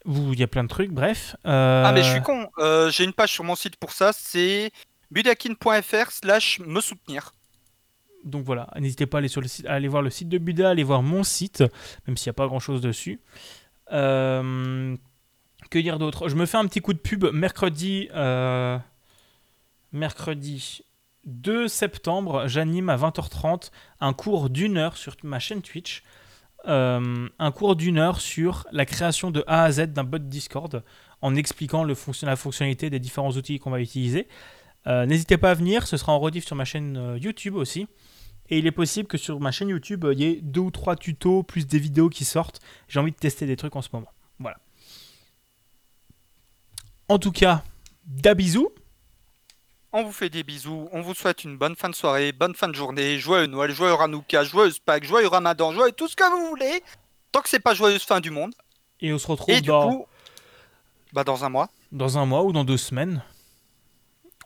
il 0.06 0.39
y 0.39 0.43
a 0.43 0.47
plein 0.47 0.64
de 0.64 0.69
trucs, 0.69 0.91
bref. 0.91 1.35
Euh, 1.45 1.84
Ah, 1.85 1.91
mais 1.91 2.03
je 2.03 2.11
suis 2.11 2.22
con. 2.22 2.47
Euh, 2.60 2.89
j'ai 2.91 3.03
une 3.03 3.14
page 3.14 3.31
sur 3.31 3.43
mon 3.43 3.56
site 3.56 3.76
pour 3.77 3.91
ça. 3.91 4.11
C'est 4.14 4.72
budakin.fr 5.11 6.11
slash 6.11 6.60
me 6.60 6.80
soutenir. 6.81 7.31
Donc 8.23 8.43
voilà, 8.43 8.68
n'hésitez 8.80 9.06
pas 9.06 9.18
à 9.18 9.19
aller, 9.19 9.27
sur 9.27 9.41
le 9.41 9.47
site, 9.47 9.65
à 9.68 9.73
aller 9.73 9.88
voir 9.88 10.02
le 10.02 10.10
site 10.10 10.30
de 10.30 10.38
Buda, 10.39 10.68
à 10.68 10.72
aller 10.72 10.84
voir 10.84 11.03
mon 11.03 11.23
site, 11.23 11.64
même 12.07 12.18
s'il 12.18 12.27
n'y 12.30 12.31
a 12.31 12.34
pas 12.34 12.47
grand 12.47 12.60
chose 12.60 12.81
dessus. 12.81 13.19
Euh, 13.91 14.95
que 15.70 15.80
dire 15.80 15.99
d'autre? 15.99 16.30
Je 16.30 16.36
me 16.36 16.45
fais 16.45 16.57
un 16.57 16.66
petit 16.66 16.82
coup 16.82 16.94
de 16.94 16.99
pub 16.99 17.26
mercredi, 17.34 18.10
euh, 18.14 18.78
mercredi 19.91 20.82
2 21.26 21.68
septembre, 21.68 22.48
j'anime 22.48 22.90
à 22.90 22.98
20h30 22.98 23.72
un 23.99 24.14
cours 24.14 24.49
d'une 24.49 24.78
heure 24.78 24.98
sur 24.98 25.16
ma 25.24 25.40
chaîne 25.40 25.62
Twitch 25.62 26.03
euh, 26.68 27.28
un 27.38 27.52
cours 27.52 27.76
d'une 27.76 27.99
heure 27.99 28.20
sur 28.20 28.66
la 28.72 28.86
création 28.86 29.30
de 29.30 29.44
A 29.45 29.64
à 29.64 29.72
Z 29.72 29.88
d'un 29.88 30.03
bot 30.03 30.18
Discord 30.18 30.84
en 31.22 31.36
expliquant 31.36 31.84
la 31.84 32.36
fonctionnalité 32.36 32.90
des 32.90 32.99
différents 32.99 33.32
outils 33.32 33.60
qu'on 33.60 33.72
va 33.72 33.82
utiliser. 33.82 34.28
N'hésitez 34.88 35.38
pas 35.38 35.49
à 35.49 35.53
venir, 35.56 35.88
ce 35.88 35.98
sera 35.98 36.12
en 36.12 36.20
rediff 36.20 36.45
sur 36.45 36.56
ma 36.56 36.66
chaîne 36.66 37.18
YouTube 37.20 37.56
aussi. 37.56 37.88
Et 38.49 38.59
il 38.59 38.67
est 38.67 38.72
possible 38.72 39.07
que 39.07 39.17
sur 39.17 39.39
ma 39.39 39.51
chaîne 39.51 39.69
YouTube, 39.69 40.05
euh, 40.05 40.13
il 40.13 40.19
y 40.19 40.26
ait 40.26 40.39
deux 40.41 40.61
ou 40.61 40.72
trois 40.72 40.95
tutos 40.95 41.43
plus 41.43 41.65
des 41.65 41.80
vidéos 41.80 42.09
qui 42.09 42.26
sortent. 42.26 42.59
J'ai 42.88 42.99
envie 42.99 43.11
de 43.11 43.17
tester 43.17 43.45
des 43.47 43.55
trucs 43.55 43.76
en 43.76 43.81
ce 43.81 43.89
moment. 43.93 44.11
Voilà. 44.39 44.57
En 47.09 47.17
tout 47.19 47.31
cas, 47.31 47.63
da 48.05 48.34
bisous. 48.34 48.69
On 49.93 50.03
vous 50.03 50.11
fait 50.11 50.30
des 50.30 50.43
bisous, 50.43 50.89
on 50.91 51.01
vous 51.01 51.13
souhaite 51.13 51.45
une 51.45 51.57
bonne 51.57 51.76
fin 51.77 51.88
de 51.89 51.95
soirée, 51.95 52.34
bonne 52.34 52.53
fin 52.53 52.67
de 52.67 52.76
journée, 52.76 53.17
joyeux 53.17 53.45
Noël, 53.47 53.72
joyeux 53.72 53.93
Hanouka, 53.97 54.43
joyeuse 54.43 54.77
Pâques, 54.80 55.05
joyeux 55.05 55.27
Ramadan, 55.30 55.72
joyeux 55.72 55.93
tout 55.93 56.09
ce 56.09 56.17
que 56.17 56.30
vous 56.30 56.49
voulez. 56.49 56.84
Tant 57.31 57.39
que 57.41 57.47
c'est 57.47 57.61
pas 57.61 57.73
joyeuse 57.73 58.03
fin 58.03 58.19
du 58.19 58.30
monde. 58.30 58.53
Et 58.99 59.13
on 59.13 59.17
se 59.17 59.26
retrouve 59.27 59.53
Et 59.55 59.61
du 59.61 59.67
dans, 59.69 59.89
coup, 59.89 60.05
bah 61.13 61.23
dans 61.23 61.45
un 61.45 61.49
mois. 61.49 61.69
dans 61.93 62.17
un 62.17 62.26
mois 62.26 62.43
ou 62.43 62.51
dans 62.51 62.65
deux 62.65 62.76
semaines. 62.77 63.23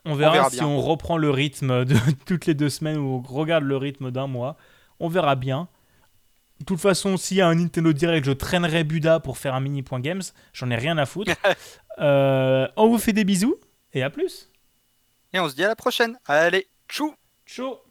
On 0.05 0.15
verra, 0.15 0.33
verra 0.33 0.49
si 0.49 0.57
bien. 0.57 0.67
on 0.67 0.81
reprend 0.81 1.17
le 1.17 1.29
rythme 1.29 1.85
de 1.85 1.95
toutes 2.25 2.45
les 2.45 2.53
deux 2.53 2.69
semaines 2.69 2.97
ou 2.97 3.15
on 3.15 3.21
regarde 3.21 3.63
le 3.63 3.77
rythme 3.77 4.11
d'un 4.11 4.27
mois. 4.27 4.57
On 4.99 5.07
verra 5.09 5.35
bien. 5.35 5.67
De 6.59 6.65
toute 6.65 6.79
façon, 6.79 7.15
s'il 7.15 7.37
y 7.37 7.41
a 7.41 7.47
un 7.47 7.55
Nintendo 7.55 7.93
Direct, 7.93 8.25
je 8.25 8.31
traînerai 8.31 8.83
Buda 8.83 9.19
pour 9.19 9.37
faire 9.37 9.55
un 9.55 9.61
mini 9.61 9.81
point 9.81 10.01
games. 10.01 10.21
J'en 10.53 10.69
ai 10.69 10.75
rien 10.75 10.97
à 10.97 11.05
foutre. 11.05 11.31
Euh, 12.01 12.65
on 12.77 12.87
vous 12.87 12.97
fait 12.97 13.11
des 13.11 13.25
bisous 13.25 13.57
et 13.91 14.03
à 14.03 14.09
plus. 14.09 14.49
Et 15.33 15.39
on 15.41 15.49
se 15.49 15.55
dit 15.55 15.65
à 15.65 15.67
la 15.67 15.75
prochaine. 15.75 16.17
Allez, 16.27 16.69
tchou 16.87 17.13
Ciao 17.45 17.88